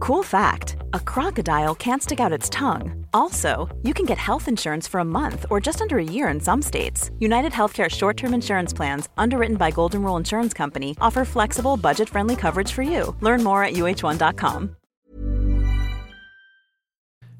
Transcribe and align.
Cool 0.00 0.22
fact 0.22 0.76
a 0.94 1.00
crocodile 1.00 1.74
can't 1.74 2.02
stick 2.02 2.20
out 2.20 2.32
its 2.32 2.48
tongue. 2.48 3.06
Also, 3.12 3.68
you 3.82 3.92
can 3.94 4.06
get 4.06 4.18
health 4.18 4.48
insurance 4.48 4.88
for 4.88 5.00
a 5.00 5.04
month 5.04 5.46
or 5.50 5.60
just 5.60 5.80
under 5.80 5.98
a 5.98 6.04
year 6.04 6.28
in 6.28 6.40
some 6.40 6.62
states. 6.62 7.10
United 7.18 7.52
Healthcare 7.52 7.90
short 7.90 8.16
term 8.16 8.34
insurance 8.34 8.72
plans, 8.72 9.08
underwritten 9.18 9.56
by 9.56 9.70
Golden 9.70 10.02
Rule 10.02 10.16
Insurance 10.16 10.54
Company, 10.54 10.96
offer 11.00 11.24
flexible, 11.24 11.76
budget 11.76 12.08
friendly 12.08 12.36
coverage 12.36 12.72
for 12.72 12.82
you. 12.82 13.14
Learn 13.20 13.44
more 13.44 13.64
at 13.64 13.74
uh1.com. 13.74 14.76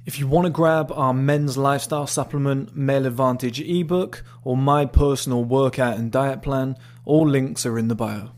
If 0.09 0.19
you 0.19 0.27
want 0.27 0.47
to 0.47 0.51
grab 0.51 0.91
our 0.91 1.13
men's 1.13 1.59
lifestyle 1.59 2.07
supplement, 2.07 2.75
Male 2.75 3.05
Advantage 3.05 3.61
ebook, 3.61 4.25
or 4.43 4.57
my 4.57 4.87
personal 4.87 5.45
workout 5.45 5.99
and 5.99 6.11
diet 6.11 6.41
plan, 6.41 6.77
all 7.05 7.29
links 7.29 7.67
are 7.67 7.79
in 7.79 7.89
the 7.89 7.95
bio. 7.95 8.31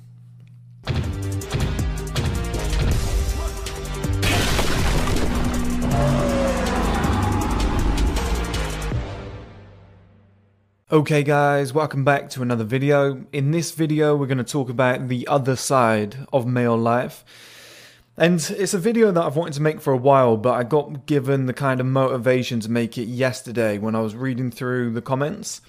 Okay 10.93 11.23
guys, 11.23 11.73
welcome 11.73 12.03
back 12.03 12.31
to 12.31 12.43
another 12.43 12.65
video. 12.65 13.25
In 13.33 13.53
this 13.53 13.71
video 13.71 14.17
we're 14.17 14.27
going 14.27 14.39
to 14.39 14.45
talk 14.45 14.69
about 14.69 15.07
the 15.07 15.25
other 15.29 15.55
side 15.55 16.27
of 16.33 16.49
male 16.49 16.77
life. 16.77 17.25
And 18.17 18.41
it's 18.59 18.75
a 18.75 18.79
video 18.79 19.13
that 19.13 19.23
I've 19.23 19.37
wanted 19.37 19.55
to 19.55 19.63
make 19.63 19.81
for 19.81 19.93
a 19.93 19.97
while, 19.97 20.37
but 20.37 20.55
I 20.55 20.65
got 20.65 21.07
given 21.07 21.47
the 21.47 21.53
kind 21.53 21.79
of 21.79 21.87
motivation 21.87 22.59
to 22.59 22.69
make 22.69 22.99
it 22.99 23.05
yesterday 23.05 23.79
when 23.79 23.95
I 23.95 24.01
was 24.01 24.17
reading 24.17 24.51
through 24.51 24.91
the 24.91 25.01
comments. 25.01 25.61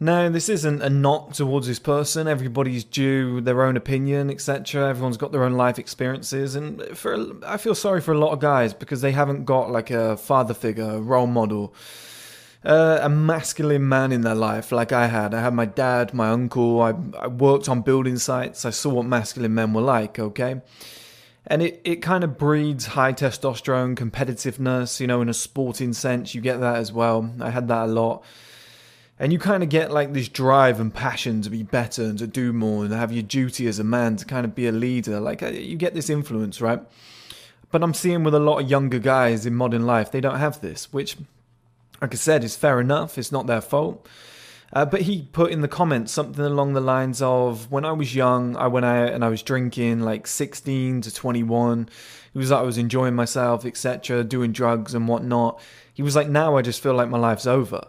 Now, 0.00 0.28
this 0.28 0.48
isn't 0.48 0.82
a 0.82 0.90
knock 0.90 1.34
towards 1.34 1.68
this 1.68 1.78
person. 1.78 2.26
Everybody's 2.26 2.82
due 2.82 3.40
their 3.40 3.62
own 3.62 3.76
opinion, 3.76 4.28
etc. 4.28 4.90
Everyone's 4.90 5.18
got 5.18 5.30
their 5.30 5.44
own 5.44 5.54
life 5.54 5.78
experiences, 5.78 6.56
and 6.56 6.82
for 6.98 7.16
I 7.46 7.58
feel 7.58 7.76
sorry 7.76 8.00
for 8.00 8.12
a 8.12 8.18
lot 8.18 8.32
of 8.32 8.40
guys 8.40 8.74
because 8.74 9.02
they 9.02 9.12
haven't 9.12 9.44
got 9.44 9.70
like 9.70 9.92
a 9.92 10.16
father 10.16 10.52
figure, 10.52 10.96
a 10.96 11.00
role 11.00 11.28
model, 11.28 11.72
uh, 12.66 12.98
a 13.00 13.08
masculine 13.08 13.88
man 13.88 14.10
in 14.10 14.22
their 14.22 14.34
life 14.34 14.72
like 14.72 14.90
I 14.92 15.06
had. 15.06 15.34
I 15.34 15.40
had 15.40 15.54
my 15.54 15.66
dad, 15.66 16.12
my 16.12 16.30
uncle. 16.30 16.82
I, 16.82 16.94
I 17.16 17.28
worked 17.28 17.68
on 17.68 17.82
building 17.82 18.18
sites. 18.18 18.64
I 18.64 18.70
saw 18.70 18.94
what 18.94 19.06
masculine 19.06 19.54
men 19.54 19.72
were 19.72 19.82
like. 19.82 20.18
Okay. 20.18 20.60
And 21.46 21.62
it, 21.62 21.80
it 21.84 21.96
kind 22.02 22.24
of 22.24 22.36
breeds 22.36 22.86
high 22.86 23.12
testosterone, 23.12 23.94
competitiveness, 23.94 24.98
you 24.98 25.06
know, 25.06 25.22
in 25.22 25.28
a 25.28 25.34
sporting 25.34 25.92
sense. 25.92 26.34
You 26.34 26.40
get 26.40 26.58
that 26.58 26.76
as 26.76 26.92
well. 26.92 27.30
I 27.40 27.50
had 27.50 27.68
that 27.68 27.84
a 27.84 27.86
lot. 27.86 28.24
And 29.20 29.32
you 29.32 29.38
kind 29.38 29.62
of 29.62 29.68
get 29.68 29.92
like 29.92 30.12
this 30.12 30.28
drive 30.28 30.80
and 30.80 30.92
passion 30.92 31.42
to 31.42 31.50
be 31.50 31.62
better 31.62 32.02
and 32.02 32.18
to 32.18 32.26
do 32.26 32.52
more 32.52 32.84
and 32.84 32.92
have 32.92 33.12
your 33.12 33.22
duty 33.22 33.68
as 33.68 33.78
a 33.78 33.84
man 33.84 34.16
to 34.16 34.24
kind 34.24 34.44
of 34.44 34.56
be 34.56 34.66
a 34.66 34.72
leader. 34.72 35.20
Like 35.20 35.44
uh, 35.44 35.50
you 35.50 35.76
get 35.76 35.94
this 35.94 36.10
influence, 36.10 36.60
right? 36.60 36.80
But 37.70 37.84
I'm 37.84 37.94
seeing 37.94 38.24
with 38.24 38.34
a 38.34 38.40
lot 38.40 38.58
of 38.58 38.68
younger 38.68 38.98
guys 38.98 39.46
in 39.46 39.54
modern 39.54 39.86
life, 39.86 40.10
they 40.10 40.20
don't 40.20 40.38
have 40.38 40.60
this, 40.60 40.92
which 40.92 41.16
like 42.00 42.12
I 42.12 42.16
said, 42.16 42.44
it's 42.44 42.56
fair 42.56 42.80
enough. 42.80 43.18
It's 43.18 43.32
not 43.32 43.46
their 43.46 43.60
fault. 43.60 44.06
Uh, 44.72 44.84
but 44.84 45.02
he 45.02 45.22
put 45.32 45.52
in 45.52 45.60
the 45.60 45.68
comments 45.68 46.12
something 46.12 46.44
along 46.44 46.72
the 46.72 46.80
lines 46.80 47.22
of 47.22 47.70
when 47.70 47.84
I 47.84 47.92
was 47.92 48.14
young, 48.14 48.56
I 48.56 48.66
went 48.66 48.84
out 48.84 49.12
and 49.12 49.24
I 49.24 49.28
was 49.28 49.42
drinking 49.42 50.00
like 50.00 50.26
16 50.26 51.02
to 51.02 51.14
21. 51.14 51.88
He 52.32 52.38
was 52.38 52.50
like, 52.50 52.60
I 52.60 52.64
was 52.64 52.76
enjoying 52.76 53.14
myself, 53.14 53.64
etc., 53.64 54.24
doing 54.24 54.52
drugs 54.52 54.92
and 54.92 55.08
whatnot. 55.08 55.60
He 55.94 56.02
was 56.02 56.16
like, 56.16 56.28
now 56.28 56.56
I 56.56 56.62
just 56.62 56.82
feel 56.82 56.94
like 56.94 57.08
my 57.08 57.18
life's 57.18 57.46
over. 57.46 57.86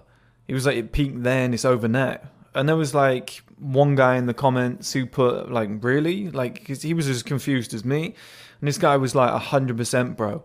He 0.48 0.54
was 0.54 0.66
like, 0.66 0.78
it 0.78 0.92
peaked 0.92 1.24
then, 1.24 1.54
it's 1.54 1.66
over 1.66 1.88
now. 1.88 2.20
And 2.54 2.70
there 2.70 2.78
was 2.78 2.94
like 2.94 3.42
one 3.60 3.96
guy 3.96 4.16
in 4.16 4.28
the 4.28 4.34
comments 4.34 4.94
who 4.94 5.06
put, 5.06 5.52
like, 5.52 5.70
really? 5.84 6.30
Like, 6.30 6.68
he 6.68 6.94
was 6.94 7.10
as 7.10 7.24
confused 7.24 7.74
as 7.74 7.84
me. 7.84 8.16
And 8.62 8.68
this 8.68 8.78
guy 8.78 8.98
was 8.98 9.14
like, 9.14 9.42
100%, 9.42 10.16
bro 10.16 10.44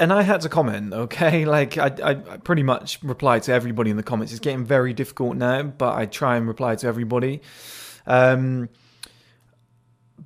and 0.00 0.12
I 0.12 0.22
had 0.22 0.40
to 0.40 0.48
comment, 0.48 0.92
okay? 0.92 1.44
Like, 1.50 1.78
I, 1.78 1.92
I, 2.02 2.14
pretty 2.14 2.62
much 2.62 3.02
reply 3.02 3.40
to 3.40 3.52
everybody 3.52 3.90
in 3.90 3.96
the 3.96 4.02
comments. 4.02 4.32
It's 4.32 4.40
getting 4.40 4.64
very 4.64 4.94
difficult 4.94 5.36
now, 5.36 5.62
but 5.62 5.94
I 5.94 6.06
try 6.06 6.36
and 6.36 6.48
reply 6.48 6.76
to 6.76 6.86
everybody. 6.86 7.42
Um, 8.06 8.68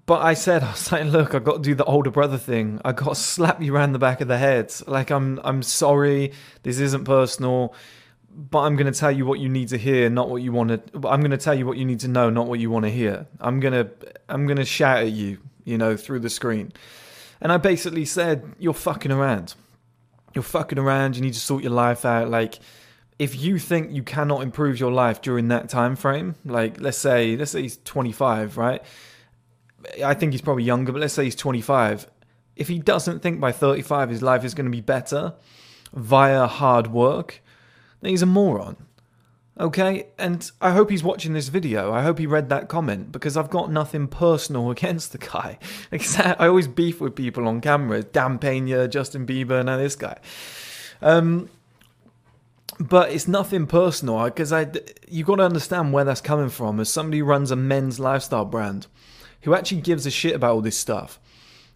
but 0.06 0.22
I 0.22 0.34
said, 0.34 0.62
I 0.64 0.70
was 0.70 0.92
like, 0.92 1.04
look, 1.06 1.34
I 1.34 1.40
got 1.40 1.56
to 1.56 1.62
do 1.62 1.74
the 1.74 1.84
older 1.84 2.10
brother 2.10 2.38
thing. 2.38 2.80
I 2.84 2.92
got 2.92 3.08
to 3.10 3.14
slap 3.20 3.60
you 3.60 3.74
around 3.74 3.92
the 3.92 3.98
back 3.98 4.20
of 4.20 4.28
the 4.28 4.38
head. 4.38 4.72
Like, 4.86 5.10
I'm, 5.10 5.40
I'm 5.42 5.62
sorry. 5.62 6.32
This 6.62 6.78
isn't 6.78 7.04
personal, 7.04 7.74
but 8.30 8.60
I'm 8.60 8.76
going 8.76 8.92
to 8.92 8.98
tell 8.98 9.12
you 9.12 9.26
what 9.26 9.40
you 9.40 9.48
need 9.48 9.68
to 9.68 9.78
hear, 9.78 10.08
not 10.08 10.30
what 10.30 10.42
you 10.42 10.52
want 10.52 10.70
to. 10.70 11.08
I'm 11.08 11.20
going 11.20 11.32
to 11.32 11.38
tell 11.38 11.54
you 11.54 11.66
what 11.66 11.78
you 11.78 11.84
need 11.84 12.00
to 12.00 12.08
know, 12.08 12.30
not 12.30 12.46
what 12.46 12.60
you 12.60 12.70
want 12.70 12.84
to 12.84 12.90
hear. 12.90 13.26
I'm 13.40 13.60
gonna, 13.60 13.90
I'm 14.28 14.46
gonna 14.46 14.64
shout 14.64 14.98
at 14.98 15.12
you, 15.12 15.38
you 15.64 15.78
know, 15.78 15.96
through 15.96 16.20
the 16.20 16.30
screen. 16.30 16.72
And 17.40 17.50
I 17.50 17.56
basically 17.56 18.04
said, 18.04 18.54
you're 18.58 18.74
fucking 18.74 19.12
around 19.12 19.54
you're 20.34 20.42
fucking 20.42 20.78
around, 20.78 21.16
you 21.16 21.22
need 21.22 21.34
to 21.34 21.40
sort 21.40 21.62
your 21.62 21.72
life 21.72 22.04
out. 22.04 22.30
Like, 22.30 22.58
if 23.18 23.40
you 23.40 23.58
think 23.58 23.92
you 23.92 24.02
cannot 24.02 24.42
improve 24.42 24.80
your 24.80 24.92
life 24.92 25.22
during 25.22 25.48
that 25.48 25.68
time 25.68 25.96
frame, 25.96 26.34
like 26.44 26.80
let's 26.80 26.98
say 26.98 27.36
let's 27.36 27.52
say 27.52 27.62
he's 27.62 27.78
25, 27.84 28.58
right? 28.58 28.82
I 30.04 30.14
think 30.14 30.32
he's 30.32 30.40
probably 30.40 30.64
younger, 30.64 30.92
but 30.92 31.00
let's 31.00 31.14
say 31.14 31.24
he's 31.24 31.36
25. 31.36 32.08
If 32.56 32.68
he 32.68 32.78
doesn't 32.78 33.20
think 33.20 33.40
by 33.40 33.52
35 33.52 34.10
his 34.10 34.22
life 34.22 34.44
is 34.44 34.54
going 34.54 34.66
to 34.66 34.70
be 34.70 34.80
better 34.80 35.34
via 35.92 36.46
hard 36.46 36.88
work, 36.88 37.42
then 38.00 38.10
he's 38.10 38.22
a 38.22 38.26
moron. 38.26 38.76
Okay, 39.58 40.06
and 40.18 40.50
I 40.60 40.72
hope 40.72 40.90
he's 40.90 41.04
watching 41.04 41.32
this 41.32 41.46
video. 41.46 41.92
I 41.92 42.02
hope 42.02 42.18
he 42.18 42.26
read 42.26 42.48
that 42.48 42.68
comment 42.68 43.12
because 43.12 43.36
I've 43.36 43.50
got 43.50 43.70
nothing 43.70 44.08
personal 44.08 44.70
against 44.72 45.12
the 45.12 45.18
guy. 45.18 45.58
I 45.92 46.48
always 46.48 46.66
beef 46.66 47.00
with 47.00 47.14
people 47.14 47.46
on 47.46 47.60
camera. 47.60 48.02
Dan 48.02 48.38
Pena, 48.38 48.88
Justin 48.88 49.26
Bieber, 49.26 49.64
now 49.64 49.76
this 49.76 49.94
guy. 49.94 50.18
Um, 51.00 51.50
but 52.80 53.12
it's 53.12 53.28
nothing 53.28 53.68
personal 53.68 54.24
because 54.24 54.52
I, 54.52 54.66
you've 55.08 55.28
got 55.28 55.36
to 55.36 55.44
understand 55.44 55.92
where 55.92 56.04
that's 56.04 56.20
coming 56.20 56.48
from. 56.48 56.80
As 56.80 56.88
somebody 56.88 57.20
who 57.20 57.24
runs 57.24 57.52
a 57.52 57.56
men's 57.56 58.00
lifestyle 58.00 58.44
brand, 58.44 58.88
who 59.42 59.54
actually 59.54 59.82
gives 59.82 60.04
a 60.04 60.10
shit 60.10 60.34
about 60.34 60.54
all 60.54 60.60
this 60.62 60.76
stuff 60.76 61.20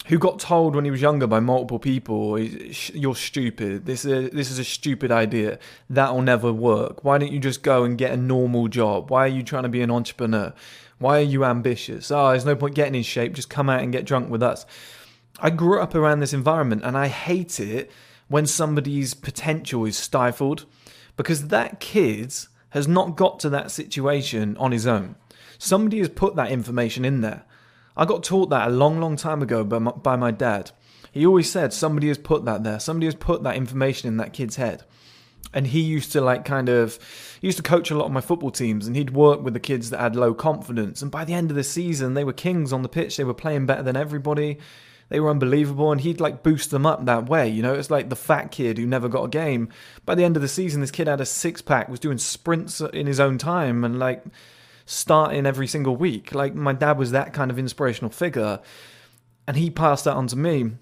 who 0.09 0.19
got 0.19 0.39
told 0.39 0.75
when 0.75 0.85
he 0.85 0.91
was 0.91 1.01
younger 1.01 1.27
by 1.27 1.39
multiple 1.39 1.79
people, 1.79 2.39
"You're 2.39 3.15
stupid. 3.15 3.87
This 3.87 4.05
is 4.05 4.31
this 4.31 4.51
is 4.51 4.59
a 4.59 4.65
stupid 4.65 5.11
idea. 5.13 5.59
That'll 5.89 6.23
never 6.23 6.53
work. 6.53 7.05
Why 7.05 7.19
don't 7.19 7.33
you 7.33 7.39
just 7.39 7.63
go 7.63 7.85
and 7.85 7.97
get 7.97 8.13
a 8.13 8.17
normal 8.17 8.69
job? 8.69 9.11
Why 9.11 9.25
are 9.25 9.35
you 9.37 9.43
trying 9.43 9.65
to 9.65 9.69
be 9.69 9.83
an 9.83 9.91
entrepreneur? 9.91 10.53
Why 10.99 11.19
are 11.19 11.31
you 11.35 11.45
ambitious? 11.45 12.11
Oh, 12.11 12.31
there's 12.31 12.45
no 12.45 12.57
point 12.57 12.75
getting 12.75 12.95
in 12.95 13.03
shape. 13.03 13.35
Just 13.35 13.51
come 13.51 13.69
out 13.71 13.83
and 13.83 13.93
get 13.93 14.05
drunk 14.05 14.31
with 14.31 14.43
us." 14.43 14.67
I 15.41 15.51
grew 15.51 15.81
up 15.81 15.95
around 15.95 16.21
this 16.21 16.33
environment, 16.33 16.83
and 16.85 16.97
I 16.97 17.07
hate 17.07 17.61
it 17.61 17.91
when 18.27 18.47
somebody's 18.47 19.15
potential 19.15 19.85
is 19.85 19.97
stifled 19.97 20.65
because 21.17 21.49
that 21.49 21.81
kid 21.81 22.35
has 22.71 22.89
not 22.89 23.17
got 23.17 23.39
to 23.41 23.49
that 23.51 23.71
situation 23.71 24.57
on 24.59 24.73
his 24.73 24.87
own. 24.87 25.15
Somebody 25.59 25.99
has 25.99 26.09
put 26.09 26.35
that 26.37 26.51
information 26.51 27.05
in 27.05 27.21
there. 27.21 27.45
I 27.99 28.05
got 28.05 28.23
taught 28.23 28.51
that 28.51 28.69
a 28.69 28.71
long, 28.71 29.01
long 29.01 29.17
time 29.17 29.43
ago 29.43 29.65
by 29.65 29.81
my, 29.81 29.91
by 29.91 30.15
my 30.15 30.31
dad. 30.31 30.71
He 31.11 31.27
always 31.27 31.51
said 31.51 31.73
somebody 31.73 32.07
has 32.07 32.17
put 32.17 32.45
that 32.45 32.63
there. 32.63 32.79
Somebody 32.79 33.07
has 33.07 33.17
put 33.17 33.43
that 33.43 33.57
information 33.57 34.07
in 34.07 34.19
that 34.19 34.33
kid's 34.33 34.55
head. 34.55 34.85
And 35.53 35.67
he 35.67 35.81
used 35.81 36.13
to 36.13 36.21
like 36.21 36.45
kind 36.45 36.69
of 36.69 36.99
he 37.41 37.49
used 37.49 37.57
to 37.57 37.63
coach 37.63 37.91
a 37.91 37.97
lot 37.97 38.05
of 38.05 38.13
my 38.13 38.21
football 38.21 38.53
teams 38.53 38.87
and 38.87 38.95
he'd 38.95 39.11
work 39.11 39.43
with 39.43 39.55
the 39.55 39.61
kids 39.61 39.91
that 39.91 39.99
had 39.99 40.15
low 40.15 40.35
confidence 40.35 41.01
and 41.01 41.11
by 41.11 41.25
the 41.25 41.33
end 41.33 41.51
of 41.51 41.57
the 41.57 41.65
season 41.65 42.13
they 42.13 42.23
were 42.23 42.33
kings 42.33 42.73
on 42.73 42.83
the 42.83 42.89
pitch. 42.89 43.17
They 43.17 43.25
were 43.25 43.35
playing 43.35 43.67
better 43.67 43.83
than 43.83 43.97
everybody. 43.97 44.59
They 45.09 45.21
were 45.21 45.31
unbelievable 45.31 45.91
and 45.91 46.01
he'd 46.01 46.21
like 46.21 46.43
boost 46.43 46.71
them 46.71 46.87
up 46.87 47.05
that 47.07 47.29
way, 47.29 47.49
you 47.49 47.63
know? 47.63 47.75
It's 47.75 47.91
like 47.91 48.11
the 48.11 48.17
fat 48.17 48.51
kid 48.53 48.79
who 48.79 48.87
never 48.87 49.09
got 49.09 49.25
a 49.25 49.29
game. 49.29 49.71
By 50.05 50.15
the 50.15 50.25
end 50.25 50.37
of 50.37 50.43
the 50.43 50.49
season 50.49 50.83
this 50.83 50.91
kid 50.91 51.09
had 51.09 51.21
a 51.21 51.27
six 51.27 51.63
pack, 51.63 51.89
was 51.89 51.99
doing 51.99 52.19
sprints 52.19 52.81
in 52.81 53.07
his 53.07 53.19
own 53.19 53.39
time 53.39 53.85
and 53.85 53.99
like 53.99 54.23
starting 54.89 55.45
every 55.45 55.67
single 55.67 55.95
week. 55.97 56.35
Like 56.35 56.55
my 56.55 56.73
dad 56.73 56.97
was 56.97 57.11
that 57.11 57.35
kind 57.35 57.51
of 57.51 57.59
inspirational 57.59 58.11
figure 58.11 58.59
and 59.47 59.55
he 59.57 59.71
passed 59.71 60.07
that 60.07 60.15
on 60.15 60.27
to 60.29 60.37
me. 60.37 60.73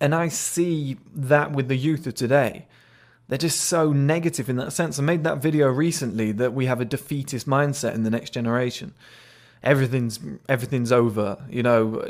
And 0.00 0.14
I 0.14 0.28
see 0.28 0.98
that 1.14 1.50
with 1.50 1.66
the 1.66 1.76
youth 1.76 2.06
of 2.06 2.14
today. 2.14 2.66
They're 3.26 3.38
just 3.38 3.62
so 3.62 3.92
negative 3.92 4.48
in 4.48 4.56
that 4.56 4.72
sense. 4.72 5.00
I 5.00 5.02
made 5.02 5.24
that 5.24 5.38
video 5.38 5.68
recently 5.68 6.30
that 6.32 6.54
we 6.54 6.66
have 6.66 6.80
a 6.80 6.84
defeatist 6.84 7.48
mindset 7.48 7.94
in 7.94 8.04
the 8.04 8.10
next 8.10 8.30
generation. 8.30 8.94
Everything's 9.64 10.20
everything's 10.48 10.92
over, 10.92 11.44
you 11.50 11.62
know. 11.62 12.04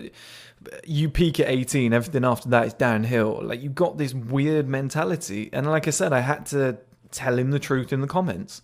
You 0.84 1.08
peak 1.08 1.40
at 1.40 1.48
18, 1.48 1.92
everything 1.92 2.24
after 2.24 2.48
that 2.50 2.66
is 2.66 2.74
downhill. 2.74 3.40
Like 3.42 3.62
you've 3.62 3.74
got 3.74 3.96
this 3.96 4.12
weird 4.12 4.68
mentality. 4.68 5.48
And 5.52 5.66
like 5.66 5.86
I 5.86 5.90
said, 5.90 6.12
I 6.12 6.20
had 6.20 6.46
to 6.46 6.78
tell 7.10 7.38
him 7.38 7.50
the 7.50 7.58
truth 7.58 7.92
in 7.92 8.00
the 8.00 8.06
comments. 8.06 8.60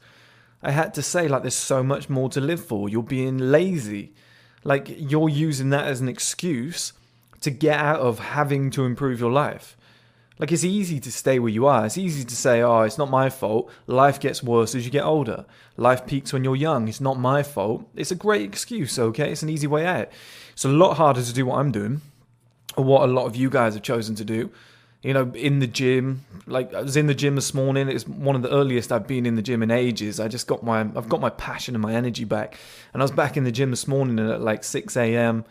I 0.62 0.70
had 0.72 0.94
to 0.94 1.02
say 1.02 1.28
like 1.28 1.42
there's 1.42 1.54
so 1.54 1.82
much 1.82 2.08
more 2.08 2.28
to 2.30 2.40
live 2.40 2.64
for. 2.64 2.88
You're 2.88 3.02
being 3.02 3.38
lazy. 3.38 4.12
Like 4.62 4.88
you're 4.88 5.28
using 5.28 5.70
that 5.70 5.86
as 5.86 6.00
an 6.00 6.08
excuse 6.08 6.92
to 7.40 7.50
get 7.50 7.78
out 7.78 8.00
of 8.00 8.18
having 8.18 8.70
to 8.72 8.84
improve 8.84 9.20
your 9.20 9.32
life. 9.32 9.76
Like 10.38 10.52
it's 10.52 10.64
easy 10.64 11.00
to 11.00 11.12
stay 11.12 11.38
where 11.38 11.52
you 11.52 11.66
are. 11.66 11.84
It's 11.84 11.98
easy 11.98 12.24
to 12.24 12.36
say, 12.36 12.62
"Oh, 12.62 12.80
it's 12.82 12.96
not 12.96 13.10
my 13.10 13.28
fault. 13.28 13.70
Life 13.86 14.18
gets 14.18 14.42
worse 14.42 14.74
as 14.74 14.86
you 14.86 14.90
get 14.90 15.04
older. 15.04 15.44
Life 15.76 16.06
peaks 16.06 16.32
when 16.32 16.44
you're 16.44 16.56
young. 16.56 16.88
It's 16.88 17.00
not 17.00 17.18
my 17.18 17.42
fault." 17.42 17.86
It's 17.94 18.10
a 18.10 18.14
great 18.14 18.42
excuse, 18.42 18.98
okay? 18.98 19.32
It's 19.32 19.42
an 19.42 19.50
easy 19.50 19.66
way 19.66 19.86
out. 19.86 20.08
It's 20.52 20.64
a 20.64 20.68
lot 20.68 20.94
harder 20.94 21.22
to 21.22 21.32
do 21.32 21.46
what 21.46 21.58
I'm 21.58 21.72
doing 21.72 22.00
or 22.76 22.84
what 22.84 23.02
a 23.02 23.12
lot 23.12 23.26
of 23.26 23.36
you 23.36 23.50
guys 23.50 23.74
have 23.74 23.82
chosen 23.82 24.14
to 24.16 24.24
do. 24.24 24.50
You 25.02 25.14
know, 25.14 25.32
in 25.34 25.60
the 25.60 25.66
gym, 25.66 26.26
like 26.46 26.74
I 26.74 26.82
was 26.82 26.96
in 26.96 27.06
the 27.06 27.14
gym 27.14 27.34
this 27.34 27.54
morning. 27.54 27.88
It's 27.88 28.06
one 28.06 28.36
of 28.36 28.42
the 28.42 28.50
earliest 28.50 28.92
I've 28.92 29.06
been 29.06 29.24
in 29.24 29.34
the 29.34 29.42
gym 29.42 29.62
in 29.62 29.70
ages. 29.70 30.20
I 30.20 30.28
just 30.28 30.46
got 30.46 30.62
my, 30.62 30.80
I've 30.80 31.08
got 31.08 31.20
my 31.20 31.30
passion 31.30 31.74
and 31.74 31.80
my 31.80 31.94
energy 31.94 32.24
back. 32.24 32.58
And 32.92 33.02
I 33.02 33.04
was 33.04 33.10
back 33.10 33.36
in 33.38 33.44
the 33.44 33.52
gym 33.52 33.70
this 33.70 33.88
morning 33.88 34.18
at 34.18 34.42
like 34.42 34.62
6 34.62 34.96
a.m. 34.98 35.44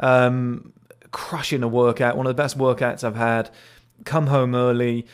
Um, 0.00 0.72
crushing 1.10 1.62
a 1.62 1.68
workout, 1.68 2.16
one 2.16 2.26
of 2.26 2.34
the 2.34 2.42
best 2.42 2.56
workouts 2.56 3.04
I've 3.04 3.16
had. 3.16 3.50
Come 4.04 4.26
home 4.28 4.54
early, 4.54 5.06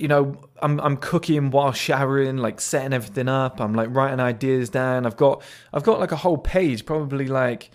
you 0.00 0.08
know, 0.08 0.34
I'm 0.62 0.80
I'm 0.80 0.96
cooking 0.96 1.50
while 1.50 1.72
showering, 1.72 2.38
like 2.38 2.60
setting 2.60 2.94
everything 2.94 3.28
up. 3.28 3.60
I'm 3.60 3.74
like 3.74 3.94
writing 3.94 4.18
ideas 4.18 4.70
down. 4.70 5.04
I've 5.04 5.16
got 5.16 5.42
I've 5.74 5.82
got 5.82 6.00
like 6.00 6.10
a 6.10 6.16
whole 6.16 6.38
page, 6.38 6.86
probably 6.86 7.26
like 7.26 7.70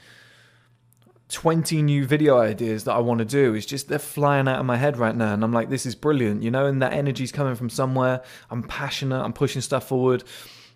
20 1.35 1.81
new 1.81 2.05
video 2.05 2.39
ideas 2.39 2.85
that 2.85 2.93
I 2.93 2.99
want 2.99 3.19
to 3.19 3.25
do. 3.25 3.55
It's 3.55 3.65
just 3.65 3.89
they're 3.89 3.99
flying 3.99 4.47
out 4.47 4.57
of 4.57 4.65
my 4.65 4.77
head 4.77 4.95
right 4.95 5.13
now 5.13 5.33
and 5.33 5.43
I'm 5.43 5.51
like 5.51 5.69
this 5.69 5.85
is 5.85 5.93
brilliant, 5.93 6.43
you 6.43 6.49
know, 6.49 6.65
and 6.65 6.81
that 6.81 6.93
energy's 6.93 7.33
coming 7.33 7.55
from 7.55 7.69
somewhere. 7.69 8.23
I'm 8.49 8.63
passionate, 8.63 9.21
I'm 9.21 9.33
pushing 9.33 9.61
stuff 9.61 9.89
forward. 9.89 10.23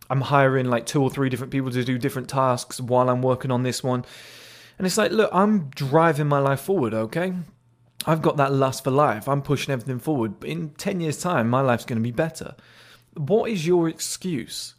I'm 0.10 0.20
hiring 0.20 0.66
like 0.66 0.86
two 0.86 1.02
or 1.02 1.10
three 1.10 1.30
different 1.30 1.54
people 1.54 1.72
to 1.72 1.86
do 1.86 1.98
different 1.98 2.28
tasks 2.28 2.82
while 2.82 3.10
I'm 3.10 3.22
working 3.22 3.52
on 3.52 3.64
this 3.64 3.82
one. 3.82 4.04
And 4.78 4.86
it's 4.86 4.98
like, 4.98 5.12
look, 5.12 5.30
I'm 5.32 5.70
driving 5.70 6.28
my 6.28 6.40
life 6.40 6.60
forward, 6.60 6.94
okay? 6.94 7.36
I've 8.06 8.22
got 8.22 8.36
that 8.36 8.52
lust 8.52 8.84
for 8.84 8.92
life. 8.92 9.30
I'm 9.30 9.42
pushing 9.42 9.72
everything 9.72 10.00
forward. 10.00 10.44
In 10.44 10.72
10 10.72 11.00
years' 11.00 11.22
time, 11.22 11.50
my 11.50 11.62
life's 11.62 11.86
going 11.86 12.00
to 12.00 12.04
be 12.04 12.12
better. 12.12 12.56
What 13.16 13.50
is 13.50 13.66
your 13.66 13.88
excuse? 13.88 14.76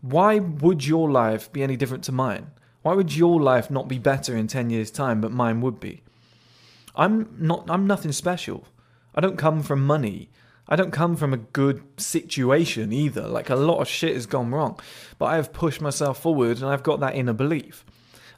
Why 0.00 0.40
would 0.40 0.84
your 0.84 1.08
life 1.08 1.52
be 1.52 1.62
any 1.62 1.76
different 1.76 2.02
to 2.04 2.12
mine? 2.12 2.50
Why 2.82 2.94
would 2.94 3.14
your 3.14 3.40
life 3.40 3.70
not 3.70 3.88
be 3.88 3.98
better 3.98 4.36
in 4.36 4.46
10 4.46 4.70
years' 4.70 4.90
time, 4.90 5.20
but 5.20 5.32
mine 5.32 5.60
would 5.60 5.80
be? 5.80 6.02
I'm 6.96 7.34
not 7.38 7.68
I'm 7.68 7.86
nothing 7.86 8.12
special. 8.12 8.64
I 9.14 9.20
don't 9.20 9.36
come 9.36 9.62
from 9.62 9.86
money. 9.86 10.28
I 10.68 10.76
don't 10.76 10.92
come 10.92 11.16
from 11.16 11.34
a 11.34 11.38
good 11.38 11.82
situation 12.00 12.92
either. 12.92 13.26
Like 13.26 13.50
a 13.50 13.56
lot 13.56 13.80
of 13.80 13.88
shit 13.88 14.14
has 14.14 14.26
gone 14.26 14.52
wrong. 14.52 14.78
But 15.18 15.26
I 15.26 15.36
have 15.36 15.52
pushed 15.52 15.80
myself 15.80 16.20
forward 16.20 16.58
and 16.58 16.66
I've 16.66 16.84
got 16.84 17.00
that 17.00 17.16
inner 17.16 17.32
belief. 17.32 17.84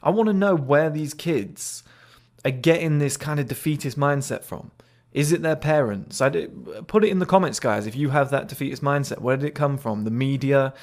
I 0.01 0.09
want 0.09 0.27
to 0.27 0.33
know 0.33 0.55
where 0.55 0.89
these 0.89 1.13
kids 1.13 1.83
are 2.43 2.51
getting 2.51 2.99
this 2.99 3.17
kind 3.17 3.39
of 3.39 3.47
defeatist 3.47 3.97
mindset 3.97 4.43
from. 4.43 4.71
Is 5.13 5.31
it 5.31 5.43
their 5.43 5.55
parents? 5.55 6.21
I 6.21 6.47
put 6.87 7.05
it 7.05 7.09
in 7.09 7.19
the 7.19 7.25
comments, 7.27 7.59
guys. 7.59 7.85
If 7.85 7.95
you 7.95 8.09
have 8.09 8.31
that 8.31 8.47
defeatist 8.47 8.81
mindset, 8.81 9.19
where 9.19 9.37
did 9.37 9.45
it 9.45 9.53
come 9.53 9.77
from? 9.77 10.03
The 10.03 10.11
media, 10.11 10.73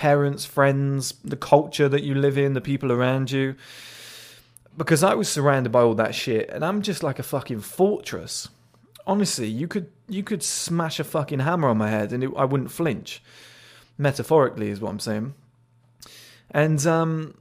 parents, 0.00 0.46
friends, 0.46 1.12
the 1.22 1.36
culture 1.36 1.86
that 1.86 2.02
you 2.02 2.14
live 2.14 2.38
in, 2.38 2.54
the 2.54 2.60
people 2.62 2.90
around 2.90 3.30
you. 3.30 3.54
Because 4.74 5.02
I 5.02 5.12
was 5.12 5.28
surrounded 5.28 5.72
by 5.72 5.82
all 5.82 5.94
that 5.96 6.14
shit, 6.14 6.48
and 6.48 6.64
I'm 6.64 6.80
just 6.80 7.02
like 7.02 7.18
a 7.18 7.22
fucking 7.22 7.60
fortress. 7.60 8.48
Honestly, 9.06 9.46
you 9.46 9.68
could 9.68 9.90
you 10.08 10.22
could 10.22 10.42
smash 10.42 11.00
a 11.00 11.04
fucking 11.04 11.40
hammer 11.40 11.68
on 11.68 11.76
my 11.76 11.90
head, 11.90 12.14
and 12.14 12.24
it, 12.24 12.30
I 12.34 12.46
wouldn't 12.46 12.70
flinch. 12.70 13.22
Metaphorically, 13.98 14.70
is 14.70 14.80
what 14.80 14.88
I'm 14.88 15.00
saying. 15.00 15.34
And 16.50 16.86
um, 16.86 17.34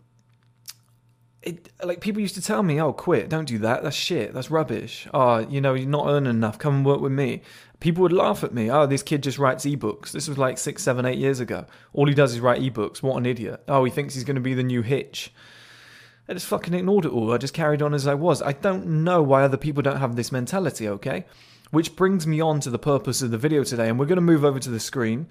it 1.41 1.69
like 1.83 2.01
people 2.01 2.21
used 2.21 2.35
to 2.35 2.41
tell 2.41 2.63
me, 2.63 2.81
"Oh, 2.81 2.91
quit! 2.91 3.29
Don't 3.29 3.47
do 3.47 3.59
that. 3.59 3.83
That's 3.83 3.95
shit. 3.95 4.33
That's 4.33 4.51
rubbish. 4.51 5.07
Oh, 5.13 5.39
you 5.39 5.61
know, 5.61 5.73
you're 5.73 5.87
not 5.87 6.07
earning 6.07 6.29
enough. 6.29 6.59
Come 6.59 6.77
and 6.77 6.85
work 6.85 7.01
with 7.01 7.11
me." 7.11 7.41
People 7.79 8.01
would 8.01 8.11
laugh 8.11 8.43
at 8.43 8.53
me. 8.53 8.69
Oh, 8.69 8.85
this 8.85 9.03
kid 9.03 9.23
just 9.23 9.39
writes 9.39 9.65
ebooks. 9.65 10.11
This 10.11 10.27
was 10.27 10.37
like 10.37 10.57
six, 10.57 10.83
seven, 10.83 11.05
eight 11.05 11.17
years 11.17 11.39
ago. 11.39 11.65
All 11.93 12.07
he 12.07 12.13
does 12.13 12.33
is 12.33 12.41
write 12.41 12.61
ebooks. 12.61 13.01
What 13.01 13.17
an 13.17 13.25
idiot! 13.25 13.63
Oh, 13.69 13.85
he 13.85 13.91
thinks 13.91 14.13
he's 14.13 14.25
going 14.25 14.35
to 14.35 14.41
be 14.41 14.53
the 14.53 14.63
new 14.63 14.81
Hitch. 14.81 15.33
I 16.27 16.33
just 16.33 16.45
fucking 16.45 16.73
ignored 16.73 17.05
it 17.05 17.11
all. 17.11 17.31
I 17.33 17.37
just 17.37 17.53
carried 17.53 17.81
on 17.81 17.93
as 17.93 18.05
I 18.05 18.15
was. 18.15 18.41
I 18.41 18.51
don't 18.51 18.85
know 19.03 19.23
why 19.23 19.43
other 19.43 19.57
people 19.57 19.81
don't 19.81 19.97
have 19.97 20.17
this 20.17 20.31
mentality. 20.31 20.89
Okay, 20.89 21.25
which 21.71 21.95
brings 21.95 22.27
me 22.27 22.41
on 22.41 22.59
to 22.59 22.69
the 22.69 22.77
purpose 22.79 23.21
of 23.21 23.31
the 23.31 23.37
video 23.37 23.63
today, 23.63 23.87
and 23.87 23.97
we're 23.97 24.05
going 24.05 24.17
to 24.17 24.21
move 24.21 24.43
over 24.43 24.59
to 24.59 24.69
the 24.69 24.79
screen 24.79 25.27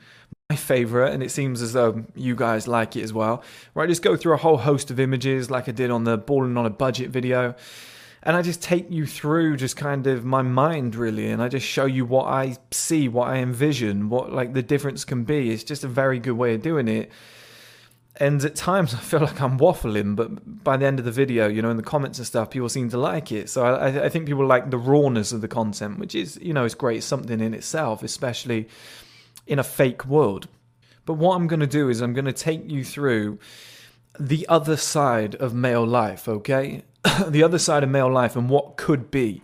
my 0.50 0.56
favorite, 0.56 1.12
and 1.12 1.22
it 1.22 1.30
seems 1.30 1.60
as 1.60 1.74
though 1.74 2.06
you 2.14 2.34
guys 2.34 2.66
like 2.66 2.96
it 2.96 3.02
as 3.02 3.12
well, 3.12 3.42
where 3.74 3.84
I 3.84 3.86
just 3.86 4.00
go 4.00 4.16
through 4.16 4.32
a 4.32 4.38
whole 4.38 4.56
host 4.56 4.90
of 4.90 4.98
images 4.98 5.50
like 5.50 5.68
I 5.68 5.72
did 5.72 5.90
on 5.90 6.04
the 6.04 6.16
Balling 6.16 6.56
on 6.56 6.64
a 6.64 6.70
Budget 6.70 7.10
video. 7.10 7.54
And 8.22 8.34
I 8.34 8.40
just 8.40 8.62
take 8.62 8.90
you 8.90 9.04
through 9.04 9.58
just 9.58 9.76
kind 9.76 10.06
of 10.06 10.24
my 10.24 10.40
mind 10.40 10.96
really, 10.96 11.30
and 11.30 11.42
I 11.42 11.48
just 11.48 11.66
show 11.66 11.84
you 11.84 12.06
what 12.06 12.28
I 12.28 12.56
see, 12.70 13.08
what 13.08 13.28
I 13.28 13.36
envision, 13.36 14.08
what 14.08 14.32
like 14.32 14.54
the 14.54 14.62
difference 14.62 15.04
can 15.04 15.24
be. 15.24 15.50
It's 15.50 15.64
just 15.64 15.84
a 15.84 15.88
very 15.88 16.18
good 16.18 16.32
way 16.32 16.54
of 16.54 16.62
doing 16.62 16.88
it. 16.88 17.12
And 18.16 18.42
at 18.42 18.56
times 18.56 18.94
I 18.94 18.98
feel 18.98 19.20
like 19.20 19.42
I'm 19.42 19.58
waffling, 19.58 20.16
but 20.16 20.64
by 20.64 20.78
the 20.78 20.86
end 20.86 20.98
of 20.98 21.04
the 21.04 21.12
video, 21.12 21.46
you 21.46 21.60
know, 21.60 21.70
in 21.70 21.76
the 21.76 21.82
comments 21.82 22.16
and 22.16 22.26
stuff, 22.26 22.48
people 22.48 22.70
seem 22.70 22.88
to 22.88 22.96
like 22.96 23.32
it. 23.32 23.50
So 23.50 23.66
I, 23.66 24.06
I 24.06 24.08
think 24.08 24.24
people 24.24 24.46
like 24.46 24.70
the 24.70 24.78
rawness 24.78 25.30
of 25.30 25.42
the 25.42 25.48
content, 25.48 25.98
which 25.98 26.14
is, 26.14 26.38
you 26.40 26.54
know, 26.54 26.64
it's 26.64 26.74
great, 26.74 27.02
something 27.02 27.38
in 27.38 27.52
itself, 27.52 28.02
especially 28.02 28.66
in 29.48 29.58
a 29.58 29.64
fake 29.64 30.04
world. 30.04 30.48
But 31.06 31.14
what 31.14 31.36
I'm 31.36 31.46
going 31.46 31.60
to 31.60 31.66
do 31.66 31.88
is 31.88 32.00
I'm 32.00 32.12
going 32.12 32.26
to 32.26 32.32
take 32.32 32.70
you 32.70 32.84
through 32.84 33.38
the 34.20 34.46
other 34.48 34.76
side 34.76 35.34
of 35.36 35.54
male 35.54 35.86
life, 35.86 36.28
okay? 36.28 36.84
the 37.26 37.42
other 37.42 37.58
side 37.58 37.82
of 37.82 37.88
male 37.88 38.12
life 38.12 38.36
and 38.36 38.50
what 38.50 38.76
could 38.76 39.10
be. 39.10 39.42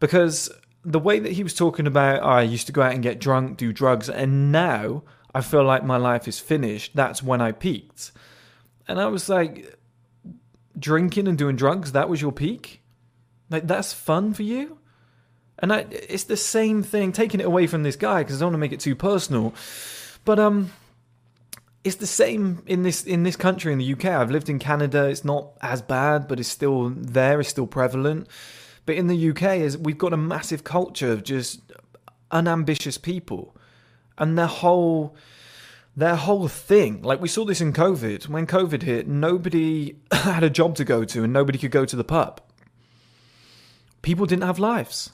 Because 0.00 0.50
the 0.84 1.00
way 1.00 1.18
that 1.18 1.32
he 1.32 1.42
was 1.42 1.54
talking 1.54 1.86
about, 1.86 2.22
oh, 2.22 2.26
I 2.26 2.42
used 2.42 2.66
to 2.68 2.72
go 2.72 2.82
out 2.82 2.92
and 2.92 3.02
get 3.02 3.18
drunk, 3.18 3.56
do 3.56 3.72
drugs, 3.72 4.08
and 4.08 4.52
now 4.52 5.02
I 5.34 5.40
feel 5.40 5.64
like 5.64 5.84
my 5.84 5.96
life 5.96 6.28
is 6.28 6.38
finished. 6.38 6.94
That's 6.94 7.22
when 7.22 7.40
I 7.40 7.52
peaked. 7.52 8.12
And 8.86 9.00
I 9.00 9.06
was 9.06 9.28
like, 9.28 9.78
drinking 10.78 11.28
and 11.28 11.36
doing 11.36 11.56
drugs, 11.56 11.92
that 11.92 12.08
was 12.08 12.22
your 12.22 12.32
peak? 12.32 12.82
Like, 13.50 13.66
that's 13.66 13.92
fun 13.92 14.32
for 14.32 14.42
you? 14.42 14.77
And 15.58 15.72
I, 15.72 15.86
it's 15.90 16.24
the 16.24 16.36
same 16.36 16.82
thing, 16.82 17.12
taking 17.12 17.40
it 17.40 17.46
away 17.46 17.66
from 17.66 17.82
this 17.82 17.96
guy 17.96 18.22
because 18.22 18.36
I 18.36 18.40
don't 18.40 18.48
want 18.48 18.54
to 18.54 18.58
make 18.58 18.72
it 18.72 18.80
too 18.80 18.94
personal. 18.94 19.54
But 20.24 20.38
um, 20.38 20.70
it's 21.82 21.96
the 21.96 22.06
same 22.06 22.62
in 22.66 22.82
this 22.82 23.04
in 23.04 23.24
this 23.24 23.36
country 23.36 23.72
in 23.72 23.78
the 23.78 23.92
UK. 23.92 24.06
I've 24.06 24.30
lived 24.30 24.48
in 24.48 24.58
Canada. 24.58 25.08
It's 25.08 25.24
not 25.24 25.52
as 25.60 25.82
bad, 25.82 26.28
but 26.28 26.38
it's 26.38 26.48
still 26.48 26.90
there. 26.90 27.40
It's 27.40 27.48
still 27.48 27.66
prevalent. 27.66 28.28
But 28.86 28.96
in 28.96 29.08
the 29.08 29.30
UK, 29.30 29.58
is 29.58 29.76
we've 29.76 29.98
got 29.98 30.12
a 30.12 30.16
massive 30.16 30.64
culture 30.64 31.12
of 31.12 31.24
just 31.24 31.60
unambitious 32.30 32.96
people, 32.96 33.56
and 34.16 34.38
their 34.38 34.46
whole 34.46 35.16
their 35.96 36.16
whole 36.16 36.46
thing. 36.46 37.02
Like 37.02 37.20
we 37.20 37.28
saw 37.28 37.44
this 37.44 37.60
in 37.60 37.72
COVID. 37.72 38.28
When 38.28 38.46
COVID 38.46 38.82
hit, 38.82 39.08
nobody 39.08 39.96
had 40.12 40.44
a 40.44 40.50
job 40.50 40.76
to 40.76 40.84
go 40.84 41.04
to, 41.04 41.24
and 41.24 41.32
nobody 41.32 41.58
could 41.58 41.72
go 41.72 41.84
to 41.84 41.96
the 41.96 42.04
pub. 42.04 42.40
People 44.02 44.24
didn't 44.24 44.44
have 44.44 44.60
lives 44.60 45.10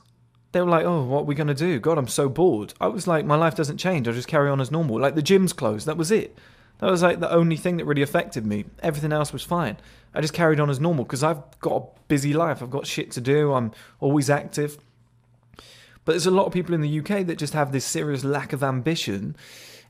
they 0.54 0.62
were 0.62 0.70
like, 0.70 0.86
"Oh, 0.86 1.02
what 1.04 1.20
are 1.20 1.24
we 1.24 1.34
gonna 1.34 1.52
do? 1.52 1.78
God, 1.78 1.98
I'm 1.98 2.08
so 2.08 2.30
bored." 2.30 2.72
I 2.80 2.86
was 2.86 3.06
like, 3.06 3.26
"My 3.26 3.36
life 3.36 3.54
doesn't 3.54 3.76
change. 3.76 4.08
I'll 4.08 4.14
just 4.14 4.28
carry 4.28 4.48
on 4.48 4.60
as 4.60 4.70
normal." 4.70 4.98
Like 4.98 5.14
the 5.14 5.22
gym's 5.22 5.52
closed. 5.52 5.86
That 5.86 5.98
was 5.98 6.10
it. 6.10 6.38
That 6.78 6.90
was 6.90 7.02
like 7.02 7.20
the 7.20 7.30
only 7.30 7.56
thing 7.56 7.76
that 7.76 7.84
really 7.84 8.02
affected 8.02 8.46
me. 8.46 8.64
Everything 8.82 9.12
else 9.12 9.32
was 9.32 9.42
fine. 9.42 9.76
I 10.14 10.20
just 10.20 10.32
carried 10.32 10.60
on 10.60 10.70
as 10.70 10.80
normal 10.80 11.04
because 11.04 11.22
I've 11.22 11.42
got 11.60 11.82
a 11.82 11.86
busy 12.08 12.32
life. 12.32 12.62
I've 12.62 12.70
got 12.70 12.86
shit 12.86 13.10
to 13.12 13.20
do. 13.20 13.52
I'm 13.52 13.72
always 14.00 14.30
active. 14.30 14.78
But 16.04 16.12
there's 16.12 16.26
a 16.26 16.30
lot 16.30 16.46
of 16.46 16.52
people 16.52 16.74
in 16.74 16.80
the 16.80 16.98
UK 17.00 17.26
that 17.26 17.38
just 17.38 17.54
have 17.54 17.72
this 17.72 17.84
serious 17.84 18.24
lack 18.24 18.52
of 18.52 18.62
ambition, 18.62 19.36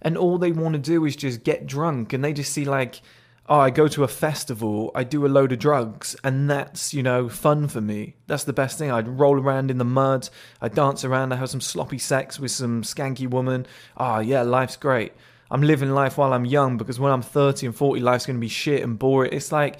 and 0.00 0.16
all 0.16 0.38
they 0.38 0.52
want 0.52 0.75
to 0.75 0.78
do 0.78 1.04
is 1.04 1.16
just 1.16 1.44
get 1.44 1.66
drunk, 1.66 2.12
and 2.12 2.25
they 2.25 2.33
just 2.33 2.52
see 2.52 2.64
like, 2.64 3.00
oh, 3.49 3.59
I 3.59 3.71
go 3.71 3.89
to 3.89 4.05
a 4.05 4.09
festival, 4.09 4.91
I 4.95 5.05
do 5.05 5.27
a 5.27 5.29
load 5.29 5.53
of 5.53 5.59
drugs, 5.59 6.17
and 6.25 6.49
that's 6.49 6.95
you 6.95 7.03
know 7.03 7.29
fun 7.29 7.69
for 7.69 7.81
me. 7.81 8.17
That's 8.27 8.45
the 8.45 8.53
best 8.53 8.79
thing. 8.79 8.91
I'd 8.91 9.09
roll 9.09 9.39
around 9.39 9.71
in 9.71 9.79
the 9.79 9.85
mud, 9.85 10.29
I 10.61 10.69
dance 10.69 11.05
around, 11.05 11.33
I 11.33 11.37
have 11.37 11.51
some 11.51 11.61
sloppy 11.61 11.99
sex 11.99 12.39
with 12.41 12.51
some 12.51 12.83
skanky 12.83 13.29
woman. 13.29 13.67
Ah, 13.97 14.17
oh, 14.17 14.21
yeah, 14.21 14.43
life's 14.43 14.77
great. 14.77 15.13
I'm 15.51 15.63
living 15.63 15.91
life 15.91 16.19
while 16.19 16.33
I'm 16.33 16.47
young 16.47 16.79
because 16.79 16.99
when 16.99 17.13
I'm 17.13 17.23
30 17.23 17.67
and 17.67 17.77
40, 17.77 18.01
life's 18.01 18.27
going 18.27 18.37
to 18.37 18.41
be 18.41 18.49
shit 18.49 18.83
and 18.83 18.99
boring. 18.99 19.33
It's 19.33 19.53
like 19.53 19.79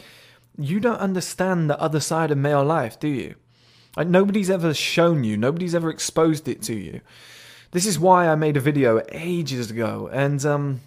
you 0.57 0.79
don't 0.79 0.99
understand 0.99 1.69
the 1.69 1.81
other 1.81 2.01
side 2.01 2.31
of 2.31 2.39
male 2.39 2.65
life, 2.65 3.01
do 3.01 3.09
you? 3.09 3.35
Like 3.97 4.09
nobody's 4.09 4.51
ever 4.51 4.75
shown 4.75 5.25
you, 5.25 5.37
nobody's 5.37 5.75
ever 5.75 5.91
exposed 5.91 6.49
it 6.49 6.63
to 6.63 6.75
you. 6.75 7.01
This 7.71 7.87
is 7.87 7.99
why 7.99 8.29
I 8.29 8.37
made 8.37 8.57
a 8.57 8.61
video 8.61 9.03
ages 9.11 9.71
ago, 9.71 10.09
and 10.13 10.45
um, 10.45 10.81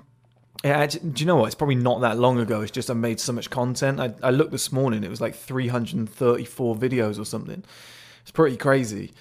yeah, 0.63 0.85
do 0.87 1.11
you 1.15 1.25
know 1.25 1.35
what? 1.35 1.47
It's 1.47 1.55
probably 1.55 1.75
not 1.75 2.01
that 2.01 2.17
long 2.17 2.39
ago. 2.39 2.61
It's 2.61 2.71
just 2.71 2.89
I 2.89 2.93
made 2.93 3.19
so 3.19 3.33
much 3.33 3.49
content. 3.49 3.99
I, 3.99 4.13
I 4.23 4.31
looked 4.31 4.51
this 4.51 4.71
morning; 4.71 5.03
it 5.03 5.09
was 5.09 5.21
like 5.21 5.35
334 5.35 6.75
videos 6.75 7.19
or 7.19 7.25
something. 7.25 7.63
It's 8.21 8.31
pretty 8.31 8.57
crazy. 8.57 9.13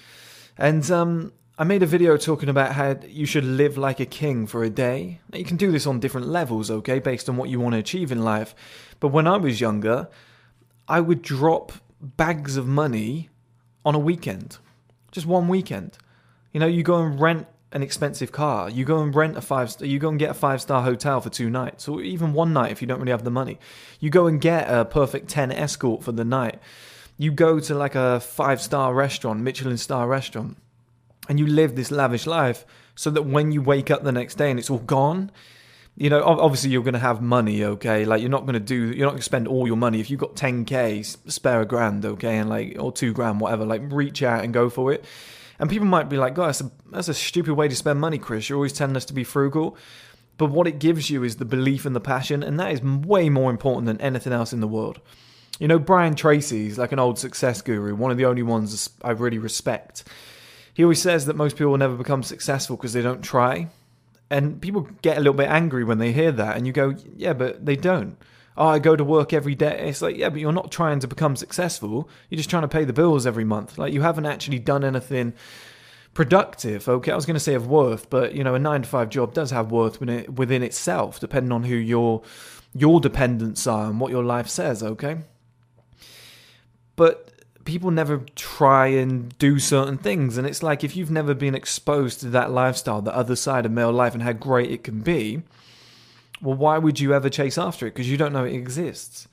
And 0.57 0.89
um, 0.91 1.31
I 1.59 1.63
made 1.63 1.83
a 1.83 1.87
video 1.87 2.17
talking 2.17 2.49
about 2.49 2.73
how 2.73 2.97
you 3.07 3.25
should 3.25 3.43
live 3.43 3.77
like 3.77 3.99
a 3.99 4.05
king 4.05 4.47
for 4.47 4.63
a 4.63 4.69
day. 4.69 5.21
Now, 5.31 5.39
you 5.39 5.45
can 5.45 5.57
do 5.57 5.71
this 5.71 5.87
on 5.87 5.99
different 5.99 6.27
levels, 6.27 6.69
okay, 6.69 6.99
based 6.99 7.29
on 7.29 7.37
what 7.37 7.49
you 7.49 7.59
want 7.59 7.73
to 7.73 7.79
achieve 7.79 8.11
in 8.11 8.23
life. 8.23 8.53
But 8.99 9.09
when 9.09 9.27
I 9.27 9.37
was 9.37 9.61
younger, 9.61 10.09
I 10.87 10.99
would 11.01 11.21
drop 11.21 11.71
bags 12.01 12.57
of 12.57 12.67
money 12.67 13.29
on 13.85 13.95
a 13.95 13.99
weekend, 13.99 14.57
just 15.11 15.25
one 15.25 15.47
weekend. 15.47 15.97
You 16.53 16.59
know, 16.59 16.67
you 16.67 16.83
go 16.83 17.01
and 17.01 17.19
rent 17.19 17.47
an 17.77 17.83
expensive 17.83 18.33
car, 18.33 18.69
you 18.69 18.83
go 18.83 18.99
and 18.99 19.15
rent 19.15 19.37
a 19.37 19.41
five, 19.41 19.73
you 19.79 19.99
go 19.99 20.09
and 20.09 20.19
get 20.19 20.31
a 20.31 20.33
five 20.33 20.61
star 20.61 20.83
hotel 20.83 21.21
for 21.21 21.29
two 21.29 21.49
nights, 21.49 21.87
or 21.87 22.01
even 22.01 22.33
one 22.33 22.51
night 22.51 22.71
if 22.71 22.81
you 22.81 22.87
don't 22.87 22.99
really 22.99 23.11
have 23.11 23.23
the 23.23 23.31
money. 23.31 23.57
You 24.01 24.09
go 24.09 24.27
and 24.27 24.41
get 24.41 24.69
a 24.69 24.83
perfect 24.83 25.29
ten 25.29 25.51
escort 25.51 26.03
for 26.03 26.11
the 26.11 26.25
night. 26.25 26.59
You 27.17 27.31
go 27.31 27.59
to 27.61 27.73
like 27.73 27.95
a 27.95 28.19
five 28.19 28.61
star 28.61 28.93
restaurant, 28.93 29.39
Michelin 29.39 29.77
star 29.77 30.07
restaurant, 30.07 30.57
and 31.29 31.39
you 31.39 31.47
live 31.47 31.75
this 31.75 31.91
lavish 31.91 32.27
life, 32.27 32.65
so 32.95 33.09
that 33.11 33.21
when 33.23 33.53
you 33.53 33.61
wake 33.61 33.89
up 33.89 34.03
the 34.03 34.11
next 34.11 34.35
day 34.35 34.49
and 34.49 34.59
it's 34.59 34.69
all 34.69 34.79
gone, 34.79 35.31
you 35.95 36.09
know, 36.09 36.23
obviously 36.23 36.69
you're 36.69 36.83
going 36.83 36.93
to 36.93 36.99
have 36.99 37.21
money, 37.21 37.63
okay? 37.63 38.05
Like 38.05 38.21
you're 38.21 38.29
not 38.29 38.41
going 38.41 38.53
to 38.53 38.59
do, 38.59 38.91
you're 38.91 39.05
not 39.05 39.11
going 39.11 39.19
to 39.19 39.23
spend 39.23 39.47
all 39.47 39.65
your 39.65 39.77
money. 39.77 39.99
If 39.99 40.11
you've 40.11 40.19
got 40.19 40.35
10k, 40.35 41.31
spare 41.31 41.61
a 41.61 41.65
grand, 41.65 42.05
okay, 42.05 42.37
and 42.37 42.49
like 42.49 42.75
or 42.79 42.91
two 42.91 43.13
grand, 43.13 43.39
whatever. 43.39 43.65
Like 43.65 43.81
reach 43.85 44.21
out 44.21 44.43
and 44.43 44.53
go 44.53 44.69
for 44.69 44.91
it. 44.91 45.05
And 45.59 45.69
people 45.69 45.87
might 45.87 46.09
be 46.09 46.17
like, 46.17 46.35
"God, 46.35 46.47
that's 46.47 46.61
a, 46.61 46.71
that's 46.91 47.07
a 47.07 47.13
stupid 47.13 47.53
way 47.53 47.67
to 47.67 47.75
spend 47.75 47.99
money, 47.99 48.17
Kris. 48.17 48.49
You're 48.49 48.57
always 48.57 48.73
telling 48.73 48.95
us 48.95 49.05
to 49.05 49.13
be 49.13 49.23
frugal." 49.23 49.77
But 50.37 50.51
what 50.51 50.67
it 50.67 50.79
gives 50.79 51.09
you 51.09 51.23
is 51.23 51.37
the 51.37 51.45
belief 51.45 51.85
and 51.85 51.95
the 51.95 51.99
passion, 51.99 52.43
and 52.43 52.59
that 52.59 52.71
is 52.71 52.81
way 52.83 53.29
more 53.29 53.49
important 53.49 53.87
than 53.87 53.99
anything 53.99 54.33
else 54.33 54.53
in 54.53 54.59
the 54.59 54.67
world. 54.67 54.99
You 55.59 55.67
know, 55.67 55.79
Brian 55.79 56.13
Tracy's 56.13 56.77
like 56.77 56.91
an 56.91 56.99
old 56.99 57.17
success 57.17 57.61
guru, 57.63 57.95
one 57.95 58.11
of 58.11 58.17
the 58.17 58.25
only 58.25 58.43
ones 58.43 58.89
I 59.03 59.11
really 59.11 59.39
respect. 59.39 60.03
He 60.75 60.83
always 60.83 61.01
says 61.01 61.25
that 61.25 61.35
most 61.35 61.55
people 61.55 61.71
will 61.71 61.79
never 61.79 61.95
become 61.95 62.21
successful 62.21 62.77
because 62.77 62.93
they 62.93 63.01
don't 63.01 63.23
try. 63.23 63.69
And 64.29 64.61
people 64.61 64.87
get 65.01 65.17
a 65.17 65.21
little 65.21 65.33
bit 65.33 65.49
angry 65.49 65.83
when 65.83 65.97
they 65.97 66.11
hear 66.11 66.31
that, 66.33 66.55
and 66.55 66.67
you 66.67 66.73
go, 66.73 66.93
yeah, 67.15 67.33
but 67.33 67.65
they 67.65 67.75
don't. 67.75 68.17
Oh, 68.57 68.67
I 68.67 68.79
go 68.79 68.95
to 68.95 69.03
work 69.03 69.33
every 69.33 69.53
day. 69.55 69.87
It's 69.87 70.01
like, 70.01 70.17
yeah, 70.17 70.29
but 70.29 70.39
you're 70.39 70.51
not 70.51 70.71
trying 70.71 70.99
to 70.99 71.07
become 71.07 71.35
successful. 71.35 72.09
You're 72.29 72.37
just 72.37 72.49
trying 72.49 72.63
to 72.63 72.67
pay 72.67 72.85
the 72.85 72.93
bills 72.93 73.27
every 73.27 73.45
month. 73.45 73.77
Like, 73.77 73.93
you 73.93 74.01
haven't 74.01 74.25
actually 74.25 74.59
done 74.59 74.83
anything 74.83 75.33
productive. 76.17 76.89
Okay, 76.89 77.11
I 77.11 77.15
was 77.15 77.27
going 77.27 77.35
to 77.35 77.39
say 77.39 77.53
of 77.53 77.67
worth, 77.67 78.09
but 78.09 78.33
you 78.33 78.43
know, 78.43 78.55
a 78.55 78.59
nine 78.59 78.81
to 78.81 78.89
five 78.89 79.09
job 79.09 79.35
does 79.35 79.51
have 79.51 79.71
worth 79.71 79.99
within, 79.99 80.19
it, 80.19 80.33
within 80.33 80.63
itself, 80.63 81.19
depending 81.19 81.51
on 81.51 81.63
who 81.63 81.75
your 81.75 82.23
your 82.73 82.99
dependents 82.99 83.67
are 83.67 83.85
and 83.85 83.99
what 83.99 84.11
your 84.11 84.23
life 84.23 84.47
says. 84.47 84.81
Okay, 84.81 85.17
but 86.95 87.31
people 87.65 87.91
never 87.91 88.23
try 88.35 88.87
and 88.87 89.37
do 89.37 89.59
certain 89.59 89.99
things. 89.99 90.37
And 90.37 90.47
it's 90.47 90.63
like 90.63 90.83
if 90.83 90.95
you've 90.95 91.11
never 91.11 91.35
been 91.35 91.53
exposed 91.53 92.21
to 92.21 92.29
that 92.29 92.49
lifestyle, 92.49 93.01
the 93.03 93.15
other 93.15 93.35
side 93.35 93.67
of 93.67 93.71
male 93.71 93.91
life, 93.91 94.15
and 94.15 94.23
how 94.23 94.33
great 94.33 94.71
it 94.71 94.83
can 94.83 95.01
be, 95.01 95.43
well, 96.41 96.55
why 96.55 96.77
would 96.77 96.99
you 96.99 97.13
ever 97.13 97.29
chase 97.29 97.57
after 97.57 97.87
it? 97.87 97.93
Because 97.93 98.09
you 98.09 98.17
don't 98.17 98.33
know 98.33 98.45
it 98.45 98.53
exists. 98.53 99.27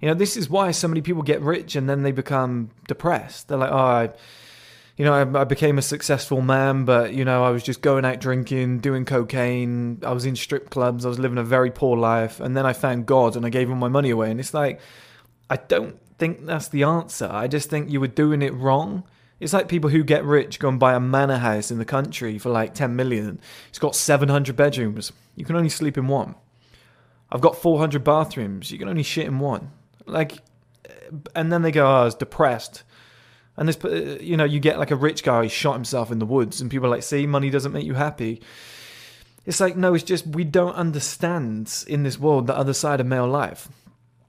You 0.00 0.08
know, 0.08 0.14
this 0.14 0.36
is 0.36 0.50
why 0.50 0.70
so 0.72 0.88
many 0.88 1.00
people 1.00 1.22
get 1.22 1.40
rich 1.40 1.76
and 1.76 1.88
then 1.88 2.02
they 2.02 2.12
become 2.12 2.70
depressed. 2.86 3.48
They're 3.48 3.58
like, 3.58 3.70
oh, 3.70 3.76
I, 3.76 4.10
you 4.96 5.04
know, 5.04 5.14
I, 5.14 5.40
I 5.40 5.44
became 5.44 5.78
a 5.78 5.82
successful 5.82 6.42
man, 6.42 6.84
but, 6.84 7.14
you 7.14 7.24
know, 7.24 7.44
I 7.44 7.50
was 7.50 7.62
just 7.62 7.80
going 7.80 8.04
out 8.04 8.20
drinking, 8.20 8.80
doing 8.80 9.04
cocaine. 9.04 10.00
I 10.04 10.12
was 10.12 10.26
in 10.26 10.36
strip 10.36 10.68
clubs. 10.68 11.06
I 11.06 11.08
was 11.08 11.18
living 11.18 11.38
a 11.38 11.44
very 11.44 11.70
poor 11.70 11.96
life. 11.96 12.40
And 12.40 12.56
then 12.56 12.66
I 12.66 12.74
found 12.74 13.06
God 13.06 13.36
and 13.36 13.46
I 13.46 13.48
gave 13.48 13.70
him 13.70 13.78
my 13.78 13.88
money 13.88 14.10
away. 14.10 14.30
And 14.30 14.38
it's 14.38 14.54
like, 14.54 14.80
I 15.48 15.56
don't 15.56 15.98
think 16.18 16.44
that's 16.44 16.68
the 16.68 16.82
answer. 16.82 17.28
I 17.30 17.48
just 17.48 17.70
think 17.70 17.90
you 17.90 18.00
were 18.00 18.06
doing 18.06 18.42
it 18.42 18.54
wrong. 18.54 19.04
It's 19.38 19.52
like 19.52 19.68
people 19.68 19.90
who 19.90 20.02
get 20.02 20.24
rich 20.24 20.58
go 20.58 20.68
and 20.68 20.80
buy 20.80 20.94
a 20.94 21.00
manor 21.00 21.36
house 21.36 21.70
in 21.70 21.78
the 21.78 21.84
country 21.84 22.38
for 22.38 22.48
like 22.50 22.74
10 22.74 22.96
million. 22.96 23.38
It's 23.68 23.78
got 23.78 23.94
700 23.94 24.56
bedrooms. 24.56 25.12
You 25.36 25.44
can 25.44 25.56
only 25.56 25.68
sleep 25.68 25.96
in 25.96 26.08
one. 26.08 26.34
I've 27.30 27.40
got 27.40 27.56
400 27.56 28.02
bathrooms. 28.02 28.70
You 28.70 28.78
can 28.78 28.88
only 28.88 29.02
shit 29.02 29.26
in 29.26 29.38
one. 29.38 29.70
Like, 30.06 30.38
and 31.34 31.52
then 31.52 31.62
they 31.62 31.70
go, 31.70 31.86
oh, 31.86 32.02
I 32.02 32.04
was 32.04 32.14
depressed. 32.14 32.82
And 33.56 33.68
this, 33.68 33.82
uh, 33.84 34.18
you 34.20 34.36
know, 34.36 34.44
you 34.44 34.58
get 34.60 34.78
like 34.78 34.90
a 34.90 34.96
rich 34.96 35.22
guy 35.22 35.42
who 35.42 35.48
shot 35.48 35.74
himself 35.74 36.10
in 36.10 36.18
the 36.18 36.26
woods, 36.26 36.60
and 36.60 36.70
people 36.70 36.86
are 36.86 36.90
like, 36.90 37.02
see, 37.02 37.26
money 37.26 37.50
doesn't 37.50 37.72
make 37.72 37.86
you 37.86 37.94
happy. 37.94 38.42
It's 39.44 39.60
like, 39.60 39.76
no, 39.76 39.94
it's 39.94 40.04
just 40.04 40.26
we 40.26 40.44
don't 40.44 40.74
understand 40.74 41.84
in 41.86 42.02
this 42.02 42.18
world 42.18 42.46
the 42.46 42.56
other 42.56 42.74
side 42.74 43.00
of 43.00 43.06
male 43.06 43.28
life 43.28 43.68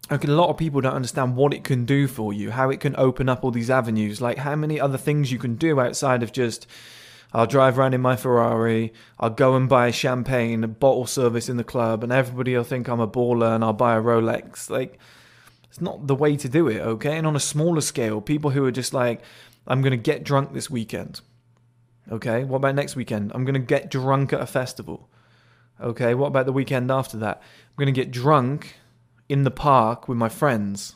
Okay, 0.09 0.29
a 0.29 0.31
lot 0.31 0.49
of 0.49 0.57
people 0.57 0.79
don't 0.79 0.93
understand 0.93 1.35
what 1.35 1.53
it 1.53 1.65
can 1.65 1.83
do 1.83 2.07
for 2.07 2.31
you, 2.31 2.51
how 2.51 2.69
it 2.69 2.79
can 2.79 2.95
open 2.97 3.27
up 3.27 3.43
all 3.43 3.51
these 3.51 3.69
avenues, 3.69 4.21
like 4.21 4.37
how 4.37 4.55
many 4.55 4.79
other 4.79 4.97
things 4.97 5.33
you 5.33 5.37
can 5.37 5.55
do 5.55 5.81
outside 5.81 6.23
of 6.23 6.31
just 6.31 6.65
I'll 7.33 7.45
drive 7.45 7.77
around 7.77 7.93
in 7.93 8.01
my 8.01 8.15
Ferrari, 8.15 8.93
I'll 9.19 9.29
go 9.29 9.55
and 9.55 9.67
buy 9.67 9.91
champagne, 9.91 10.63
a 10.63 10.67
bottle 10.67 11.05
service 11.05 11.49
in 11.49 11.57
the 11.57 11.63
club, 11.63 12.03
and 12.03 12.11
everybody 12.11 12.55
will 12.55 12.63
think 12.63 12.87
I'm 12.87 12.99
a 12.99 13.07
baller 13.07 13.53
and 13.53 13.63
I'll 13.63 13.73
buy 13.73 13.95
a 13.95 14.01
Rolex. 14.01 14.69
Like, 14.69 14.97
it's 15.69 15.81
not 15.81 16.07
the 16.07 16.15
way 16.15 16.37
to 16.37 16.49
do 16.49 16.67
it, 16.67 16.79
okay? 16.79 17.17
And 17.17 17.27
on 17.27 17.35
a 17.35 17.39
smaller 17.39 17.81
scale, 17.81 18.21
people 18.21 18.51
who 18.51 18.65
are 18.65 18.71
just 18.71 18.93
like, 18.93 19.21
I'm 19.67 19.81
going 19.81 19.91
to 19.91 19.97
get 19.97 20.23
drunk 20.23 20.53
this 20.53 20.69
weekend. 20.69 21.21
Okay, 22.09 22.45
what 22.45 22.57
about 22.57 22.75
next 22.75 22.95
weekend? 22.95 23.31
I'm 23.35 23.43
going 23.43 23.53
to 23.53 23.59
get 23.59 23.91
drunk 23.91 24.31
at 24.31 24.39
a 24.39 24.47
festival. 24.47 25.09
Okay, 25.81 26.13
what 26.13 26.27
about 26.27 26.45
the 26.45 26.53
weekend 26.53 26.89
after 26.89 27.17
that? 27.17 27.41
I'm 27.69 27.75
going 27.75 27.93
to 27.93 28.01
get 28.01 28.11
drunk 28.11 28.77
in 29.27 29.43
the 29.43 29.51
park 29.51 30.07
with 30.07 30.17
my 30.17 30.29
friends. 30.29 30.95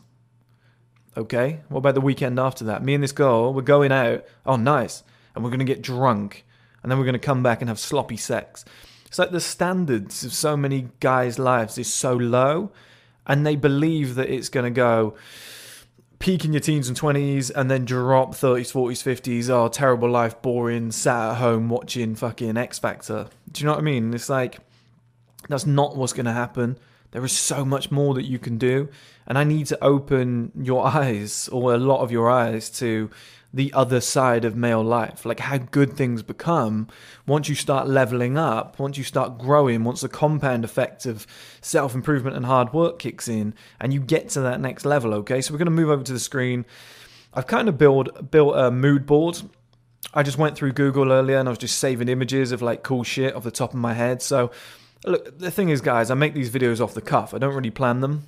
Okay, 1.18 1.60
what 1.68 1.80
about 1.80 1.96
the 1.96 2.02
weekend 2.02 2.40
after 2.40 2.64
that? 2.64 2.84
Me 2.84 2.94
and 2.94 3.04
this 3.04 3.12
girl, 3.12 3.54
we're 3.54 3.62
going 3.62 3.92
out. 3.92 4.24
Oh, 4.46 4.56
nice. 4.56 5.04
And 5.36 5.44
we're 5.44 5.50
going 5.50 5.60
to 5.60 5.66
get 5.66 5.82
drunk. 5.82 6.46
And 6.84 6.92
then 6.92 6.98
we're 7.00 7.06
going 7.06 7.14
to 7.14 7.20
come 7.20 7.44
back 7.44 7.62
and 7.62 7.70
have 7.70 7.80
sloppy 7.80 8.18
sex. 8.18 8.66
It's 9.06 9.20
like 9.20 9.32
the 9.32 9.42
standards 9.42 10.24
of 10.24 10.34
so 10.34 10.56
many 10.56 10.90
guys' 11.00 11.38
lives 11.38 11.78
is 11.78 11.94
so 11.94 12.14
low. 12.14 12.72
And 13.28 13.46
they 13.46 13.56
believe 13.56 14.16
that 14.16 14.30
it's 14.30 14.50
going 14.50 14.66
to 14.66 14.76
go 14.76 15.16
peak 16.22 16.46
in 16.46 16.54
your 16.54 16.60
teens 16.60 16.88
and 16.88 16.98
20s 16.98 17.52
and 17.54 17.70
then 17.70 17.84
drop 17.84 18.32
30s, 18.32 18.72
40s, 18.72 19.04
50s. 19.04 19.50
Oh, 19.50 19.68
terrible 19.68 20.10
life, 20.10 20.42
boring, 20.42 20.92
sat 20.92 21.32
at 21.32 21.38
home 21.38 21.68
watching 21.68 22.16
fucking 22.16 22.58
X 22.58 22.80
Factor. 22.80 23.28
Do 23.52 23.62
you 23.62 23.66
know 23.66 23.74
what 23.74 23.82
I 23.82 23.84
mean? 23.84 24.14
It's 24.14 24.30
like, 24.30 24.60
that's 25.50 25.66
not 25.66 25.98
what's 25.98 26.14
going 26.14 26.28
to 26.28 26.32
happen. 26.32 26.78
There 27.12 27.26
is 27.26 27.38
so 27.38 27.66
much 27.66 27.92
more 27.92 28.14
that 28.14 28.24
you 28.24 28.40
can 28.40 28.58
do. 28.58 28.90
And 29.28 29.38
I 29.38 29.44
need 29.44 29.66
to 29.68 29.84
open 29.84 30.52
your 30.56 30.86
eyes, 30.96 31.50
or 31.50 31.74
a 31.74 31.78
lot 31.78 32.02
of 32.02 32.12
your 32.12 32.30
eyes, 32.30 32.70
to 32.80 33.10
the 33.54 33.74
other 33.74 34.00
side 34.00 34.46
of 34.46 34.56
male 34.56 34.84
life. 34.84 35.26
Like 35.26 35.40
how 35.40 35.58
good 35.58 35.94
things 35.94 36.24
become 36.24 36.88
once 37.26 37.50
you 37.50 37.56
start 37.56 37.88
leveling 37.88 38.38
up, 38.38 38.80
once 38.80 38.98
you 38.98 39.04
start 39.04 39.38
growing, 39.38 39.84
once 39.84 40.02
the 40.02 40.10
compound 40.10 40.64
effect 40.64 41.06
of 41.06 41.28
self 41.62 41.94
improvement 41.96 42.36
and 42.36 42.46
hard 42.46 42.74
work 42.74 43.00
kicks 43.00 43.28
in, 43.28 43.54
and 43.80 43.94
you 43.94 44.00
get 44.00 44.30
to 44.30 44.42
that 44.42 44.60
next 44.60 44.86
level. 44.86 45.14
Okay, 45.16 45.42
so 45.42 45.54
we're 45.54 45.60
going 45.60 45.66
to 45.66 45.72
move 45.72 45.90
over 45.90 46.04
to 46.04 46.14
the 46.14 46.20
screen. 46.20 46.66
I've 47.34 47.48
kind 47.48 47.70
of 47.70 47.78
built 47.78 48.32
built 48.32 48.58
a 48.58 48.72
mood 48.72 49.06
board. 49.06 49.42
I 50.14 50.24
just 50.24 50.38
went 50.38 50.56
through 50.58 50.74
Google 50.74 51.12
earlier 51.12 51.38
and 51.38 51.48
I 51.48 51.52
was 51.52 51.60
just 51.60 51.78
saving 51.78 52.10
images 52.10 52.52
of 52.52 52.62
like 52.62 52.84
cool 52.84 53.04
shit 53.04 53.34
off 53.34 53.44
the 53.44 53.52
top 53.52 53.74
of 53.74 53.80
my 53.80 53.94
head. 53.94 54.22
So 54.22 54.52
Look, 55.06 55.40
the 55.40 55.52
thing 55.52 55.70
is, 55.70 55.82
guys, 55.82 56.12
I 56.12 56.16
make 56.16 56.34
these 56.34 56.50
videos 56.50 56.80
off 56.80 56.94
the 56.94 57.02
cuff. 57.02 57.34
I 57.34 57.40
don't 57.40 57.56
really 57.56 57.72
plan 57.72 58.02
them. 58.02 58.28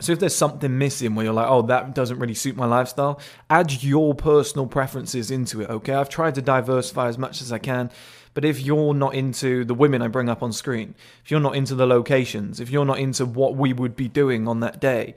So 0.00 0.12
if 0.12 0.18
there's 0.18 0.34
something 0.34 0.78
missing 0.78 1.14
where 1.14 1.24
you're 1.24 1.34
like, 1.34 1.48
oh, 1.48 1.62
that 1.62 1.94
doesn't 1.94 2.18
really 2.18 2.34
suit 2.34 2.56
my 2.56 2.66
lifestyle, 2.66 3.20
add 3.48 3.82
your 3.82 4.14
personal 4.14 4.66
preferences 4.66 5.30
into 5.30 5.60
it, 5.60 5.70
okay? 5.70 5.94
I've 5.94 6.08
tried 6.08 6.34
to 6.36 6.42
diversify 6.42 7.08
as 7.08 7.18
much 7.18 7.42
as 7.42 7.52
I 7.52 7.58
can, 7.58 7.90
but 8.32 8.44
if 8.44 8.60
you're 8.60 8.94
not 8.94 9.14
into 9.14 9.64
the 9.64 9.74
women 9.74 10.02
I 10.02 10.08
bring 10.08 10.28
up 10.28 10.42
on 10.42 10.52
screen, 10.52 10.94
if 11.24 11.30
you're 11.30 11.40
not 11.40 11.56
into 11.56 11.74
the 11.74 11.86
locations, 11.86 12.60
if 12.60 12.70
you're 12.70 12.84
not 12.84 12.98
into 12.98 13.26
what 13.26 13.56
we 13.56 13.72
would 13.72 13.96
be 13.96 14.08
doing 14.08 14.48
on 14.48 14.60
that 14.60 14.80
day, 14.80 15.14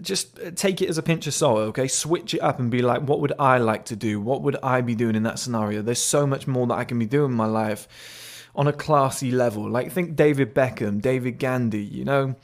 just 0.00 0.38
uh, 0.40 0.50
take 0.54 0.80
it 0.80 0.88
as 0.88 0.98
a 0.98 1.02
pinch 1.02 1.26
of 1.26 1.34
salt, 1.34 1.58
okay? 1.58 1.88
Switch 1.88 2.34
it 2.34 2.40
up 2.40 2.58
and 2.58 2.70
be 2.70 2.82
like, 2.82 3.02
what 3.02 3.20
would 3.20 3.32
I 3.38 3.58
like 3.58 3.86
to 3.86 3.96
do? 3.96 4.20
What 4.20 4.42
would 4.42 4.56
I 4.62 4.80
be 4.80 4.94
doing 4.94 5.16
in 5.16 5.22
that 5.24 5.38
scenario? 5.38 5.82
There's 5.82 6.02
so 6.02 6.26
much 6.26 6.46
more 6.46 6.66
that 6.66 6.74
I 6.74 6.84
can 6.84 6.98
be 6.98 7.06
doing 7.06 7.32
in 7.32 7.36
my 7.36 7.46
life 7.46 8.48
on 8.54 8.66
a 8.66 8.72
classy 8.72 9.30
level. 9.30 9.68
Like, 9.68 9.92
think 9.92 10.16
David 10.16 10.54
Beckham, 10.54 11.00
David 11.00 11.38
Gandy, 11.38 11.84
you 11.84 12.04
know? 12.04 12.36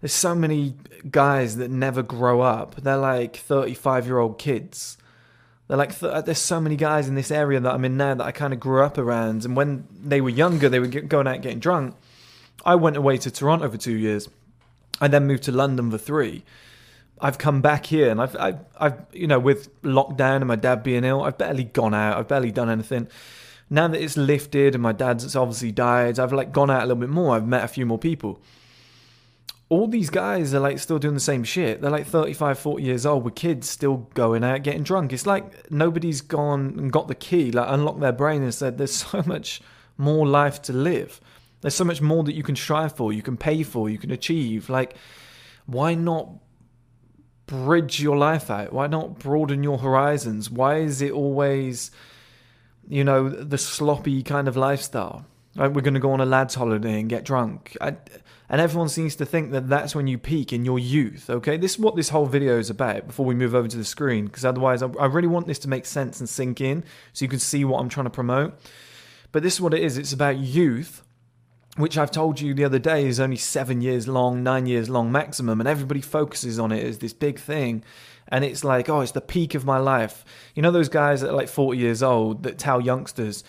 There's 0.00 0.12
so 0.12 0.34
many 0.34 0.74
guys 1.10 1.56
that 1.56 1.70
never 1.70 2.02
grow 2.02 2.40
up. 2.40 2.76
They're 2.76 2.96
like 2.96 3.36
35 3.36 4.06
year 4.06 4.18
old 4.18 4.38
kids. 4.38 4.96
They're 5.68 5.76
like, 5.76 5.98
th- 5.98 6.24
there's 6.24 6.38
so 6.38 6.60
many 6.60 6.74
guys 6.74 7.06
in 7.08 7.14
this 7.14 7.30
area 7.30 7.60
that 7.60 7.72
I'm 7.72 7.84
in 7.84 7.96
now 7.96 8.14
that 8.14 8.24
I 8.24 8.32
kind 8.32 8.52
of 8.52 8.58
grew 8.58 8.82
up 8.82 8.98
around. 8.98 9.44
And 9.44 9.54
when 9.54 9.86
they 9.92 10.20
were 10.20 10.30
younger, 10.30 10.68
they 10.68 10.80
were 10.80 10.86
get- 10.86 11.08
going 11.08 11.28
out 11.28 11.42
getting 11.42 11.60
drunk. 11.60 11.94
I 12.64 12.74
went 12.74 12.96
away 12.96 13.18
to 13.18 13.30
Toronto 13.30 13.70
for 13.70 13.76
two 13.76 13.96
years. 13.96 14.28
I 15.00 15.08
then 15.08 15.26
moved 15.26 15.44
to 15.44 15.52
London 15.52 15.90
for 15.90 15.98
three. 15.98 16.44
I've 17.20 17.38
come 17.38 17.60
back 17.60 17.86
here 17.86 18.10
and 18.10 18.20
I've, 18.20 18.34
I've, 18.36 18.58
I've, 18.78 18.98
you 19.12 19.26
know, 19.26 19.38
with 19.38 19.80
lockdown 19.82 20.36
and 20.36 20.46
my 20.46 20.56
dad 20.56 20.82
being 20.82 21.04
ill, 21.04 21.22
I've 21.22 21.38
barely 21.38 21.64
gone 21.64 21.94
out. 21.94 22.16
I've 22.16 22.28
barely 22.28 22.50
done 22.50 22.70
anything. 22.70 23.08
Now 23.68 23.86
that 23.88 24.02
it's 24.02 24.16
lifted 24.16 24.74
and 24.74 24.82
my 24.82 24.92
dad's 24.92 25.36
obviously 25.36 25.70
died, 25.70 26.18
I've 26.18 26.32
like 26.32 26.52
gone 26.52 26.70
out 26.70 26.80
a 26.82 26.86
little 26.86 27.00
bit 27.00 27.10
more. 27.10 27.36
I've 27.36 27.46
met 27.46 27.62
a 27.62 27.68
few 27.68 27.86
more 27.86 27.98
people. 27.98 28.40
All 29.70 29.86
these 29.86 30.10
guys 30.10 30.52
are 30.52 30.60
like 30.60 30.78
still 30.78 30.98
doing 30.98 31.14
the 31.14 31.20
same 31.20 31.44
shit. 31.44 31.80
They're 31.80 31.90
like 31.90 32.06
35, 32.06 32.58
40 32.58 32.82
years 32.82 33.06
old 33.06 33.24
with 33.24 33.36
kids 33.36 33.70
still 33.70 34.08
going 34.14 34.44
out 34.44 34.62
getting 34.62 34.82
drunk. 34.82 35.12
It's 35.12 35.26
like 35.26 35.70
nobody's 35.70 36.20
gone 36.20 36.74
and 36.76 36.92
got 36.92 37.08
the 37.08 37.14
key, 37.14 37.50
like 37.52 37.68
unlocked 37.68 38.00
their 38.00 38.12
brain 38.12 38.42
and 38.42 38.52
said, 38.52 38.76
there's 38.76 38.94
so 39.06 39.22
much 39.24 39.62
more 39.96 40.26
life 40.26 40.60
to 40.62 40.72
live. 40.72 41.20
There's 41.60 41.74
so 41.74 41.84
much 41.84 42.02
more 42.02 42.24
that 42.24 42.34
you 42.34 42.42
can 42.42 42.56
strive 42.56 42.96
for, 42.96 43.12
you 43.12 43.22
can 43.22 43.36
pay 43.36 43.62
for, 43.62 43.88
you 43.88 43.98
can 43.98 44.10
achieve. 44.10 44.68
Like, 44.68 44.96
why 45.66 45.94
not 45.94 46.30
bridge 47.46 48.00
your 48.00 48.16
life 48.16 48.50
out? 48.50 48.72
Why 48.72 48.86
not 48.86 49.18
broaden 49.18 49.62
your 49.62 49.78
horizons? 49.78 50.50
Why 50.50 50.78
is 50.78 51.02
it 51.02 51.12
always, 51.12 51.90
you 52.88 53.04
know, 53.04 53.28
the 53.28 53.58
sloppy 53.58 54.22
kind 54.22 54.48
of 54.48 54.56
lifestyle? 54.56 55.26
Like 55.56 55.72
we're 55.72 55.82
going 55.82 55.94
to 55.94 56.00
go 56.00 56.12
on 56.12 56.20
a 56.20 56.26
lads' 56.26 56.54
holiday 56.54 57.00
and 57.00 57.08
get 57.08 57.24
drunk. 57.24 57.76
I, 57.80 57.96
and 58.50 58.60
everyone 58.60 58.88
seems 58.88 59.14
to 59.16 59.24
think 59.24 59.52
that 59.52 59.68
that's 59.68 59.94
when 59.94 60.08
you 60.08 60.18
peak 60.18 60.52
in 60.52 60.64
your 60.64 60.78
youth, 60.78 61.30
okay? 61.30 61.56
This 61.56 61.74
is 61.74 61.78
what 61.78 61.94
this 61.94 62.08
whole 62.08 62.26
video 62.26 62.58
is 62.58 62.68
about 62.68 63.06
before 63.06 63.24
we 63.24 63.34
move 63.34 63.54
over 63.54 63.68
to 63.68 63.76
the 63.76 63.84
screen, 63.84 64.26
because 64.26 64.44
otherwise 64.44 64.82
I, 64.82 64.88
I 64.98 65.06
really 65.06 65.28
want 65.28 65.46
this 65.46 65.60
to 65.60 65.68
make 65.68 65.86
sense 65.86 66.18
and 66.18 66.28
sink 66.28 66.60
in 66.60 66.84
so 67.12 67.24
you 67.24 67.28
can 67.28 67.38
see 67.38 67.64
what 67.64 67.80
I'm 67.80 67.88
trying 67.88 68.06
to 68.06 68.10
promote. 68.10 68.58
But 69.30 69.44
this 69.44 69.54
is 69.54 69.60
what 69.60 69.72
it 69.72 69.82
is 69.82 69.96
it's 69.96 70.12
about 70.12 70.38
youth 70.38 71.04
which 71.76 71.96
I've 71.96 72.10
told 72.10 72.40
you 72.40 72.52
the 72.52 72.64
other 72.64 72.78
day 72.78 73.06
is 73.06 73.20
only 73.20 73.36
seven 73.36 73.80
years 73.80 74.08
long, 74.08 74.42
nine 74.42 74.66
years 74.66 74.90
long 74.90 75.12
maximum, 75.12 75.60
and 75.60 75.68
everybody 75.68 76.00
focuses 76.00 76.58
on 76.58 76.72
it 76.72 76.84
as 76.84 76.98
this 76.98 77.12
big 77.12 77.38
thing. 77.38 77.84
And 78.28 78.44
it's 78.44 78.64
like, 78.64 78.88
oh, 78.88 79.00
it's 79.00 79.12
the 79.12 79.20
peak 79.20 79.54
of 79.54 79.64
my 79.64 79.78
life. 79.78 80.24
You 80.54 80.62
know, 80.62 80.70
those 80.70 80.88
guys 80.88 81.20
that 81.20 81.30
are 81.30 81.36
like 81.36 81.48
40 81.48 81.78
years 81.78 82.02
old 82.02 82.42
that 82.42 82.58
tell 82.58 82.80
youngsters, 82.80 83.44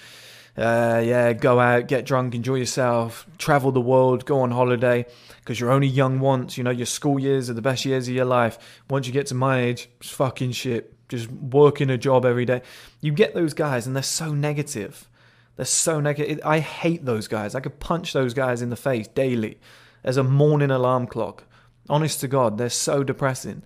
uh, 0.62 1.00
yeah, 1.00 1.34
go 1.34 1.60
out, 1.60 1.88
get 1.88 2.06
drunk, 2.06 2.36
enjoy 2.36 2.56
yourself, 2.56 3.26
travel 3.38 3.72
the 3.72 3.82
world, 3.82 4.26
go 4.26 4.42
on 4.42 4.52
holiday, 4.52 5.06
because 5.40 5.60
you're 5.60 5.72
only 5.72 5.88
young 5.88 6.20
once. 6.20 6.58
You 6.58 6.64
know, 6.64 6.72
your 6.72 6.86
school 6.86 7.20
years 7.20 7.50
are 7.50 7.54
the 7.54 7.62
best 7.62 7.86
years 7.86 8.08
of 8.08 8.14
your 8.14 8.26
life. 8.26 8.58
Once 8.90 9.08
you 9.08 9.14
get 9.14 9.28
to 9.28 9.36
my 9.36 9.60
age, 9.60 9.90
it's 10.00 10.10
fucking 10.10 10.52
shit. 10.52 10.94
Just 11.10 11.30
working 11.32 11.90
a 11.90 11.98
job 11.98 12.26
every 12.26 12.46
day. 12.46 12.62
You 13.02 13.12
get 13.12 13.34
those 13.34 13.54
guys, 13.54 13.88
and 13.88 13.96
they're 13.96 14.04
so 14.04 14.34
negative 14.34 15.08
they're 15.56 15.66
so 15.66 16.00
negative. 16.00 16.40
I 16.44 16.60
hate 16.60 17.06
those 17.06 17.28
guys. 17.28 17.56
I 17.56 17.60
could 17.60 17.80
punch 17.80 18.14
those 18.14 18.34
guys 18.34 18.62
in 18.62 18.70
the 18.70 18.76
face 18.76 19.08
daily 19.08 19.60
as 20.04 20.18
a 20.18 20.24
morning 20.24 20.72
alarm 20.72 21.08
clock. 21.08 21.44
Honest 21.90 22.20
to 22.22 22.28
God, 22.28 22.58
they're 22.58 22.70
so 22.70 23.04
depressing. 23.04 23.64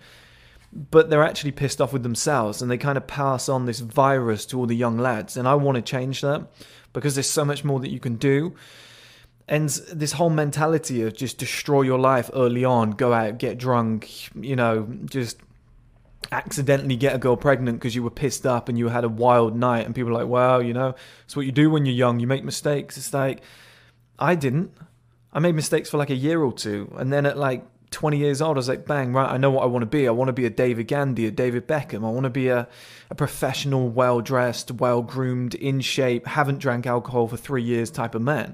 But 0.75 1.09
they're 1.09 1.23
actually 1.23 1.53
pissed 1.53 1.79
off 1.79 1.93
with 1.93 2.03
themselves 2.03 2.61
and 2.61 2.69
they 2.69 2.77
kind 2.77 2.97
of 2.97 3.07
pass 3.07 3.47
on 3.47 3.65
this 3.65 3.79
virus 3.79 4.45
to 4.47 4.59
all 4.59 4.65
the 4.65 4.75
young 4.75 4.97
lads. 4.97 5.37
And 5.37 5.47
I 5.47 5.55
want 5.55 5.77
to 5.77 5.81
change 5.81 6.21
that 6.21 6.47
because 6.91 7.15
there's 7.15 7.29
so 7.29 7.45
much 7.45 7.63
more 7.63 7.79
that 7.79 7.91
you 7.91 7.99
can 7.99 8.15
do. 8.15 8.53
And 9.47 9.69
this 9.69 10.13
whole 10.13 10.31
mentality 10.31 11.03
of 11.03 11.15
just 11.15 11.37
destroy 11.37 11.83
your 11.83 11.99
life 11.99 12.29
early 12.33 12.65
on, 12.65 12.91
go 12.91 13.13
out, 13.13 13.37
get 13.37 13.57
drunk, 13.57 14.33
you 14.35 14.55
know, 14.55 14.87
just 15.05 15.37
accidentally 16.31 16.95
get 16.95 17.15
a 17.15 17.17
girl 17.17 17.35
pregnant 17.35 17.79
because 17.79 17.95
you 17.95 18.03
were 18.03 18.09
pissed 18.09 18.45
up 18.45 18.69
and 18.69 18.77
you 18.77 18.89
had 18.89 19.03
a 19.03 19.09
wild 19.09 19.55
night 19.55 19.85
and 19.85 19.93
people 19.93 20.11
are 20.11 20.21
like 20.23 20.27
wow 20.27 20.59
you 20.59 20.73
know 20.73 20.95
it's 21.23 21.35
what 21.35 21.45
you 21.45 21.51
do 21.51 21.69
when 21.69 21.85
you're 21.85 21.95
young 21.95 22.19
you 22.19 22.27
make 22.27 22.43
mistakes 22.43 22.97
it's 22.97 23.13
like 23.13 23.41
i 24.17 24.33
didn't 24.33 24.71
i 25.33 25.39
made 25.39 25.53
mistakes 25.53 25.89
for 25.89 25.97
like 25.97 26.09
a 26.09 26.15
year 26.15 26.41
or 26.41 26.51
two 26.51 26.91
and 26.97 27.11
then 27.11 27.25
at 27.25 27.37
like 27.37 27.63
20 27.95 28.17
years 28.17 28.41
old 28.41 28.57
i 28.57 28.59
was 28.59 28.67
like 28.67 28.85
bang 28.85 29.13
right 29.13 29.31
i 29.31 29.37
know 29.37 29.49
what 29.49 29.63
i 29.63 29.65
want 29.65 29.81
to 29.81 29.85
be 29.85 30.05
i 30.05 30.11
want 30.11 30.27
to 30.27 30.33
be 30.33 30.45
a 30.45 30.49
david 30.49 30.85
gandy 30.85 31.25
a 31.25 31.31
david 31.31 31.65
beckham 31.65 32.05
i 32.05 32.09
want 32.09 32.25
to 32.25 32.29
be 32.29 32.49
a, 32.49 32.67
a 33.09 33.15
professional 33.15 33.87
well 33.87 34.19
dressed 34.19 34.69
well 34.69 35.01
groomed 35.01 35.55
in 35.55 35.79
shape 35.79 36.27
haven't 36.27 36.59
drank 36.59 36.85
alcohol 36.85 37.25
for 37.25 37.37
three 37.37 37.63
years 37.63 37.89
type 37.89 38.13
of 38.13 38.21
man 38.21 38.53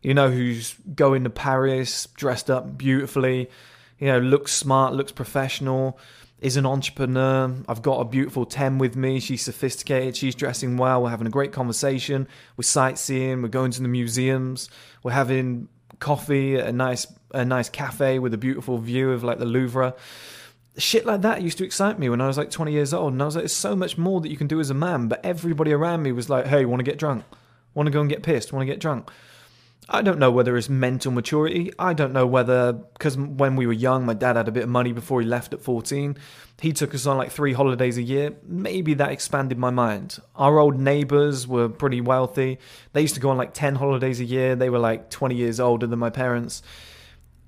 you 0.00 0.14
know 0.14 0.30
who's 0.30 0.74
going 0.94 1.24
to 1.24 1.30
paris 1.30 2.06
dressed 2.14 2.48
up 2.48 2.78
beautifully 2.78 3.50
you 3.98 4.06
know 4.06 4.20
looks 4.20 4.52
smart 4.52 4.94
looks 4.94 5.10
professional 5.10 5.98
is 6.40 6.56
an 6.56 6.64
entrepreneur. 6.64 7.52
I've 7.68 7.82
got 7.82 7.98
a 7.98 8.04
beautiful 8.04 8.46
Tem 8.46 8.78
with 8.78 8.94
me. 8.94 9.18
She's 9.18 9.42
sophisticated. 9.42 10.16
She's 10.16 10.36
dressing 10.36 10.76
well. 10.76 11.02
We're 11.02 11.10
having 11.10 11.26
a 11.26 11.30
great 11.30 11.50
conversation. 11.50 12.28
We're 12.56 12.62
sightseeing. 12.62 13.42
We're 13.42 13.48
going 13.48 13.72
to 13.72 13.82
the 13.82 13.88
museums. 13.88 14.70
We're 15.02 15.10
having 15.10 15.66
coffee 15.98 16.54
at 16.54 16.68
a 16.68 16.72
nice 16.72 17.08
a 17.32 17.44
nice 17.44 17.68
cafe 17.68 18.18
with 18.18 18.34
a 18.34 18.38
beautiful 18.38 18.78
view 18.78 19.12
of 19.12 19.24
like 19.24 19.38
the 19.38 19.44
Louvre. 19.44 19.94
Shit 20.76 21.06
like 21.06 21.22
that 21.22 21.42
used 21.42 21.58
to 21.58 21.64
excite 21.64 21.98
me 21.98 22.08
when 22.08 22.20
I 22.20 22.26
was 22.26 22.38
like 22.38 22.50
20 22.50 22.72
years 22.72 22.94
old, 22.94 23.12
and 23.12 23.22
I 23.22 23.26
was 23.26 23.34
like, 23.34 23.42
"There's 23.42 23.52
so 23.52 23.74
much 23.74 23.98
more 23.98 24.20
that 24.20 24.30
you 24.30 24.36
can 24.36 24.46
do 24.46 24.60
as 24.60 24.70
a 24.70 24.74
man." 24.74 25.08
But 25.08 25.24
everybody 25.24 25.72
around 25.72 26.02
me 26.02 26.12
was 26.12 26.30
like, 26.30 26.46
"Hey, 26.46 26.64
want 26.64 26.80
to 26.80 26.84
get 26.84 26.98
drunk? 26.98 27.24
Want 27.74 27.86
to 27.86 27.90
go 27.90 28.00
and 28.00 28.08
get 28.08 28.22
pissed? 28.22 28.52
Want 28.52 28.62
to 28.62 28.72
get 28.72 28.80
drunk?" 28.80 29.10
I 29.90 30.02
don't 30.02 30.18
know 30.18 30.30
whether 30.30 30.54
it's 30.58 30.68
mental 30.68 31.10
maturity. 31.10 31.72
I 31.78 31.94
don't 31.94 32.12
know 32.12 32.26
whether, 32.26 32.74
because 32.74 33.16
when 33.16 33.56
we 33.56 33.66
were 33.66 33.72
young, 33.72 34.04
my 34.04 34.12
dad 34.12 34.36
had 34.36 34.46
a 34.46 34.52
bit 34.52 34.64
of 34.64 34.68
money 34.68 34.92
before 34.92 35.22
he 35.22 35.26
left 35.26 35.54
at 35.54 35.62
14. 35.62 36.18
He 36.60 36.74
took 36.74 36.94
us 36.94 37.06
on 37.06 37.16
like 37.16 37.30
three 37.30 37.54
holidays 37.54 37.96
a 37.96 38.02
year. 38.02 38.34
Maybe 38.46 38.92
that 38.94 39.10
expanded 39.10 39.56
my 39.56 39.70
mind. 39.70 40.18
Our 40.36 40.58
old 40.58 40.78
neighbors 40.78 41.48
were 41.48 41.70
pretty 41.70 42.02
wealthy. 42.02 42.58
They 42.92 43.00
used 43.00 43.14
to 43.14 43.20
go 43.20 43.30
on 43.30 43.38
like 43.38 43.54
10 43.54 43.76
holidays 43.76 44.20
a 44.20 44.24
year. 44.24 44.54
They 44.54 44.68
were 44.68 44.78
like 44.78 45.08
20 45.08 45.34
years 45.34 45.58
older 45.58 45.86
than 45.86 45.98
my 45.98 46.10
parents. 46.10 46.62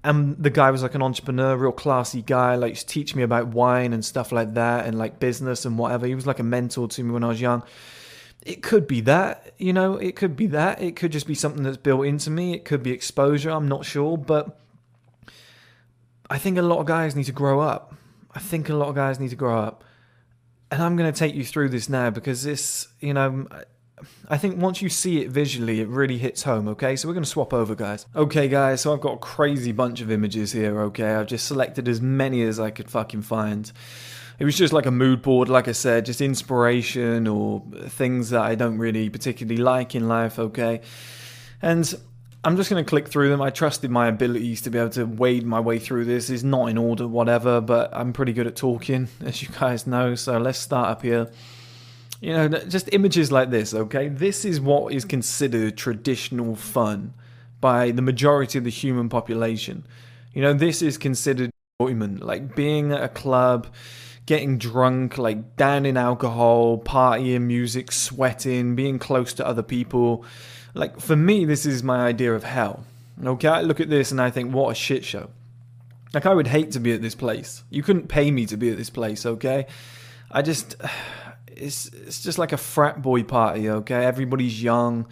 And 0.03 0.43
the 0.43 0.51
guy 0.51 0.71
was 0.71 0.83
like 0.83 0.95
an 0.95 1.03
entrepreneur, 1.03 1.57
real 1.57 1.73
classy 1.73 2.23
guy, 2.23 2.55
like 2.55 2.75
teach 2.87 3.15
me 3.15 3.23
about 3.23 3.49
wine 3.49 3.93
and 3.93 4.03
stuff 4.03 4.33
like 4.33 4.55
that 4.55 4.87
and 4.87 4.99
like 4.99 5.21
business 5.21 5.67
and 5.67 5.77
whatever. 5.77 6.07
He 6.07 6.15
was 6.15 6.27
like 6.27 6.39
a 6.39 6.43
mentor 6.43 6.89
to 6.89 7.05
me 7.05 7.11
when 7.11 7.23
I 7.23 7.29
was 7.29 7.41
young 7.41 7.63
it 8.43 8.63
could 8.63 8.87
be 8.87 9.03
that, 9.03 9.55
you 9.59 9.73
know, 9.73 9.97
it 9.97 10.17
could 10.17 10.35
be 10.35 10.47
that. 10.49 10.81
It 10.81 10.97
could 10.97 11.13
just 11.13 11.27
be 11.27 11.35
something 11.35 11.63
that's 11.63 11.77
built 11.77 12.07
into 12.07 12.31
me. 12.31 12.55
It 12.55 12.65
could 12.65 12.83
be 12.83 12.91
exposure. 12.91 13.51
I'm 13.51 13.69
not 13.69 13.85
sure. 13.85 14.17
But 14.17 14.59
I 16.29 16.39
think 16.39 16.57
a 16.57 16.63
lot 16.63 16.79
of 16.79 16.87
guys 16.87 17.15
need 17.15 17.25
to 17.25 17.33
grow 17.33 17.61
up. 17.61 17.95
I 18.35 18.39
think 18.39 18.69
a 18.69 18.75
lot 18.75 18.89
of 18.89 18.95
guys 18.95 19.21
need 19.21 19.31
to 19.31 19.37
grow 19.37 19.59
up. 19.59 19.85
And 20.71 20.83
I'm 20.83 20.97
going 20.97 21.13
to 21.13 21.19
take 21.19 21.35
you 21.35 21.45
through 21.45 21.71
this 21.71 21.89
now 21.89 22.11
because 22.11 22.45
this, 22.45 22.89
you 23.01 23.13
know, 23.13 23.47
I 24.29 24.39
think 24.39 24.61
once 24.61 24.83
you 24.83 24.89
see 24.89 25.21
it 25.21 25.31
visually, 25.31 25.81
it 25.81 25.89
really 25.89 26.19
hits 26.19 26.43
home, 26.43 26.69
okay? 26.69 26.97
So 26.97 27.09
we're 27.09 27.15
going 27.15 27.25
to 27.25 27.31
swap 27.31 27.53
over, 27.53 27.75
guys. 27.75 28.07
Okay, 28.15 28.49
guys, 28.49 28.81
so 28.81 28.93
I've 28.93 29.01
got 29.01 29.15
a 29.15 29.19
crazy 29.19 29.73
bunch 29.73 30.01
of 30.01 30.11
images 30.11 30.53
here, 30.53 30.81
okay? 30.83 31.15
I've 31.15 31.27
just 31.27 31.47
selected 31.47 31.89
as 31.89 32.01
many 32.01 32.43
as 32.43 32.59
I 32.61 32.71
could 32.71 32.91
fucking 32.91 33.23
find 33.23 33.73
it 34.41 34.47
was 34.47 34.57
just 34.57 34.73
like 34.73 34.87
a 34.87 34.91
mood 34.91 35.21
board, 35.21 35.51
like 35.51 35.69
I 35.69 35.73
said, 35.73 36.07
just 36.07 36.23
inspiration 36.23 37.27
or 37.27 37.63
things 37.89 38.31
that 38.31 38.41
I 38.41 38.55
don't 38.55 38.79
really 38.79 39.11
particularly 39.11 39.59
like 39.59 39.95
in 39.95 40.09
life, 40.09 40.39
okay? 40.39 40.81
And 41.61 41.95
I'm 42.43 42.57
just 42.57 42.71
going 42.71 42.83
to 42.83 42.89
click 42.89 43.09
through 43.09 43.29
them. 43.29 43.43
I 43.43 43.51
trusted 43.51 43.91
my 43.91 44.09
abilities 44.09 44.63
to 44.63 44.71
be 44.71 44.79
able 44.79 44.89
to 44.91 45.05
wade 45.05 45.45
my 45.45 45.61
way 45.61 45.79
through 45.79 46.07
this. 46.07 46.31
Is 46.31 46.43
not 46.43 46.71
in 46.71 46.79
order, 46.79 47.07
whatever, 47.07 47.61
but 47.61 47.91
I'm 47.93 48.15
pretty 48.15 48.33
good 48.33 48.47
at 48.47 48.57
talking, 48.57 49.09
as 49.25 49.43
you 49.43 49.49
guys 49.49 49.87
know. 49.87 50.15
So 50.15 50.39
let's 50.39 50.59
start 50.59 50.89
up 50.89 51.03
here. 51.03 51.31
You 52.21 52.33
know, 52.35 52.49
just 52.49 52.89
images 52.93 53.33
like 53.33 53.51
this, 53.51 53.73
okay? 53.73 54.09
This 54.09 54.45
is 54.45 54.61
what 54.61 54.93
is 54.93 55.05
considered 55.05 55.77
traditional 55.77 56.55
fun 56.55 57.15
by 57.61 57.91
the 57.91 58.03
majority 58.03 58.59
of 58.59 58.65
the 58.65 58.71
human 58.71 59.09
population. 59.09 59.87
You 60.35 60.43
know, 60.43 60.53
this 60.53 60.83
is 60.83 60.99
considered 60.99 61.51
enjoyment, 61.79 62.23
like 62.23 62.55
being 62.55 62.93
at 62.93 63.03
a 63.03 63.09
club 63.09 63.69
getting 64.31 64.59
drunk, 64.59 65.19
like 65.19 65.57
down 65.57 65.85
in 65.85 65.97
alcohol, 65.97 66.79
partying, 66.79 67.43
music, 67.43 67.91
sweating, 67.91 68.77
being 68.77 68.97
close 68.97 69.33
to 69.33 69.45
other 69.45 69.63
people. 69.63 70.25
Like 70.73 71.01
for 71.01 71.17
me, 71.17 71.45
this 71.45 71.67
is 71.67 71.83
my 71.83 72.07
idea 72.07 72.33
of 72.33 72.45
hell. 72.45 72.85
Okay, 73.25 73.49
I 73.49 73.63
look 73.63 73.81
at 73.81 73.91
this 73.91 74.13
and 74.13 74.21
I 74.21 74.31
think, 74.31 74.55
what 74.55 74.71
a 74.71 74.75
shit 74.77 75.05
show. 75.05 75.31
Like 76.15 76.27
I 76.27 76.35
would 76.35 76.47
hate 76.47 76.71
to 76.73 76.81
be 76.81 76.93
at 76.93 77.03
this 77.03 77.17
place. 77.17 77.65
You 77.71 77.83
couldn't 77.83 78.07
pay 78.07 78.31
me 78.31 78.47
to 78.47 78.57
be 78.57 78.71
at 78.71 78.77
this 78.77 78.89
place, 78.89 79.27
okay? 79.27 79.67
I 80.31 80.43
just 80.43 80.77
it's 81.57 81.87
it's 81.87 82.23
just 82.23 82.39
like 82.39 82.53
a 82.53 82.57
frat 82.57 83.03
boy 83.03 83.23
party, 83.25 83.69
okay? 83.71 84.05
Everybody's 84.05 84.63
young. 84.63 85.07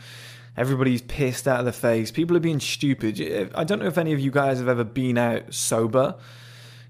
Everybody's 0.56 1.02
pissed 1.02 1.46
out 1.46 1.60
of 1.60 1.66
the 1.66 1.72
face. 1.72 2.10
People 2.10 2.36
are 2.36 2.40
being 2.40 2.58
stupid. 2.60 3.52
I 3.54 3.62
don't 3.64 3.78
know 3.78 3.86
if 3.86 3.96
any 3.96 4.12
of 4.12 4.18
you 4.18 4.32
guys 4.32 4.58
have 4.58 4.68
ever 4.68 4.82
been 4.84 5.16
out 5.16 5.54
sober 5.54 6.16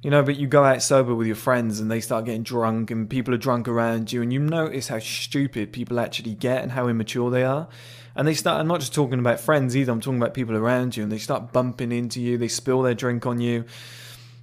You 0.00 0.10
know, 0.10 0.22
but 0.22 0.36
you 0.36 0.46
go 0.46 0.62
out 0.62 0.80
sober 0.80 1.12
with 1.12 1.26
your 1.26 1.36
friends 1.36 1.80
and 1.80 1.90
they 1.90 2.00
start 2.00 2.24
getting 2.24 2.44
drunk 2.44 2.92
and 2.92 3.10
people 3.10 3.34
are 3.34 3.38
drunk 3.38 3.66
around 3.66 4.12
you 4.12 4.22
and 4.22 4.32
you 4.32 4.38
notice 4.38 4.88
how 4.88 5.00
stupid 5.00 5.72
people 5.72 5.98
actually 5.98 6.34
get 6.34 6.62
and 6.62 6.70
how 6.70 6.86
immature 6.86 7.30
they 7.30 7.42
are. 7.42 7.66
And 8.14 8.26
they 8.26 8.34
start, 8.34 8.60
I'm 8.60 8.68
not 8.68 8.78
just 8.78 8.94
talking 8.94 9.18
about 9.18 9.40
friends 9.40 9.76
either, 9.76 9.90
I'm 9.90 10.00
talking 10.00 10.18
about 10.18 10.34
people 10.34 10.56
around 10.56 10.96
you 10.96 11.02
and 11.02 11.10
they 11.10 11.18
start 11.18 11.52
bumping 11.52 11.90
into 11.90 12.20
you, 12.20 12.38
they 12.38 12.48
spill 12.48 12.82
their 12.82 12.94
drink 12.94 13.26
on 13.26 13.40
you. 13.40 13.64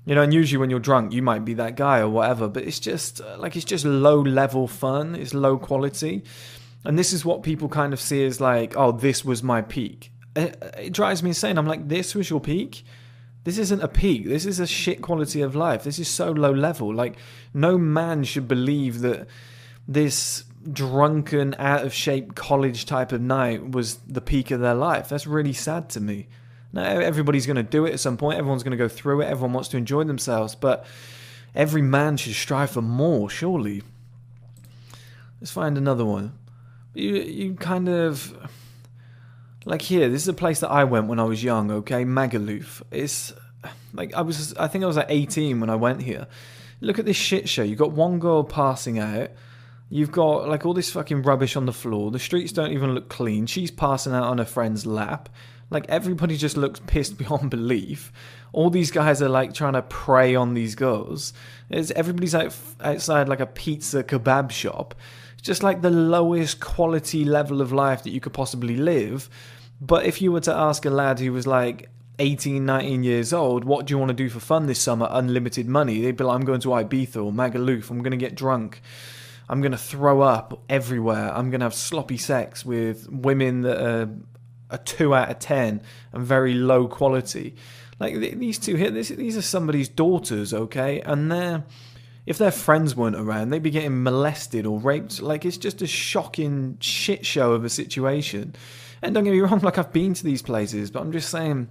You 0.06 0.14
know, 0.14 0.22
and 0.22 0.34
usually 0.34 0.60
when 0.60 0.70
you're 0.70 0.80
drunk, 0.80 1.14
you 1.14 1.22
might 1.24 1.44
be 1.44 1.56
that 1.56 1.76
guy 1.76 2.00
or 2.00 2.10
whatever, 2.10 2.48
but 2.48 2.64
it's 2.64 2.80
just 2.80 3.22
uh, 3.22 3.38
like 3.40 3.56
it's 3.56 3.66
just 3.66 3.86
low 3.86 4.22
level 4.22 4.68
fun, 4.68 5.16
it's 5.16 5.34
low 5.34 5.58
quality. 5.58 6.24
And 6.84 7.00
this 7.00 7.12
is 7.12 7.26
what 7.26 7.42
people 7.42 7.68
kind 7.68 7.94
of 7.94 8.00
see 8.00 8.24
as 8.26 8.40
like, 8.40 8.78
oh, 8.78 8.92
this 8.92 9.26
was 9.26 9.42
my 9.42 9.64
peak. 9.64 10.12
It, 10.36 10.62
it 10.78 10.94
drives 10.94 11.24
me 11.24 11.32
insane. 11.32 11.58
I'm 11.58 11.66
like, 11.66 11.88
this 11.88 12.14
was 12.14 12.30
your 12.30 12.40
peak? 12.40 12.84
This 13.44 13.58
isn't 13.58 13.82
a 13.82 13.88
peak. 13.88 14.26
This 14.26 14.46
is 14.46 14.60
a 14.60 14.68
shit 14.68 15.02
quality 15.02 15.42
of 15.42 15.56
life. 15.56 15.84
This 15.84 15.98
is 15.98 16.08
so 16.08 16.32
low 16.32 16.52
level. 16.52 16.94
Like, 16.94 17.18
no 17.54 17.78
man 17.78 18.24
should 18.24 18.48
believe 18.48 19.02
that 19.02 19.28
this 19.88 20.44
drunken, 20.72 21.56
out 21.58 21.84
of 21.84 21.94
shape 21.94 22.36
college 22.36 22.86
type 22.86 23.12
of 23.12 23.22
night 23.22 23.72
was 23.72 23.98
the 24.08 24.22
peak 24.22 24.52
of 24.52 24.60
their 24.60 24.74
life. 24.74 25.10
That's 25.10 25.28
really 25.28 25.54
sad 25.54 25.90
to 25.92 26.00
me. 26.00 26.28
Now, 26.76 26.84
everybody's 26.84 27.46
going 27.46 27.56
to 27.56 27.64
do 27.64 27.86
it 27.86 27.94
at 27.94 28.02
some 28.02 28.18
point. 28.18 28.38
Everyone's 28.38 28.62
going 28.62 28.72
to 28.72 28.78
go 28.78 28.90
through 28.90 29.22
it. 29.22 29.26
Everyone 29.26 29.54
wants 29.54 29.70
to 29.70 29.78
enjoy 29.78 30.04
themselves. 30.04 30.56
But 30.56 30.86
every 31.56 31.82
man 31.82 32.18
should 32.18 32.34
strive 32.34 32.72
for 32.72 32.82
more, 32.82 33.30
surely. 33.30 33.82
Let's 35.40 35.52
find 35.52 35.78
another 35.78 36.04
one. 36.04 36.34
You, 36.94 37.16
you 37.16 37.54
kind 37.54 37.88
of 37.88 38.50
like 39.64 39.84
here, 39.84 40.10
this 40.10 40.24
is 40.24 40.28
a 40.28 40.34
place 40.34 40.60
that 40.60 40.70
I 40.70 40.84
went 40.84 41.08
when 41.08 41.20
I 41.20 41.24
was 41.24 41.42
young, 41.42 41.72
okay? 41.72 42.04
Magaluf. 42.04 42.82
It's 42.92 43.34
like 43.94 44.14
I 44.14 44.22
was 44.22 44.54
I 44.56 44.68
think 44.68 44.84
I 44.84 44.88
was 44.88 44.98
at 44.98 45.08
18 45.10 45.62
when 45.62 45.70
I 45.70 45.76
went 45.76 46.02
here. 46.02 46.28
Look 46.82 47.00
at 47.00 47.06
this 47.06 47.16
shit 47.18 47.48
show. 47.48 47.64
You've 47.64 47.80
got 47.80 47.92
one 47.92 48.20
girl 48.20 48.44
passing 48.44 49.00
out. 49.00 49.32
You've 49.90 50.12
got 50.12 50.50
like 50.50 50.66
all 50.66 50.74
this 50.74 50.92
fucking 50.92 51.22
rubbish 51.22 51.56
on 51.56 51.66
the 51.66 51.74
floor. 51.74 52.12
The 52.12 52.20
streets 52.20 52.52
don't 52.52 52.74
even 52.74 52.94
look 52.94 53.08
clean. 53.08 53.46
She's 53.46 53.72
passing 53.72 54.14
out 54.14 54.26
on 54.26 54.40
her 54.40 54.46
friend's 54.46 54.86
lap. 54.86 55.30
Like 55.76 55.90
everybody 55.90 56.38
just 56.38 56.58
looks 56.58 56.80
pissed 56.88 57.18
beyond 57.24 57.52
belief. 57.52 58.12
All 58.52 58.70
these 58.70 58.90
guys 58.90 59.22
are 59.22 59.30
like 59.30 59.54
trying 59.54 59.74
to 59.74 59.84
prey 59.84 60.34
on 60.34 60.56
these 60.56 60.74
girls. 60.76 61.34
It's, 61.70 61.92
everybody's 61.92 62.34
out, 62.34 62.56
outside 62.82 63.30
like 63.30 63.42
a 63.42 63.46
pizza 63.46 64.04
kebab 64.04 64.50
shop. 64.50 64.96
It's 65.34 65.44
just 65.44 65.62
like 65.62 65.82
the 65.82 65.92
lowest 65.92 66.60
quality 66.60 67.26
level 67.26 67.62
of 67.62 67.72
life 67.72 68.04
that 68.04 68.12
you 68.12 68.20
could 68.20 68.34
possibly 68.34 68.78
live 68.78 69.30
but 69.82 70.06
if 70.06 70.22
you 70.22 70.32
were 70.32 70.42
to 70.42 70.54
ask 70.54 70.86
a 70.86 70.90
lad 70.90 71.20
who 71.20 71.34
was 71.34 71.46
like 71.46 71.90
18, 72.20 72.66
19 72.66 73.04
years 73.04 73.34
old, 73.34 73.66
what 73.66 73.86
do 73.86 73.94
you 73.94 73.98
want 73.98 74.10
to 74.10 74.16
do 74.16 74.30
for 74.30 74.40
fun 74.40 74.68
this 74.68 74.80
summer? 74.80 75.08
Unlimited 75.10 75.68
money. 75.68 76.02
They'd 76.02 76.16
be 76.16 76.24
like, 76.24 76.36
I'm 76.36 76.46
going 76.46 76.62
to 76.62 76.70
Ibiza 76.70 77.18
or 77.18 77.32
Magaluf. 77.32 77.90
I'm 77.90 78.00
going 78.00 78.12
to 78.12 78.18
get 78.18 78.36
drunk. 78.36 78.82
I'm 79.50 79.62
going 79.62 79.74
to 79.74 79.78
throw 79.78 80.22
up 80.22 80.64
everywhere. 80.70 81.32
I'm 81.36 81.50
going 81.50 81.60
to 81.60 81.66
have 81.66 81.76
sloppy 81.76 82.18
sex 82.18 82.66
with 82.66 83.08
women 83.10 83.62
that 83.62 83.80
are 83.80 84.10
a 84.70 84.78
2 84.78 85.14
out 85.14 85.30
of 85.30 85.40
10 85.40 85.82
and 86.14 86.24
very 86.24 86.54
low 86.54 86.88
quality. 86.88 87.56
Like 88.00 88.16
these 88.16 88.60
two 88.60 88.76
here, 88.76 88.92
this, 88.92 89.10
these 89.10 89.38
are 89.38 89.42
somebody's 89.42 89.88
daughters, 89.88 90.54
okay? 90.54 91.02
And 91.02 91.32
they're, 91.32 91.64
if 92.26 92.38
their 92.38 92.52
friends 92.52 92.96
weren't 92.96 93.16
around, 93.16 93.50
they'd 93.50 93.64
be 93.64 93.70
getting 93.70 94.04
molested 94.04 94.66
or 94.66 94.80
raped. 94.80 95.22
Like 95.22 95.46
it's 95.46 95.58
just 95.58 95.82
a 95.82 95.88
shocking 95.88 96.78
shit 96.82 97.26
show 97.26 97.54
of 97.54 97.64
a 97.64 97.70
situation. 97.70 98.56
And 99.02 99.14
don't 99.14 99.24
get 99.24 99.32
me 99.32 99.40
wrong, 99.40 99.60
like 99.60 99.78
I've 99.78 99.94
been 99.94 100.14
to 100.14 100.24
these 100.24 100.42
places, 100.42 100.92
but 100.92 101.02
I'm 101.02 101.12
just 101.12 101.30
saying 101.30 101.70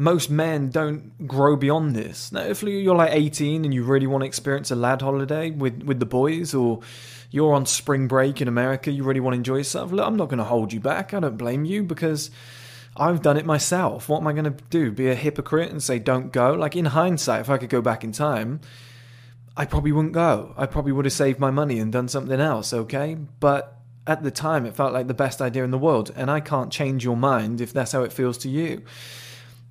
most 0.00 0.30
men 0.30 0.70
don't 0.70 1.28
grow 1.28 1.56
beyond 1.56 1.94
this. 1.94 2.32
Now, 2.32 2.40
if 2.40 2.62
you're 2.62 2.96
like 2.96 3.12
18 3.12 3.66
and 3.66 3.74
you 3.74 3.84
really 3.84 4.06
want 4.06 4.22
to 4.22 4.26
experience 4.26 4.70
a 4.70 4.74
lad 4.74 5.02
holiday 5.02 5.50
with, 5.50 5.82
with 5.82 6.00
the 6.00 6.06
boys, 6.06 6.54
or 6.54 6.80
you're 7.30 7.52
on 7.52 7.66
spring 7.66 8.08
break 8.08 8.40
in 8.40 8.48
America, 8.48 8.90
you 8.90 9.04
really 9.04 9.20
want 9.20 9.34
to 9.34 9.36
enjoy 9.36 9.58
yourself, 9.58 9.92
look, 9.92 10.06
I'm 10.06 10.16
not 10.16 10.30
going 10.30 10.38
to 10.38 10.44
hold 10.44 10.72
you 10.72 10.80
back. 10.80 11.12
I 11.12 11.20
don't 11.20 11.36
blame 11.36 11.66
you 11.66 11.82
because 11.82 12.30
I've 12.96 13.20
done 13.20 13.36
it 13.36 13.44
myself. 13.44 14.08
What 14.08 14.22
am 14.22 14.26
I 14.26 14.32
going 14.32 14.44
to 14.44 14.64
do? 14.70 14.90
Be 14.90 15.08
a 15.08 15.14
hypocrite 15.14 15.70
and 15.70 15.82
say 15.82 15.98
don't 15.98 16.32
go? 16.32 16.54
Like 16.54 16.76
in 16.76 16.86
hindsight, 16.86 17.42
if 17.42 17.50
I 17.50 17.58
could 17.58 17.68
go 17.68 17.82
back 17.82 18.02
in 18.02 18.12
time, 18.12 18.62
I 19.54 19.66
probably 19.66 19.92
wouldn't 19.92 20.14
go. 20.14 20.54
I 20.56 20.64
probably 20.64 20.92
would 20.92 21.04
have 21.04 21.12
saved 21.12 21.38
my 21.38 21.50
money 21.50 21.78
and 21.78 21.92
done 21.92 22.08
something 22.08 22.40
else, 22.40 22.72
okay? 22.72 23.18
But 23.38 23.76
at 24.06 24.22
the 24.22 24.30
time 24.30 24.64
it 24.64 24.74
felt 24.74 24.94
like 24.94 25.08
the 25.08 25.14
best 25.14 25.42
idea 25.42 25.62
in 25.62 25.70
the 25.70 25.78
world 25.78 26.10
and 26.16 26.30
i 26.30 26.40
can't 26.40 26.72
change 26.72 27.04
your 27.04 27.18
mind 27.18 27.60
if 27.60 27.70
that's 27.70 27.92
how 27.92 28.02
it 28.02 28.10
feels 28.10 28.38
to 28.38 28.48
you 28.48 28.82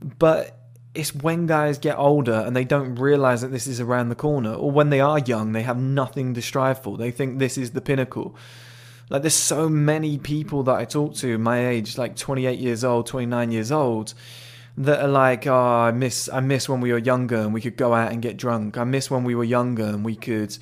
but 0.02 0.56
it's 0.96 1.14
when 1.14 1.46
guys 1.46 1.78
get 1.78 1.98
older 1.98 2.44
and 2.46 2.56
they 2.56 2.64
don't 2.64 2.96
realize 2.96 3.42
that 3.42 3.52
this 3.52 3.68
is 3.68 3.80
around 3.80 4.10
the 4.10 4.16
corner 4.16 4.54
or 4.54 4.72
when 4.72 4.90
they 4.90 5.00
are 5.00 5.20
young 5.20 5.52
they 5.52 5.62
have 5.62 5.78
nothing 5.78 6.34
to 6.34 6.42
strive 6.42 6.82
for 6.82 6.98
they 6.98 7.12
think 7.12 7.38
this 7.38 7.58
is 7.58 7.72
the 7.72 7.82
pinnacle 7.82 8.36
like 9.10 9.22
there's 9.22 9.34
so 9.34 9.70
many 9.70 10.18
people 10.18 10.64
that 10.64 10.76
i 10.76 10.86
talk 10.86 11.14
to 11.14 11.38
my 11.38 11.68
age 11.68 11.98
like 11.98 12.16
28 12.16 12.60
years 12.60 12.84
old 12.84 13.06
29 13.06 13.52
years 13.52 13.72
old 13.72 14.14
that 14.78 15.02
are 15.02 15.10
like 15.10 15.46
oh 15.46 15.54
i 15.54 15.92
miss 15.92 16.28
i 16.30 16.40
miss 16.40 16.68
when 16.68 16.82
we 16.82 16.92
were 16.92 16.98
younger 16.98 17.38
and 17.38 17.54
we 17.54 17.62
could 17.62 17.78
go 17.78 17.94
out 17.94 18.12
and 18.12 18.22
get 18.22 18.36
drunk 18.36 18.78
i 18.78 18.84
miss 18.84 19.12
when 19.12 19.24
we 19.24 19.36
were 19.36 19.44
younger 19.44 19.86
and 19.86 20.04
we 20.04 20.16
could 20.16 20.58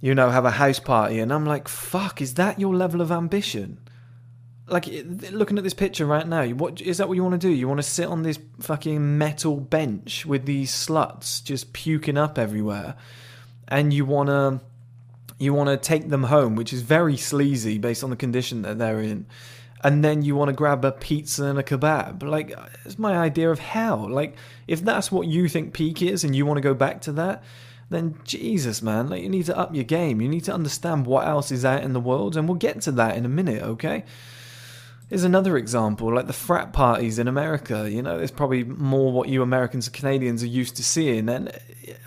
you 0.00 0.14
know, 0.14 0.30
have 0.30 0.44
a 0.44 0.50
house 0.50 0.78
party. 0.78 1.18
And 1.18 1.32
I'm 1.32 1.44
like, 1.44 1.68
fuck, 1.68 2.20
is 2.20 2.34
that 2.34 2.58
your 2.58 2.74
level 2.74 3.00
of 3.00 3.12
ambition? 3.12 3.78
Like, 4.70 4.86
looking 5.32 5.58
at 5.58 5.64
this 5.64 5.74
picture 5.74 6.06
right 6.06 6.26
now, 6.26 6.46
what 6.50 6.80
is 6.80 6.98
that 6.98 7.08
what 7.08 7.14
you 7.14 7.24
want 7.24 7.40
to 7.40 7.46
do? 7.46 7.52
You 7.52 7.66
want 7.66 7.78
to 7.78 7.82
sit 7.82 8.06
on 8.06 8.22
this 8.22 8.38
fucking 8.60 9.18
metal 9.18 9.56
bench 9.56 10.24
with 10.24 10.46
these 10.46 10.70
sluts 10.70 11.42
just 11.42 11.72
puking 11.72 12.16
up 12.16 12.38
everywhere, 12.38 12.94
and 13.66 13.92
you 13.92 14.04
want 14.04 14.28
to, 14.28 14.60
you 15.38 15.52
want 15.52 15.70
to 15.70 15.76
take 15.76 16.08
them 16.08 16.22
home, 16.22 16.54
which 16.54 16.72
is 16.72 16.82
very 16.82 17.16
sleazy 17.16 17.78
based 17.78 18.04
on 18.04 18.10
the 18.10 18.16
condition 18.16 18.62
that 18.62 18.78
they're 18.78 19.00
in, 19.00 19.26
and 19.82 20.04
then 20.04 20.22
you 20.22 20.36
want 20.36 20.50
to 20.50 20.52
grab 20.52 20.84
a 20.84 20.92
pizza 20.92 21.46
and 21.46 21.58
a 21.58 21.64
kebab. 21.64 22.22
Like, 22.22 22.56
it's 22.84 22.98
my 22.98 23.16
idea 23.16 23.50
of 23.50 23.58
hell. 23.58 24.08
Like, 24.08 24.36
if 24.68 24.84
that's 24.84 25.10
what 25.10 25.26
you 25.26 25.48
think 25.48 25.72
peak 25.72 26.00
is, 26.00 26.22
and 26.22 26.36
you 26.36 26.46
want 26.46 26.58
to 26.58 26.62
go 26.62 26.74
back 26.74 27.00
to 27.02 27.12
that, 27.12 27.42
then 27.88 28.20
Jesus, 28.22 28.82
man, 28.82 29.08
like 29.08 29.20
you 29.20 29.28
need 29.28 29.46
to 29.46 29.58
up 29.58 29.74
your 29.74 29.82
game. 29.82 30.20
You 30.20 30.28
need 30.28 30.44
to 30.44 30.54
understand 30.54 31.06
what 31.06 31.26
else 31.26 31.50
is 31.50 31.64
out 31.64 31.82
in 31.82 31.92
the 31.92 31.98
world, 31.98 32.36
and 32.36 32.48
we'll 32.48 32.54
get 32.54 32.80
to 32.82 32.92
that 32.92 33.16
in 33.16 33.24
a 33.24 33.28
minute, 33.28 33.62
okay? 33.62 34.04
Here's 35.10 35.24
another 35.24 35.56
example, 35.56 36.14
like 36.14 36.28
the 36.28 36.32
frat 36.32 36.72
parties 36.72 37.18
in 37.18 37.26
America. 37.26 37.90
You 37.90 38.00
know, 38.00 38.16
there's 38.16 38.30
probably 38.30 38.62
more 38.62 39.10
what 39.10 39.28
you 39.28 39.42
Americans 39.42 39.88
and 39.88 39.94
Canadians 39.94 40.44
are 40.44 40.46
used 40.46 40.76
to 40.76 40.84
seeing. 40.84 41.28
And 41.28 41.50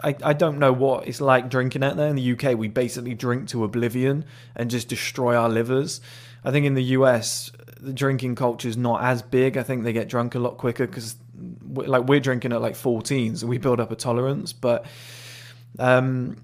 I, 0.02 0.16
I 0.24 0.32
don't 0.32 0.58
know 0.58 0.72
what 0.72 1.06
it's 1.06 1.20
like 1.20 1.50
drinking 1.50 1.84
out 1.84 1.98
there. 1.98 2.08
In 2.08 2.16
the 2.16 2.32
UK, 2.32 2.58
we 2.58 2.70
basically 2.70 3.13
drink 3.13 3.50
to 3.50 3.66
oblivion 3.66 4.24
and 4.56 4.72
just 4.72 4.88
destroy 4.88 5.36
our 5.36 5.50
livers. 5.50 6.00
I 6.46 6.52
think 6.52 6.66
in 6.66 6.76
the 6.76 6.84
US, 6.96 7.52
the 7.78 7.92
drinking 7.92 8.36
culture 8.36 8.70
is 8.70 8.78
not 8.78 9.04
as 9.04 9.22
big. 9.22 9.58
I 9.58 9.63
think 9.63 9.84
they 9.84 9.92
get 9.92 10.08
drunk 10.08 10.36
a 10.36 10.39
lot 10.39 10.58
quicker 10.58 10.88
because, 10.88 11.18
like, 11.74 12.06
we're 12.06 12.22
drinking 12.22 12.54
at 12.54 12.62
like 12.62 12.78
14, 12.78 13.36
so 13.36 13.48
we 13.48 13.58
build 13.58 13.82
up 13.82 13.92
a 13.92 13.98
tolerance. 13.98 14.54
But 14.54 14.86
um, 15.78 16.38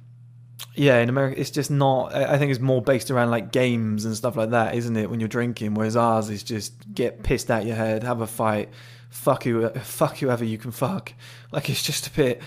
yeah, 0.76 1.00
in 1.00 1.10
America, 1.10 1.40
it's 1.40 1.52
just 1.52 1.72
not. 1.72 2.14
I 2.14 2.38
think 2.38 2.52
it's 2.52 2.60
more 2.60 2.82
based 2.82 3.12
around 3.12 3.32
like 3.32 3.52
games 3.52 4.06
and 4.06 4.16
stuff 4.16 4.36
like 4.36 4.52
that, 4.52 4.76
isn't 4.76 4.96
it? 4.96 5.10
When 5.10 5.20
you're 5.20 5.30
drinking, 5.30 5.74
whereas 5.74 5.98
ours 5.98 6.30
is 6.30 6.44
just 6.44 6.74
get 6.94 7.24
pissed 7.24 7.50
out 7.52 7.66
your 7.66 7.76
head, 7.76 8.04
have 8.04 8.22
a 8.22 8.28
fight, 8.28 8.70
fuck 9.10 9.46
you, 9.46 9.70
fuck 9.70 10.18
whoever 10.18 10.46
you 10.46 10.58
can 10.58 10.72
fuck. 10.72 11.14
Like 11.52 11.70
it's 11.70 11.84
just 11.84 12.08
a 12.08 12.12
bit, 12.12 12.42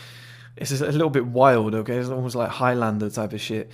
it's 0.56 0.70
just 0.70 0.82
a 0.82 0.92
little 0.92 1.10
bit 1.10 1.26
wild. 1.26 1.74
Okay, 1.74 1.96
it's 1.96 2.08
almost 2.08 2.34
like 2.34 2.48
Highlander 2.48 3.10
type 3.10 3.32
of 3.32 3.40
shit. 3.40 3.70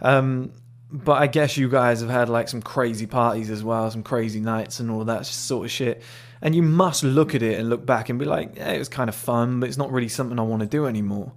Um, 0.00 0.52
but 0.90 1.20
I 1.22 1.26
guess 1.26 1.56
you 1.56 1.68
guys 1.68 2.00
have 2.02 2.10
had 2.10 2.28
like 2.28 2.48
some 2.48 2.60
crazy 2.60 3.06
parties 3.06 3.50
as 3.50 3.64
well, 3.64 3.90
some 3.90 4.02
crazy 4.02 4.40
nights 4.40 4.78
and 4.78 4.90
all 4.90 5.04
that 5.04 5.26
sort 5.26 5.64
of 5.64 5.70
shit. 5.70 6.02
And 6.42 6.54
you 6.54 6.62
must 6.62 7.02
look 7.02 7.34
at 7.34 7.42
it 7.42 7.58
and 7.58 7.70
look 7.70 7.86
back 7.86 8.08
and 8.08 8.18
be 8.18 8.24
like, 8.24 8.56
yeah, 8.56 8.72
it 8.72 8.78
was 8.78 8.88
kind 8.88 9.08
of 9.08 9.14
fun, 9.14 9.60
but 9.60 9.68
it's 9.68 9.78
not 9.78 9.90
really 9.90 10.08
something 10.08 10.38
I 10.38 10.42
want 10.42 10.60
to 10.60 10.66
do 10.66 10.86
anymore. 10.86 11.32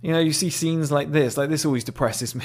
You 0.00 0.12
know, 0.12 0.20
you 0.20 0.32
see 0.32 0.50
scenes 0.50 0.92
like 0.92 1.10
this, 1.10 1.36
like 1.36 1.50
this 1.50 1.64
always 1.64 1.84
depresses 1.84 2.34
me. 2.34 2.44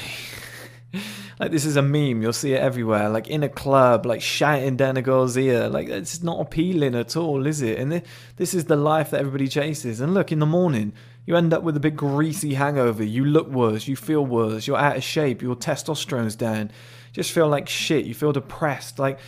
like 1.40 1.52
this 1.52 1.66
is 1.66 1.76
a 1.76 1.82
meme, 1.82 2.22
you'll 2.22 2.34
see 2.34 2.54
it 2.54 2.60
everywhere, 2.60 3.10
like 3.10 3.28
in 3.28 3.44
a 3.44 3.50
club, 3.50 4.06
like 4.06 4.22
shouting 4.22 4.76
down 4.76 4.98
a 4.98 5.02
girl's 5.02 5.38
ear. 5.38 5.70
Like 5.70 5.88
it's 5.88 6.24
not 6.24 6.40
appealing 6.40 6.96
at 6.96 7.16
all, 7.16 7.46
is 7.46 7.62
it? 7.62 7.78
And 7.80 8.02
this 8.38 8.54
is 8.54 8.66
the 8.66 8.76
life 8.76 9.12
that 9.12 9.20
everybody 9.20 9.48
chases. 9.48 10.02
And 10.02 10.14
look, 10.14 10.32
in 10.32 10.40
the 10.40 10.46
morning, 10.46 10.94
you 11.26 11.36
end 11.36 11.54
up 11.54 11.64
with 11.64 11.78
a 11.78 11.80
big 11.80 11.96
greasy 11.96 12.56
hangover. 12.56 13.04
You 13.04 13.26
look 13.26 13.48
worse, 13.48 13.88
you 13.88 13.96
feel 13.96 14.26
worse, 14.26 14.68
you're 14.68 14.78
out 14.78 14.98
of 14.98 15.04
shape, 15.04 15.42
your 15.42 15.56
testosterone's 15.56 16.36
down. 16.36 16.72
just 17.12 17.32
feel 17.32 17.48
like 17.48 17.70
shit. 17.70 18.06
You 18.06 18.14
feel 18.14 18.32
depressed. 18.32 18.98
Like 18.98 19.20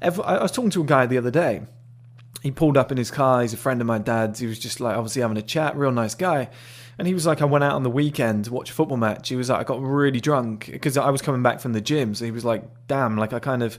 I 0.00 0.08
was 0.08 0.52
talking 0.52 0.70
to 0.70 0.82
a 0.82 0.86
guy 0.86 1.06
the 1.06 1.18
other 1.18 1.30
day. 1.30 1.62
He 2.42 2.50
pulled 2.50 2.76
up 2.76 2.92
in 2.92 2.98
his 2.98 3.10
car. 3.10 3.40
He's 3.40 3.54
a 3.54 3.58
friend 3.58 3.80
of 3.80 3.86
my 3.86 3.98
dad's. 3.98 4.38
He 4.38 4.46
was 4.46 4.58
just 4.58 4.80
like 4.80 4.96
obviously 4.96 5.22
having 5.22 5.38
a 5.38 5.42
chat, 5.42 5.76
real 5.76 5.92
nice 5.92 6.14
guy. 6.14 6.50
And 6.98 7.08
he 7.08 7.14
was 7.14 7.26
like, 7.26 7.42
I 7.42 7.44
went 7.44 7.64
out 7.64 7.74
on 7.74 7.82
the 7.82 7.90
weekend 7.90 8.44
to 8.44 8.52
watch 8.52 8.70
a 8.70 8.72
football 8.72 8.96
match. 8.96 9.28
He 9.28 9.36
was 9.36 9.50
like, 9.50 9.60
I 9.60 9.64
got 9.64 9.82
really 9.82 10.20
drunk 10.20 10.68
because 10.70 10.96
I 10.96 11.10
was 11.10 11.22
coming 11.22 11.42
back 11.42 11.60
from 11.60 11.72
the 11.72 11.80
gym. 11.80 12.14
So 12.14 12.24
he 12.24 12.30
was 12.30 12.44
like, 12.44 12.64
damn, 12.86 13.16
like 13.16 13.32
I 13.32 13.40
kind 13.40 13.62
of, 13.62 13.78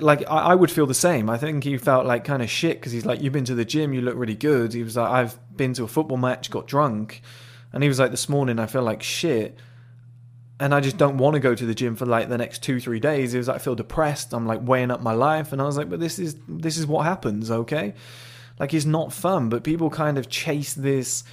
like 0.00 0.22
I, 0.28 0.38
I 0.38 0.54
would 0.54 0.70
feel 0.70 0.86
the 0.86 0.94
same. 0.94 1.30
I 1.30 1.38
think 1.38 1.64
he 1.64 1.76
felt 1.78 2.06
like 2.06 2.24
kind 2.24 2.42
of 2.42 2.50
shit 2.50 2.78
because 2.78 2.92
he's 2.92 3.06
like, 3.06 3.22
"You've 3.22 3.32
been 3.32 3.44
to 3.46 3.54
the 3.54 3.64
gym, 3.64 3.92
you 3.92 4.00
look 4.00 4.16
really 4.16 4.34
good." 4.34 4.74
He 4.74 4.82
was 4.82 4.96
like, 4.96 5.10
"I've 5.10 5.38
been 5.56 5.72
to 5.74 5.84
a 5.84 5.88
football 5.88 6.18
match, 6.18 6.50
got 6.50 6.66
drunk," 6.66 7.22
and 7.72 7.82
he 7.82 7.88
was 7.88 7.98
like, 7.98 8.10
"This 8.10 8.28
morning 8.28 8.58
I 8.58 8.66
feel 8.66 8.82
like 8.82 9.02
shit." 9.02 9.58
And 10.58 10.74
I 10.74 10.80
just 10.80 10.96
don't 10.96 11.18
want 11.18 11.34
to 11.34 11.40
go 11.40 11.54
to 11.54 11.66
the 11.66 11.74
gym 11.74 11.96
for 11.96 12.06
like 12.06 12.30
the 12.30 12.38
next 12.38 12.62
two, 12.62 12.80
three 12.80 12.98
days. 12.98 13.32
He 13.32 13.38
was 13.38 13.46
like, 13.46 13.56
I 13.56 13.58
feel 13.58 13.74
depressed. 13.74 14.32
I'm 14.32 14.46
like 14.46 14.60
weighing 14.62 14.90
up 14.90 15.02
my 15.02 15.12
life, 15.12 15.52
and 15.52 15.60
I 15.60 15.66
was 15.66 15.76
like, 15.76 15.90
but 15.90 16.00
this 16.00 16.18
is 16.18 16.36
this 16.48 16.78
is 16.78 16.86
what 16.86 17.04
happens, 17.04 17.50
okay? 17.50 17.94
Like 18.58 18.72
it's 18.72 18.86
not 18.86 19.12
fun, 19.12 19.48
but 19.48 19.64
people 19.64 19.90
kind 19.90 20.18
of 20.18 20.28
chase 20.28 20.74
this. 20.74 21.24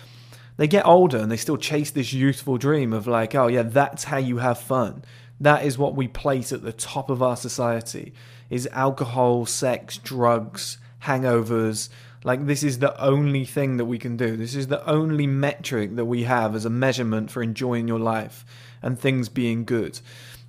They 0.57 0.67
get 0.67 0.85
older 0.85 1.17
and 1.17 1.31
they 1.31 1.37
still 1.37 1.57
chase 1.57 1.91
this 1.91 2.13
youthful 2.13 2.57
dream 2.57 2.93
of 2.93 3.07
like, 3.07 3.33
oh 3.35 3.47
yeah, 3.47 3.63
that's 3.63 4.05
how 4.05 4.17
you 4.17 4.37
have 4.37 4.59
fun. 4.59 5.03
That 5.39 5.65
is 5.65 5.77
what 5.77 5.95
we 5.95 6.07
place 6.07 6.51
at 6.51 6.61
the 6.61 6.71
top 6.71 7.09
of 7.09 7.21
our 7.23 7.35
society 7.35 8.13
is 8.49 8.67
alcohol, 8.71 9.45
sex, 9.45 9.97
drugs, 9.97 10.77
hangovers. 11.03 11.89
Like 12.23 12.45
this 12.45 12.63
is 12.63 12.79
the 12.79 12.99
only 13.03 13.45
thing 13.45 13.77
that 13.77 13.85
we 13.85 13.97
can 13.97 14.15
do. 14.15 14.37
This 14.37 14.55
is 14.55 14.67
the 14.67 14.85
only 14.87 15.27
metric 15.27 15.95
that 15.95 16.05
we 16.05 16.23
have 16.23 16.55
as 16.55 16.65
a 16.65 16.69
measurement 16.69 17.31
for 17.31 17.41
enjoying 17.41 17.87
your 17.87 17.99
life 17.99 18.45
and 18.81 18.97
things 18.97 19.27
being 19.29 19.65
good. 19.65 19.99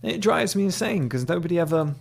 It 0.03 0.21
drives 0.21 0.55
me 0.55 0.65
insane 0.65 1.05
because 1.05 1.29
nobody 1.29 1.59
ever 1.59 1.95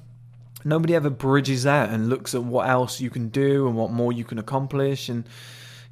nobody 0.66 0.96
ever 0.96 1.10
bridges 1.10 1.64
that 1.64 1.90
and 1.90 2.10
looks 2.10 2.36
at 2.36 2.44
what 2.44 2.68
else 2.68 3.02
you 3.02 3.10
can 3.10 3.30
do 3.30 3.68
and 3.68 3.76
what 3.76 3.92
more 3.92 4.14
you 4.14 4.24
can 4.24 4.40
accomplish 4.40 5.10
and 5.10 5.28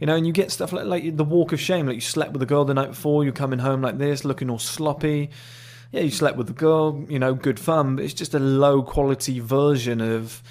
you 0.01 0.07
know 0.07 0.15
and 0.15 0.27
you 0.27 0.33
get 0.33 0.51
stuff 0.51 0.73
like 0.73 0.85
like 0.85 1.15
the 1.15 1.23
walk 1.23 1.53
of 1.53 1.61
shame 1.61 1.85
like 1.85 1.95
you 1.95 2.01
slept 2.01 2.33
with 2.33 2.41
a 2.41 2.45
girl 2.45 2.65
the 2.65 2.73
night 2.73 2.89
before 2.89 3.23
you're 3.23 3.31
coming 3.31 3.59
home 3.59 3.81
like 3.81 3.97
this 3.97 4.25
looking 4.25 4.49
all 4.49 4.59
sloppy 4.59 5.29
yeah 5.91 6.01
you 6.01 6.11
slept 6.11 6.35
with 6.35 6.47
the 6.47 6.53
girl 6.53 7.05
you 7.07 7.19
know 7.19 7.33
good 7.33 7.59
fun 7.59 7.95
but 7.95 8.03
it's 8.03 8.13
just 8.13 8.33
a 8.33 8.39
low 8.39 8.81
quality 8.81 9.39
version 9.39 10.01
of 10.01 10.41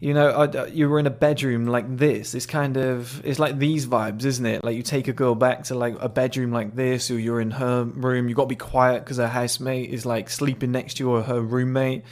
you 0.00 0.12
know 0.12 0.50
you 0.72 0.88
were 0.88 0.98
in 0.98 1.06
a 1.06 1.10
bedroom 1.10 1.66
like 1.66 1.96
this 1.96 2.34
it's 2.34 2.44
kind 2.44 2.76
of 2.76 3.24
it's 3.24 3.38
like 3.38 3.56
these 3.56 3.86
vibes 3.86 4.24
isn't 4.24 4.46
it 4.46 4.64
like 4.64 4.76
you 4.76 4.82
take 4.82 5.06
a 5.06 5.12
girl 5.12 5.36
back 5.36 5.62
to 5.62 5.76
like 5.76 5.94
a 6.00 6.08
bedroom 6.08 6.50
like 6.50 6.74
this 6.74 7.08
or 7.08 7.18
you're 7.18 7.40
in 7.40 7.52
her 7.52 7.84
room 7.84 8.28
you 8.28 8.34
got 8.34 8.42
to 8.42 8.48
be 8.48 8.56
quiet 8.56 9.04
because 9.04 9.18
her 9.18 9.28
housemate 9.28 9.90
is 9.90 10.04
like 10.04 10.28
sleeping 10.28 10.72
next 10.72 10.94
to 10.94 11.04
you 11.04 11.10
or 11.10 11.22
her 11.22 11.40
roommate 11.40 12.04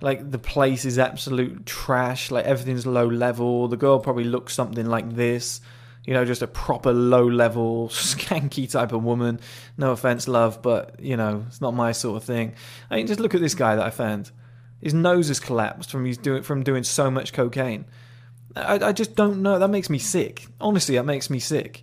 like 0.00 0.30
the 0.30 0.38
place 0.38 0.84
is 0.84 0.98
absolute 0.98 1.66
trash. 1.66 2.30
Like 2.30 2.44
everything's 2.44 2.86
low 2.86 3.08
level. 3.08 3.66
The 3.66 3.76
girl 3.76 3.98
probably 3.98 4.24
looks 4.24 4.54
something 4.54 4.86
like 4.86 5.12
this. 5.14 5.60
You 6.08 6.14
know, 6.14 6.24
just 6.24 6.40
a 6.40 6.46
proper 6.46 6.90
low 6.90 7.28
level, 7.28 7.88
skanky 7.92 8.70
type 8.70 8.92
of 8.92 9.04
woman. 9.04 9.40
No 9.76 9.90
offense, 9.90 10.26
love, 10.26 10.62
but 10.62 10.98
you 11.00 11.18
know, 11.18 11.44
it's 11.48 11.60
not 11.60 11.74
my 11.74 11.92
sort 11.92 12.16
of 12.16 12.24
thing. 12.24 12.54
I 12.90 12.96
mean, 12.96 13.06
just 13.06 13.20
look 13.20 13.34
at 13.34 13.42
this 13.42 13.54
guy 13.54 13.76
that 13.76 13.84
I 13.84 13.90
found. 13.90 14.30
His 14.80 14.94
nose 14.94 15.28
has 15.28 15.38
collapsed 15.38 15.90
from 15.90 16.06
he's 16.06 16.16
doing 16.16 16.42
from 16.42 16.62
doing 16.62 16.82
so 16.82 17.10
much 17.10 17.34
cocaine. 17.34 17.84
I, 18.56 18.86
I 18.86 18.92
just 18.92 19.16
don't 19.16 19.42
know. 19.42 19.58
That 19.58 19.68
makes 19.68 19.90
me 19.90 19.98
sick. 19.98 20.46
Honestly, 20.62 20.94
that 20.94 21.04
makes 21.04 21.28
me 21.28 21.40
sick. 21.40 21.82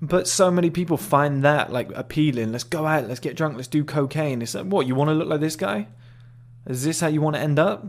But 0.00 0.26
so 0.26 0.50
many 0.50 0.68
people 0.68 0.96
find 0.96 1.44
that 1.44 1.72
like 1.72 1.92
appealing. 1.94 2.50
Let's 2.50 2.64
go 2.64 2.84
out. 2.84 3.06
Let's 3.06 3.20
get 3.20 3.36
drunk. 3.36 3.54
Let's 3.54 3.68
do 3.68 3.84
cocaine. 3.84 4.42
It's 4.42 4.56
like, 4.56 4.66
what? 4.66 4.88
You 4.88 4.96
want 4.96 5.10
to 5.10 5.14
look 5.14 5.28
like 5.28 5.38
this 5.38 5.54
guy? 5.54 5.86
Is 6.66 6.82
this 6.82 6.98
how 6.98 7.06
you 7.06 7.20
want 7.20 7.36
to 7.36 7.40
end 7.40 7.60
up? 7.60 7.86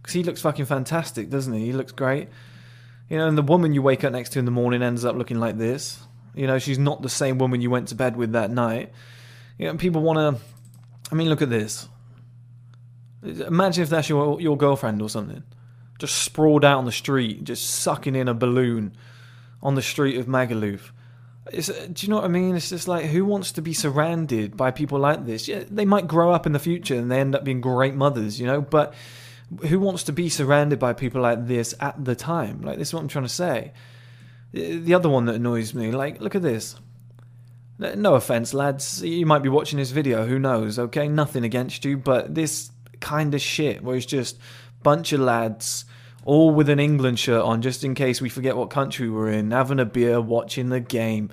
Because 0.00 0.14
he 0.14 0.22
looks 0.22 0.40
fucking 0.40 0.64
fantastic, 0.64 1.28
doesn't 1.28 1.52
he? 1.52 1.66
He 1.66 1.72
looks 1.74 1.92
great. 1.92 2.28
You 3.12 3.18
know, 3.18 3.28
and 3.28 3.36
the 3.36 3.42
woman 3.42 3.74
you 3.74 3.82
wake 3.82 4.04
up 4.04 4.12
next 4.12 4.30
to 4.30 4.38
in 4.38 4.46
the 4.46 4.50
morning 4.50 4.82
ends 4.82 5.04
up 5.04 5.16
looking 5.16 5.38
like 5.38 5.58
this. 5.58 6.00
You 6.34 6.46
know, 6.46 6.58
she's 6.58 6.78
not 6.78 7.02
the 7.02 7.10
same 7.10 7.36
woman 7.36 7.60
you 7.60 7.68
went 7.68 7.88
to 7.88 7.94
bed 7.94 8.16
with 8.16 8.32
that 8.32 8.50
night. 8.50 8.90
You 9.58 9.66
know, 9.66 9.76
people 9.76 10.00
want 10.00 10.38
to. 10.38 10.42
I 11.10 11.14
mean, 11.14 11.28
look 11.28 11.42
at 11.42 11.50
this. 11.50 11.86
Imagine 13.22 13.82
if 13.82 13.90
that's 13.90 14.08
your 14.08 14.40
your 14.40 14.56
girlfriend 14.56 15.02
or 15.02 15.10
something, 15.10 15.42
just 15.98 16.22
sprawled 16.22 16.64
out 16.64 16.78
on 16.78 16.86
the 16.86 16.92
street, 16.92 17.44
just 17.44 17.68
sucking 17.68 18.16
in 18.16 18.28
a 18.28 18.34
balloon 18.34 18.96
on 19.62 19.74
the 19.74 19.82
street 19.82 20.16
of 20.16 20.24
Magaluf. 20.24 20.90
It's, 21.52 21.68
uh, 21.68 21.88
do 21.92 22.06
you 22.06 22.08
know 22.08 22.16
what 22.16 22.24
I 22.24 22.28
mean? 22.28 22.56
It's 22.56 22.70
just 22.70 22.88
like 22.88 23.04
who 23.04 23.26
wants 23.26 23.52
to 23.52 23.60
be 23.60 23.74
surrounded 23.74 24.56
by 24.56 24.70
people 24.70 24.98
like 24.98 25.26
this? 25.26 25.48
Yeah, 25.48 25.64
they 25.70 25.84
might 25.84 26.08
grow 26.08 26.32
up 26.32 26.46
in 26.46 26.52
the 26.52 26.58
future 26.58 26.94
and 26.94 27.12
they 27.12 27.20
end 27.20 27.34
up 27.34 27.44
being 27.44 27.60
great 27.60 27.94
mothers, 27.94 28.40
you 28.40 28.46
know. 28.46 28.62
But 28.62 28.94
who 29.66 29.80
wants 29.80 30.04
to 30.04 30.12
be 30.12 30.28
surrounded 30.28 30.78
by 30.78 30.92
people 30.92 31.20
like 31.20 31.46
this 31.46 31.74
at 31.80 32.04
the 32.04 32.14
time? 32.14 32.62
Like 32.62 32.78
this 32.78 32.88
is 32.88 32.94
what 32.94 33.00
I'm 33.00 33.08
trying 33.08 33.24
to 33.24 33.28
say. 33.28 33.72
The 34.52 34.94
other 34.94 35.08
one 35.08 35.24
that 35.26 35.36
annoys 35.36 35.72
me, 35.72 35.92
like, 35.92 36.20
look 36.20 36.34
at 36.34 36.42
this. 36.42 36.76
No 37.78 38.14
offense, 38.14 38.52
lads. 38.52 39.02
You 39.02 39.24
might 39.24 39.42
be 39.42 39.48
watching 39.48 39.78
this 39.78 39.90
video. 39.90 40.26
Who 40.26 40.38
knows? 40.38 40.78
Okay, 40.78 41.08
nothing 41.08 41.44
against 41.44 41.84
you, 41.84 41.96
but 41.96 42.34
this 42.34 42.70
kind 43.00 43.34
of 43.34 43.40
shit 43.40 43.82
where 43.82 43.96
it's 43.96 44.06
just 44.06 44.38
bunch 44.82 45.12
of 45.12 45.20
lads 45.20 45.84
all 46.24 46.52
with 46.52 46.68
an 46.68 46.78
England 46.78 47.18
shirt 47.18 47.42
on, 47.42 47.62
just 47.62 47.82
in 47.82 47.94
case 47.94 48.20
we 48.20 48.28
forget 48.28 48.56
what 48.56 48.70
country 48.70 49.10
we're 49.10 49.30
in, 49.30 49.50
having 49.50 49.80
a 49.80 49.84
beer, 49.84 50.20
watching 50.20 50.68
the 50.68 50.80
game. 50.80 51.30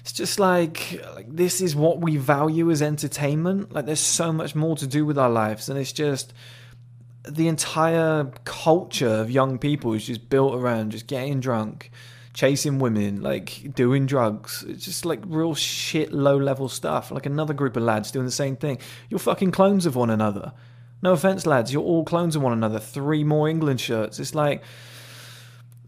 It's 0.00 0.12
just 0.12 0.38
like, 0.38 1.02
like 1.14 1.34
this 1.34 1.60
is 1.60 1.76
what 1.76 2.00
we 2.00 2.16
value 2.16 2.70
as 2.70 2.80
entertainment. 2.80 3.72
Like 3.72 3.84
there's 3.84 4.00
so 4.00 4.32
much 4.32 4.54
more 4.54 4.76
to 4.76 4.86
do 4.86 5.04
with 5.04 5.18
our 5.18 5.28
lives, 5.28 5.68
and 5.68 5.78
it's 5.78 5.92
just 5.92 6.32
the 7.26 7.48
entire 7.48 8.30
culture 8.44 9.08
of 9.08 9.30
young 9.30 9.58
people 9.58 9.92
is 9.92 10.06
just 10.06 10.28
built 10.28 10.54
around 10.54 10.92
just 10.92 11.06
getting 11.06 11.40
drunk, 11.40 11.90
chasing 12.32 12.78
women, 12.78 13.22
like 13.22 13.74
doing 13.74 14.06
drugs. 14.06 14.64
It's 14.68 14.84
just 14.84 15.04
like 15.04 15.20
real 15.26 15.54
shit, 15.54 16.12
low 16.12 16.36
level 16.36 16.68
stuff. 16.68 17.10
Like 17.10 17.26
another 17.26 17.54
group 17.54 17.76
of 17.76 17.82
lads 17.82 18.10
doing 18.10 18.26
the 18.26 18.32
same 18.32 18.56
thing. 18.56 18.78
You're 19.08 19.18
fucking 19.18 19.52
clones 19.52 19.86
of 19.86 19.96
one 19.96 20.10
another. 20.10 20.52
No 21.02 21.12
offense, 21.12 21.46
lads, 21.46 21.72
you're 21.72 21.82
all 21.82 22.04
clones 22.04 22.34
of 22.34 22.42
one 22.42 22.52
another. 22.52 22.78
Three 22.78 23.24
more 23.24 23.48
England 23.48 23.80
shirts. 23.80 24.18
It's 24.18 24.34
like 24.34 24.62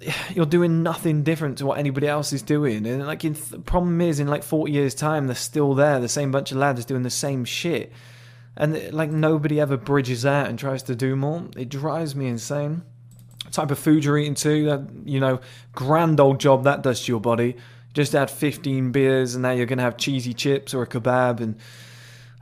you're 0.34 0.46
doing 0.46 0.82
nothing 0.82 1.22
different 1.22 1.58
to 1.58 1.66
what 1.66 1.78
anybody 1.78 2.06
else 2.06 2.32
is 2.32 2.42
doing. 2.42 2.86
And 2.86 3.06
like, 3.06 3.24
in 3.24 3.34
th- 3.34 3.64
problem 3.64 4.00
is, 4.00 4.20
in 4.20 4.28
like 4.28 4.42
40 4.42 4.72
years' 4.72 4.94
time, 4.94 5.26
they're 5.26 5.36
still 5.36 5.74
there. 5.74 6.00
The 6.00 6.08
same 6.08 6.30
bunch 6.30 6.52
of 6.52 6.58
lads 6.58 6.84
doing 6.84 7.02
the 7.02 7.10
same 7.10 7.44
shit, 7.44 7.92
and 8.56 8.92
like 8.92 9.10
nobody 9.10 9.60
ever 9.60 9.76
bridges 9.76 10.26
out 10.26 10.48
and 10.48 10.58
tries 10.58 10.82
to 10.84 10.94
do 10.94 11.16
more. 11.16 11.48
It 11.56 11.68
drives 11.68 12.14
me 12.14 12.26
insane. 12.26 12.82
type 13.50 13.70
of 13.70 13.78
food 13.78 14.04
you're 14.04 14.18
eating 14.18 14.34
too. 14.34 14.66
That 14.66 14.88
you 15.04 15.20
know, 15.20 15.40
grand 15.72 16.20
old 16.20 16.40
job 16.40 16.64
that 16.64 16.82
does 16.82 17.04
to 17.04 17.12
your 17.12 17.20
body. 17.20 17.56
Just 17.92 18.12
had 18.12 18.30
15 18.30 18.92
beers, 18.92 19.34
and 19.34 19.42
now 19.42 19.50
you're 19.50 19.66
gonna 19.66 19.82
have 19.82 19.96
cheesy 19.96 20.34
chips 20.34 20.74
or 20.74 20.82
a 20.82 20.86
kebab 20.86 21.40
and 21.40 21.56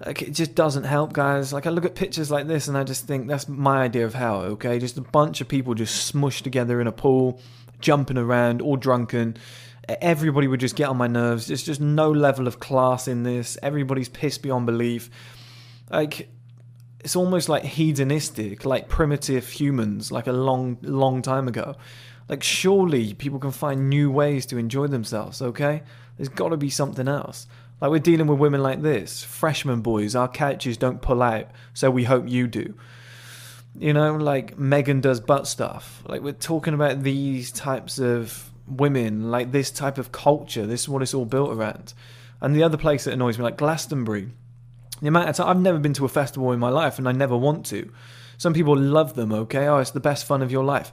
like 0.04 0.22
it 0.22 0.30
just 0.30 0.54
doesn't 0.54 0.84
help, 0.84 1.12
guys. 1.12 1.52
Like 1.52 1.66
I 1.66 1.70
look 1.70 1.84
at 1.84 1.94
pictures 1.94 2.30
like 2.30 2.46
this 2.46 2.68
and 2.68 2.76
I 2.76 2.84
just 2.84 3.06
think 3.06 3.26
that's 3.26 3.48
my 3.48 3.82
idea 3.82 4.04
of 4.04 4.14
hell. 4.14 4.42
Okay, 4.42 4.78
just 4.78 4.96
a 4.96 5.02
bunch 5.02 5.40
of 5.40 5.48
people 5.48 5.74
just 5.74 6.14
smushed 6.14 6.42
together 6.42 6.80
in 6.80 6.86
a 6.86 6.92
pool, 6.92 7.40
jumping 7.80 8.18
around, 8.18 8.62
all 8.62 8.76
drunken. 8.76 9.36
Everybody 9.88 10.46
would 10.46 10.60
just 10.60 10.76
get 10.76 10.88
on 10.88 10.98
my 10.98 11.06
nerves. 11.06 11.46
There's 11.46 11.62
just 11.62 11.80
no 11.80 12.10
level 12.12 12.46
of 12.46 12.60
class 12.60 13.08
in 13.08 13.22
this. 13.22 13.56
Everybody's 13.62 14.08
pissed 14.08 14.42
beyond 14.42 14.66
belief. 14.66 15.10
Like 15.90 16.28
it's 17.00 17.16
almost 17.16 17.48
like 17.48 17.64
hedonistic, 17.64 18.64
like 18.64 18.88
primitive 18.88 19.48
humans, 19.48 20.10
like 20.10 20.26
a 20.26 20.32
long, 20.32 20.78
long 20.82 21.22
time 21.22 21.48
ago. 21.48 21.76
Like 22.28 22.42
surely 22.42 23.14
people 23.14 23.38
can 23.38 23.52
find 23.52 23.88
new 23.88 24.10
ways 24.10 24.46
to 24.46 24.58
enjoy 24.58 24.88
themselves. 24.88 25.40
Okay, 25.40 25.82
there's 26.16 26.28
got 26.28 26.50
to 26.50 26.56
be 26.56 26.70
something 26.70 27.08
else. 27.08 27.46
Like 27.80 27.90
we're 27.90 28.00
dealing 28.00 28.26
with 28.26 28.38
women 28.38 28.62
like 28.62 28.82
this, 28.82 29.22
freshman 29.22 29.80
boys. 29.80 30.16
Our 30.16 30.28
couches 30.28 30.76
don't 30.76 31.00
pull 31.00 31.22
out, 31.22 31.48
so 31.74 31.90
we 31.90 32.04
hope 32.04 32.28
you 32.28 32.46
do. 32.48 32.74
You 33.78 33.92
know, 33.92 34.16
like 34.16 34.58
Megan 34.58 35.00
does 35.00 35.20
butt 35.20 35.46
stuff. 35.46 36.02
Like 36.06 36.20
we're 36.20 36.32
talking 36.32 36.74
about 36.74 37.02
these 37.02 37.52
types 37.52 37.98
of 37.98 38.50
women, 38.66 39.30
like 39.30 39.52
this 39.52 39.70
type 39.70 39.98
of 39.98 40.10
culture. 40.10 40.66
This 40.66 40.82
is 40.82 40.88
what 40.88 41.02
it's 41.02 41.14
all 41.14 41.24
built 41.24 41.52
around. 41.52 41.94
And 42.40 42.54
the 42.54 42.64
other 42.64 42.76
place 42.76 43.04
that 43.04 43.14
annoys 43.14 43.38
me, 43.38 43.44
like 43.44 43.56
Glastonbury. 43.56 44.32
The 45.00 45.08
amount 45.08 45.28
of 45.28 45.36
time 45.36 45.48
I've 45.48 45.60
never 45.60 45.78
been 45.78 45.94
to 45.94 46.04
a 46.04 46.08
festival 46.08 46.52
in 46.52 46.58
my 46.58 46.70
life, 46.70 46.98
and 46.98 47.08
I 47.08 47.12
never 47.12 47.36
want 47.36 47.66
to. 47.66 47.90
Some 48.36 48.54
people 48.54 48.76
love 48.76 49.14
them. 49.14 49.32
Okay, 49.32 49.66
oh, 49.66 49.78
it's 49.78 49.90
the 49.92 50.00
best 50.00 50.26
fun 50.26 50.42
of 50.42 50.50
your 50.50 50.64
life. 50.64 50.92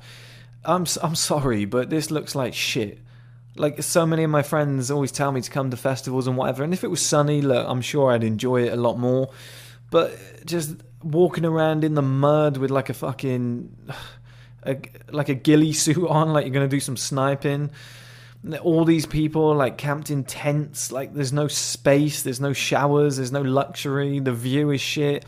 I'm 0.64 0.86
I'm 1.02 1.16
sorry, 1.16 1.66
but 1.66 1.90
this 1.90 2.12
looks 2.12 2.36
like 2.36 2.54
shit 2.54 3.00
like 3.56 3.82
so 3.82 4.06
many 4.06 4.24
of 4.24 4.30
my 4.30 4.44
friends 4.44 4.92
always 4.92 5.12
tell 5.12 5.32
me 5.32 5.42
to 5.42 5.50
come 5.50 5.72
to 5.72 5.78
festivals 5.78 6.28
and 6.28 6.38
whatever 6.38 6.64
and 6.64 6.74
if 6.74 6.84
it 6.84 6.90
was 6.90 7.02
sunny 7.02 7.42
look 7.42 7.66
i'm 7.68 7.82
sure 7.82 8.12
i'd 8.12 8.24
enjoy 8.24 8.64
it 8.64 8.74
a 8.74 8.76
lot 8.76 8.98
more 8.98 9.30
but 9.90 10.18
just 10.46 10.76
walking 11.04 11.46
around 11.46 11.84
in 11.84 11.96
the 11.96 12.02
mud 12.02 12.58
with 12.58 12.72
like 12.72 12.90
a 12.90 12.94
fucking 12.94 13.76
a, 14.64 14.78
like 15.10 15.30
a 15.30 15.36
ghillie 15.36 15.74
suit 15.74 16.08
on 16.08 16.34
like 16.34 16.46
you're 16.46 16.54
gonna 16.54 16.68
do 16.68 16.80
some 16.80 16.98
sniping 16.98 17.72
all 18.62 18.86
these 18.86 19.06
people 19.06 19.56
like 19.56 19.78
camped 19.78 20.10
in 20.12 20.24
tents 20.24 20.92
like 20.92 21.14
there's 21.14 21.34
no 21.34 21.48
space 21.48 22.24
there's 22.24 22.40
no 22.40 22.54
showers 22.54 23.18
there's 23.18 23.32
no 23.32 23.42
luxury 23.42 24.20
the 24.20 24.34
view 24.34 24.72
is 24.72 24.82
shit 24.82 25.26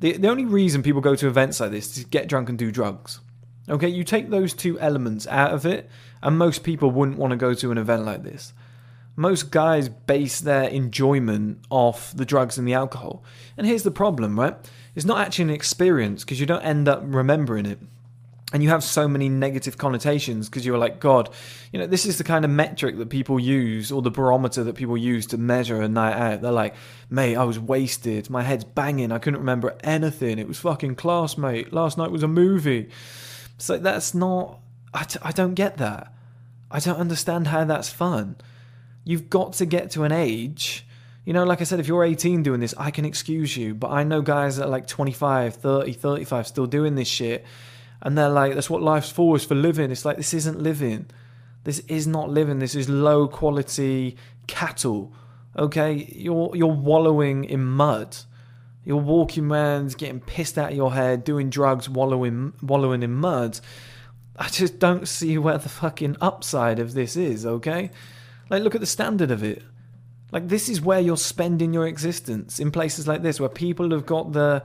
the, 0.00 0.12
the 0.16 0.28
only 0.28 0.44
reason 0.44 0.82
people 0.82 1.00
go 1.00 1.14
to 1.14 1.28
events 1.28 1.60
like 1.60 1.70
this 1.70 1.96
is 1.96 2.04
to 2.04 2.10
get 2.10 2.28
drunk 2.28 2.48
and 2.48 2.58
do 2.58 2.72
drugs 2.72 3.20
okay 3.68 3.88
you 3.88 4.02
take 4.02 4.30
those 4.30 4.54
two 4.54 4.78
elements 4.80 5.26
out 5.28 5.52
of 5.52 5.64
it 5.64 5.88
and 6.22 6.38
most 6.38 6.62
people 6.62 6.90
wouldn't 6.90 7.18
want 7.18 7.32
to 7.32 7.36
go 7.36 7.52
to 7.52 7.72
an 7.72 7.78
event 7.78 8.04
like 8.04 8.22
this. 8.22 8.52
Most 9.16 9.50
guys 9.50 9.88
base 9.88 10.40
their 10.40 10.64
enjoyment 10.64 11.58
off 11.68 12.16
the 12.16 12.24
drugs 12.24 12.56
and 12.56 12.66
the 12.66 12.72
alcohol. 12.72 13.22
And 13.58 13.66
here's 13.66 13.82
the 13.82 13.90
problem, 13.90 14.38
right? 14.38 14.56
It's 14.94 15.04
not 15.04 15.18
actually 15.18 15.44
an 15.44 15.50
experience 15.50 16.24
because 16.24 16.40
you 16.40 16.46
don't 16.46 16.62
end 16.62 16.88
up 16.88 17.02
remembering 17.04 17.66
it 17.66 17.78
and 18.52 18.62
you 18.62 18.68
have 18.68 18.84
so 18.84 19.08
many 19.08 19.28
negative 19.28 19.78
connotations 19.78 20.48
because 20.48 20.64
you're 20.64 20.78
like 20.78 21.00
god 21.00 21.30
you 21.72 21.78
know 21.78 21.86
this 21.86 22.06
is 22.06 22.18
the 22.18 22.24
kind 22.24 22.44
of 22.44 22.50
metric 22.50 22.98
that 22.98 23.08
people 23.08 23.40
use 23.40 23.90
or 23.90 24.02
the 24.02 24.10
barometer 24.10 24.62
that 24.64 24.74
people 24.74 24.96
use 24.96 25.26
to 25.26 25.38
measure 25.38 25.80
a 25.80 25.88
night 25.88 26.14
out. 26.14 26.42
They're 26.42 26.52
like 26.52 26.74
mate 27.10 27.36
i 27.36 27.44
was 27.44 27.58
wasted. 27.58 28.30
My 28.30 28.42
head's 28.42 28.64
banging. 28.64 29.12
I 29.12 29.18
couldn't 29.18 29.40
remember 29.40 29.76
anything. 29.82 30.38
It 30.38 30.48
was 30.48 30.58
fucking 30.58 30.96
class 30.96 31.36
mate. 31.36 31.72
Last 31.72 31.98
night 31.98 32.10
was 32.10 32.22
a 32.22 32.28
movie. 32.28 32.90
So 33.58 33.78
that's 33.78 34.14
not 34.14 34.60
I 34.94 35.04
t- 35.04 35.20
I 35.22 35.32
don't 35.32 35.54
get 35.54 35.78
that. 35.78 36.12
I 36.70 36.78
don't 36.78 36.98
understand 36.98 37.48
how 37.48 37.64
that's 37.64 37.90
fun. 37.90 38.36
You've 39.04 39.30
got 39.30 39.54
to 39.54 39.66
get 39.66 39.90
to 39.92 40.04
an 40.04 40.12
age 40.12 40.86
you 41.24 41.32
know, 41.32 41.44
like 41.44 41.60
I 41.60 41.64
said, 41.64 41.78
if 41.78 41.86
you're 41.86 42.02
18 42.02 42.42
doing 42.42 42.58
this, 42.58 42.74
I 42.76 42.90
can 42.90 43.04
excuse 43.04 43.56
you. 43.56 43.76
But 43.76 43.92
I 43.92 44.02
know 44.02 44.22
guys 44.22 44.56
that 44.56 44.66
are 44.66 44.68
like 44.68 44.88
25, 44.88 45.54
30, 45.54 45.92
35 45.92 46.46
still 46.48 46.66
doing 46.66 46.96
this 46.96 47.06
shit 47.06 47.44
and 48.02 48.18
they're 48.18 48.28
like, 48.28 48.54
that's 48.54 48.68
what 48.68 48.82
life's 48.82 49.10
for, 49.10 49.36
is 49.36 49.44
for 49.44 49.54
living. 49.54 49.90
It's 49.90 50.04
like, 50.04 50.16
this 50.16 50.34
isn't 50.34 50.60
living. 50.60 51.06
This 51.64 51.78
is 51.80 52.06
not 52.06 52.28
living. 52.28 52.58
This 52.58 52.74
is 52.74 52.88
low 52.88 53.28
quality 53.28 54.16
cattle. 54.48 55.12
Okay? 55.56 56.12
You're, 56.12 56.50
you're 56.54 56.66
wallowing 56.66 57.44
in 57.44 57.64
mud. 57.64 58.16
You're 58.84 58.96
walking 58.96 59.50
around, 59.50 59.96
getting 59.96 60.18
pissed 60.18 60.58
out 60.58 60.72
of 60.72 60.76
your 60.76 60.92
head, 60.92 61.22
doing 61.22 61.48
drugs, 61.48 61.88
wallowing, 61.88 62.52
wallowing 62.60 63.04
in 63.04 63.12
mud. 63.12 63.60
I 64.36 64.48
just 64.48 64.80
don't 64.80 65.06
see 65.06 65.38
where 65.38 65.58
the 65.58 65.68
fucking 65.68 66.16
upside 66.20 66.80
of 66.80 66.94
this 66.94 67.16
is, 67.16 67.46
okay? 67.46 67.92
Like, 68.50 68.64
look 68.64 68.74
at 68.74 68.80
the 68.80 68.86
standard 68.86 69.30
of 69.30 69.44
it. 69.44 69.62
Like, 70.32 70.48
this 70.48 70.68
is 70.68 70.80
where 70.80 70.98
you're 70.98 71.16
spending 71.16 71.72
your 71.72 71.86
existence 71.86 72.58
in 72.58 72.72
places 72.72 73.06
like 73.06 73.22
this, 73.22 73.38
where 73.38 73.48
people 73.48 73.90
have 73.90 74.06
got 74.06 74.32
the 74.32 74.64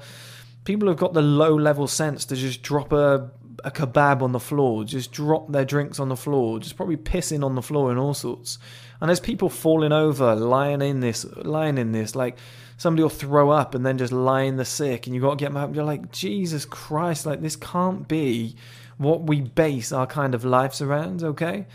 people 0.67 0.89
have 0.89 0.97
got 0.97 1.13
the 1.13 1.21
low 1.21 1.55
level 1.55 1.87
sense 1.87 2.25
to 2.25 2.35
just 2.35 2.61
drop 2.61 2.91
a 2.91 3.31
a 3.63 3.71
kebab 3.71 4.21
on 4.21 4.33
the 4.33 4.39
floor, 4.39 4.83
just 4.83 5.11
drop 5.11 5.51
their 5.51 5.65
drinks 5.65 5.99
on 5.99 6.09
the 6.09 6.15
floor, 6.15 6.59
just 6.59 6.75
probably 6.75 6.97
pissing 6.97 7.43
on 7.43 7.55
the 7.55 7.61
floor 7.61 7.89
and 7.89 7.99
all 7.99 8.13
sorts. 8.13 8.59
And 9.01 9.09
there's 9.09 9.19
people 9.19 9.49
falling 9.49 9.91
over, 9.91 10.35
lying 10.35 10.81
in 10.81 10.99
this, 10.99 11.25
lying 11.37 11.77
in 11.77 11.91
this, 11.91 12.15
like 12.15 12.37
somebody 12.77 13.01
will 13.01 13.09
throw 13.09 13.49
up 13.49 13.73
and 13.73 13.85
then 13.85 13.97
just 13.97 14.13
lie 14.13 14.43
in 14.43 14.57
the 14.57 14.65
sick, 14.65 15.07
and 15.07 15.15
you 15.15 15.21
got 15.21 15.31
to 15.31 15.35
get 15.37 15.47
them 15.47 15.57
up. 15.57 15.73
You're 15.73 15.83
like, 15.83 16.11
Jesus 16.11 16.65
Christ, 16.65 17.25
like 17.25 17.41
this 17.41 17.55
can't 17.55 18.07
be 18.07 18.55
what 18.97 19.23
we 19.23 19.41
base 19.41 19.91
our 19.91 20.07
kind 20.07 20.35
of 20.35 20.45
lives 20.45 20.81
around. 20.81 21.23
Okay, 21.23 21.65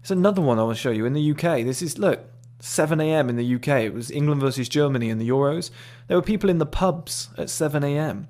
it's 0.00 0.10
another 0.10 0.42
one 0.42 0.58
I 0.58 0.64
want 0.64 0.76
to 0.76 0.82
show 0.82 0.90
you 0.90 1.06
in 1.06 1.14
the 1.14 1.30
UK. 1.30 1.64
This 1.64 1.82
is 1.82 1.98
look. 1.98 2.26
7 2.62 3.00
a.m. 3.00 3.30
in 3.30 3.36
the 3.36 3.54
UK. 3.54 3.84
It 3.84 3.94
was 3.94 4.10
England 4.10 4.42
versus 4.42 4.68
Germany 4.68 5.08
in 5.08 5.16
the 5.16 5.26
Euros. 5.26 5.70
There 6.08 6.16
were 6.18 6.22
people 6.22 6.50
in 6.50 6.58
the 6.58 6.66
pubs 6.66 7.30
at 7.38 7.48
7 7.48 7.82
a.m. 7.82 8.28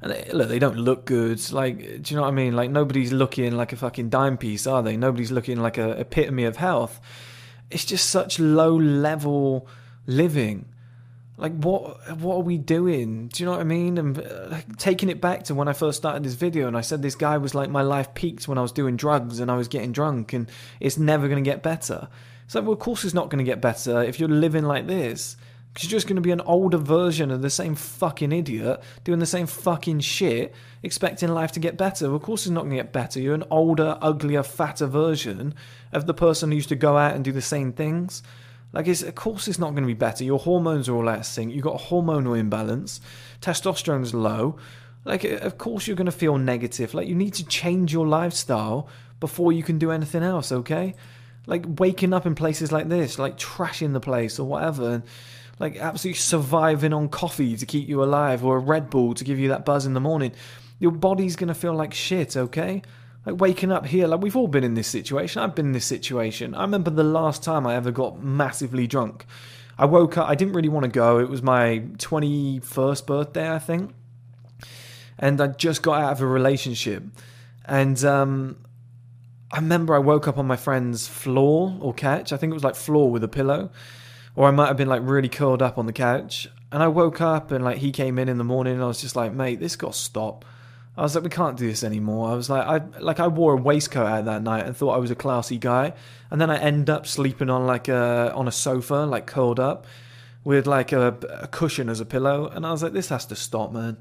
And 0.00 0.12
they, 0.12 0.30
look, 0.32 0.48
they 0.48 0.58
don't 0.58 0.78
look 0.78 1.04
good. 1.04 1.52
Like, 1.52 1.78
do 1.78 2.02
you 2.06 2.16
know 2.16 2.22
what 2.22 2.28
I 2.28 2.32
mean? 2.32 2.54
Like, 2.54 2.70
nobody's 2.70 3.12
looking 3.12 3.56
like 3.56 3.72
a 3.72 3.76
fucking 3.76 4.10
dime 4.10 4.38
piece, 4.38 4.66
are 4.66 4.82
they? 4.82 4.96
Nobody's 4.96 5.32
looking 5.32 5.60
like 5.60 5.76
a 5.76 5.90
epitome 6.00 6.44
of 6.44 6.56
health. 6.56 7.00
It's 7.70 7.84
just 7.84 8.08
such 8.08 8.38
low 8.38 8.76
level 8.76 9.66
living. 10.06 10.66
Like, 11.36 11.52
what 11.52 12.18
what 12.18 12.36
are 12.36 12.42
we 12.42 12.58
doing? 12.58 13.28
Do 13.28 13.42
you 13.42 13.46
know 13.46 13.52
what 13.52 13.60
I 13.60 13.64
mean? 13.64 13.96
And 13.96 14.18
uh, 14.18 14.60
taking 14.76 15.08
it 15.08 15.20
back 15.20 15.44
to 15.44 15.54
when 15.54 15.68
I 15.68 15.72
first 15.72 15.98
started 15.98 16.24
this 16.24 16.34
video, 16.34 16.66
and 16.66 16.76
I 16.76 16.80
said 16.80 17.00
this 17.00 17.14
guy 17.14 17.38
was 17.38 17.54
like 17.54 17.70
my 17.70 17.82
life 17.82 18.12
peaked 18.14 18.48
when 18.48 18.58
I 18.58 18.62
was 18.62 18.72
doing 18.72 18.96
drugs 18.96 19.38
and 19.38 19.48
I 19.50 19.56
was 19.56 19.68
getting 19.68 19.92
drunk, 19.92 20.32
and 20.32 20.50
it's 20.80 20.98
never 20.98 21.28
going 21.28 21.42
to 21.42 21.48
get 21.48 21.62
better. 21.62 22.08
It's 22.44 22.54
like, 22.54 22.64
well, 22.64 22.72
of 22.72 22.80
course, 22.80 23.04
it's 23.04 23.14
not 23.14 23.30
going 23.30 23.38
to 23.38 23.44
get 23.44 23.60
better 23.60 24.02
if 24.02 24.18
you're 24.18 24.28
living 24.28 24.64
like 24.64 24.86
this. 24.86 25.36
You're 25.80 25.90
just 25.90 26.08
going 26.08 26.16
to 26.16 26.22
be 26.22 26.32
an 26.32 26.40
older 26.40 26.78
version 26.78 27.30
of 27.30 27.40
the 27.40 27.50
same 27.50 27.76
fucking 27.76 28.32
idiot 28.32 28.82
doing 29.04 29.20
the 29.20 29.26
same 29.26 29.46
fucking 29.46 30.00
shit, 30.00 30.52
expecting 30.82 31.28
life 31.28 31.52
to 31.52 31.60
get 31.60 31.76
better. 31.76 32.12
Of 32.12 32.22
course, 32.22 32.46
it's 32.46 32.50
not 32.50 32.62
going 32.62 32.70
to 32.70 32.82
get 32.82 32.92
better. 32.92 33.20
You're 33.20 33.34
an 33.34 33.44
older, 33.48 33.96
uglier, 34.00 34.42
fatter 34.42 34.86
version 34.86 35.54
of 35.92 36.06
the 36.06 36.14
person 36.14 36.50
who 36.50 36.56
used 36.56 36.70
to 36.70 36.76
go 36.76 36.96
out 36.96 37.14
and 37.14 37.24
do 37.24 37.30
the 37.30 37.40
same 37.40 37.72
things. 37.72 38.24
Like, 38.72 38.88
it's, 38.88 39.02
of 39.02 39.14
course, 39.14 39.46
it's 39.46 39.58
not 39.58 39.70
going 39.70 39.84
to 39.84 39.86
be 39.88 39.94
better. 39.94 40.24
Your 40.24 40.40
hormones 40.40 40.88
are 40.88 40.94
all 40.94 41.08
out 41.08 41.20
of 41.20 41.26
sync. 41.26 41.54
You've 41.54 41.64
got 41.64 41.80
a 41.80 41.84
hormonal 41.84 42.38
imbalance. 42.38 43.00
Testosterone's 43.40 44.12
low. 44.12 44.56
Like, 45.04 45.24
of 45.24 45.58
course, 45.58 45.86
you're 45.86 45.96
going 45.96 46.06
to 46.06 46.12
feel 46.12 46.38
negative. 46.38 46.92
Like, 46.92 47.06
you 47.06 47.14
need 47.14 47.34
to 47.34 47.46
change 47.46 47.92
your 47.92 48.06
lifestyle 48.06 48.88
before 49.20 49.52
you 49.52 49.62
can 49.62 49.78
do 49.78 49.90
anything 49.90 50.22
else, 50.22 50.50
okay? 50.50 50.96
Like, 51.46 51.64
waking 51.78 52.12
up 52.12 52.26
in 52.26 52.34
places 52.34 52.72
like 52.72 52.88
this, 52.88 53.18
like 53.18 53.38
trashing 53.38 53.92
the 53.92 54.00
place 54.00 54.38
or 54.38 54.46
whatever. 54.46 54.90
And, 54.90 55.02
like 55.58 55.76
absolutely 55.76 56.18
surviving 56.18 56.92
on 56.92 57.08
coffee 57.08 57.56
to 57.56 57.66
keep 57.66 57.88
you 57.88 58.02
alive 58.02 58.44
or 58.44 58.56
a 58.56 58.60
Red 58.60 58.90
Bull 58.90 59.14
to 59.14 59.24
give 59.24 59.38
you 59.38 59.48
that 59.48 59.64
buzz 59.64 59.86
in 59.86 59.94
the 59.94 60.00
morning, 60.00 60.32
your 60.78 60.92
body's 60.92 61.36
going 61.36 61.48
to 61.48 61.54
feel 61.54 61.74
like 61.74 61.92
shit, 61.92 62.36
okay? 62.36 62.82
Like 63.26 63.40
waking 63.40 63.72
up 63.72 63.86
here, 63.86 64.06
like 64.06 64.20
we've 64.20 64.36
all 64.36 64.48
been 64.48 64.64
in 64.64 64.74
this 64.74 64.86
situation. 64.86 65.42
I've 65.42 65.54
been 65.54 65.66
in 65.66 65.72
this 65.72 65.84
situation. 65.84 66.54
I 66.54 66.62
remember 66.62 66.90
the 66.90 67.04
last 67.04 67.42
time 67.42 67.66
I 67.66 67.74
ever 67.74 67.90
got 67.90 68.22
massively 68.22 68.86
drunk. 68.86 69.26
I 69.76 69.84
woke 69.84 70.16
up, 70.16 70.28
I 70.28 70.34
didn't 70.34 70.54
really 70.54 70.68
want 70.68 70.84
to 70.84 70.90
go. 70.90 71.18
It 71.18 71.28
was 71.28 71.42
my 71.42 71.82
21st 71.98 73.06
birthday, 73.06 73.52
I 73.52 73.58
think. 73.58 73.92
And 75.18 75.40
I 75.40 75.48
just 75.48 75.82
got 75.82 76.00
out 76.00 76.12
of 76.12 76.20
a 76.20 76.26
relationship. 76.26 77.02
And 77.64 78.02
um, 78.04 78.56
I 79.50 79.56
remember 79.56 79.94
I 79.94 79.98
woke 79.98 80.28
up 80.28 80.38
on 80.38 80.46
my 80.46 80.56
friend's 80.56 81.08
floor 81.08 81.76
or 81.80 81.92
couch. 81.92 82.32
I 82.32 82.36
think 82.36 82.52
it 82.52 82.54
was 82.54 82.64
like 82.64 82.76
floor 82.76 83.10
with 83.10 83.24
a 83.24 83.28
pillow 83.28 83.70
or 84.38 84.46
I 84.46 84.52
might 84.52 84.68
have 84.68 84.76
been 84.76 84.88
like 84.88 85.02
really 85.02 85.28
curled 85.28 85.62
up 85.62 85.78
on 85.78 85.86
the 85.86 85.92
couch. 85.92 86.48
And 86.70 86.80
I 86.80 86.86
woke 86.86 87.20
up 87.20 87.50
and 87.50 87.64
like 87.64 87.78
he 87.78 87.90
came 87.90 88.20
in 88.20 88.28
in 88.28 88.38
the 88.38 88.44
morning 88.44 88.74
and 88.74 88.82
I 88.84 88.86
was 88.86 89.00
just 89.00 89.16
like, 89.16 89.32
mate, 89.32 89.58
this 89.58 89.74
got 89.74 89.94
to 89.94 89.98
stop. 89.98 90.44
I 90.96 91.02
was 91.02 91.16
like, 91.16 91.24
we 91.24 91.30
can't 91.30 91.56
do 91.56 91.66
this 91.66 91.82
anymore. 91.82 92.30
I 92.30 92.34
was 92.34 92.48
like, 92.48 92.64
I 92.64 93.00
like 93.00 93.18
I 93.18 93.26
wore 93.26 93.54
a 93.54 93.56
waistcoat 93.56 94.06
out 94.06 94.26
that 94.26 94.44
night 94.44 94.64
and 94.64 94.76
thought 94.76 94.92
I 94.92 94.98
was 94.98 95.10
a 95.10 95.16
classy 95.16 95.58
guy, 95.58 95.92
and 96.30 96.40
then 96.40 96.50
I 96.50 96.58
end 96.58 96.88
up 96.88 97.06
sleeping 97.06 97.50
on 97.50 97.66
like 97.66 97.88
a 97.88 98.32
on 98.32 98.46
a 98.46 98.52
sofa, 98.52 99.06
like 99.06 99.26
curled 99.26 99.58
up, 99.58 99.86
with 100.44 100.68
like 100.68 100.92
a, 100.92 101.16
a 101.30 101.48
cushion 101.48 101.88
as 101.88 101.98
a 101.98 102.04
pillow, 102.04 102.46
and 102.46 102.64
I 102.64 102.70
was 102.70 102.82
like, 102.82 102.92
this 102.92 103.08
has 103.08 103.26
to 103.26 103.36
stop, 103.36 103.72
man. 103.72 103.96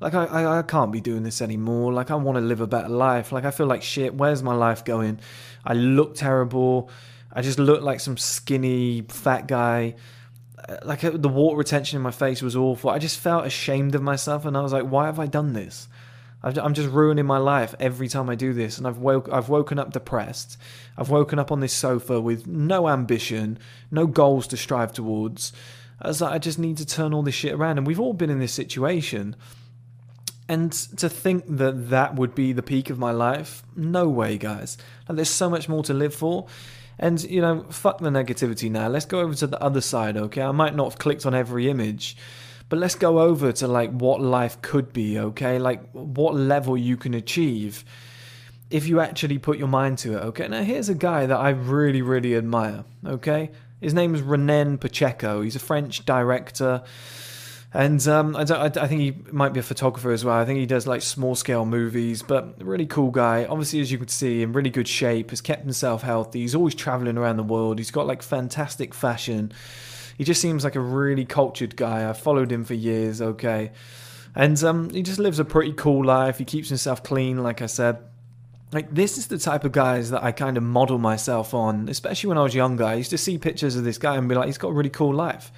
Like 0.00 0.14
I, 0.14 0.24
I, 0.24 0.58
I 0.58 0.62
can't 0.62 0.92
be 0.92 1.00
doing 1.00 1.24
this 1.24 1.42
anymore. 1.42 1.92
Like 1.92 2.12
I 2.12 2.14
want 2.14 2.36
to 2.36 2.42
live 2.42 2.60
a 2.60 2.66
better 2.66 2.88
life. 2.88 3.32
Like 3.32 3.44
I 3.44 3.50
feel 3.50 3.66
like 3.66 3.82
shit. 3.82 4.14
Where's 4.14 4.42
my 4.42 4.54
life 4.54 4.84
going? 4.84 5.20
I 5.64 5.74
look 5.74 6.14
terrible. 6.14 6.90
I 7.32 7.42
just 7.42 7.58
looked 7.58 7.82
like 7.82 8.00
some 8.00 8.16
skinny 8.16 9.02
fat 9.02 9.46
guy. 9.46 9.94
Uh, 10.68 10.76
like 10.84 11.04
uh, 11.04 11.10
the 11.14 11.28
water 11.28 11.56
retention 11.56 11.96
in 11.96 12.02
my 12.02 12.10
face 12.10 12.42
was 12.42 12.56
awful. 12.56 12.90
I 12.90 12.98
just 12.98 13.18
felt 13.18 13.46
ashamed 13.46 13.94
of 13.94 14.02
myself, 14.02 14.44
and 14.44 14.56
I 14.56 14.60
was 14.60 14.72
like, 14.72 14.84
"Why 14.84 15.06
have 15.06 15.18
I 15.18 15.26
done 15.26 15.52
this? 15.52 15.88
I'm 16.42 16.72
just 16.72 16.88
ruining 16.88 17.26
my 17.26 17.36
life 17.36 17.74
every 17.78 18.08
time 18.08 18.30
I 18.30 18.34
do 18.34 18.52
this." 18.52 18.78
And 18.78 18.86
I've 18.86 18.98
woke, 18.98 19.28
I've 19.30 19.48
woken 19.48 19.78
up 19.78 19.92
depressed. 19.92 20.56
I've 20.96 21.10
woken 21.10 21.38
up 21.38 21.52
on 21.52 21.60
this 21.60 21.72
sofa 21.72 22.20
with 22.20 22.46
no 22.46 22.88
ambition, 22.88 23.58
no 23.90 24.06
goals 24.06 24.46
to 24.48 24.56
strive 24.56 24.92
towards. 24.92 25.52
I 26.02 26.08
was 26.08 26.20
like, 26.20 26.32
I 26.32 26.38
just 26.38 26.58
need 26.58 26.78
to 26.78 26.86
turn 26.86 27.12
all 27.12 27.22
this 27.22 27.34
shit 27.34 27.52
around. 27.52 27.78
And 27.78 27.86
we've 27.86 28.00
all 28.00 28.14
been 28.14 28.30
in 28.30 28.38
this 28.38 28.52
situation. 28.52 29.36
And 30.48 30.72
to 30.72 31.08
think 31.08 31.44
that 31.58 31.90
that 31.90 32.16
would 32.16 32.34
be 32.34 32.52
the 32.52 32.62
peak 32.62 32.90
of 32.90 32.98
my 32.98 33.12
life, 33.12 33.62
no 33.76 34.08
way, 34.08 34.36
guys. 34.36 34.78
Like, 35.08 35.16
there's 35.16 35.30
so 35.30 35.48
much 35.48 35.68
more 35.68 35.82
to 35.84 35.94
live 35.94 36.14
for. 36.14 36.46
And, 37.02 37.20
you 37.24 37.40
know, 37.40 37.64
fuck 37.70 37.98
the 37.98 38.10
negativity 38.10 38.70
now. 38.70 38.88
Let's 38.88 39.06
go 39.06 39.20
over 39.20 39.34
to 39.36 39.46
the 39.46 39.60
other 39.60 39.80
side, 39.80 40.18
okay? 40.18 40.42
I 40.42 40.52
might 40.52 40.76
not 40.76 40.84
have 40.84 40.98
clicked 40.98 41.24
on 41.24 41.34
every 41.34 41.70
image, 41.70 42.14
but 42.68 42.78
let's 42.78 42.94
go 42.94 43.20
over 43.20 43.52
to 43.52 43.66
like 43.66 43.90
what 43.90 44.20
life 44.20 44.60
could 44.60 44.92
be, 44.92 45.18
okay? 45.18 45.58
Like 45.58 45.82
what 45.92 46.34
level 46.34 46.76
you 46.76 46.98
can 46.98 47.14
achieve 47.14 47.86
if 48.70 48.86
you 48.86 49.00
actually 49.00 49.38
put 49.38 49.56
your 49.56 49.66
mind 49.66 49.96
to 49.98 50.12
it, 50.12 50.20
okay? 50.26 50.46
Now, 50.46 50.62
here's 50.62 50.90
a 50.90 50.94
guy 50.94 51.24
that 51.24 51.38
I 51.38 51.48
really, 51.50 52.02
really 52.02 52.36
admire, 52.36 52.84
okay? 53.06 53.50
His 53.80 53.94
name 53.94 54.14
is 54.14 54.20
Renan 54.20 54.76
Pacheco. 54.76 55.40
He's 55.40 55.56
a 55.56 55.60
French 55.60 56.04
director. 56.04 56.82
And 57.72 58.06
um, 58.08 58.34
I, 58.34 58.42
I, 58.42 58.64
I, 58.64 58.88
think 58.88 59.00
he 59.00 59.14
might 59.30 59.52
be 59.52 59.60
a 59.60 59.62
photographer 59.62 60.10
as 60.10 60.24
well. 60.24 60.36
I 60.36 60.44
think 60.44 60.58
he 60.58 60.66
does 60.66 60.88
like 60.88 61.02
small 61.02 61.36
scale 61.36 61.64
movies, 61.64 62.20
but 62.20 62.60
really 62.60 62.86
cool 62.86 63.12
guy. 63.12 63.44
Obviously, 63.44 63.80
as 63.80 63.92
you 63.92 63.98
could 63.98 64.10
see, 64.10 64.42
in 64.42 64.52
really 64.52 64.70
good 64.70 64.88
shape, 64.88 65.30
has 65.30 65.40
kept 65.40 65.62
himself 65.62 66.02
healthy. 66.02 66.40
He's 66.40 66.56
always 66.56 66.74
traveling 66.74 67.16
around 67.16 67.36
the 67.36 67.44
world. 67.44 67.78
He's 67.78 67.92
got 67.92 68.08
like 68.08 68.22
fantastic 68.22 68.92
fashion. 68.92 69.52
He 70.18 70.24
just 70.24 70.40
seems 70.40 70.64
like 70.64 70.74
a 70.74 70.80
really 70.80 71.24
cultured 71.24 71.76
guy. 71.76 72.08
I've 72.08 72.18
followed 72.18 72.50
him 72.50 72.64
for 72.64 72.74
years, 72.74 73.22
okay. 73.22 73.70
And 74.34 74.62
um, 74.64 74.90
he 74.90 75.02
just 75.02 75.20
lives 75.20 75.38
a 75.38 75.44
pretty 75.44 75.72
cool 75.72 76.04
life. 76.04 76.38
He 76.38 76.44
keeps 76.44 76.68
himself 76.68 77.04
clean, 77.04 77.42
like 77.42 77.62
I 77.62 77.66
said. 77.66 77.98
Like, 78.72 78.92
this 78.92 79.16
is 79.16 79.28
the 79.28 79.38
type 79.38 79.64
of 79.64 79.72
guys 79.72 80.10
that 80.10 80.22
I 80.22 80.32
kind 80.32 80.56
of 80.56 80.62
model 80.64 80.98
myself 80.98 81.54
on, 81.54 81.88
especially 81.88 82.28
when 82.28 82.38
I 82.38 82.42
was 82.42 82.54
younger. 82.54 82.84
I 82.84 82.94
used 82.94 83.10
to 83.10 83.18
see 83.18 83.38
pictures 83.38 83.76
of 83.76 83.84
this 83.84 83.98
guy 83.98 84.16
and 84.16 84.28
be 84.28 84.34
like, 84.34 84.46
he's 84.46 84.58
got 84.58 84.68
a 84.68 84.72
really 84.72 84.90
cool 84.90 85.14
life. 85.14 85.52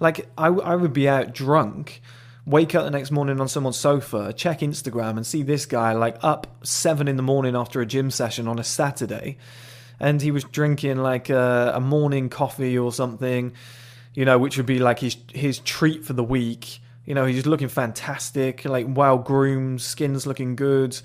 Like 0.00 0.28
I, 0.38 0.46
I 0.48 0.76
would 0.76 0.92
be 0.92 1.08
out 1.08 1.34
drunk, 1.34 2.00
wake 2.46 2.74
up 2.74 2.84
the 2.84 2.90
next 2.90 3.10
morning 3.10 3.40
on 3.40 3.48
someone's 3.48 3.78
sofa, 3.78 4.32
check 4.32 4.60
Instagram, 4.60 5.16
and 5.16 5.26
see 5.26 5.42
this 5.42 5.66
guy 5.66 5.92
like 5.92 6.16
up 6.22 6.46
seven 6.64 7.08
in 7.08 7.16
the 7.16 7.22
morning 7.22 7.56
after 7.56 7.80
a 7.80 7.86
gym 7.86 8.10
session 8.10 8.46
on 8.48 8.58
a 8.58 8.64
Saturday, 8.64 9.38
and 10.00 10.22
he 10.22 10.30
was 10.30 10.44
drinking 10.44 10.98
like 10.98 11.30
a, 11.30 11.72
a 11.74 11.80
morning 11.80 12.28
coffee 12.28 12.78
or 12.78 12.92
something, 12.92 13.52
you 14.14 14.24
know, 14.24 14.38
which 14.38 14.56
would 14.56 14.66
be 14.66 14.78
like 14.78 15.00
his 15.00 15.16
his 15.32 15.58
treat 15.60 16.04
for 16.04 16.12
the 16.12 16.24
week. 16.24 16.80
You 17.04 17.14
know, 17.14 17.24
he's 17.24 17.46
looking 17.46 17.68
fantastic, 17.68 18.64
like 18.64 18.86
well 18.88 19.18
groomed, 19.18 19.80
skin's 19.80 20.26
looking 20.26 20.56
good. 20.56 20.98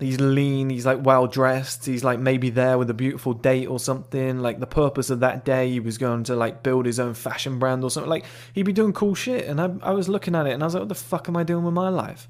He's 0.00 0.20
lean, 0.20 0.70
he's 0.70 0.84
like 0.84 1.04
well 1.04 1.28
dressed, 1.28 1.86
he's 1.86 2.02
like 2.02 2.18
maybe 2.18 2.50
there 2.50 2.78
with 2.78 2.90
a 2.90 2.94
beautiful 2.94 3.32
date 3.32 3.66
or 3.66 3.78
something. 3.78 4.40
Like 4.40 4.58
the 4.58 4.66
purpose 4.66 5.08
of 5.08 5.20
that 5.20 5.44
day, 5.44 5.70
he 5.70 5.78
was 5.78 5.98
going 5.98 6.24
to 6.24 6.34
like 6.34 6.62
build 6.64 6.86
his 6.86 6.98
own 6.98 7.14
fashion 7.14 7.58
brand 7.60 7.84
or 7.84 7.90
something. 7.90 8.10
Like 8.10 8.24
he'd 8.52 8.64
be 8.64 8.72
doing 8.72 8.92
cool 8.92 9.14
shit. 9.14 9.46
And 9.46 9.60
I, 9.60 9.70
I 9.82 9.92
was 9.92 10.08
looking 10.08 10.34
at 10.34 10.46
it 10.46 10.52
and 10.52 10.62
I 10.62 10.66
was 10.66 10.74
like, 10.74 10.82
what 10.82 10.88
the 10.88 10.96
fuck 10.96 11.28
am 11.28 11.36
I 11.36 11.44
doing 11.44 11.64
with 11.64 11.74
my 11.74 11.90
life? 11.90 12.28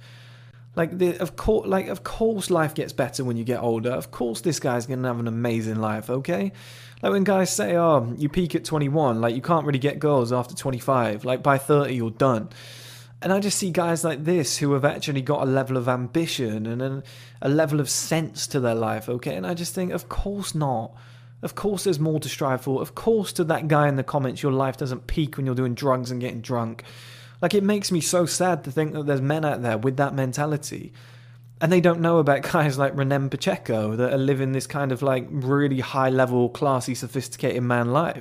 Like 0.77 0.99
the 0.99 1.19
of 1.19 1.37
course, 1.37 1.67
like 1.69 1.89
of 1.89 2.03
course, 2.03 2.51
life 2.51 2.75
gets 2.75 2.93
better 2.93 3.25
when 3.25 3.37
you 3.37 3.45
get 3.45 3.63
older. 3.63 3.91
Of 3.91 4.11
course, 4.11 4.41
this 4.41 4.59
guy's 4.59 4.87
gonna 4.87 5.07
have 5.07 5.21
an 5.21 5.29
amazing 5.29 5.77
life. 5.77 6.11
Okay, 6.11 6.53
like 7.03 7.13
when 7.13 7.23
guys 7.23 7.51
say, 7.55 7.77
"Oh, 7.77 8.13
you 8.17 8.29
peak 8.29 8.55
at 8.57 8.65
21," 8.65 9.21
like 9.21 9.37
you 9.37 9.43
can't 9.43 9.65
really 9.67 9.79
get 9.79 10.01
girls 10.01 10.33
after 10.33 10.55
25. 10.55 11.25
Like 11.25 11.43
by 11.43 11.59
30, 11.59 11.95
you're 11.95 12.11
done. 12.11 12.49
And 13.25 13.33
I 13.33 13.41
just 13.41 13.57
see 13.57 13.71
guys 13.71 14.05
like 14.05 14.25
this 14.25 14.59
who 14.59 14.75
have 14.75 14.85
actually 14.85 15.23
got 15.23 15.41
a 15.41 15.51
level 15.51 15.79
of 15.79 15.89
ambition 15.89 16.67
and 16.67 16.83
a, 16.83 17.03
a 17.41 17.49
level 17.49 17.81
of 17.81 17.89
sense 17.89 18.47
to 18.49 18.61
their 18.61 18.75
life. 18.75 19.09
Okay, 19.09 19.35
and 19.35 19.47
I 19.47 19.55
just 19.55 19.75
think, 19.75 19.93
of 19.93 20.11
course 20.11 20.55
not. 20.55 20.95
Of 21.41 21.55
course, 21.55 21.85
there's 21.85 21.99
more 21.99 22.21
to 22.21 22.29
strive 22.29 22.61
for. 22.61 22.83
Of 22.83 22.95
course, 22.95 23.33
to 23.35 23.45
that 23.45 23.67
guy 23.67 23.89
in 23.89 23.97
the 23.97 24.03
comments, 24.03 24.43
your 24.43 24.53
life 24.53 24.77
doesn't 24.77 25.07
peak 25.07 25.39
when 25.39 25.47
you're 25.47 25.55
doing 25.55 25.75
drugs 25.75 26.11
and 26.11 26.21
getting 26.21 26.43
drunk. 26.43 26.85
Like, 27.41 27.55
it 27.55 27.65
makes 27.65 27.91
me 27.91 28.03
so 28.03 28.27
sad 28.27 28.63
to 28.65 28.71
think 28.71 28.93
that 28.93 29.07
there's 29.07 29.23
men 29.23 29.47
out 29.47 29.63
there 29.63 29.79
with 29.79 29.97
that 29.97 30.15
mentality. 30.15 30.93
And 31.63 31.73
they 31.73 31.81
don't 31.81 32.01
know 32.01 32.19
about 32.19 32.43
guys 32.53 32.77
like 32.77 32.95
Renan 32.95 33.31
Pacheco 33.31 33.97
that 33.97 34.13
are 34.13 34.19
living 34.19 34.53
this 34.53 34.67
kind 34.67 34.93
of 34.93 35.01
like 35.01 35.27
really 35.31 35.81
high 35.81 36.11
level, 36.11 36.51
classy, 36.51 36.95
sophisticated 36.95 37.63
man 37.63 37.91
life. 37.91 38.21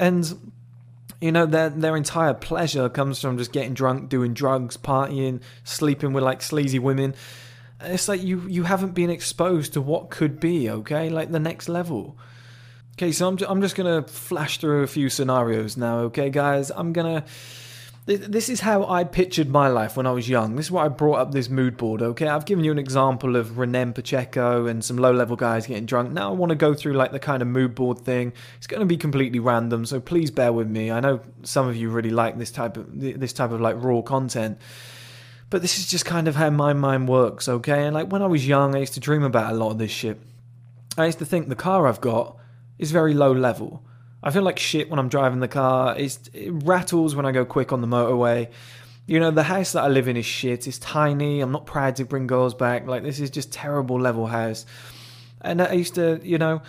And 0.00 0.52
you 1.20 1.30
know 1.30 1.46
their 1.46 1.68
their 1.68 1.96
entire 1.96 2.34
pleasure 2.34 2.88
comes 2.88 3.20
from 3.20 3.38
just 3.38 3.52
getting 3.52 3.74
drunk, 3.74 4.08
doing 4.08 4.34
drugs, 4.34 4.76
partying, 4.76 5.42
sleeping 5.62 6.12
with 6.12 6.24
like 6.24 6.42
sleazy 6.42 6.80
women. 6.80 7.14
It's 7.82 8.08
like 8.08 8.22
you 8.22 8.40
you 8.48 8.64
haven't 8.64 8.94
been 8.94 9.10
exposed 9.10 9.74
to 9.74 9.80
what 9.80 10.10
could 10.10 10.40
be, 10.40 10.68
okay? 10.70 11.10
Like 11.10 11.30
the 11.30 11.38
next 11.38 11.68
level. 11.68 12.16
Okay, 12.94 13.12
so 13.12 13.28
I'm 13.28 13.38
I'm 13.46 13.60
just 13.60 13.76
gonna 13.76 14.02
flash 14.02 14.58
through 14.58 14.82
a 14.82 14.86
few 14.86 15.10
scenarios 15.10 15.76
now, 15.76 15.98
okay, 16.08 16.30
guys? 16.30 16.70
I'm 16.70 16.92
gonna 16.92 17.24
this 18.06 18.48
is 18.48 18.60
how 18.60 18.86
I 18.86 19.04
pictured 19.04 19.48
my 19.48 19.68
life 19.68 19.96
when 19.96 20.06
I 20.06 20.10
was 20.10 20.28
young. 20.28 20.56
This 20.56 20.66
is 20.66 20.72
why 20.72 20.86
I 20.86 20.88
brought 20.88 21.18
up 21.18 21.32
this 21.32 21.48
mood 21.48 21.76
board, 21.76 22.02
okay? 22.02 22.26
I've 22.26 22.44
given 22.44 22.64
you 22.64 22.72
an 22.72 22.78
example 22.78 23.36
of 23.36 23.58
Renan 23.58 23.92
Pacheco 23.92 24.66
and 24.66 24.84
some 24.84 24.96
low 24.96 25.12
level 25.12 25.36
guys 25.36 25.66
getting 25.66 25.86
drunk. 25.86 26.10
Now 26.10 26.30
I 26.30 26.34
want 26.34 26.50
to 26.50 26.56
go 26.56 26.74
through 26.74 26.94
like 26.94 27.12
the 27.12 27.18
kind 27.18 27.40
of 27.42 27.48
mood 27.48 27.74
board 27.74 28.00
thing. 28.00 28.32
It's 28.56 28.66
going 28.66 28.80
to 28.80 28.86
be 28.86 28.96
completely 28.96 29.38
random, 29.38 29.86
so 29.86 30.00
please 30.00 30.30
bear 30.30 30.52
with 30.52 30.68
me. 30.68 30.90
I 30.90 31.00
know 31.00 31.20
some 31.42 31.68
of 31.68 31.76
you 31.76 31.90
really 31.90 32.10
like 32.10 32.38
this 32.38 32.50
type 32.50 32.76
of 32.76 32.86
this 32.98 33.32
type 33.32 33.52
of 33.52 33.60
like 33.60 33.76
raw 33.78 34.02
content. 34.02 34.58
But 35.50 35.62
this 35.62 35.78
is 35.78 35.88
just 35.88 36.04
kind 36.04 36.28
of 36.28 36.36
how 36.36 36.50
my 36.50 36.72
mind 36.72 37.08
works, 37.08 37.48
okay? 37.48 37.84
And 37.84 37.94
like 37.94 38.10
when 38.10 38.22
I 38.22 38.26
was 38.26 38.46
young, 38.46 38.74
I 38.74 38.80
used 38.80 38.94
to 38.94 39.00
dream 39.00 39.24
about 39.24 39.52
a 39.52 39.56
lot 39.56 39.70
of 39.70 39.78
this 39.78 39.90
shit. 39.90 40.20
I 40.96 41.06
used 41.06 41.18
to 41.18 41.24
think 41.24 41.48
the 41.48 41.56
car 41.56 41.86
I've 41.86 42.00
got 42.00 42.36
is 42.78 42.92
very 42.92 43.14
low 43.14 43.32
level. 43.32 43.84
I 44.22 44.30
feel 44.30 44.42
like 44.42 44.58
shit 44.58 44.90
when 44.90 44.98
I'm 44.98 45.08
driving 45.08 45.40
the 45.40 45.48
car. 45.48 45.96
It's, 45.96 46.18
it 46.32 46.50
rattles 46.50 47.14
when 47.14 47.24
I 47.26 47.32
go 47.32 47.44
quick 47.44 47.72
on 47.72 47.80
the 47.80 47.86
motorway. 47.86 48.50
You 49.06 49.18
know, 49.18 49.30
the 49.30 49.42
house 49.42 49.72
that 49.72 49.82
I 49.82 49.88
live 49.88 50.08
in 50.08 50.16
is 50.16 50.26
shit. 50.26 50.66
It's 50.66 50.78
tiny. 50.78 51.40
I'm 51.40 51.52
not 51.52 51.66
proud 51.66 51.96
to 51.96 52.04
bring 52.04 52.26
girls 52.26 52.54
back. 52.54 52.86
Like, 52.86 53.02
this 53.02 53.18
is 53.18 53.30
just 53.30 53.52
terrible 53.52 53.98
level 53.98 54.26
house. 54.26 54.66
And 55.40 55.62
I 55.62 55.72
used 55.72 55.94
to, 55.94 56.20
you 56.22 56.38
know, 56.38 56.60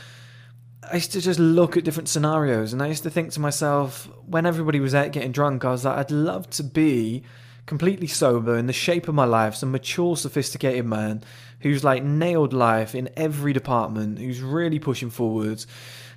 I 0.90 0.96
used 0.96 1.12
to 1.12 1.22
just 1.22 1.40
look 1.40 1.78
at 1.78 1.84
different 1.84 2.10
scenarios 2.10 2.74
and 2.74 2.82
I 2.82 2.88
used 2.88 3.04
to 3.04 3.10
think 3.10 3.32
to 3.34 3.40
myself, 3.40 4.10
when 4.26 4.46
everybody 4.46 4.80
was 4.80 4.96
out 4.96 5.12
getting 5.12 5.32
drunk, 5.32 5.64
I 5.64 5.72
was 5.72 5.86
like, 5.86 5.98
I'd 5.98 6.12
love 6.12 6.50
to 6.52 6.64
be 6.64 7.24
completely 7.66 8.08
sober 8.08 8.58
in 8.58 8.66
the 8.66 8.74
shape 8.74 9.08
of 9.08 9.14
my 9.14 9.26
life, 9.26 9.56
some 9.56 9.72
mature, 9.72 10.18
sophisticated 10.18 10.86
man 10.86 11.24
who's 11.60 11.84
like 11.84 12.04
nailed 12.04 12.54
life 12.54 12.96
in 12.96 13.10
every 13.16 13.54
department, 13.54 14.18
who's 14.18 14.42
really 14.42 14.80
pushing 14.80 15.12
forwards 15.12 15.68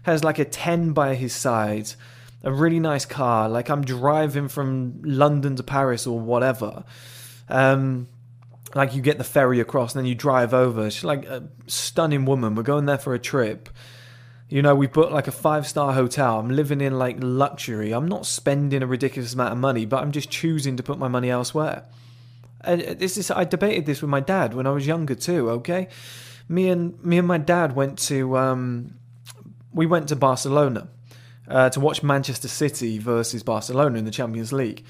has 0.05 0.23
like 0.23 0.39
a 0.39 0.45
10 0.45 0.93
by 0.93 1.15
his 1.15 1.35
side, 1.35 1.93
a 2.43 2.53
really 2.53 2.81
nice 2.81 3.05
car. 3.05 3.49
Like 3.49 3.69
I'm 3.69 3.85
driving 3.85 4.49
from 4.49 5.01
London 5.03 5.57
to 5.57 5.63
Paris 5.63 6.07
or 6.07 6.19
whatever. 6.19 6.85
Um, 7.49 8.09
like 8.75 8.95
you 8.95 9.03
get 9.03 9.19
the 9.19 9.25
ferry 9.25 9.61
across 9.61 9.95
and 9.95 10.03
then 10.03 10.09
you 10.09 10.15
drive 10.15 10.53
over. 10.53 10.91
She's 10.91 11.05
like 11.05 11.25
a 11.27 11.45
stunning 11.67 12.25
woman. 12.25 12.55
We're 12.55 12.63
going 12.63 12.87
there 12.87 12.99
for 12.99 13.15
a 13.15 13.19
trip. 13.19 13.69
You 14.49 14.63
know, 14.63 14.75
we 14.75 14.87
booked 14.87 15.13
like 15.13 15.27
a 15.27 15.33
five 15.33 15.67
star 15.67 15.93
hotel. 15.95 16.39
I'm 16.39 16.51
living 16.51 16.81
in 16.81 16.99
like 16.99 17.17
luxury. 17.21 17.93
I'm 17.93 18.07
not 18.07 18.27
spending 18.27 18.83
a 18.83 18.87
ridiculous 18.87 19.33
amount 19.35 19.53
of 19.53 19.59
money, 19.59 19.87
but 19.87 20.03
I'm 20.03 20.13
just 20.13 20.31
choosing 20.31 20.77
to 20.77 20.83
put 20.83 20.99
my 20.99 21.09
money 21.09 21.31
elsewhere. 21.31 21.85
And 22.61 22.81
this 22.81 23.17
is 23.17 23.31
I 23.31 23.45
debated 23.45 23.87
this 23.87 24.03
with 24.03 24.11
my 24.11 24.21
dad 24.21 24.55
when 24.55 24.67
I 24.67 24.71
was 24.71 24.87
younger 24.87 25.15
too. 25.15 25.51
Okay, 25.51 25.89
me 26.49 26.69
and 26.69 27.03
me 27.05 27.19
and 27.19 27.29
my 27.29 27.39
dad 27.39 27.75
went 27.75 27.99
to 28.01 28.37
um, 28.37 28.95
we 29.75 29.87
went 29.87 30.09
to 30.09 30.17
Barcelona 30.17 30.89
uh, 31.49 31.69
to 31.71 31.81
watch 31.81 32.03
Manchester 32.03 32.49
City 32.49 32.99
versus 32.99 33.43
Barcelona 33.43 33.99
in 33.99 34.05
the 34.05 34.11
Champions 34.11 34.53
League. 34.53 34.85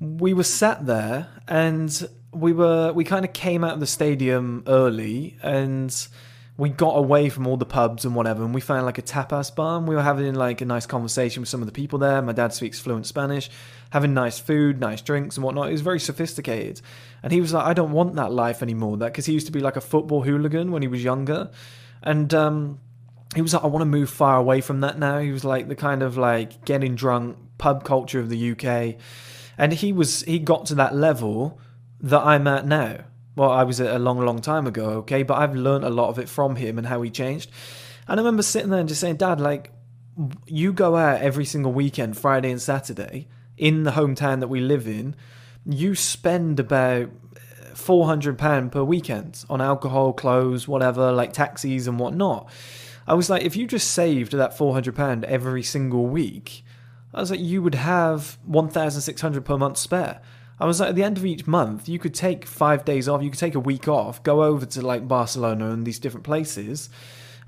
We 0.00 0.32
were 0.32 0.44
sat 0.44 0.86
there 0.86 1.28
and 1.46 2.08
we 2.32 2.52
were 2.52 2.92
we 2.92 3.04
kind 3.04 3.24
of 3.24 3.32
came 3.32 3.62
out 3.62 3.74
of 3.74 3.80
the 3.80 3.86
stadium 3.86 4.64
early 4.66 5.36
and 5.42 6.08
we 6.56 6.68
got 6.68 6.96
away 6.96 7.28
from 7.28 7.46
all 7.46 7.56
the 7.56 7.66
pubs 7.66 8.04
and 8.04 8.14
whatever 8.14 8.44
and 8.44 8.54
we 8.54 8.60
found 8.60 8.84
like 8.86 8.98
a 8.98 9.02
tapas 9.02 9.54
bar 9.54 9.78
and 9.78 9.88
we 9.88 9.94
were 9.94 10.02
having 10.02 10.34
like 10.34 10.60
a 10.60 10.64
nice 10.64 10.86
conversation 10.86 11.40
with 11.42 11.48
some 11.48 11.60
of 11.60 11.66
the 11.66 11.72
people 11.72 11.98
there. 11.98 12.22
My 12.22 12.32
dad 12.32 12.52
speaks 12.52 12.80
fluent 12.80 13.06
spanish 13.06 13.50
having 13.90 14.14
nice 14.14 14.38
food 14.38 14.80
nice 14.80 15.02
drinks 15.02 15.36
and 15.36 15.44
whatnot. 15.44 15.68
It 15.68 15.72
was 15.72 15.82
very 15.82 16.00
sophisticated. 16.00 16.80
And 17.22 17.32
he 17.32 17.40
was 17.40 17.52
like 17.52 17.66
i 17.66 17.74
don't 17.74 17.92
want 17.92 18.14
that 18.14 18.32
life 18.32 18.62
anymore 18.62 18.96
that 18.98 19.12
because 19.12 19.26
he 19.26 19.34
used 19.34 19.46
to 19.46 19.52
be 19.52 19.60
like 19.60 19.76
a 19.76 19.80
football 19.80 20.22
hooligan 20.22 20.72
when 20.72 20.82
he 20.82 20.88
was 20.88 21.04
younger. 21.04 21.50
And 22.02 22.32
um 22.34 22.80
he 23.34 23.42
was 23.42 23.54
like, 23.54 23.64
I 23.64 23.66
want 23.66 23.82
to 23.82 23.86
move 23.86 24.10
far 24.10 24.36
away 24.36 24.60
from 24.60 24.80
that 24.80 24.98
now. 24.98 25.18
He 25.18 25.32
was 25.32 25.44
like 25.44 25.68
the 25.68 25.74
kind 25.74 26.02
of 26.02 26.16
like 26.16 26.64
getting 26.64 26.94
drunk 26.94 27.38
pub 27.58 27.84
culture 27.84 28.20
of 28.20 28.28
the 28.28 28.52
UK, 28.52 28.96
and 29.56 29.72
he 29.72 29.92
was 29.92 30.22
he 30.22 30.38
got 30.38 30.66
to 30.66 30.74
that 30.76 30.94
level 30.94 31.58
that 32.00 32.20
I'm 32.20 32.46
at 32.46 32.66
now. 32.66 33.04
Well, 33.34 33.50
I 33.50 33.62
was 33.62 33.80
at 33.80 33.94
a 33.94 33.98
long, 33.98 34.20
long 34.20 34.40
time 34.40 34.66
ago, 34.66 34.90
okay, 34.98 35.22
but 35.22 35.38
I've 35.38 35.54
learned 35.54 35.84
a 35.84 35.90
lot 35.90 36.10
of 36.10 36.18
it 36.18 36.28
from 36.28 36.56
him 36.56 36.76
and 36.76 36.86
how 36.86 37.00
he 37.00 37.10
changed. 37.10 37.50
And 38.06 38.20
I 38.20 38.22
remember 38.22 38.42
sitting 38.42 38.68
there 38.68 38.80
and 38.80 38.88
just 38.88 39.00
saying, 39.00 39.16
Dad, 39.16 39.40
like, 39.40 39.72
you 40.46 40.72
go 40.72 40.96
out 40.96 41.22
every 41.22 41.46
single 41.46 41.72
weekend, 41.72 42.18
Friday 42.18 42.50
and 42.50 42.60
Saturday, 42.60 43.28
in 43.56 43.84
the 43.84 43.92
hometown 43.92 44.40
that 44.40 44.48
we 44.48 44.60
live 44.60 44.86
in. 44.86 45.16
You 45.64 45.94
spend 45.94 46.60
about 46.60 47.08
four 47.74 48.06
hundred 48.06 48.36
pound 48.36 48.72
per 48.72 48.82
weekend 48.82 49.44
on 49.48 49.60
alcohol, 49.60 50.12
clothes, 50.12 50.68
whatever, 50.68 51.12
like 51.12 51.32
taxis 51.32 51.86
and 51.86 51.98
whatnot. 51.98 52.50
I 53.06 53.14
was 53.14 53.28
like, 53.28 53.42
if 53.42 53.56
you 53.56 53.66
just 53.66 53.90
saved 53.90 54.32
that 54.32 54.56
four 54.56 54.72
hundred 54.74 54.94
pound 54.94 55.24
every 55.24 55.62
single 55.62 56.06
week, 56.06 56.64
I 57.12 57.20
was 57.20 57.30
like, 57.30 57.40
you 57.40 57.62
would 57.62 57.74
have 57.74 58.38
one 58.44 58.68
thousand 58.68 59.02
six 59.02 59.20
hundred 59.20 59.44
per 59.44 59.58
month 59.58 59.78
spare. 59.78 60.20
I 60.60 60.66
was 60.66 60.78
like, 60.78 60.90
at 60.90 60.94
the 60.94 61.02
end 61.02 61.18
of 61.18 61.26
each 61.26 61.46
month, 61.46 61.88
you 61.88 61.98
could 61.98 62.14
take 62.14 62.46
five 62.46 62.84
days 62.84 63.08
off, 63.08 63.22
you 63.22 63.30
could 63.30 63.38
take 63.40 63.56
a 63.56 63.60
week 63.60 63.88
off, 63.88 64.22
go 64.22 64.44
over 64.44 64.64
to 64.66 64.82
like 64.82 65.08
Barcelona 65.08 65.70
and 65.70 65.84
these 65.84 65.98
different 65.98 66.24
places, 66.24 66.88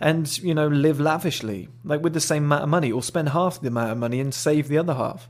and 0.00 0.36
you 0.38 0.54
know 0.54 0.66
live 0.66 0.98
lavishly, 0.98 1.68
like 1.84 2.02
with 2.02 2.14
the 2.14 2.20
same 2.20 2.44
amount 2.44 2.64
of 2.64 2.68
money, 2.68 2.90
or 2.90 3.02
spend 3.02 3.28
half 3.28 3.60
the 3.60 3.68
amount 3.68 3.92
of 3.92 3.98
money 3.98 4.18
and 4.20 4.34
save 4.34 4.68
the 4.68 4.78
other 4.78 4.94
half. 4.94 5.28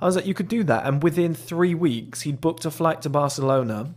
I 0.00 0.06
was 0.06 0.16
like, 0.16 0.26
you 0.26 0.34
could 0.34 0.48
do 0.48 0.64
that, 0.64 0.86
and 0.86 1.02
within 1.02 1.34
three 1.34 1.74
weeks, 1.74 2.22
he'd 2.22 2.40
booked 2.40 2.64
a 2.64 2.70
flight 2.70 3.02
to 3.02 3.10
Barcelona. 3.10 3.94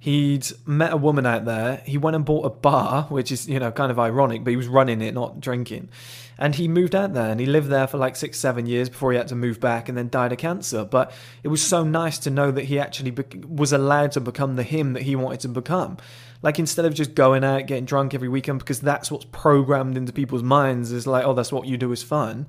He'd 0.00 0.46
met 0.64 0.94
a 0.94 0.96
woman 0.96 1.26
out 1.26 1.44
there. 1.44 1.82
He 1.84 1.98
went 1.98 2.16
and 2.16 2.24
bought 2.24 2.46
a 2.46 2.50
bar, 2.50 3.02
which 3.10 3.30
is, 3.30 3.46
you 3.46 3.58
know, 3.58 3.70
kind 3.70 3.92
of 3.92 3.98
ironic, 3.98 4.42
but 4.42 4.50
he 4.50 4.56
was 4.56 4.66
running 4.66 5.02
it, 5.02 5.12
not 5.12 5.40
drinking. 5.40 5.90
And 6.38 6.54
he 6.54 6.68
moved 6.68 6.94
out 6.94 7.12
there 7.12 7.30
and 7.30 7.38
he 7.38 7.44
lived 7.44 7.68
there 7.68 7.86
for 7.86 7.98
like 7.98 8.16
six, 8.16 8.38
seven 8.38 8.64
years 8.64 8.88
before 8.88 9.12
he 9.12 9.18
had 9.18 9.28
to 9.28 9.34
move 9.34 9.60
back 9.60 9.90
and 9.90 9.98
then 9.98 10.08
died 10.08 10.32
of 10.32 10.38
cancer. 10.38 10.86
But 10.86 11.12
it 11.42 11.48
was 11.48 11.62
so 11.62 11.84
nice 11.84 12.18
to 12.20 12.30
know 12.30 12.50
that 12.50 12.64
he 12.64 12.78
actually 12.78 13.10
be- 13.10 13.40
was 13.46 13.74
allowed 13.74 14.12
to 14.12 14.20
become 14.20 14.56
the 14.56 14.62
him 14.62 14.94
that 14.94 15.02
he 15.02 15.14
wanted 15.14 15.40
to 15.40 15.48
become. 15.48 15.98
Like 16.40 16.58
instead 16.58 16.86
of 16.86 16.94
just 16.94 17.14
going 17.14 17.44
out, 17.44 17.66
getting 17.66 17.84
drunk 17.84 18.14
every 18.14 18.30
weekend, 18.30 18.60
because 18.60 18.80
that's 18.80 19.10
what's 19.10 19.26
programmed 19.26 19.98
into 19.98 20.14
people's 20.14 20.42
minds 20.42 20.92
is 20.92 21.06
like, 21.06 21.26
oh, 21.26 21.34
that's 21.34 21.52
what 21.52 21.66
you 21.66 21.76
do 21.76 21.92
is 21.92 22.02
fun. 22.02 22.46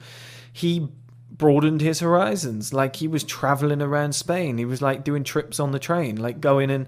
He 0.54 0.88
broadened 1.30 1.82
his 1.82 2.00
horizons. 2.00 2.74
Like 2.74 2.96
he 2.96 3.10
was 3.10 3.26
traveling 3.26 3.82
around 3.82 4.14
Spain. 4.14 4.58
He 4.58 4.64
was 4.64 4.82
like 4.82 5.04
doing 5.04 5.26
trips 5.26 5.60
on 5.60 5.74
the 5.74 5.80
train, 5.80 6.16
like 6.16 6.40
going 6.40 6.72
and 6.72 6.88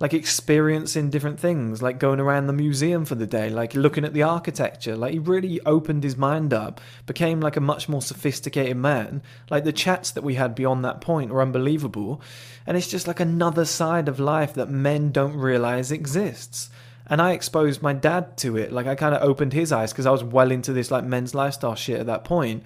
like 0.00 0.14
experiencing 0.14 1.10
different 1.10 1.38
things, 1.38 1.82
like 1.82 1.98
going 1.98 2.20
around 2.20 2.46
the 2.46 2.54
museum 2.54 3.04
for 3.04 3.14
the 3.16 3.26
day, 3.26 3.50
like 3.50 3.74
looking 3.74 4.04
at 4.04 4.14
the 4.14 4.22
architecture. 4.22 4.96
Like 4.96 5.12
he 5.12 5.18
really 5.18 5.60
opened 5.66 6.02
his 6.02 6.16
mind 6.16 6.54
up, 6.54 6.80
became 7.04 7.40
like 7.42 7.56
a 7.56 7.60
much 7.60 7.86
more 7.86 8.00
sophisticated 8.00 8.78
man. 8.78 9.22
Like 9.50 9.64
the 9.64 9.74
chats 9.74 10.10
that 10.12 10.24
we 10.24 10.36
had 10.36 10.54
beyond 10.54 10.86
that 10.86 11.02
point 11.02 11.30
were 11.30 11.42
unbelievable. 11.42 12.22
And 12.66 12.78
it's 12.78 12.88
just 12.88 13.06
like 13.06 13.20
another 13.20 13.66
side 13.66 14.08
of 14.08 14.18
life 14.18 14.54
that 14.54 14.70
men 14.70 15.12
don't 15.12 15.36
realize 15.36 15.92
exists. 15.92 16.70
And 17.06 17.20
I 17.20 17.32
exposed 17.32 17.82
my 17.82 17.92
dad 17.92 18.38
to 18.38 18.56
it. 18.56 18.72
Like 18.72 18.86
I 18.86 18.94
kind 18.94 19.14
of 19.14 19.22
opened 19.22 19.52
his 19.52 19.70
eyes 19.70 19.92
because 19.92 20.06
I 20.06 20.12
was 20.12 20.24
well 20.24 20.50
into 20.50 20.72
this 20.72 20.90
like 20.90 21.04
men's 21.04 21.34
lifestyle 21.34 21.74
shit 21.74 22.00
at 22.00 22.06
that 22.06 22.24
point. 22.24 22.62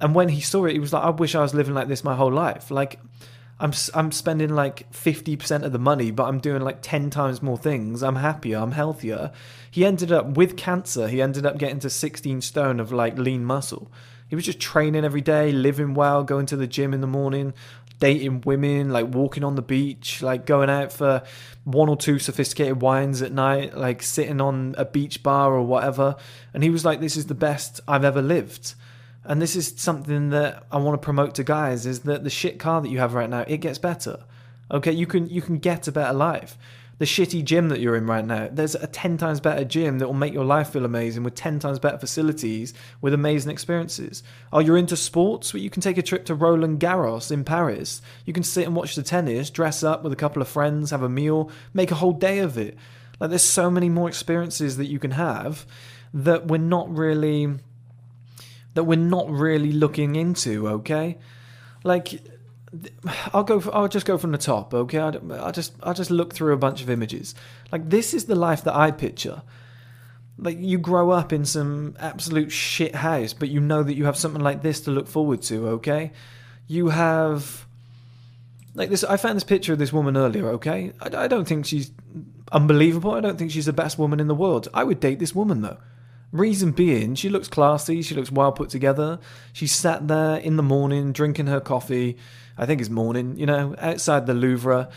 And 0.00 0.14
when 0.14 0.28
he 0.28 0.40
saw 0.40 0.66
it, 0.66 0.74
he 0.74 0.78
was 0.78 0.92
like, 0.92 1.02
I 1.02 1.10
wish 1.10 1.34
I 1.34 1.40
was 1.40 1.52
living 1.52 1.74
like 1.74 1.88
this 1.88 2.04
my 2.04 2.14
whole 2.14 2.32
life. 2.32 2.70
Like, 2.70 3.00
I'm 3.60 3.72
I'm 3.94 4.10
spending 4.10 4.54
like 4.54 4.90
50% 4.90 5.62
of 5.64 5.72
the 5.72 5.78
money, 5.78 6.10
but 6.10 6.24
I'm 6.24 6.40
doing 6.40 6.62
like 6.62 6.78
10 6.80 7.10
times 7.10 7.42
more 7.42 7.58
things. 7.58 8.02
I'm 8.02 8.16
happier, 8.16 8.58
I'm 8.58 8.72
healthier. 8.72 9.32
He 9.70 9.84
ended 9.84 10.10
up 10.10 10.36
with 10.36 10.56
cancer, 10.56 11.08
he 11.08 11.20
ended 11.20 11.44
up 11.44 11.58
getting 11.58 11.78
to 11.80 11.90
16 11.90 12.40
stone 12.40 12.80
of 12.80 12.90
like 12.90 13.18
lean 13.18 13.44
muscle. 13.44 13.92
He 14.28 14.36
was 14.36 14.46
just 14.46 14.60
training 14.60 15.04
every 15.04 15.20
day, 15.20 15.52
living 15.52 15.92
well, 15.92 16.24
going 16.24 16.46
to 16.46 16.56
the 16.56 16.66
gym 16.66 16.94
in 16.94 17.00
the 17.00 17.06
morning, 17.06 17.52
dating 17.98 18.42
women, 18.42 18.90
like 18.90 19.12
walking 19.12 19.44
on 19.44 19.56
the 19.56 19.62
beach, 19.62 20.22
like 20.22 20.46
going 20.46 20.70
out 20.70 20.92
for 20.92 21.22
one 21.64 21.88
or 21.88 21.96
two 21.96 22.18
sophisticated 22.18 22.80
wines 22.80 23.20
at 23.20 23.32
night, 23.32 23.76
like 23.76 24.02
sitting 24.02 24.40
on 24.40 24.74
a 24.78 24.84
beach 24.84 25.22
bar 25.22 25.52
or 25.52 25.62
whatever. 25.62 26.16
And 26.54 26.62
he 26.62 26.70
was 26.70 26.84
like, 26.84 27.00
This 27.00 27.16
is 27.16 27.26
the 27.26 27.34
best 27.34 27.80
I've 27.86 28.04
ever 28.04 28.22
lived 28.22 28.74
and 29.24 29.40
this 29.40 29.56
is 29.56 29.74
something 29.76 30.30
that 30.30 30.64
I 30.70 30.78
want 30.78 31.00
to 31.00 31.04
promote 31.04 31.34
to 31.36 31.44
guys 31.44 31.86
is 31.86 32.00
that 32.00 32.24
the 32.24 32.30
shit 32.30 32.58
car 32.58 32.80
that 32.80 32.88
you 32.88 32.98
have 32.98 33.14
right 33.14 33.28
now 33.28 33.44
it 33.46 33.58
gets 33.58 33.78
better. 33.78 34.24
Okay, 34.70 34.92
you 34.92 35.06
can 35.06 35.28
you 35.28 35.42
can 35.42 35.58
get 35.58 35.88
a 35.88 35.92
better 35.92 36.12
life. 36.12 36.56
The 36.98 37.06
shitty 37.06 37.44
gym 37.44 37.70
that 37.70 37.80
you're 37.80 37.96
in 37.96 38.06
right 38.06 38.24
now, 38.24 38.50
there's 38.52 38.74
a 38.74 38.86
10 38.86 39.16
times 39.16 39.40
better 39.40 39.64
gym 39.64 39.98
that 39.98 40.06
will 40.06 40.12
make 40.12 40.34
your 40.34 40.44
life 40.44 40.68
feel 40.68 40.84
amazing 40.84 41.22
with 41.22 41.34
10 41.34 41.58
times 41.58 41.78
better 41.78 41.96
facilities 41.96 42.74
with 43.00 43.14
amazing 43.14 43.50
experiences. 43.50 44.22
Oh, 44.52 44.58
you're 44.58 44.76
into 44.76 44.98
sports? 44.98 45.54
Well, 45.54 45.62
you 45.62 45.70
can 45.70 45.80
take 45.80 45.96
a 45.96 46.02
trip 46.02 46.26
to 46.26 46.34
Roland 46.34 46.78
Garros 46.78 47.32
in 47.32 47.42
Paris. 47.42 48.02
You 48.26 48.34
can 48.34 48.42
sit 48.42 48.66
and 48.66 48.76
watch 48.76 48.96
the 48.96 49.02
tennis, 49.02 49.48
dress 49.48 49.82
up 49.82 50.02
with 50.02 50.12
a 50.12 50.16
couple 50.16 50.42
of 50.42 50.48
friends, 50.48 50.90
have 50.90 51.02
a 51.02 51.08
meal, 51.08 51.50
make 51.72 51.90
a 51.90 51.94
whole 51.94 52.12
day 52.12 52.40
of 52.40 52.58
it. 52.58 52.76
Like 53.18 53.30
there's 53.30 53.42
so 53.42 53.70
many 53.70 53.88
more 53.88 54.06
experiences 54.06 54.76
that 54.76 54.88
you 54.88 54.98
can 54.98 55.12
have 55.12 55.64
that 56.12 56.48
we're 56.48 56.58
not 56.58 56.94
really 56.94 57.60
that 58.74 58.84
we're 58.84 58.96
not 58.96 59.30
really 59.30 59.72
looking 59.72 60.16
into, 60.16 60.68
okay? 60.68 61.18
Like, 61.82 62.20
I'll 63.32 63.42
go. 63.42 63.60
For, 63.60 63.74
I'll 63.74 63.88
just 63.88 64.06
go 64.06 64.16
from 64.16 64.32
the 64.32 64.38
top, 64.38 64.72
okay? 64.72 64.98
I, 64.98 65.12
I 65.46 65.50
just 65.50 65.72
I 65.82 65.92
just 65.92 66.10
look 66.10 66.32
through 66.32 66.52
a 66.52 66.58
bunch 66.58 66.82
of 66.82 66.90
images. 66.90 67.34
Like 67.72 67.90
this 67.90 68.14
is 68.14 68.26
the 68.26 68.36
life 68.36 68.64
that 68.64 68.74
I 68.74 68.90
picture. 68.92 69.42
Like 70.38 70.56
you 70.58 70.78
grow 70.78 71.10
up 71.10 71.32
in 71.32 71.44
some 71.44 71.96
absolute 71.98 72.52
shit 72.52 72.94
house, 72.94 73.32
but 73.32 73.48
you 73.48 73.60
know 73.60 73.82
that 73.82 73.94
you 73.94 74.04
have 74.04 74.16
something 74.16 74.42
like 74.42 74.62
this 74.62 74.80
to 74.82 74.90
look 74.90 75.08
forward 75.08 75.42
to, 75.42 75.68
okay? 75.68 76.12
You 76.68 76.90
have 76.90 77.66
like 78.74 78.88
this. 78.88 79.02
I 79.02 79.16
found 79.16 79.36
this 79.36 79.44
picture 79.44 79.72
of 79.72 79.80
this 79.80 79.92
woman 79.92 80.16
earlier, 80.16 80.48
okay? 80.50 80.92
I, 81.00 81.24
I 81.24 81.28
don't 81.28 81.46
think 81.46 81.66
she's 81.66 81.90
unbelievable. 82.52 83.12
I 83.12 83.20
don't 83.20 83.36
think 83.36 83.50
she's 83.50 83.66
the 83.66 83.72
best 83.72 83.98
woman 83.98 84.20
in 84.20 84.28
the 84.28 84.34
world. 84.34 84.68
I 84.72 84.84
would 84.84 85.00
date 85.00 85.18
this 85.18 85.34
woman 85.34 85.62
though. 85.62 85.78
Reason 86.32 86.70
being, 86.70 87.16
she 87.16 87.28
looks 87.28 87.48
classy, 87.48 88.02
she 88.02 88.14
looks 88.14 88.30
well 88.30 88.52
put 88.52 88.70
together. 88.70 89.18
She 89.52 89.66
sat 89.66 90.06
there 90.06 90.36
in 90.36 90.56
the 90.56 90.62
morning 90.62 91.12
drinking 91.12 91.48
her 91.48 91.60
coffee. 91.60 92.16
I 92.56 92.66
think 92.66 92.80
it's 92.80 92.90
morning, 92.90 93.36
you 93.36 93.46
know, 93.46 93.74
outside 93.78 94.26
the 94.26 94.34
Louvre. 94.34 94.88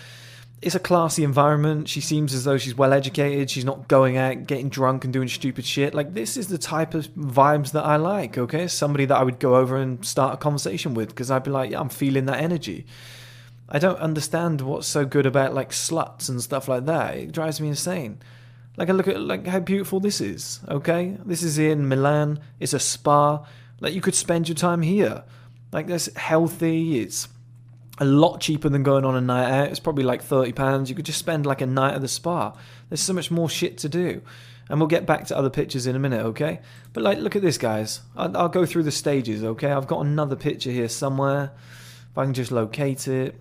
It's 0.62 0.76
a 0.76 0.80
classy 0.80 1.24
environment. 1.24 1.90
She 1.90 2.02
seems 2.02 2.34
as 2.34 2.44
though 2.44 2.58
she's 2.58 2.76
well 2.76 2.94
educated. 2.94 3.50
She's 3.50 3.66
not 3.66 3.88
going 3.88 4.16
out 4.16 4.46
getting 4.46 4.70
drunk 4.70 5.04
and 5.04 5.12
doing 5.12 5.28
stupid 5.28 5.66
shit. 5.66 5.96
Like, 5.96 6.14
this 6.14 6.38
is 6.38 6.50
the 6.50 6.58
type 6.60 6.94
of 6.94 7.08
vibes 7.16 7.72
that 7.72 7.84
I 7.84 7.96
like, 7.96 8.38
okay? 8.38 8.68
Somebody 8.68 9.06
that 9.06 9.18
I 9.18 9.24
would 9.24 9.40
go 9.40 9.56
over 9.56 9.76
and 9.76 10.06
start 10.06 10.36
a 10.36 10.38
conversation 10.38 10.94
with 10.94 11.10
because 11.10 11.32
I'd 11.32 11.44
be 11.44 11.52
like, 11.52 11.72
yeah, 11.72 11.80
I'm 11.80 11.90
feeling 11.90 12.26
that 12.28 12.40
energy. 12.40 12.86
I 13.68 13.80
don't 13.80 14.00
understand 14.00 14.62
what's 14.62 14.88
so 14.88 15.04
good 15.04 15.26
about 15.26 15.54
like 15.56 15.72
sluts 15.72 16.30
and 16.30 16.42
stuff 16.42 16.68
like 16.68 16.86
that. 16.86 17.18
It 17.18 17.32
drives 17.32 17.60
me 17.60 17.70
insane. 17.70 18.20
Like, 18.76 18.90
look 18.90 19.08
at 19.08 19.22
like 19.22 19.46
how 19.46 19.60
beautiful 19.60 20.00
this 20.00 20.20
is. 20.20 20.62
Okay, 20.68 21.18
this 21.26 21.44
is 21.44 21.58
in 21.58 21.88
Milan. 21.88 22.40
It's 22.60 22.74
a 22.74 22.80
spa. 22.80 23.46
Like, 23.80 23.94
you 23.94 24.02
could 24.02 24.16
spend 24.16 24.48
your 24.48 24.56
time 24.56 24.82
here. 24.82 25.24
Like, 25.72 25.88
that's 25.88 26.14
healthy. 26.16 27.00
It's 27.00 27.28
a 28.00 28.06
lot 28.06 28.42
cheaper 28.42 28.70
than 28.70 28.82
going 28.82 29.06
on 29.06 29.16
a 29.16 29.22
night 29.22 29.52
out. 29.52 29.68
It's 29.68 29.80
probably 29.80 30.04
like 30.04 30.24
thirty 30.24 30.54
pounds. 30.54 30.90
You 30.90 30.96
could 30.96 31.06
just 31.06 31.20
spend 31.20 31.46
like 31.46 31.62
a 31.62 31.68
night 31.68 31.94
at 31.94 32.02
the 32.02 32.08
spa. 32.08 32.54
There's 32.90 33.02
so 33.02 33.14
much 33.14 33.30
more 33.30 33.50
shit 33.50 33.78
to 33.80 33.90
do. 33.90 34.22
And 34.70 34.80
we'll 34.80 34.88
get 34.88 35.06
back 35.06 35.28
to 35.28 35.38
other 35.38 35.50
pictures 35.50 35.88
in 35.88 35.96
a 35.96 36.00
minute, 36.00 36.26
okay? 36.28 36.62
But 36.94 37.04
like, 37.04 37.18
look 37.20 37.36
at 37.36 37.42
this, 37.42 37.58
guys. 37.58 38.00
I'll, 38.16 38.36
I'll 38.38 38.50
go 38.50 38.66
through 38.66 38.84
the 38.84 38.92
stages, 38.92 39.44
okay? 39.44 39.70
I've 39.70 39.88
got 39.88 40.06
another 40.06 40.38
picture 40.38 40.72
here 40.72 40.88
somewhere. 40.88 41.52
If 42.12 42.18
I 42.18 42.24
can 42.24 42.34
just 42.34 42.52
locate 42.52 43.08
it. 43.08 43.40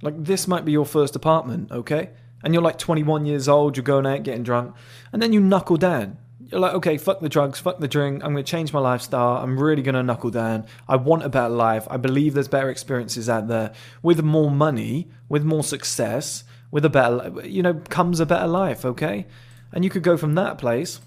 Like, 0.00 0.24
this 0.24 0.48
might 0.48 0.64
be 0.64 0.72
your 0.72 0.86
first 0.86 1.14
apartment, 1.14 1.70
okay? 1.70 2.10
And 2.42 2.54
you're 2.54 2.62
like 2.62 2.78
21 2.78 3.26
years 3.26 3.48
old, 3.48 3.76
you're 3.76 3.84
going 3.84 4.06
out 4.06 4.22
getting 4.22 4.42
drunk, 4.42 4.74
and 5.12 5.22
then 5.22 5.32
you 5.32 5.40
knuckle 5.40 5.76
down. 5.76 6.18
You're 6.50 6.60
like, 6.60 6.74
okay, 6.74 6.98
fuck 6.98 7.20
the 7.20 7.30
drugs, 7.30 7.58
fuck 7.60 7.78
the 7.78 7.88
drink. 7.88 8.22
I'm 8.22 8.32
going 8.32 8.44
to 8.44 8.50
change 8.50 8.74
my 8.74 8.80
lifestyle. 8.80 9.42
I'm 9.42 9.58
really 9.58 9.80
going 9.80 9.94
to 9.94 10.02
knuckle 10.02 10.30
down. 10.30 10.66
I 10.86 10.96
want 10.96 11.22
a 11.22 11.30
better 11.30 11.48
life. 11.48 11.86
I 11.90 11.96
believe 11.96 12.34
there's 12.34 12.48
better 12.48 12.68
experiences 12.68 13.30
out 13.30 13.48
there. 13.48 13.72
With 14.02 14.22
more 14.22 14.50
money, 14.50 15.08
with 15.30 15.44
more 15.44 15.62
success, 15.62 16.44
with 16.70 16.84
a 16.84 16.90
better, 16.90 17.32
you 17.46 17.62
know, 17.62 17.74
comes 17.88 18.20
a 18.20 18.26
better 18.26 18.46
life, 18.46 18.84
okay? 18.84 19.26
And 19.72 19.82
you 19.82 19.88
could 19.88 20.02
go 20.02 20.18
from 20.18 20.34
that 20.34 20.58
place 20.58 21.00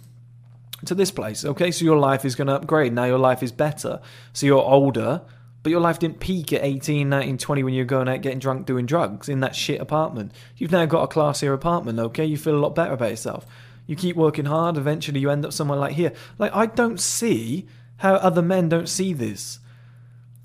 to 0.86 0.96
this 0.96 1.12
place, 1.12 1.46
okay? 1.46 1.70
So 1.70 1.86
your 1.86 1.98
life 1.98 2.26
is 2.26 2.34
going 2.34 2.48
to 2.48 2.54
upgrade. 2.54 2.94
Now 2.94 3.06
your 3.06 3.20
life 3.20 3.44
is 3.44 3.52
better. 3.52 4.02
So 4.34 4.48
you're 4.48 4.64
older, 4.64 5.22
but 5.66 5.72
your 5.72 5.82
life 5.82 5.98
didn't 5.98 6.20
peak 6.20 6.54
at 6.54 6.64
18, 6.64 7.10
19, 7.10 7.40
20 7.40 7.64
when 7.64 7.74
you 7.74 7.82
were 7.82 7.88
going 7.88 8.08
out 8.08 8.22
getting 8.22 8.38
drunk 8.38 8.68
doing 8.68 8.86
drugs 8.86 9.28
in 9.28 9.40
that 9.40 9.56
shit 9.56 9.82
apartment. 9.82 10.32
You've 10.58 10.72
now 10.72 10.86
got 10.86 11.02
a 11.02 11.08
classier 11.08 11.56
apartment, 11.56 11.98
okay? 11.98 12.24
You 12.24 12.38
feel 12.38 12.56
a 12.56 12.62
lot 12.62 12.76
better 12.76 12.94
about 12.94 13.10
yourself. 13.10 13.48
You 13.88 13.96
keep 13.96 14.16
working 14.16 14.46
hard, 14.46 14.78
eventually 14.78 15.22
you 15.22 15.32
end 15.32 15.44
up 15.44 15.54
somewhere 15.54 15.80
like 15.80 15.94
here. 15.94 16.14
Like, 16.38 16.56
I 16.56 16.68
don't 16.68 17.00
see 17.00 17.66
how 17.98 18.14
other 18.14 18.44
men 18.44 18.70
don't 18.70 18.88
see 18.88 19.12
this. 19.12 19.58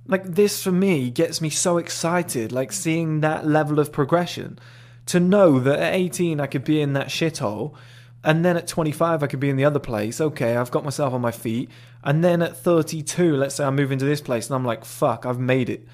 Like, 0.06 0.24
this 0.24 0.62
for 0.62 0.72
me 0.72 1.10
gets 1.10 1.42
me 1.42 1.50
so 1.50 1.76
excited, 1.76 2.50
like 2.50 2.72
seeing 2.72 3.20
that 3.20 3.46
level 3.46 3.78
of 3.78 3.92
progression. 3.92 4.58
To 5.04 5.20
know 5.20 5.60
that 5.60 5.80
at 5.80 5.94
18 5.96 6.40
I 6.40 6.46
could 6.46 6.64
be 6.64 6.80
in 6.80 6.94
that 6.94 7.08
shithole 7.08 7.74
and 8.24 8.42
then 8.42 8.56
at 8.56 8.66
25 8.66 9.22
I 9.22 9.26
could 9.26 9.40
be 9.40 9.50
in 9.50 9.56
the 9.56 9.66
other 9.66 9.78
place. 9.78 10.18
Okay, 10.18 10.56
I've 10.56 10.70
got 10.70 10.82
myself 10.82 11.12
on 11.12 11.20
my 11.20 11.30
feet. 11.30 11.68
And 12.02 12.24
then 12.24 12.42
at 12.42 12.56
32, 12.56 13.36
let's 13.36 13.54
say 13.56 13.64
I 13.64 13.70
move 13.70 13.92
into 13.92 14.04
this 14.04 14.20
place 14.20 14.48
and 14.48 14.56
I'm 14.56 14.64
like, 14.64 14.84
fuck, 14.84 15.26
I've 15.26 15.38
made 15.38 15.68
it. 15.68 15.86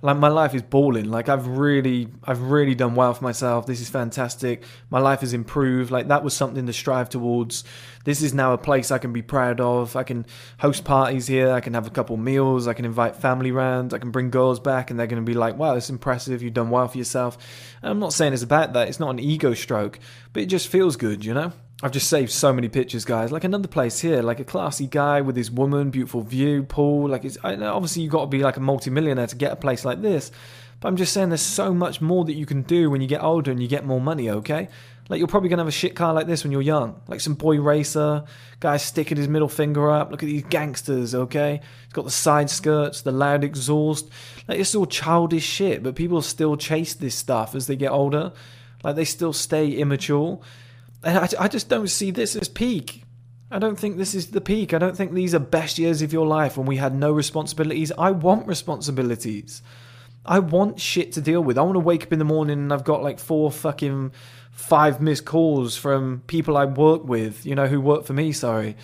Like 0.00 0.16
my 0.16 0.28
life 0.28 0.54
is 0.54 0.62
balling. 0.62 1.10
Like 1.10 1.28
i've 1.28 1.48
really 1.48 2.06
i've 2.22 2.40
really 2.40 2.76
done 2.76 2.94
well 2.94 3.12
for 3.14 3.24
myself. 3.24 3.66
This 3.66 3.80
is 3.80 3.90
fantastic. 3.90 4.62
My 4.90 5.00
life 5.00 5.20
has 5.20 5.32
improved. 5.32 5.90
Like 5.90 6.06
that 6.06 6.22
was 6.22 6.34
something 6.34 6.66
to 6.66 6.72
strive 6.72 7.08
towards. 7.08 7.64
This 8.04 8.22
is 8.22 8.32
now 8.32 8.52
a 8.52 8.58
place 8.58 8.92
i 8.92 8.98
can 8.98 9.12
be 9.12 9.22
proud 9.22 9.60
of. 9.60 9.96
I 9.96 10.04
can 10.04 10.24
host 10.60 10.84
parties 10.84 11.26
here. 11.26 11.50
I 11.50 11.60
can 11.60 11.74
have 11.74 11.88
a 11.88 11.90
couple 11.90 12.16
meals. 12.16 12.68
I 12.68 12.74
can 12.74 12.84
invite 12.84 13.16
family 13.16 13.50
round. 13.50 13.92
I 13.92 13.98
can 13.98 14.12
bring 14.12 14.30
girls 14.30 14.60
back 14.60 14.90
and 14.90 15.00
they're 15.00 15.08
going 15.08 15.24
to 15.24 15.26
be 15.26 15.36
like 15.36 15.58
wow 15.58 15.74
it's 15.74 15.90
impressive. 15.90 16.42
You've 16.42 16.54
done 16.54 16.70
well 16.70 16.86
for 16.86 16.98
yourself. 16.98 17.36
And 17.82 17.90
i'm 17.90 17.98
not 17.98 18.12
saying 18.12 18.32
it's 18.32 18.42
about 18.44 18.74
that 18.74 18.86
it's 18.86 19.00
not 19.00 19.10
an 19.10 19.18
ego 19.18 19.52
stroke 19.52 19.98
but 20.32 20.44
it 20.44 20.46
just 20.46 20.68
feels 20.68 20.94
good 20.94 21.24
you 21.24 21.34
know 21.34 21.52
I've 21.80 21.92
just 21.92 22.08
saved 22.08 22.32
so 22.32 22.52
many 22.52 22.68
pictures, 22.68 23.04
guys. 23.04 23.30
Like 23.30 23.44
another 23.44 23.68
place 23.68 24.00
here, 24.00 24.20
like 24.20 24.40
a 24.40 24.44
classy 24.44 24.88
guy 24.88 25.20
with 25.20 25.36
his 25.36 25.48
woman, 25.48 25.90
beautiful 25.90 26.22
view, 26.22 26.64
pool. 26.64 27.08
Like 27.08 27.24
it's 27.24 27.38
obviously 27.44 28.02
you've 28.02 28.10
got 28.10 28.22
to 28.22 28.26
be 28.26 28.42
like 28.42 28.56
a 28.56 28.60
multimillionaire 28.60 29.28
to 29.28 29.36
get 29.36 29.52
a 29.52 29.56
place 29.56 29.84
like 29.84 30.02
this. 30.02 30.32
But 30.80 30.88
I'm 30.88 30.96
just 30.96 31.12
saying 31.12 31.28
there's 31.28 31.40
so 31.40 31.72
much 31.72 32.00
more 32.00 32.24
that 32.24 32.34
you 32.34 32.46
can 32.46 32.62
do 32.62 32.90
when 32.90 33.00
you 33.00 33.06
get 33.06 33.22
older 33.22 33.52
and 33.52 33.62
you 33.62 33.68
get 33.68 33.84
more 33.84 34.00
money, 34.00 34.28
okay? 34.28 34.68
Like 35.08 35.18
you're 35.18 35.28
probably 35.28 35.48
gonna 35.48 35.62
have 35.62 35.68
a 35.68 35.72
shit 35.72 35.94
car 35.94 36.12
like 36.12 36.26
this 36.26 36.42
when 36.42 36.50
you're 36.50 36.62
young. 36.62 37.00
Like 37.06 37.20
some 37.20 37.34
boy 37.34 37.60
racer, 37.60 38.24
guy 38.58 38.76
sticking 38.76 39.16
his 39.16 39.28
middle 39.28 39.48
finger 39.48 39.88
up. 39.88 40.10
Look 40.10 40.24
at 40.24 40.26
these 40.26 40.44
gangsters, 40.44 41.14
okay? 41.14 41.60
He's 41.84 41.92
got 41.92 42.04
the 42.04 42.10
side 42.10 42.50
skirts, 42.50 43.02
the 43.02 43.12
loud 43.12 43.44
exhaust. 43.44 44.10
Like 44.48 44.58
it's 44.58 44.74
all 44.74 44.86
childish 44.86 45.44
shit, 45.44 45.84
but 45.84 45.94
people 45.94 46.22
still 46.22 46.56
chase 46.56 46.94
this 46.94 47.14
stuff 47.14 47.54
as 47.54 47.68
they 47.68 47.76
get 47.76 47.92
older. 47.92 48.32
Like 48.82 48.96
they 48.96 49.04
still 49.04 49.32
stay 49.32 49.70
immature. 49.70 50.40
And 51.02 51.18
I, 51.18 51.28
I 51.38 51.48
just 51.48 51.68
don't 51.68 51.88
see 51.88 52.10
this 52.10 52.36
as 52.36 52.48
peak. 52.48 53.04
I 53.50 53.58
don't 53.58 53.78
think 53.78 53.96
this 53.96 54.14
is 54.14 54.30
the 54.30 54.40
peak. 54.40 54.74
I 54.74 54.78
don't 54.78 54.96
think 54.96 55.12
these 55.12 55.34
are 55.34 55.38
best 55.38 55.78
years 55.78 56.02
of 56.02 56.12
your 56.12 56.26
life 56.26 56.56
when 56.56 56.66
we 56.66 56.76
had 56.76 56.94
no 56.94 57.12
responsibilities. 57.12 57.90
I 57.96 58.10
want 58.10 58.46
responsibilities. 58.46 59.62
I 60.26 60.40
want 60.40 60.80
shit 60.80 61.12
to 61.12 61.22
deal 61.22 61.42
with. 61.42 61.56
I 61.56 61.62
want 61.62 61.76
to 61.76 61.80
wake 61.80 62.02
up 62.02 62.12
in 62.12 62.18
the 62.18 62.24
morning 62.26 62.58
and 62.58 62.72
I've 62.72 62.84
got 62.84 63.02
like 63.02 63.18
four 63.18 63.50
fucking 63.50 64.12
five 64.50 65.00
missed 65.00 65.24
calls 65.24 65.76
from 65.76 66.22
people 66.26 66.56
I 66.56 66.66
work 66.66 67.04
with, 67.04 67.46
you 67.46 67.54
know, 67.54 67.66
who 67.66 67.80
work 67.80 68.04
for 68.04 68.12
me, 68.12 68.32
sorry. 68.32 68.76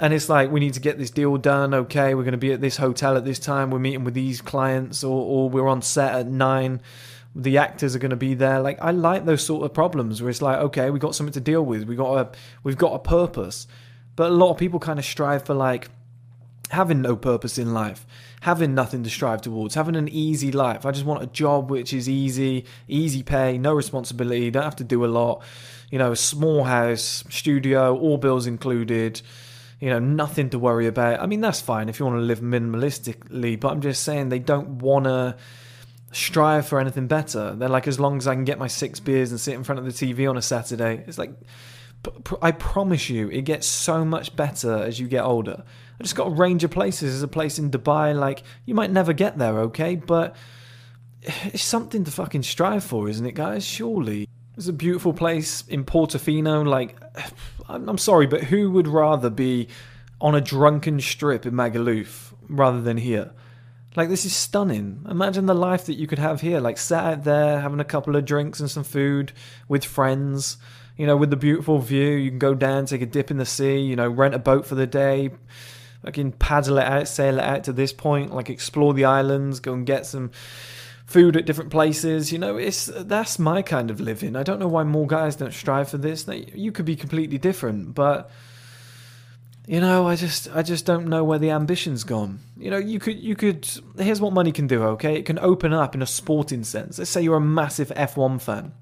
And 0.00 0.12
it's 0.12 0.28
like, 0.28 0.50
we 0.50 0.58
need 0.58 0.74
to 0.74 0.80
get 0.80 0.98
this 0.98 1.10
deal 1.10 1.36
done. 1.36 1.72
Okay, 1.72 2.14
we're 2.14 2.24
going 2.24 2.32
to 2.32 2.38
be 2.38 2.52
at 2.52 2.60
this 2.60 2.76
hotel 2.76 3.16
at 3.16 3.24
this 3.24 3.38
time. 3.38 3.70
We're 3.70 3.78
meeting 3.78 4.02
with 4.02 4.14
these 4.14 4.40
clients, 4.40 5.04
or, 5.04 5.24
or 5.24 5.48
we're 5.48 5.68
on 5.68 5.82
set 5.82 6.14
at 6.14 6.26
nine 6.26 6.80
the 7.34 7.58
actors 7.58 7.96
are 7.96 7.98
going 7.98 8.10
to 8.10 8.16
be 8.16 8.34
there. 8.34 8.60
Like 8.60 8.78
I 8.80 8.92
like 8.92 9.24
those 9.24 9.44
sort 9.44 9.64
of 9.64 9.74
problems 9.74 10.22
where 10.22 10.30
it's 10.30 10.42
like, 10.42 10.58
okay, 10.58 10.90
we 10.90 10.98
got 10.98 11.14
something 11.14 11.32
to 11.32 11.40
deal 11.40 11.64
with. 11.64 11.84
We 11.84 11.96
got 11.96 12.18
a 12.18 12.38
we've 12.62 12.78
got 12.78 12.94
a 12.94 12.98
purpose. 12.98 13.66
But 14.16 14.30
a 14.30 14.34
lot 14.34 14.50
of 14.50 14.58
people 14.58 14.78
kind 14.78 14.98
of 14.98 15.04
strive 15.04 15.44
for 15.44 15.54
like 15.54 15.88
having 16.70 17.02
no 17.02 17.16
purpose 17.16 17.58
in 17.58 17.74
life, 17.74 18.06
having 18.40 18.74
nothing 18.74 19.02
to 19.02 19.10
strive 19.10 19.42
towards, 19.42 19.74
having 19.74 19.96
an 19.96 20.08
easy 20.08 20.52
life. 20.52 20.86
I 20.86 20.92
just 20.92 21.04
want 21.04 21.22
a 21.22 21.26
job 21.26 21.70
which 21.70 21.92
is 21.92 22.08
easy, 22.08 22.64
easy 22.86 23.22
pay, 23.22 23.58
no 23.58 23.74
responsibility, 23.74 24.50
don't 24.50 24.62
have 24.62 24.76
to 24.76 24.84
do 24.84 25.04
a 25.04 25.06
lot. 25.06 25.42
You 25.90 25.98
know, 25.98 26.12
a 26.12 26.16
small 26.16 26.64
house, 26.64 27.24
studio, 27.28 27.96
all 27.98 28.16
bills 28.18 28.46
included. 28.46 29.20
You 29.80 29.90
know, 29.90 29.98
nothing 29.98 30.50
to 30.50 30.58
worry 30.58 30.86
about. 30.86 31.20
I 31.20 31.26
mean, 31.26 31.40
that's 31.40 31.60
fine 31.60 31.88
if 31.88 31.98
you 31.98 32.06
want 32.06 32.18
to 32.18 32.22
live 32.22 32.40
minimalistically, 32.40 33.58
but 33.58 33.72
I'm 33.72 33.80
just 33.80 34.02
saying 34.02 34.28
they 34.28 34.38
don't 34.38 34.78
want 34.78 35.04
to 35.04 35.36
strive 36.14 36.66
for 36.66 36.80
anything 36.80 37.06
better. 37.06 37.54
They're 37.54 37.68
like, 37.68 37.88
as 37.88 37.98
long 37.98 38.16
as 38.16 38.26
I 38.26 38.34
can 38.34 38.44
get 38.44 38.58
my 38.58 38.66
six 38.68 39.00
beers 39.00 39.30
and 39.30 39.40
sit 39.40 39.54
in 39.54 39.64
front 39.64 39.78
of 39.78 39.84
the 39.84 39.92
TV 39.92 40.28
on 40.28 40.36
a 40.36 40.42
Saturday, 40.42 41.04
it's 41.06 41.18
like, 41.18 41.32
I 42.42 42.52
promise 42.52 43.08
you, 43.08 43.30
it 43.30 43.42
gets 43.42 43.66
so 43.66 44.04
much 44.04 44.36
better 44.36 44.74
as 44.74 45.00
you 45.00 45.08
get 45.08 45.24
older. 45.24 45.64
I 45.98 46.02
just 46.02 46.16
got 46.16 46.26
a 46.26 46.30
range 46.30 46.64
of 46.64 46.70
places. 46.70 47.12
There's 47.12 47.22
a 47.22 47.28
place 47.28 47.58
in 47.58 47.70
Dubai, 47.70 48.18
like, 48.18 48.42
you 48.66 48.74
might 48.74 48.90
never 48.90 49.12
get 49.12 49.38
there, 49.38 49.60
okay? 49.60 49.96
But 49.96 50.36
it's 51.22 51.62
something 51.62 52.04
to 52.04 52.10
fucking 52.10 52.42
strive 52.42 52.84
for, 52.84 53.08
isn't 53.08 53.24
it, 53.24 53.34
guys? 53.34 53.64
Surely. 53.64 54.28
There's 54.54 54.68
a 54.68 54.72
beautiful 54.72 55.12
place 55.12 55.64
in 55.66 55.84
Portofino. 55.84 56.66
Like, 56.66 56.96
I'm 57.68 57.98
sorry, 57.98 58.26
but 58.26 58.44
who 58.44 58.70
would 58.72 58.86
rather 58.86 59.30
be 59.30 59.68
on 60.20 60.34
a 60.34 60.40
drunken 60.40 61.00
strip 61.00 61.46
in 61.46 61.54
Magaluf 61.54 62.32
rather 62.48 62.80
than 62.80 62.98
here? 62.98 63.32
Like 63.96 64.08
this 64.08 64.24
is 64.24 64.34
stunning. 64.34 65.04
Imagine 65.08 65.46
the 65.46 65.54
life 65.54 65.86
that 65.86 65.94
you 65.94 66.06
could 66.06 66.18
have 66.18 66.40
here, 66.40 66.60
like 66.60 66.78
sat 66.78 67.04
out 67.04 67.24
there 67.24 67.60
having 67.60 67.80
a 67.80 67.84
couple 67.84 68.16
of 68.16 68.24
drinks 68.24 68.60
and 68.60 68.70
some 68.70 68.84
food 68.84 69.32
with 69.68 69.84
friends. 69.84 70.56
You 70.96 71.06
know, 71.06 71.16
with 71.16 71.30
the 71.30 71.36
beautiful 71.36 71.78
view, 71.78 72.10
you 72.10 72.30
can 72.30 72.38
go 72.38 72.54
down, 72.54 72.86
take 72.86 73.02
a 73.02 73.06
dip 73.06 73.30
in 73.30 73.36
the 73.36 73.46
sea. 73.46 73.80
You 73.80 73.96
know, 73.96 74.08
rent 74.08 74.34
a 74.34 74.38
boat 74.38 74.66
for 74.66 74.74
the 74.74 74.86
day. 74.86 75.30
I 76.04 76.10
can 76.10 76.32
paddle 76.32 76.78
it 76.78 76.84
out, 76.84 77.08
sail 77.08 77.38
it 77.38 77.44
out 77.44 77.64
to 77.64 77.72
this 77.72 77.92
point, 77.92 78.34
like 78.34 78.50
explore 78.50 78.94
the 78.94 79.06
islands, 79.06 79.60
go 79.60 79.72
and 79.72 79.86
get 79.86 80.06
some 80.06 80.32
food 81.06 81.36
at 81.36 81.46
different 81.46 81.70
places. 81.70 82.32
You 82.32 82.38
know, 82.38 82.56
it's 82.56 82.86
that's 82.86 83.38
my 83.38 83.62
kind 83.62 83.90
of 83.90 84.00
living. 84.00 84.36
I 84.36 84.42
don't 84.42 84.58
know 84.58 84.68
why 84.68 84.84
more 84.84 85.06
guys 85.06 85.36
don't 85.36 85.54
strive 85.54 85.88
for 85.88 85.98
this. 85.98 86.26
You 86.28 86.72
could 86.72 86.84
be 86.84 86.96
completely 86.96 87.38
different, 87.38 87.94
but 87.94 88.30
you 89.66 89.80
know, 89.80 90.06
I 90.06 90.16
just 90.16 90.54
I 90.54 90.62
just 90.62 90.84
don't 90.84 91.08
know 91.08 91.24
where 91.24 91.38
the 91.38 91.50
ambition's 91.50 92.04
gone. 92.04 92.40
You 92.56 92.70
know, 92.70 92.76
you 92.76 92.98
could 92.98 93.18
you 93.18 93.34
could 93.34 93.66
here's 93.98 94.20
what 94.20 94.32
money 94.32 94.52
can 94.52 94.66
do, 94.66 94.82
okay? 94.82 95.16
It 95.16 95.24
can 95.24 95.38
open 95.38 95.72
up 95.72 95.94
in 95.94 96.02
a 96.02 96.06
sporting 96.06 96.64
sense. 96.64 96.98
Let's 96.98 97.10
say 97.10 97.22
you're 97.22 97.36
a 97.36 97.40
massive 97.40 97.88
F1 97.88 98.42
fan. 98.42 98.72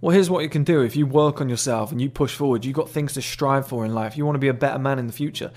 Well, 0.00 0.14
here's 0.14 0.30
what 0.30 0.42
you 0.42 0.48
can 0.48 0.64
do 0.64 0.80
if 0.82 0.96
you 0.96 1.06
work 1.06 1.40
on 1.40 1.48
yourself 1.48 1.92
and 1.92 2.00
you 2.00 2.08
push 2.08 2.34
forward, 2.34 2.64
you've 2.64 2.76
got 2.76 2.90
things 2.90 3.14
to 3.14 3.22
strive 3.22 3.66
for 3.66 3.84
in 3.84 3.94
life. 3.94 4.16
You 4.16 4.24
want 4.24 4.36
to 4.36 4.40
be 4.40 4.48
a 4.48 4.54
better 4.54 4.78
man 4.78 4.98
in 4.98 5.06
the 5.06 5.12
future. 5.12 5.50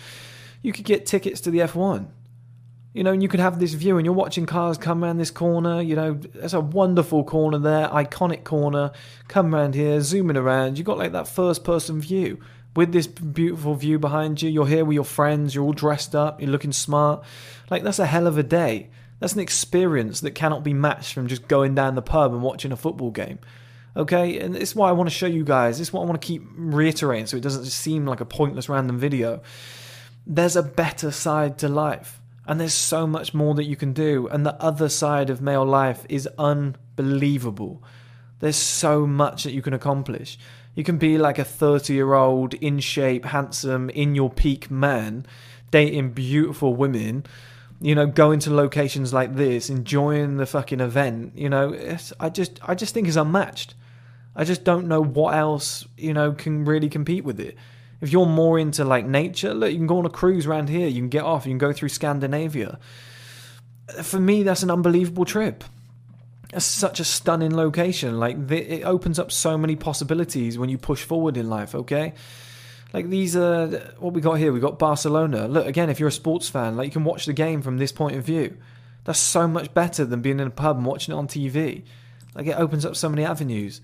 You 0.62 0.74
could 0.74 0.86
get 0.86 1.06
tickets 1.06 1.40
to 1.42 1.52
the 1.52 1.60
F1. 1.60 2.08
You 2.94 3.04
know, 3.04 3.12
and 3.12 3.22
you 3.22 3.30
could 3.30 3.40
have 3.40 3.60
this 3.60 3.74
view 3.74 3.98
and 3.98 4.06
you're 4.06 4.16
watching 4.16 4.46
cars 4.46 4.78
come 4.78 5.04
around 5.04 5.18
this 5.18 5.30
corner. 5.30 5.82
You 5.82 5.96
know, 5.96 6.14
there's 6.14 6.56
a 6.56 6.60
wonderful 6.60 7.24
corner 7.24 7.60
there, 7.60 7.88
iconic 7.90 8.44
corner. 8.44 8.92
Come 9.28 9.54
around 9.54 9.76
here, 9.76 10.02
zooming 10.02 10.38
around. 10.38 10.78
You've 10.78 10.88
got 10.88 10.98
like 10.98 11.12
that 11.12 11.28
first 11.28 11.64
person 11.64 12.02
view 12.02 12.40
with 12.76 12.92
this 12.92 13.08
beautiful 13.08 13.76
view 13.76 14.00
behind 14.00 14.42
you. 14.42 14.50
You're 14.50 14.68
here 14.68 14.86
with 14.86 14.96
your 14.96 15.04
friends, 15.04 15.56
you're 15.56 15.64
all 15.64 15.74
dressed 15.74 16.16
up, 16.16 16.40
you're 16.40 16.50
looking 16.50 16.72
smart. 16.72 17.24
Like, 17.70 17.84
that's 17.84 18.00
a 18.00 18.06
hell 18.06 18.28
of 18.28 18.38
a 18.38 18.44
day. 18.44 18.90
That's 19.20 19.34
an 19.34 19.40
experience 19.40 20.22
that 20.22 20.32
cannot 20.32 20.64
be 20.64 20.74
matched 20.74 21.14
from 21.14 21.28
just 21.28 21.48
going 21.48 21.76
down 21.76 21.96
the 21.96 22.02
pub 22.02 22.34
and 22.34 22.42
watching 22.42 22.72
a 22.72 22.78
football 22.78 23.12
game. 23.12 23.40
Okay, 23.98 24.40
and 24.40 24.56
it's 24.56 24.76
why 24.76 24.88
I 24.88 24.94
want 24.94 25.10
to 25.10 25.16
show 25.16 25.26
you 25.26 25.44
guys. 25.44 25.80
It's 25.80 25.92
what 25.92 26.02
I 26.02 26.06
want 26.06 26.22
to 26.22 26.26
keep 26.26 26.44
reiterating 26.56 27.26
so 27.26 27.38
it 27.38 27.44
doesn't 27.44 27.66
just 27.66 27.82
seem 27.82 28.06
like 28.06 28.22
a 28.22 28.26
pointless 28.26 28.70
random 28.70 28.98
video. 28.98 29.42
There's 30.26 30.56
a 30.56 30.64
better 30.64 31.12
side 31.12 31.58
to 31.60 31.68
life, 31.68 32.22
and 32.46 32.62
there's 32.62 32.74
so 32.74 33.08
much 33.08 33.34
more 33.34 33.56
that 33.56 33.66
you 33.66 33.76
can 33.76 33.94
do, 33.94 34.28
and 34.28 34.46
the 34.46 34.62
other 34.62 34.90
side 34.90 35.30
of 35.30 35.42
male 35.42 35.66
life 35.66 36.06
is 36.08 36.30
unbelievable. 36.38 37.84
There's 38.40 38.56
so 38.56 39.06
much 39.06 39.44
that 39.44 39.52
you 39.52 39.62
can 39.62 39.74
accomplish. 39.74 40.38
You 40.76 40.84
can 40.84 40.98
be 40.98 41.18
like 41.18 41.40
a 41.40 41.44
30 41.44 41.94
year 41.94 42.14
old, 42.14 42.54
in 42.56 42.80
shape, 42.80 43.26
handsome, 43.26 43.90
in 43.90 44.16
your 44.16 44.30
peak 44.30 44.70
man, 44.72 45.26
dating 45.72 46.12
beautiful 46.12 46.74
women, 46.74 47.26
you 47.82 47.96
know, 47.96 48.08
going 48.08 48.40
to 48.40 48.54
locations 48.54 49.14
like 49.14 49.36
this, 49.36 49.70
enjoying 49.70 50.38
the 50.38 50.46
fucking 50.46 50.80
event. 50.80 51.34
You 51.36 51.50
know, 51.50 51.98
I 52.20 52.30
just, 52.30 52.60
I 52.68 52.76
just 52.76 52.94
think 52.94 53.08
is 53.08 53.18
unmatched. 53.18 53.74
I 54.36 54.44
just 54.44 54.64
don't 54.64 54.88
know 54.88 55.02
what 55.02 55.36
else, 55.36 55.86
you 55.98 56.14
know, 56.14 56.32
can 56.32 56.66
really 56.66 56.90
compete 56.90 57.24
with 57.24 57.40
it. 57.40 57.58
If 58.02 58.12
you're 58.12 58.26
more 58.26 58.58
into 58.58 58.86
like 58.86 59.06
nature, 59.06 59.54
look, 59.54 59.72
you 59.72 59.78
can 59.78 59.88
go 59.88 59.98
on 59.98 60.06
a 60.06 60.10
cruise 60.10 60.46
around 60.46 60.70
here. 60.70 60.88
You 60.88 61.02
can 61.02 61.10
get 61.10 61.24
off. 61.24 61.46
You 61.46 61.52
can 61.52 61.58
go 61.58 61.74
through 61.74 61.90
Scandinavia. 61.90 62.80
For 64.02 64.20
me, 64.20 64.44
that's 64.44 64.64
an 64.64 64.72
unbelievable 64.72 65.26
trip 65.26 65.64
such 66.58 67.00
a 67.00 67.04
stunning 67.04 67.56
location. 67.56 68.20
Like 68.20 68.48
the, 68.48 68.58
it 68.58 68.84
opens 68.84 69.20
up 69.20 69.32
so 69.32 69.58
many 69.58 69.76
possibilities 69.76 70.58
when 70.58 70.70
you 70.70 70.78
push 70.78 71.04
forward 71.04 71.38
in 71.38 71.50
life. 71.50 71.76
Okay, 71.76 72.14
like 72.94 73.10
these 73.10 73.36
are 73.36 73.68
what 74.00 74.14
we 74.14 74.22
got 74.22 74.36
here. 74.36 74.52
We 74.52 74.60
got 74.60 74.80
Barcelona. 74.80 75.48
Look 75.48 75.68
again, 75.68 75.90
if 75.90 76.00
you're 76.00 76.10
a 76.10 76.14
sports 76.14 76.50
fan, 76.50 76.76
like 76.76 76.86
you 76.86 76.92
can 76.92 77.04
watch 77.04 77.26
the 77.26 77.34
game 77.34 77.62
from 77.62 77.78
this 77.78 77.92
point 77.92 78.16
of 78.16 78.24
view. 78.24 78.58
That's 79.06 79.20
so 79.20 79.48
much 79.48 79.74
better 79.74 80.06
than 80.06 80.22
being 80.22 80.40
in 80.40 80.48
a 80.48 80.52
pub 80.52 80.78
and 80.78 80.86
watching 80.86 81.14
it 81.14 81.18
on 81.18 81.28
TV. 81.28 81.84
Like 82.34 82.48
it 82.48 82.58
opens 82.58 82.86
up 82.86 82.96
so 82.96 83.10
many 83.10 83.24
avenues. 83.24 83.82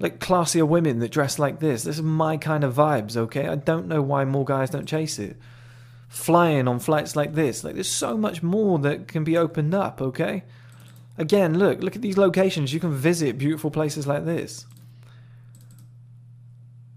Like 0.00 0.20
classier 0.20 0.66
women 0.66 1.00
that 1.00 1.10
dress 1.10 1.38
like 1.38 1.60
this. 1.60 1.82
This 1.82 1.96
is 1.96 2.02
my 2.02 2.36
kind 2.36 2.64
of 2.64 2.74
vibes. 2.74 3.16
Okay, 3.16 3.46
I 3.46 3.56
don't 3.56 3.88
know 3.88 4.00
why 4.00 4.24
more 4.24 4.44
guys 4.44 4.70
don't 4.70 4.86
chase 4.86 5.18
it. 5.18 5.36
Flying 6.08 6.66
on 6.66 6.78
flights 6.78 7.14
like 7.14 7.34
this. 7.34 7.62
Like 7.62 7.74
there's 7.74 7.90
so 7.90 8.16
much 8.16 8.42
more 8.42 8.78
that 8.78 9.06
can 9.06 9.24
be 9.24 9.36
opened 9.36 9.74
up. 9.74 10.00
Okay. 10.00 10.44
Again, 11.18 11.58
look, 11.58 11.82
look 11.82 11.96
at 11.96 12.02
these 12.02 12.16
locations. 12.16 12.72
You 12.72 12.80
can 12.80 12.92
visit 12.92 13.38
beautiful 13.38 13.70
places 13.70 14.06
like 14.06 14.24
this. 14.24 14.66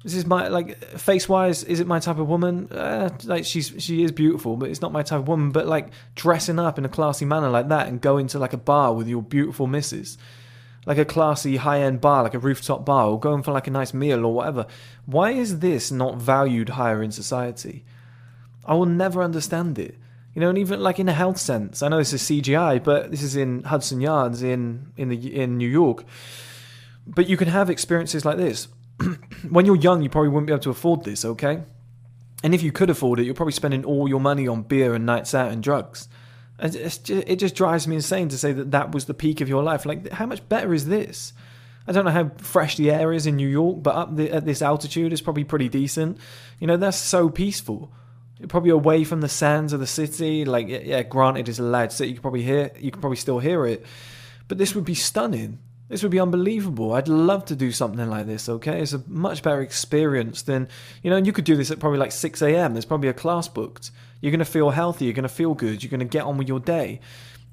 This 0.03 0.15
is 0.15 0.25
my 0.25 0.47
like 0.47 0.83
face 0.97 1.27
wise. 1.27 1.63
Is 1.63 1.79
it 1.79 1.87
my 1.87 1.99
type 1.99 2.17
of 2.17 2.27
woman? 2.27 2.67
Uh, 2.71 3.09
like 3.25 3.45
she's 3.45 3.73
she 3.77 4.03
is 4.03 4.11
beautiful, 4.11 4.57
but 4.57 4.69
it's 4.69 4.81
not 4.81 4.91
my 4.91 5.03
type 5.03 5.19
of 5.19 5.27
woman. 5.27 5.51
But 5.51 5.67
like 5.67 5.89
dressing 6.15 6.59
up 6.59 6.77
in 6.77 6.85
a 6.85 6.89
classy 6.89 7.25
manner 7.25 7.49
like 7.49 7.67
that 7.69 7.87
and 7.87 8.01
going 8.01 8.27
to 8.27 8.39
like 8.39 8.53
a 8.53 8.57
bar 8.57 8.93
with 8.93 9.07
your 9.07 9.21
beautiful 9.21 9.67
missus, 9.67 10.17
like 10.87 10.97
a 10.97 11.05
classy 11.05 11.57
high 11.57 11.81
end 11.81 12.01
bar, 12.01 12.23
like 12.23 12.33
a 12.33 12.39
rooftop 12.39 12.83
bar, 12.83 13.07
or 13.07 13.19
going 13.19 13.43
for 13.43 13.51
like 13.51 13.67
a 13.67 13.71
nice 13.71 13.93
meal 13.93 14.25
or 14.25 14.33
whatever. 14.33 14.65
Why 15.05 15.31
is 15.31 15.59
this 15.59 15.91
not 15.91 16.17
valued 16.17 16.69
higher 16.69 17.03
in 17.03 17.11
society? 17.11 17.85
I 18.65 18.73
will 18.73 18.87
never 18.87 19.21
understand 19.21 19.77
it. 19.77 19.97
You 20.33 20.39
know, 20.41 20.49
and 20.49 20.57
even 20.57 20.79
like 20.79 20.99
in 20.99 21.09
a 21.09 21.13
health 21.13 21.37
sense, 21.37 21.81
I 21.81 21.89
know 21.89 21.97
this 21.97 22.13
is 22.13 22.21
CGI, 22.21 22.81
but 22.83 23.11
this 23.11 23.21
is 23.21 23.35
in 23.35 23.63
Hudson 23.63 23.99
Yards 23.99 24.43
in 24.43 24.93
in 24.95 25.09
the 25.09 25.35
in 25.35 25.57
New 25.57 25.67
York. 25.67 26.05
But 27.05 27.27
you 27.27 27.35
can 27.35 27.47
have 27.47 27.69
experiences 27.69 28.23
like 28.23 28.37
this. 28.37 28.67
when 29.49 29.65
you're 29.65 29.75
young, 29.75 30.01
you 30.01 30.09
probably 30.09 30.29
wouldn't 30.29 30.47
be 30.47 30.53
able 30.53 30.63
to 30.63 30.69
afford 30.69 31.03
this, 31.03 31.25
okay? 31.25 31.63
And 32.43 32.55
if 32.55 32.63
you 32.63 32.71
could 32.71 32.89
afford 32.89 33.19
it, 33.19 33.23
you're 33.23 33.35
probably 33.35 33.53
spending 33.53 33.83
all 33.83 34.07
your 34.07 34.19
money 34.19 34.47
on 34.47 34.63
beer 34.63 34.93
and 34.93 35.05
nights 35.05 35.33
out 35.33 35.51
and 35.51 35.61
drugs. 35.61 36.07
Just, 36.69 37.09
it 37.09 37.37
just 37.37 37.55
drives 37.55 37.87
me 37.87 37.95
insane 37.95 38.29
to 38.29 38.37
say 38.37 38.53
that 38.53 38.71
that 38.71 38.91
was 38.91 39.05
the 39.05 39.15
peak 39.15 39.41
of 39.41 39.49
your 39.49 39.63
life. 39.63 39.85
Like, 39.85 40.11
how 40.11 40.27
much 40.27 40.47
better 40.47 40.73
is 40.73 40.87
this? 40.87 41.33
I 41.87 41.91
don't 41.91 42.05
know 42.05 42.11
how 42.11 42.31
fresh 42.37 42.77
the 42.77 42.91
air 42.91 43.11
is 43.11 43.25
in 43.25 43.35
New 43.35 43.47
York, 43.47 43.81
but 43.81 43.95
up 43.95 44.15
the, 44.15 44.31
at 44.31 44.45
this 44.45 44.61
altitude, 44.61 45.11
it's 45.11 45.21
probably 45.21 45.43
pretty 45.43 45.69
decent. 45.69 46.19
You 46.59 46.67
know, 46.67 46.77
that's 46.77 46.97
so 46.97 47.29
peaceful. 47.29 47.91
Probably 48.47 48.71
away 48.71 49.03
from 49.03 49.21
the 49.21 49.29
sands 49.29 49.73
of 49.73 49.79
the 49.79 49.87
city. 49.87 50.45
Like, 50.45 50.67
yeah, 50.67 51.03
granted, 51.03 51.49
it's 51.49 51.59
a 51.59 51.63
loud 51.63 51.91
city. 51.91 52.09
You 52.09 52.15
could 52.15 52.21
probably 52.21 52.43
hear, 52.43 52.71
you 52.79 52.91
could 52.91 53.01
probably 53.01 53.17
still 53.17 53.39
hear 53.39 53.65
it, 53.65 53.85
but 54.47 54.57
this 54.57 54.75
would 54.75 54.85
be 54.85 54.95
stunning. 54.95 55.59
This 55.89 56.03
would 56.03 56.11
be 56.11 56.21
unbelievable. 56.21 56.93
I'd 56.93 57.09
love 57.09 57.43
to 57.45 57.55
do 57.55 57.73
something 57.73 58.09
like 58.09 58.25
this, 58.25 58.47
okay? 58.47 58.81
It's 58.81 58.93
a 58.93 59.03
much 59.07 59.43
better 59.43 59.61
experience 59.61 60.41
than, 60.43 60.69
you 61.03 61.09
know, 61.09 61.17
and 61.17 61.27
you 61.27 61.33
could 61.33 61.43
do 61.43 61.57
this 61.57 61.69
at 61.69 61.79
probably 61.79 61.99
like 61.99 62.13
6 62.13 62.41
a.m. 62.41 62.73
There's 62.73 62.85
probably 62.85 63.09
a 63.09 63.13
class 63.13 63.49
booked. 63.49 63.91
You're 64.21 64.37
to 64.37 64.45
feel 64.45 64.69
healthy. 64.69 65.05
You're 65.05 65.13
to 65.15 65.27
feel 65.27 65.53
good. 65.53 65.83
You're 65.83 65.99
to 65.99 66.05
get 66.05 66.23
on 66.23 66.37
with 66.37 66.47
your 66.47 66.61
day. 66.61 67.01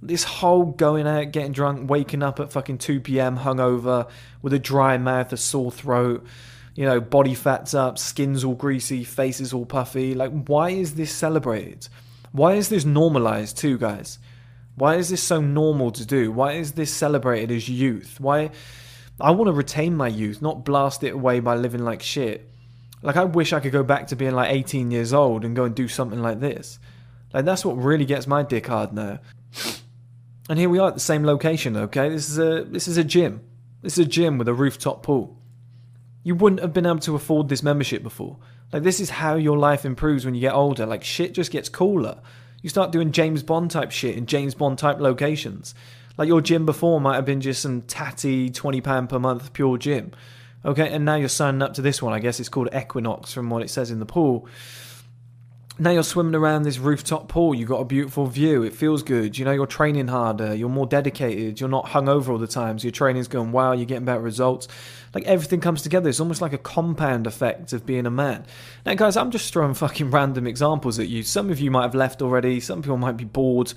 This 0.01 0.22
whole 0.22 0.66
going 0.66 1.09
out, 1.09 1.32
getting 1.32 1.51
drunk, 1.51 1.91
waking 1.91 2.22
up 2.22 2.39
at 2.39 2.53
fucking 2.53 2.78
2 2.78 3.01
p.m. 3.01 3.39
hungover 3.39 4.09
with 4.41 4.53
a 4.53 4.61
dry 4.61 4.99
mouth, 4.99 5.32
a 5.32 5.36
sore 5.36 5.72
throat, 5.72 6.24
you 6.79 6.85
know, 6.85 7.01
body 7.01 7.35
fat's 7.35 7.74
up, 7.74 7.99
skin's 7.99 8.45
all 8.45 8.55
greasy, 8.55 9.03
face 9.03 9.41
is 9.41 9.53
all 9.53 9.66
puffy. 9.66 10.14
Like, 10.14 10.31
why 10.47 10.70
is 10.70 10.95
this 10.95 11.11
celebrated? 11.11 11.89
Why 12.31 12.55
is 12.55 12.68
this 12.68 12.85
normalized 12.85 13.59
too, 13.59 13.79
guys? 13.79 14.20
Why 14.76 14.95
is 14.95 15.09
this 15.09 15.20
so 15.20 15.41
normal 15.41 15.91
to 15.91 16.07
do? 16.07 16.31
Why 16.31 16.53
is 16.53 16.74
this 16.74 16.95
celebrated 16.95 17.51
as 17.51 17.68
youth? 17.68 18.20
Why? 18.20 18.53
I 19.20 19.33
want 19.33 19.49
to 19.49 19.53
retain 19.53 19.97
my 19.97 20.07
youth, 20.07 20.41
not 20.41 20.64
blast 20.64 21.03
it 21.03 21.14
away 21.14 21.41
by 21.41 21.57
living 21.57 21.85
like 21.85 22.01
shit. 22.01 22.49
Like, 23.03 23.16
I 23.16 23.24
wish 23.24 23.53
I 23.53 23.59
could 23.59 23.72
go 23.72 23.83
back 23.83 24.07
to 24.07 24.16
being 24.16 24.37
like 24.37 24.53
18 24.53 24.93
years 24.93 25.12
old 25.12 25.45
and 25.45 25.57
go 25.57 25.64
and 25.64 25.74
do 25.74 25.89
something 25.89 26.22
like 26.22 26.39
this. 26.39 26.79
Like, 27.35 27.45
that's 27.45 27.64
what 27.64 27.72
really 27.72 28.05
gets 28.05 28.29
my 28.29 28.45
dick 28.45 28.68
hard 28.68 28.93
now. 28.93 29.18
And 30.49 30.61
here 30.61 30.68
we 30.68 30.79
are 30.79 30.87
at 30.87 30.95
the 30.95 31.01
same 31.01 31.24
location, 31.24 31.76
okay? 31.76 32.09
This 32.09 32.29
is 32.29 32.39
a 32.39 32.62
this 32.62 32.87
is 32.87 32.99
a 32.99 33.05
gym. 33.05 33.41
This 33.83 33.99
is 33.99 34.07
a 34.07 34.09
gym 34.09 34.39
with 34.39 34.47
a 34.47 34.55
rooftop 34.55 35.03
pool. 35.03 35.38
You 36.22 36.34
wouldn't 36.34 36.60
have 36.60 36.72
been 36.72 36.86
able 36.86 36.98
to 37.00 37.14
afford 37.14 37.48
this 37.48 37.62
membership 37.62 38.02
before. 38.02 38.38
Like 38.72 38.82
this 38.82 39.00
is 39.00 39.10
how 39.10 39.36
your 39.36 39.56
life 39.56 39.84
improves 39.84 40.24
when 40.24 40.34
you 40.34 40.40
get 40.40 40.54
older. 40.54 40.86
Like 40.86 41.04
shit 41.04 41.32
just 41.34 41.50
gets 41.50 41.68
cooler. 41.68 42.20
You 42.62 42.68
start 42.68 42.92
doing 42.92 43.12
James 43.12 43.42
Bond 43.42 43.70
type 43.70 43.90
shit 43.90 44.16
in 44.16 44.26
James 44.26 44.54
Bond 44.54 44.78
type 44.78 44.98
locations. 44.98 45.74
Like 46.16 46.28
your 46.28 46.40
gym 46.40 46.66
before 46.66 47.00
might 47.00 47.14
have 47.14 47.24
been 47.24 47.40
just 47.40 47.62
some 47.62 47.82
tatty 47.82 48.50
twenty 48.50 48.80
pound 48.80 49.08
per 49.08 49.18
month 49.18 49.52
pure 49.52 49.78
gym. 49.78 50.12
Okay, 50.64 50.92
and 50.92 51.04
now 51.04 51.14
you're 51.14 51.28
signing 51.28 51.62
up 51.62 51.74
to 51.74 51.82
this 51.82 52.02
one. 52.02 52.12
I 52.12 52.18
guess 52.18 52.40
it's 52.40 52.48
called 52.48 52.68
Equinox 52.74 53.32
from 53.32 53.48
what 53.48 53.62
it 53.62 53.70
says 53.70 53.90
in 53.90 54.00
the 54.00 54.06
pool 54.06 54.48
now 55.80 55.90
you're 55.90 56.02
swimming 56.02 56.34
around 56.34 56.64
this 56.64 56.78
rooftop 56.78 57.28
pool. 57.28 57.54
You've 57.54 57.68
got 57.68 57.80
a 57.80 57.84
beautiful 57.84 58.26
view. 58.26 58.64
It 58.64 58.72
feels 58.72 59.02
good. 59.02 59.38
You 59.38 59.44
know, 59.44 59.52
you're 59.52 59.66
training 59.66 60.08
harder. 60.08 60.52
You're 60.54 60.68
more 60.68 60.86
dedicated. 60.86 61.60
You're 61.60 61.68
not 61.68 61.86
hungover 61.86 62.30
all 62.30 62.38
the 62.38 62.48
time. 62.48 62.78
So 62.78 62.84
your 62.84 62.92
training's 62.92 63.28
going 63.28 63.52
well. 63.52 63.74
You're 63.74 63.86
getting 63.86 64.04
better 64.04 64.20
results. 64.20 64.66
Like 65.14 65.24
everything 65.24 65.61
comes 65.61 65.82
together. 65.82 66.09
It's 66.09 66.20
almost 66.20 66.40
like 66.40 66.52
a 66.52 66.59
compound 66.59 67.26
effect 67.26 67.72
of 67.72 67.86
being 67.86 68.06
a 68.06 68.11
man. 68.11 68.44
Now, 68.84 68.94
guys, 68.94 69.16
I'm 69.16 69.30
just 69.30 69.52
throwing 69.52 69.74
fucking 69.74 70.11
random 70.11 70.46
examples 70.46 70.98
at 70.98 71.09
you. 71.09 71.22
Some 71.22 71.50
of 71.50 71.61
you 71.61 71.70
might 71.70 71.82
have 71.82 71.94
left 71.94 72.22
already. 72.22 72.61
Some 72.61 72.82
people 72.82 72.98
might 72.98 73.16
be 73.16 73.24
bored. 73.24 73.72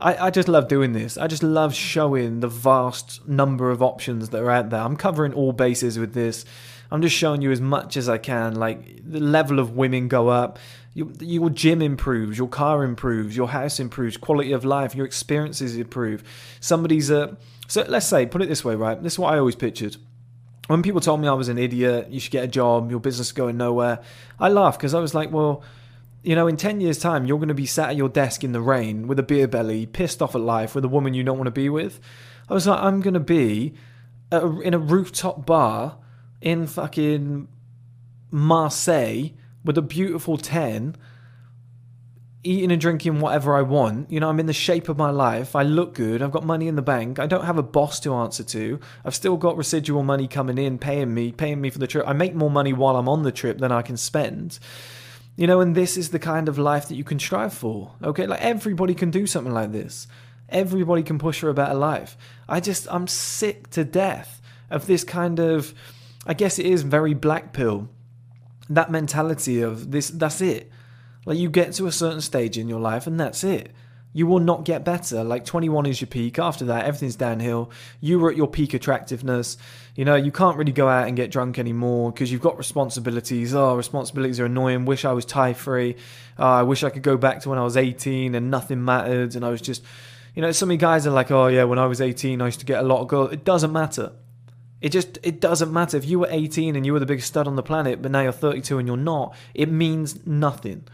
I, 0.00 0.26
I 0.26 0.30
just 0.30 0.46
love 0.48 0.68
doing 0.68 0.92
this. 0.92 1.18
I 1.18 1.26
just 1.26 1.42
love 1.42 1.74
showing 1.74 2.40
the 2.40 2.48
vast 2.48 3.26
number 3.26 3.70
of 3.70 3.82
options 3.82 4.28
that 4.28 4.42
are 4.42 4.50
out 4.50 4.70
there. 4.70 4.80
I'm 4.80 4.96
covering 4.96 5.34
all 5.34 5.52
bases 5.52 5.98
with 5.98 6.14
this. 6.14 6.44
I'm 6.90 7.02
just 7.02 7.16
showing 7.16 7.42
you 7.42 7.50
as 7.50 7.60
much 7.60 7.96
as 7.96 8.08
I 8.08 8.18
can. 8.18 8.54
Like 8.54 9.02
the 9.04 9.20
level 9.20 9.58
of 9.58 9.76
women 9.76 10.08
go 10.08 10.28
up, 10.28 10.58
your, 10.94 11.08
your 11.20 11.50
gym 11.50 11.82
improves, 11.82 12.38
your 12.38 12.48
car 12.48 12.84
improves, 12.84 13.36
your 13.36 13.48
house 13.48 13.80
improves, 13.80 14.16
quality 14.16 14.52
of 14.52 14.64
life, 14.64 14.94
your 14.94 15.04
experiences 15.04 15.76
improve. 15.76 16.22
Somebody's 16.60 17.10
a 17.10 17.36
so 17.66 17.84
let's 17.86 18.06
say 18.06 18.24
put 18.24 18.40
it 18.40 18.48
this 18.48 18.64
way, 18.64 18.74
right? 18.74 19.02
This 19.02 19.14
is 19.14 19.18
what 19.18 19.34
I 19.34 19.38
always 19.38 19.56
pictured. 19.56 19.96
When 20.68 20.82
people 20.82 21.00
told 21.00 21.20
me 21.20 21.28
I 21.28 21.32
was 21.32 21.48
an 21.48 21.58
idiot, 21.58 22.08
you 22.10 22.20
should 22.20 22.30
get 22.30 22.44
a 22.44 22.48
job, 22.48 22.90
your 22.90 23.00
business 23.00 23.28
is 23.28 23.32
going 23.32 23.56
nowhere, 23.56 24.00
I 24.38 24.48
laughed 24.50 24.78
because 24.78 24.94
I 24.94 25.00
was 25.00 25.14
like, 25.14 25.32
well, 25.32 25.62
you 26.22 26.34
know, 26.34 26.46
in 26.46 26.56
10 26.56 26.80
years' 26.80 26.98
time, 26.98 27.24
you're 27.24 27.38
going 27.38 27.48
to 27.48 27.54
be 27.54 27.64
sat 27.64 27.90
at 27.90 27.96
your 27.96 28.10
desk 28.10 28.44
in 28.44 28.52
the 28.52 28.60
rain 28.60 29.06
with 29.06 29.18
a 29.18 29.22
beer 29.22 29.48
belly, 29.48 29.86
pissed 29.86 30.20
off 30.20 30.34
at 30.34 30.42
life 30.42 30.74
with 30.74 30.84
a 30.84 30.88
woman 30.88 31.14
you 31.14 31.24
don't 31.24 31.38
want 31.38 31.46
to 31.46 31.52
be 31.52 31.68
with. 31.70 32.00
I 32.48 32.54
was 32.54 32.66
like, 32.66 32.80
I'm 32.80 33.00
going 33.00 33.14
to 33.14 33.20
be 33.20 33.74
in 34.30 34.74
a 34.74 34.78
rooftop 34.78 35.46
bar 35.46 35.96
in 36.42 36.66
fucking 36.66 37.48
Marseille 38.30 39.30
with 39.64 39.78
a 39.78 39.82
beautiful 39.82 40.36
10 40.36 40.96
eating 42.48 42.72
and 42.72 42.80
drinking 42.80 43.20
whatever 43.20 43.56
I 43.56 43.62
want. 43.62 44.10
You 44.10 44.20
know, 44.20 44.28
I'm 44.28 44.40
in 44.40 44.46
the 44.46 44.52
shape 44.52 44.88
of 44.88 44.96
my 44.96 45.10
life. 45.10 45.54
I 45.54 45.62
look 45.62 45.94
good. 45.94 46.22
I've 46.22 46.32
got 46.32 46.44
money 46.44 46.68
in 46.68 46.76
the 46.76 46.82
bank. 46.82 47.18
I 47.18 47.26
don't 47.26 47.44
have 47.44 47.58
a 47.58 47.62
boss 47.62 48.00
to 48.00 48.14
answer 48.14 48.44
to. 48.44 48.80
I've 49.04 49.14
still 49.14 49.36
got 49.36 49.56
residual 49.56 50.02
money 50.02 50.26
coming 50.26 50.58
in, 50.58 50.78
paying 50.78 51.12
me, 51.14 51.32
paying 51.32 51.60
me 51.60 51.70
for 51.70 51.78
the 51.78 51.86
trip. 51.86 52.06
I 52.06 52.12
make 52.12 52.34
more 52.34 52.50
money 52.50 52.72
while 52.72 52.96
I'm 52.96 53.08
on 53.08 53.22
the 53.22 53.32
trip 53.32 53.58
than 53.58 53.72
I 53.72 53.82
can 53.82 53.96
spend. 53.96 54.58
You 55.36 55.46
know, 55.46 55.60
and 55.60 55.74
this 55.74 55.96
is 55.96 56.10
the 56.10 56.18
kind 56.18 56.48
of 56.48 56.58
life 56.58 56.88
that 56.88 56.96
you 56.96 57.04
can 57.04 57.18
strive 57.18 57.52
for. 57.52 57.94
Okay, 58.02 58.26
like 58.26 58.40
everybody 58.40 58.94
can 58.94 59.10
do 59.10 59.26
something 59.26 59.54
like 59.54 59.72
this. 59.72 60.08
Everybody 60.48 61.02
can 61.02 61.18
push 61.18 61.40
for 61.40 61.50
a 61.50 61.54
better 61.54 61.74
life. 61.74 62.16
I 62.48 62.60
just, 62.60 62.88
I'm 62.90 63.06
sick 63.06 63.70
to 63.70 63.84
death 63.84 64.40
of 64.70 64.86
this 64.86 65.04
kind 65.04 65.38
of 65.38 65.74
I 66.28 66.34
guess 66.34 66.58
it 66.58 66.66
is 66.66 66.82
very 66.82 67.14
black 67.14 67.54
pill. 67.54 67.88
That 68.68 68.90
mentality 68.90 69.62
of 69.62 69.90
this, 69.90 70.10
that's 70.10 70.42
it. 70.42 70.70
Like 71.28 71.36
you 71.36 71.50
get 71.50 71.74
to 71.74 71.86
a 71.86 71.92
certain 71.92 72.22
stage 72.22 72.56
in 72.56 72.70
your 72.70 72.80
life 72.80 73.06
and 73.06 73.20
that's 73.20 73.44
it. 73.44 73.72
You 74.14 74.26
will 74.26 74.40
not 74.40 74.64
get 74.64 74.82
better. 74.82 75.22
Like 75.22 75.44
21 75.44 75.84
is 75.84 76.00
your 76.00 76.08
peak. 76.08 76.38
After 76.38 76.64
that, 76.64 76.86
everything's 76.86 77.16
downhill. 77.16 77.70
You 78.00 78.18
were 78.18 78.30
at 78.30 78.36
your 78.38 78.48
peak 78.48 78.72
attractiveness. 78.72 79.58
You 79.94 80.06
know, 80.06 80.14
you 80.14 80.32
can't 80.32 80.56
really 80.56 80.72
go 80.72 80.88
out 80.88 81.06
and 81.06 81.18
get 81.18 81.30
drunk 81.30 81.58
anymore 81.58 82.12
because 82.12 82.32
you've 82.32 82.40
got 82.40 82.56
responsibilities. 82.56 83.54
Oh, 83.54 83.76
responsibilities 83.76 84.40
are 84.40 84.46
annoying. 84.46 84.86
Wish 84.86 85.04
I 85.04 85.12
was 85.12 85.26
tie 85.26 85.52
free. 85.52 85.96
Oh, 86.38 86.46
I 86.46 86.62
wish 86.62 86.82
I 86.82 86.88
could 86.88 87.02
go 87.02 87.18
back 87.18 87.42
to 87.42 87.50
when 87.50 87.58
I 87.58 87.62
was 87.62 87.76
18 87.76 88.34
and 88.34 88.50
nothing 88.50 88.82
mattered. 88.82 89.36
And 89.36 89.44
I 89.44 89.50
was 89.50 89.60
just, 89.60 89.84
you 90.34 90.40
know, 90.40 90.50
so 90.50 90.64
many 90.64 90.78
guys 90.78 91.06
are 91.06 91.10
like, 91.10 91.30
oh, 91.30 91.48
yeah, 91.48 91.64
when 91.64 91.78
I 91.78 91.84
was 91.84 92.00
18, 92.00 92.40
I 92.40 92.46
used 92.46 92.60
to 92.60 92.66
get 92.66 92.78
a 92.82 92.86
lot 92.86 93.02
of 93.02 93.08
girls. 93.08 93.34
It 93.34 93.44
doesn't 93.44 93.70
matter. 93.70 94.12
It 94.80 94.92
just 94.92 95.18
it 95.22 95.42
doesn't 95.42 95.70
matter 95.70 95.98
if 95.98 96.06
you 96.06 96.20
were 96.20 96.28
18 96.30 96.74
and 96.74 96.86
you 96.86 96.94
were 96.94 97.00
the 97.00 97.04
biggest 97.04 97.28
stud 97.28 97.46
on 97.46 97.56
the 97.56 97.62
planet, 97.62 98.00
but 98.00 98.12
now 98.12 98.22
you're 98.22 98.32
32 98.32 98.78
and 98.78 98.88
you're 98.88 98.96
not. 98.96 99.36
It 99.52 99.70
means 99.70 100.26
nothing. 100.26 100.86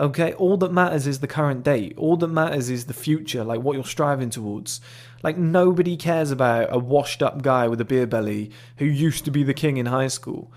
Okay, 0.00 0.32
all 0.34 0.56
that 0.56 0.72
matters 0.72 1.06
is 1.06 1.20
the 1.20 1.26
current 1.26 1.62
date. 1.62 1.94
All 1.98 2.16
that 2.16 2.28
matters 2.28 2.70
is 2.70 2.86
the 2.86 2.94
future, 2.94 3.44
like 3.44 3.60
what 3.60 3.74
you're 3.74 3.84
striving 3.84 4.30
towards. 4.30 4.80
Like 5.22 5.36
nobody 5.36 5.96
cares 5.96 6.30
about 6.30 6.74
a 6.74 6.78
washed 6.78 7.22
up 7.22 7.42
guy 7.42 7.68
with 7.68 7.80
a 7.80 7.84
beer 7.84 8.06
belly 8.06 8.50
who 8.78 8.86
used 8.86 9.24
to 9.26 9.30
be 9.30 9.42
the 9.42 9.54
king 9.54 9.76
in 9.76 9.86
high 9.86 10.08
school. 10.08 10.50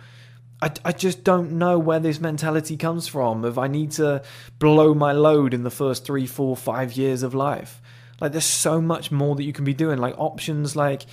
I, 0.61 0.71
I 0.85 0.91
just 0.93 1.25
don't 1.25 1.51
know 1.53 1.77
where 1.77 1.99
this 1.99 2.21
mentality 2.21 2.77
comes 2.77 3.07
from 3.07 3.43
of 3.43 3.57
I 3.59 3.67
need 3.67 3.91
to 3.91 4.23
blow 4.57 4.93
my 4.93 5.11
load 5.11 5.53
in 5.53 5.63
the 5.63 5.69
first 5.69 6.05
three, 6.05 6.25
four, 6.25 6.55
five 6.55 6.93
years 6.93 7.21
of 7.21 7.35
life. 7.35 7.81
Like 8.21 8.31
there's 8.31 8.45
so 8.45 8.79
much 8.79 9.11
more 9.11 9.35
that 9.35 9.43
you 9.43 9.51
can 9.51 9.65
be 9.65 9.73
doing. 9.73 9.99
Like 9.99 10.15
options 10.17 10.77
like 10.77 11.05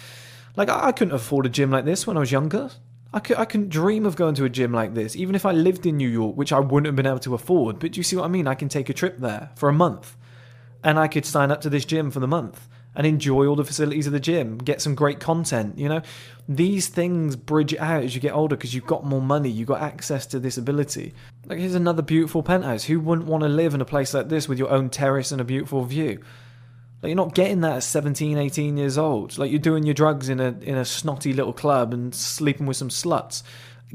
like 0.56 0.68
I 0.68 0.92
couldn't 0.92 1.14
afford 1.14 1.46
a 1.46 1.48
gym 1.48 1.70
like 1.70 1.84
this 1.84 2.06
when 2.06 2.16
I 2.16 2.20
was 2.20 2.30
younger. 2.30 2.70
I, 3.14 3.20
could, 3.20 3.36
I 3.36 3.44
couldn't 3.44 3.68
dream 3.68 4.06
of 4.06 4.16
going 4.16 4.34
to 4.36 4.44
a 4.44 4.48
gym 4.48 4.72
like 4.72 4.94
this, 4.94 5.16
even 5.16 5.34
if 5.34 5.44
I 5.44 5.52
lived 5.52 5.84
in 5.86 5.96
New 5.96 6.08
York, 6.08 6.36
which 6.36 6.52
I 6.52 6.60
wouldn't 6.60 6.86
have 6.86 6.96
been 6.96 7.06
able 7.06 7.18
to 7.20 7.34
afford. 7.34 7.78
But 7.78 7.92
do 7.92 8.00
you 8.00 8.04
see 8.04 8.16
what 8.16 8.24
I 8.24 8.28
mean? 8.28 8.46
I 8.46 8.54
can 8.54 8.68
take 8.68 8.88
a 8.88 8.94
trip 8.94 9.18
there 9.18 9.50
for 9.56 9.68
a 9.68 9.72
month, 9.72 10.16
and 10.82 10.98
I 10.98 11.08
could 11.08 11.26
sign 11.26 11.50
up 11.50 11.60
to 11.62 11.70
this 11.70 11.84
gym 11.84 12.10
for 12.10 12.20
the 12.20 12.26
month 12.26 12.68
and 12.94 13.06
enjoy 13.06 13.46
all 13.46 13.56
the 13.56 13.64
facilities 13.64 14.06
of 14.06 14.12
the 14.12 14.20
gym, 14.20 14.58
get 14.58 14.82
some 14.82 14.94
great 14.94 15.18
content. 15.18 15.78
You 15.78 15.88
know, 15.88 16.02
these 16.48 16.88
things 16.88 17.36
bridge 17.36 17.74
out 17.76 18.04
as 18.04 18.14
you 18.14 18.20
get 18.20 18.34
older 18.34 18.56
because 18.56 18.74
you've 18.74 18.86
got 18.86 19.04
more 19.04 19.22
money, 19.22 19.48
you've 19.48 19.68
got 19.68 19.80
access 19.80 20.26
to 20.26 20.38
this 20.38 20.58
ability. 20.58 21.14
Like 21.46 21.58
here's 21.58 21.74
another 21.74 22.02
beautiful 22.02 22.42
penthouse. 22.42 22.84
Who 22.84 23.00
wouldn't 23.00 23.28
want 23.28 23.42
to 23.42 23.48
live 23.48 23.74
in 23.74 23.80
a 23.80 23.86
place 23.86 24.12
like 24.12 24.28
this 24.28 24.48
with 24.48 24.58
your 24.58 24.70
own 24.70 24.90
terrace 24.90 25.32
and 25.32 25.40
a 25.40 25.44
beautiful 25.44 25.84
view? 25.84 26.22
Like 27.02 27.08
you're 27.10 27.16
not 27.16 27.34
getting 27.34 27.62
that 27.62 27.76
at 27.78 27.82
17, 27.82 28.38
18 28.38 28.76
years 28.76 28.96
old. 28.96 29.36
Like 29.36 29.50
you're 29.50 29.58
doing 29.58 29.84
your 29.84 29.94
drugs 29.94 30.28
in 30.28 30.38
a 30.38 30.54
in 30.62 30.76
a 30.76 30.84
snotty 30.84 31.32
little 31.32 31.52
club 31.52 31.92
and 31.92 32.14
sleeping 32.14 32.64
with 32.66 32.76
some 32.76 32.90
sluts. 32.90 33.42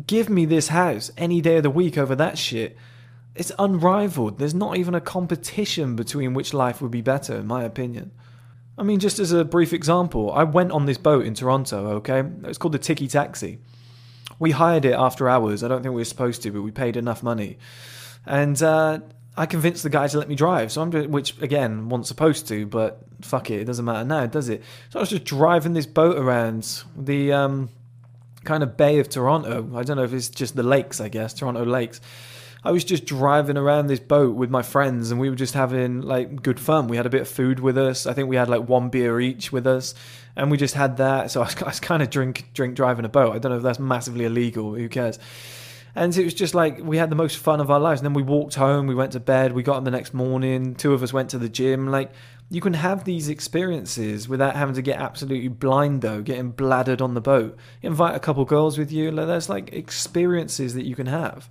Give 0.06 0.30
me 0.30 0.46
this 0.46 0.68
house 0.68 1.10
any 1.18 1.40
day 1.40 1.58
of 1.58 1.64
the 1.64 1.70
week 1.70 1.98
over 1.98 2.16
that 2.16 2.38
shit. 2.38 2.76
It's 3.34 3.52
unrivaled. 3.58 4.40
There's 4.40 4.54
not 4.54 4.78
even 4.78 4.94
a 4.94 5.02
competition 5.02 5.96
between 5.96 6.34
which 6.34 6.54
life 6.54 6.82
would 6.82 6.92
be 6.92 7.02
better, 7.02 7.38
in 7.38 7.48
my 7.48 7.64
opinion. 7.64 8.12
I 8.78 8.84
mean, 8.84 9.00
just 9.00 9.20
as 9.20 9.32
a 9.32 9.46
brief 9.46 9.74
example, 9.74 10.32
I 10.32 10.44
went 10.44 10.72
on 10.72 10.86
this 10.86 10.98
boat 10.98 11.26
in 11.26 11.34
Toronto, 11.34 11.88
okay? 11.98 12.24
It's 12.44 12.58
called 12.58 12.74
the 12.74 12.80
Tiki 12.80 13.08
Taxi. 13.08 13.60
We 14.38 14.52
hired 14.52 14.86
it 14.86 14.94
after 14.94 15.30
hours. 15.30 15.64
I 15.64 15.68
don't 15.68 15.82
think 15.82 15.96
we 15.96 16.02
were 16.02 16.06
supposed 16.06 16.44
to, 16.44 16.52
but 16.52 16.62
we 16.62 16.72
paid 16.72 16.96
enough 16.96 17.24
money. 17.24 17.58
And 18.26 18.62
uh, 18.62 19.00
I 19.38 19.46
convinced 19.46 19.84
the 19.84 19.92
guy 19.92 20.08
to 20.08 20.18
let 20.18 20.28
me 20.28 20.36
drive. 20.36 20.72
So 20.72 20.82
I'm 20.82 20.90
doing, 20.90 21.12
which 21.12 21.40
again, 21.42 21.90
wasn't 21.90 22.08
supposed 22.08 22.48
to, 22.48 22.66
but 22.66 23.04
fuck 23.22 23.52
it, 23.52 23.62
it 23.62 23.66
doesn't 23.66 23.86
matter 23.86 24.04
now, 24.04 24.26
does 24.26 24.50
it? 24.50 24.64
So 24.90 25.00
I 25.00 25.02
was 25.02 25.12
just 25.12 25.26
driving 25.26 25.74
this 25.74 25.86
boat 25.86 26.18
around 26.18 26.84
the 26.98 27.32
um, 27.34 27.70
kind 28.44 28.64
of 28.64 28.76
Bay 28.76 28.98
of 28.98 29.10
Toronto. 29.10 29.70
I 29.76 29.84
don't 29.84 29.96
know 29.96 30.04
if 30.04 30.14
it's 30.14 30.30
just 30.30 30.56
the 30.56 30.64
lakes, 30.64 31.00
I 31.00 31.10
guess, 31.10 31.36
Toronto 31.36 31.64
lakes. 31.64 32.02
I 32.64 32.72
was 32.72 32.84
just 32.84 33.06
driving 33.06 33.58
around 33.58 33.88
this 33.88 34.00
boat 34.00 34.36
with 34.36 34.50
my 34.50 34.64
friends 34.64 35.12
and 35.12 35.20
we 35.20 35.30
were 35.30 35.36
just 35.36 35.54
having 35.54 36.02
like 36.02 36.42
good 36.42 36.60
fun. 36.60 36.88
We 36.88 36.98
had 36.98 37.06
a 37.06 37.10
bit 37.10 37.22
of 37.22 37.28
food 37.28 37.60
with 37.60 37.78
us. 37.78 38.08
I 38.08 38.14
think 38.14 38.30
we 38.30 38.36
had 38.36 38.50
like 38.50 38.68
one 38.68 38.90
beer 38.90 39.22
each 39.22 39.52
with 39.52 39.68
us 39.68 39.94
and 40.36 40.50
we 40.50 40.58
just 40.58 40.74
had 40.74 40.98
that. 40.98 41.30
So 41.30 41.42
I 41.42 41.46
was, 41.46 41.62
I 41.62 41.66
was 41.66 41.80
kind 41.80 42.02
of 42.02 42.10
drink, 42.10 42.50
drink 42.56 42.76
driving 42.76 43.06
a 43.06 43.10
boat. 43.10 43.36
I 43.36 43.40
don't 43.40 43.52
know 43.52 43.58
if 43.58 43.64
that's 43.64 43.80
massively 43.80 44.26
illegal. 44.26 44.74
Who 44.74 44.90
cares? 44.90 45.20
And 45.98 46.16
it 46.16 46.24
was 46.24 46.36
just 46.36 46.54
like 46.54 46.80
we 46.80 46.98
had 46.98 47.10
the 47.10 47.16
most 47.16 47.38
fun 47.38 47.60
of 47.60 47.72
our 47.72 47.80
lives. 47.80 48.02
And 48.02 48.06
then 48.06 48.14
we 48.14 48.22
walked 48.22 48.54
home, 48.54 48.86
we 48.86 48.94
went 48.94 49.14
to 49.14 49.20
bed, 49.20 49.54
we 49.54 49.64
got 49.64 49.78
up 49.78 49.84
the 49.84 49.92
next 49.92 50.14
morning. 50.14 50.76
Two 50.76 50.94
of 50.94 51.02
us 51.02 51.12
went 51.12 51.32
to 51.32 51.40
the 51.40 51.50
gym. 51.50 51.88
Like 51.88 52.12
you 52.50 52.62
can 52.62 52.76
have 52.76 53.04
these 53.04 53.30
experiences 53.30 54.30
without 54.30 54.56
having 54.56 54.76
to 54.76 54.84
get 54.84 55.00
absolutely 55.00 55.48
blind 55.48 56.02
though, 56.02 56.22
getting 56.22 56.54
bladdered 56.54 57.02
on 57.02 57.16
the 57.16 57.22
boat. 57.22 57.58
invite 57.82 58.16
a 58.16 58.20
couple 58.20 58.46
girls 58.46 58.78
with 58.78 58.92
you. 58.92 59.10
Like, 59.10 59.26
there's 59.26 59.50
like 59.50 59.74
experiences 59.74 60.76
that 60.76 60.86
you 60.86 60.96
can 60.96 61.08
have. 61.08 61.50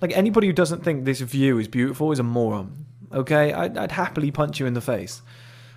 Like 0.00 0.16
anybody 0.16 0.48
who 0.48 0.52
doesn't 0.52 0.82
think 0.82 1.04
this 1.04 1.20
view 1.20 1.58
is 1.58 1.68
beautiful 1.68 2.10
is 2.10 2.18
a 2.18 2.24
moron. 2.24 2.84
Okay, 3.12 3.52
I'd, 3.52 3.78
I'd 3.78 3.92
happily 3.92 4.32
punch 4.32 4.58
you 4.58 4.66
in 4.66 4.74
the 4.74 4.80
face. 4.80 5.22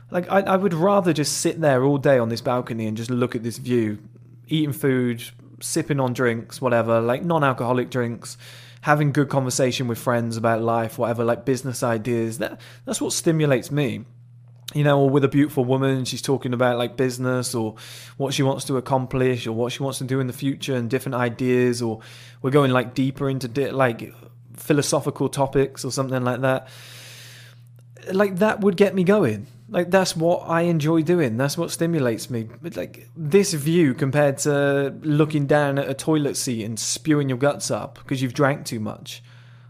Like 0.10 0.30
I, 0.30 0.42
I 0.42 0.58
would 0.58 0.74
rather 0.74 1.14
just 1.14 1.38
sit 1.38 1.62
there 1.62 1.84
all 1.84 2.00
day 2.00 2.18
on 2.18 2.30
this 2.30 2.42
balcony 2.42 2.88
and 2.88 2.98
just 2.98 3.12
look 3.12 3.36
at 3.36 3.44
this 3.44 3.58
view, 3.58 4.00
eating 4.48 4.74
food, 4.74 5.24
sipping 5.62 6.00
on 6.00 6.14
drinks, 6.14 6.62
whatever, 6.62 7.02
like 7.02 7.24
non-alcoholic 7.24 7.90
drinks, 7.90 8.38
having 8.82 9.12
good 9.12 9.30
conversation 9.30 9.88
with 9.88 9.98
friends 9.98 10.38
about 10.38 10.62
life, 10.62 10.98
whatever, 10.98 11.24
like 11.24 11.46
business 11.46 11.84
ideas. 11.84 12.40
That 12.40 12.60
that's 12.86 13.02
what 13.02 13.14
stimulates 13.14 13.72
me. 13.72 14.06
You 14.74 14.86
know, 14.86 15.02
or 15.02 15.10
with 15.10 15.26
a 15.26 15.28
beautiful 15.28 15.66
woman, 15.66 16.06
she's 16.06 16.22
talking 16.22 16.54
about 16.54 16.78
like 16.78 16.96
business 16.96 17.54
or 17.54 17.76
what 18.16 18.34
she 18.34 18.42
wants 18.42 18.64
to 18.66 18.78
accomplish 18.78 19.46
or 19.46 19.52
what 19.52 19.74
she 19.74 19.84
wants 19.84 19.98
to 19.98 20.06
do 20.06 20.22
in 20.22 20.28
the 20.28 20.34
future 20.34 20.76
and 20.76 20.90
different 20.90 21.16
ideas, 21.16 21.82
or 21.82 22.00
we're 22.42 22.52
going 22.52 22.72
like 22.72 22.94
deeper 22.94 23.30
into 23.30 23.48
di- 23.48 23.72
like 23.72 24.14
philosophical 24.56 25.28
topics 25.28 25.84
or 25.84 25.92
something 25.92 26.24
like 26.24 26.42
that. 26.42 26.70
Like 28.12 28.38
that 28.38 28.62
would 28.62 28.78
get 28.78 28.96
me 28.96 29.04
going 29.04 29.48
like 29.72 29.90
that's 29.90 30.18
what 30.18 30.50
I 30.50 30.64
enjoy 30.64 31.02
doing. 31.02 31.38
That's 31.38 31.58
what 31.58 31.72
stimulates 31.72 32.30
me. 32.30 32.44
But 32.44 32.76
like 32.76 33.10
this 33.16 33.54
view 33.54 33.94
compared 33.94 34.38
to 34.40 34.94
looking 35.02 35.48
down 35.48 35.80
at 35.80 35.90
a 35.90 35.94
toilet 35.94 36.36
seat 36.36 36.66
and 36.66 36.78
spewing 36.78 37.30
your 37.30 37.38
guts 37.38 37.72
up 37.72 37.98
because 38.00 38.22
you've 38.22 38.34
drank 38.34 38.66
too 38.66 38.82
much. 38.82 39.24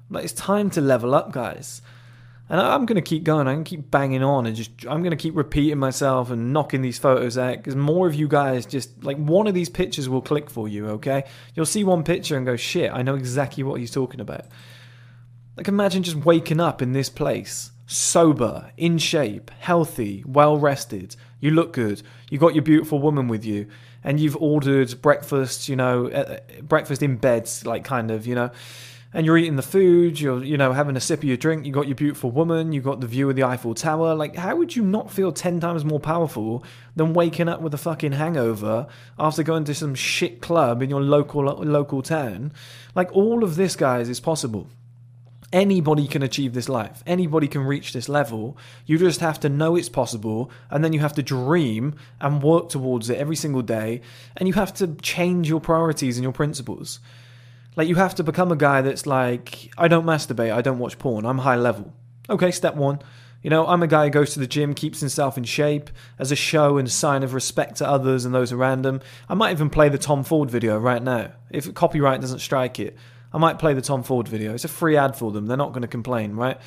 Like 0.10 0.24
it's 0.24 0.34
time 0.34 0.72
to 0.72 0.82
level 0.82 1.14
up, 1.14 1.32
guys. 1.32 1.84
And 2.50 2.60
I'm 2.60 2.88
gonna 2.88 3.04
keep 3.04 3.24
going. 3.24 3.48
I'm 3.48 3.58
gonna 3.58 3.64
keep 3.64 3.92
banging 3.92 4.24
on 4.24 4.48
and 4.48 4.56
just 4.56 4.72
I'm 4.90 5.04
gonna 5.04 5.16
keep 5.16 5.36
repeating 5.36 5.78
myself 5.78 6.32
and 6.32 6.52
knocking 6.52 6.82
these 6.82 6.98
photos 6.98 7.38
out 7.38 7.58
because 7.58 7.76
more 7.76 8.08
of 8.08 8.16
you 8.16 8.28
guys 8.28 8.66
just 8.66 9.04
like 9.04 9.18
one 9.18 9.46
of 9.46 9.54
these 9.54 9.70
pictures 9.70 10.10
will 10.10 10.22
click 10.22 10.50
for 10.50 10.68
you. 10.68 10.88
Okay, 10.90 11.26
you'll 11.54 11.68
see 11.68 11.84
one 11.84 12.04
picture 12.04 12.36
and 12.36 12.46
go, 12.46 12.56
"Shit, 12.56 12.92
I 12.92 13.04
know 13.04 13.14
exactly 13.14 13.64
what 13.64 13.80
he's 13.80 13.92
talking 13.92 14.20
about." 14.20 14.46
Like 15.56 15.68
imagine 15.68 16.02
just 16.02 16.18
waking 16.18 16.60
up 16.60 16.82
in 16.82 16.92
this 16.92 17.10
place 17.10 17.71
sober, 17.86 18.72
in 18.78 18.98
shape, 18.98 19.52
healthy, 19.60 20.24
well 20.26 20.58
rested. 20.58 21.16
You 21.40 21.52
look 21.52 21.74
good. 21.74 22.02
You 22.30 22.38
got 22.38 22.56
your 22.56 22.64
beautiful 22.64 23.00
woman 23.00 23.28
with 23.28 23.44
you, 23.44 23.68
and 24.04 24.20
you've 24.20 24.38
ordered 24.38 25.02
breakfast. 25.02 25.68
You 25.68 25.76
know, 25.76 26.08
uh, 26.08 26.38
breakfast 26.62 27.02
in 27.02 27.18
bed, 27.18 27.50
like 27.66 27.84
kind 27.84 28.12
of, 28.12 28.26
you 28.28 28.36
know. 28.36 28.52
And 29.14 29.26
you're 29.26 29.38
eating 29.38 29.58
the 29.58 29.62
food. 29.62 30.22
You're, 30.22 30.42
you 30.42 30.56
know, 30.56 30.72
having 30.72 30.96
a 30.96 31.02
sip 31.02 31.20
of 31.20 31.26
your 31.26 31.36
drink. 31.36 31.66
You 31.66 31.74
got 31.74 31.86
your 31.86 31.96
beautiful 31.96 32.32
woman. 32.32 32.72
You 32.72 32.80
got 32.80 33.02
the 33.02 33.08
view 33.08 33.30
of 33.30 33.36
the 33.36 33.44
Eiffel 33.44 33.76
Tower. 33.76 34.16
Like, 34.16 34.38
how 34.38 34.56
would 34.56 34.74
you 34.74 34.84
not 34.84 35.12
feel 35.12 35.34
ten 35.34 35.60
times 35.60 35.84
more 35.84 36.00
powerful 36.00 36.64
than 36.96 37.14
waking 37.14 37.50
up 37.50 37.60
with 37.60 37.74
a 37.74 37.78
fucking 37.78 38.14
hangover 38.14 38.88
after 39.20 39.44
going 39.44 39.66
to 39.66 39.76
some 39.76 39.96
shit 39.96 40.42
club 40.42 40.82
in 40.82 40.90
your 40.90 41.02
local 41.02 41.44
local 41.44 42.02
town? 42.02 42.54
Like, 42.96 43.12
all 43.14 43.44
of 43.44 43.58
this, 43.58 43.76
guys, 43.76 44.08
is 44.08 44.22
possible. 44.22 44.70
Anybody 45.54 46.08
can 46.08 46.24
achieve 46.24 46.54
this 46.54 46.70
life. 46.70 47.04
Anybody 47.06 47.48
can 47.48 47.62
reach 47.62 47.92
this 47.92 48.08
level. 48.08 48.58
You 48.86 48.98
just 48.98 49.20
have 49.20 49.40
to 49.42 49.50
know 49.50 49.76
it's 49.76 49.90
possible, 49.90 50.50
and 50.70 50.84
then 50.84 50.94
you 50.94 51.02
have 51.02 51.14
to 51.14 51.24
dream 51.24 51.96
and 52.22 52.42
work 52.42 52.70
towards 52.70 53.10
it 53.10 53.18
every 53.18 53.36
single 53.36 53.62
day. 53.62 54.02
And 54.38 54.48
you 54.48 54.54
have 54.54 54.74
to 54.76 54.96
change 55.02 55.50
your 55.50 55.60
priorities 55.60 56.18
and 56.18 56.24
your 56.24 56.32
principles. 56.32 57.00
Like, 57.76 57.90
you 57.90 57.96
have 57.96 58.16
to 58.16 58.24
become 58.24 58.52
a 58.52 58.56
guy 58.56 58.82
that's 58.82 59.06
like, 59.06 59.72
I 59.78 59.88
don't 59.90 60.06
masturbate, 60.06 60.54
I 60.54 60.62
don't 60.62 60.80
watch 60.80 60.98
porn, 60.98 61.26
I'm 61.26 61.40
high 61.40 61.58
level. 61.58 61.94
Okay, 62.30 62.52
step 62.52 62.76
one. 62.76 63.00
You 63.42 63.50
know, 63.50 63.66
I'm 63.66 63.82
a 63.82 63.88
guy 63.88 64.06
who 64.06 64.12
goes 64.12 64.34
to 64.34 64.40
the 64.40 64.48
gym, 64.48 64.74
keeps 64.74 65.00
himself 65.00 65.38
in 65.38 65.44
shape 65.46 65.90
as 66.20 66.32
a 66.32 66.36
show 66.36 66.78
and 66.78 66.90
sign 66.90 67.24
of 67.24 67.34
respect 67.34 67.78
to 67.78 67.88
others 67.88 68.24
and 68.24 68.36
those 68.36 68.52
around 68.52 68.86
him. 68.86 69.02
I 69.28 69.34
might 69.34 69.52
even 69.52 69.70
play 69.70 69.90
the 69.90 69.98
Tom 69.98 70.24
Ford 70.24 70.52
video 70.52 70.78
right 70.78 71.02
now 71.02 71.32
if 71.50 71.74
copyright 71.74 72.22
doesn't 72.22 72.40
strike 72.40 72.80
it. 72.80 72.96
I 73.34 73.38
might 73.38 73.60
play 73.60 73.74
the 73.74 73.82
Tom 73.82 74.04
Ford 74.04 74.28
video. 74.28 74.54
It's 74.54 74.66
a 74.66 74.68
free 74.70 74.98
ad 74.98 75.16
for 75.16 75.32
them. 75.32 75.46
They're 75.46 75.56
not 75.56 75.72
going 75.72 75.84
to 75.84 75.88
complain, 75.88 76.36
right? 76.36 76.58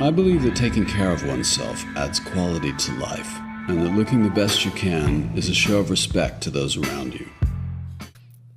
I 0.00 0.10
believe 0.10 0.42
that 0.42 0.56
taking 0.56 0.84
care 0.84 1.10
of 1.10 1.24
oneself 1.26 1.84
adds 1.96 2.18
quality 2.18 2.72
to 2.72 2.92
life, 2.98 3.38
and 3.68 3.82
that 3.84 3.94
looking 3.94 4.22
the 4.22 4.30
best 4.30 4.64
you 4.64 4.70
can 4.72 5.30
is 5.36 5.48
a 5.48 5.54
show 5.54 5.78
of 5.78 5.90
respect 5.90 6.40
to 6.42 6.50
those 6.50 6.76
around 6.76 7.14
you. 7.14 7.28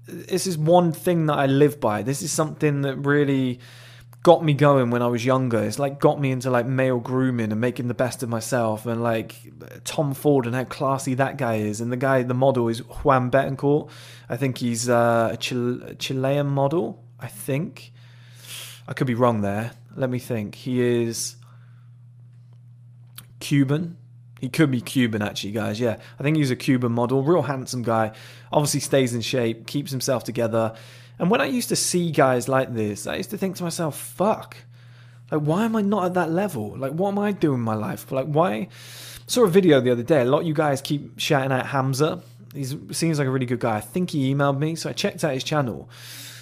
This 0.07 0.47
is 0.47 0.57
one 0.57 0.91
thing 0.91 1.27
that 1.27 1.37
I 1.37 1.45
live 1.45 1.79
by. 1.79 2.01
This 2.01 2.21
is 2.21 2.31
something 2.31 2.81
that 2.81 2.95
really 2.97 3.59
got 4.25 4.43
me 4.43 4.55
going 4.55 4.89
when 4.89 5.03
I 5.03 5.07
was 5.07 5.23
younger. 5.23 5.61
It's 5.63 5.77
like 5.77 5.99
got 5.99 6.19
me 6.19 6.31
into 6.31 6.49
like 6.49 6.65
male 6.65 6.99
grooming 6.99 7.51
and 7.51 7.61
making 7.61 7.89
the 7.89 7.93
best 7.93 8.23
of 8.23 8.29
myself 8.29 8.87
and 8.87 9.03
like 9.03 9.35
Tom 9.83 10.15
Ford 10.15 10.47
and 10.47 10.55
how 10.55 10.63
classy 10.63 11.13
that 11.13 11.37
guy 11.37 11.57
is. 11.57 11.79
And 11.79 11.91
the 11.91 11.97
guy, 11.97 12.23
the 12.23 12.33
model 12.33 12.67
is 12.67 12.79
Juan 12.79 13.29
Betancourt. 13.29 13.87
I 14.27 14.35
think 14.35 14.57
he's 14.57 14.89
uh, 14.89 15.29
a 15.31 15.37
Chilean 15.37 16.47
model. 16.47 17.03
I 17.19 17.27
think. 17.27 17.93
I 18.87 18.93
could 18.93 19.05
be 19.05 19.13
wrong 19.13 19.41
there. 19.41 19.73
Let 19.95 20.09
me 20.09 20.17
think. 20.17 20.55
He 20.55 20.81
is 20.81 21.35
Cuban. 23.39 23.95
He 24.41 24.49
could 24.49 24.71
be 24.71 24.81
Cuban, 24.81 25.21
actually, 25.21 25.51
guys. 25.51 25.79
Yeah, 25.79 25.99
I 26.19 26.23
think 26.23 26.37
he's 26.37 26.49
a 26.49 26.55
Cuban 26.55 26.93
model. 26.93 27.21
Real 27.21 27.43
handsome 27.43 27.83
guy. 27.83 28.11
Obviously 28.51 28.79
stays 28.79 29.13
in 29.13 29.21
shape, 29.21 29.67
keeps 29.67 29.91
himself 29.91 30.23
together. 30.23 30.75
And 31.19 31.29
when 31.29 31.41
I 31.41 31.45
used 31.45 31.69
to 31.69 31.75
see 31.75 32.11
guys 32.11 32.47
like 32.47 32.73
this, 32.73 33.07
I 33.07 33.15
used 33.15 33.29
to 33.31 33.37
think 33.37 33.55
to 33.57 33.63
myself, 33.63 33.97
fuck. 33.97 34.57
Like, 35.31 35.41
why 35.41 35.65
am 35.65 35.75
I 35.75 35.81
not 35.81 36.05
at 36.05 36.13
that 36.15 36.31
level? 36.31 36.77
Like, 36.77 36.91
what 36.91 37.09
am 37.09 37.19
I 37.19 37.31
doing 37.31 37.59
in 37.59 37.61
my 37.61 37.73
life? 37.73 38.11
Like, 38.11 38.27
why? 38.27 38.67
Saw 39.27 39.45
a 39.45 39.49
video 39.49 39.81
the 39.81 39.91
other 39.91 40.03
day. 40.03 40.21
A 40.21 40.25
lot 40.25 40.41
of 40.41 40.47
you 40.47 40.53
guys 40.53 40.81
keep 40.81 41.19
shouting 41.19 41.51
out 41.51 41.67
Hamza. 41.67 42.21
He 42.53 42.63
seems 42.63 43.17
like 43.17 43.27
a 43.27 43.31
really 43.31 43.45
good 43.45 43.59
guy. 43.59 43.77
I 43.77 43.81
think 43.81 44.11
he 44.11 44.33
emailed 44.33 44.59
me, 44.59 44.75
so 44.75 44.89
I 44.89 44.93
checked 44.93 45.23
out 45.23 45.33
his 45.33 45.43
channel. 45.43 45.89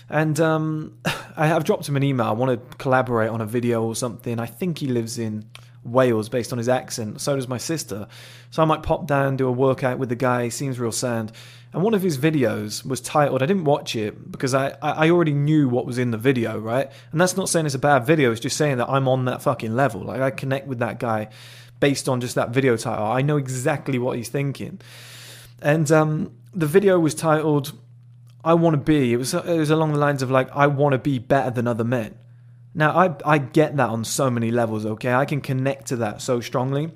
And 0.09 0.39
um, 0.39 0.97
I 1.38 1.47
have 1.47 1.63
dropped 1.63 1.88
him 1.88 1.95
an 1.95 2.03
email. 2.03 2.28
I 2.28 2.32
want 2.32 2.51
to 2.51 2.78
collaborate 2.78 3.30
on 3.30 3.41
a 3.41 3.45
video 3.45 3.84
or 3.84 3.95
something. 3.95 4.39
I 4.39 4.47
think 4.47 4.80
he 4.80 4.88
lives 4.88 5.17
in 5.17 5.45
Wales 5.84 6.30
based 6.30 6.51
on 6.51 6.57
his 6.57 6.69
accent. 6.69 7.21
So 7.21 7.36
does 7.36 7.47
my 7.47 7.57
sister. 7.57 8.07
So 8.51 8.61
I 8.61 8.65
might 8.65 8.84
pop 8.84 9.07
down, 9.07 9.38
do 9.38 9.47
a 9.47 9.51
workout 9.51 9.97
with 9.97 10.09
the 10.09 10.15
guy. 10.15 10.45
He 10.45 10.49
seems 10.49 10.80
real 10.80 10.91
sound. 10.91 11.32
And 11.74 11.82
one 11.82 11.95
of 11.95 12.03
his 12.03 12.19
videos 12.19 12.86
was 12.86 13.01
titled, 13.01 13.41
I 13.41 13.47
didn't 13.47 13.63
watch 13.63 13.95
it 13.95 14.32
because 14.32 14.53
I, 14.53 14.78
I 14.82 15.09
already 15.09 15.34
knew 15.34 15.67
what 15.67 15.88
was 15.88 15.97
in 15.97 16.11
the 16.11 16.19
video, 16.19 16.59
right? 16.59 16.89
And 17.11 17.19
that's 17.19 17.36
not 17.36 17.49
saying 17.49 17.65
it's 17.65 17.74
a 17.74 17.80
bad 17.80 18.05
video, 18.05 18.32
it's 18.32 18.39
just 18.39 18.57
saying 18.57 18.78
that 18.78 18.89
I'm 18.89 19.07
on 19.07 19.26
that 19.26 19.41
fucking 19.41 19.76
level. 19.76 20.01
Like, 20.01 20.21
I 20.21 20.30
connect 20.30 20.67
with 20.67 20.80
that 20.80 20.99
guy 20.99 21.30
based 21.80 22.07
on 22.07 22.21
just 22.21 22.36
that 22.36 22.51
video 22.51 22.78
title. 22.78 23.05
I 23.05 23.24
know 23.24 23.38
exactly 23.38 23.97
what 23.97 24.17
he's 24.17 24.30
thinking. 24.30 24.80
And 25.63 25.91
um, 25.91 26.32
the 26.53 26.67
video 26.67 26.99
was 26.99 27.15
titled, 27.15 27.74
I 28.43 28.53
Want 28.53 28.76
to 28.76 28.78
Be. 28.78 29.11
It 29.11 29.17
was, 29.17 29.34
it 29.34 29.57
was 29.57 29.71
along 29.71 29.93
the 29.93 29.99
lines 29.99 30.21
of, 30.21 30.30
like, 30.30 30.49
I 30.51 30.67
want 30.67 30.93
to 30.93 30.99
be 30.99 31.17
better 31.17 31.49
than 31.49 31.67
other 31.67 31.84
men. 31.84 32.15
Now, 32.76 32.95
I, 32.95 33.15
I 33.26 33.38
get 33.39 33.78
that 33.78 33.89
on 33.89 34.03
so 34.03 34.30
many 34.30 34.51
levels, 34.51 34.86
okay? 34.86 35.13
I 35.13 35.26
can 35.26 35.41
connect 35.41 35.88
to 35.88 35.95
that 35.97 36.21
so 36.21 36.39
strongly. 36.39 36.91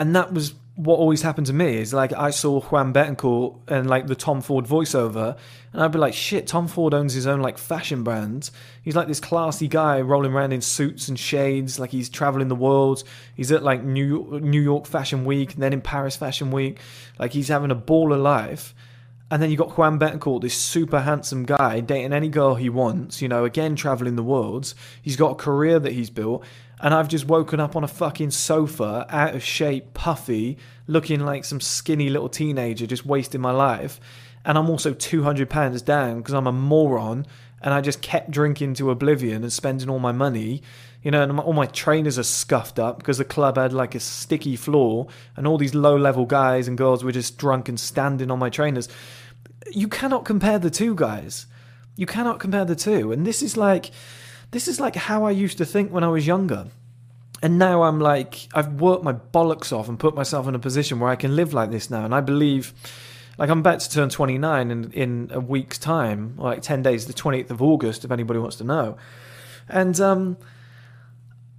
And 0.00 0.16
that 0.16 0.32
was 0.32 0.54
what 0.76 0.98
always 0.98 1.22
happened 1.22 1.46
to 1.46 1.54
me 1.54 1.78
is 1.78 1.94
like 1.94 2.12
I 2.12 2.28
saw 2.28 2.60
Juan 2.60 2.92
Betancourt 2.92 3.58
and 3.66 3.88
like 3.88 4.06
the 4.06 4.14
Tom 4.14 4.42
Ford 4.42 4.66
voiceover, 4.66 5.36
and 5.72 5.82
I'd 5.82 5.90
be 5.90 5.98
like, 5.98 6.12
shit, 6.12 6.46
Tom 6.46 6.68
Ford 6.68 6.92
owns 6.92 7.14
his 7.14 7.26
own 7.26 7.40
like 7.40 7.56
fashion 7.56 8.04
brand. 8.04 8.50
He's 8.82 8.94
like 8.94 9.08
this 9.08 9.18
classy 9.18 9.68
guy 9.68 10.02
rolling 10.02 10.32
around 10.32 10.52
in 10.52 10.60
suits 10.60 11.08
and 11.08 11.18
shades, 11.18 11.78
like 11.78 11.90
he's 11.90 12.10
traveling 12.10 12.48
the 12.48 12.54
world. 12.54 13.02
He's 13.34 13.50
at 13.52 13.62
like 13.62 13.82
New 13.82 14.38
New 14.42 14.60
York 14.60 14.86
Fashion 14.86 15.24
Week, 15.24 15.54
and 15.54 15.62
then 15.62 15.72
in 15.72 15.80
Paris 15.80 16.14
Fashion 16.14 16.50
Week, 16.50 16.78
like 17.18 17.32
he's 17.32 17.48
having 17.48 17.70
a 17.70 17.76
baller 17.76 18.20
life. 18.20 18.74
And 19.28 19.42
then 19.42 19.50
you 19.50 19.56
got 19.56 19.76
Juan 19.76 19.98
Betancourt, 19.98 20.42
this 20.42 20.54
super 20.54 21.00
handsome 21.00 21.44
guy, 21.44 21.80
dating 21.80 22.12
any 22.12 22.28
girl 22.28 22.54
he 22.54 22.68
wants, 22.68 23.20
you 23.20 23.26
know, 23.26 23.44
again 23.44 23.74
traveling 23.74 24.14
the 24.14 24.22
world. 24.22 24.72
He's 25.02 25.16
got 25.16 25.32
a 25.32 25.34
career 25.34 25.80
that 25.80 25.92
he's 25.92 26.10
built, 26.10 26.44
and 26.80 26.92
I've 26.92 27.08
just 27.08 27.26
woken 27.26 27.60
up 27.60 27.74
on 27.74 27.84
a 27.84 27.88
fucking 27.88 28.30
sofa, 28.30 29.06
out 29.08 29.34
of 29.34 29.42
shape, 29.42 29.94
puffy, 29.94 30.58
looking 30.86 31.20
like 31.20 31.44
some 31.44 31.60
skinny 31.60 32.10
little 32.10 32.28
teenager, 32.28 32.86
just 32.86 33.06
wasting 33.06 33.40
my 33.40 33.52
life. 33.52 33.98
And 34.44 34.56
I'm 34.56 34.70
also 34.70 34.92
200 34.92 35.48
pounds 35.50 35.82
down 35.82 36.18
because 36.18 36.34
I'm 36.34 36.46
a 36.46 36.52
moron 36.52 37.26
and 37.62 37.74
I 37.74 37.80
just 37.80 38.02
kept 38.02 38.30
drinking 38.30 38.74
to 38.74 38.90
oblivion 38.90 39.42
and 39.42 39.52
spending 39.52 39.88
all 39.88 39.98
my 39.98 40.12
money. 40.12 40.62
You 41.02 41.10
know, 41.12 41.22
and 41.22 41.38
all 41.38 41.52
my 41.52 41.66
trainers 41.66 42.18
are 42.18 42.24
scuffed 42.24 42.78
up 42.78 42.98
because 42.98 43.18
the 43.18 43.24
club 43.24 43.56
had 43.56 43.72
like 43.72 43.94
a 43.94 44.00
sticky 44.00 44.56
floor, 44.56 45.06
and 45.36 45.46
all 45.46 45.56
these 45.56 45.74
low 45.74 45.96
level 45.96 46.26
guys 46.26 46.66
and 46.66 46.76
girls 46.76 47.04
were 47.04 47.12
just 47.12 47.38
drunk 47.38 47.68
and 47.68 47.78
standing 47.78 48.28
on 48.28 48.40
my 48.40 48.50
trainers. 48.50 48.88
You 49.70 49.86
cannot 49.86 50.24
compare 50.24 50.58
the 50.58 50.70
two 50.70 50.96
guys. 50.96 51.46
You 51.94 52.06
cannot 52.06 52.40
compare 52.40 52.64
the 52.64 52.74
two. 52.74 53.12
And 53.12 53.24
this 53.24 53.40
is 53.40 53.56
like, 53.56 53.92
this 54.50 54.68
is 54.68 54.80
like 54.80 54.96
how 54.96 55.24
I 55.24 55.30
used 55.30 55.58
to 55.58 55.64
think 55.64 55.92
when 55.92 56.04
I 56.04 56.08
was 56.08 56.26
younger. 56.26 56.66
And 57.42 57.58
now 57.58 57.82
I'm 57.82 58.00
like, 58.00 58.48
I've 58.54 58.80
worked 58.80 59.04
my 59.04 59.12
bollocks 59.12 59.72
off 59.72 59.88
and 59.88 59.98
put 59.98 60.14
myself 60.14 60.48
in 60.48 60.54
a 60.54 60.58
position 60.58 61.00
where 61.00 61.10
I 61.10 61.16
can 61.16 61.36
live 61.36 61.52
like 61.52 61.70
this 61.70 61.90
now. 61.90 62.04
And 62.04 62.14
I 62.14 62.20
believe, 62.20 62.72
like, 63.36 63.50
I'm 63.50 63.58
about 63.58 63.80
to 63.80 63.90
turn 63.90 64.08
29 64.08 64.70
in, 64.70 64.92
in 64.92 65.30
a 65.32 65.40
week's 65.40 65.78
time, 65.78 66.34
like 66.38 66.62
10 66.62 66.82
days, 66.82 67.06
the 67.06 67.12
28th 67.12 67.50
of 67.50 67.62
August, 67.62 68.04
if 68.04 68.10
anybody 68.10 68.40
wants 68.40 68.56
to 68.56 68.64
know. 68.64 68.96
And, 69.68 70.00
um, 70.00 70.38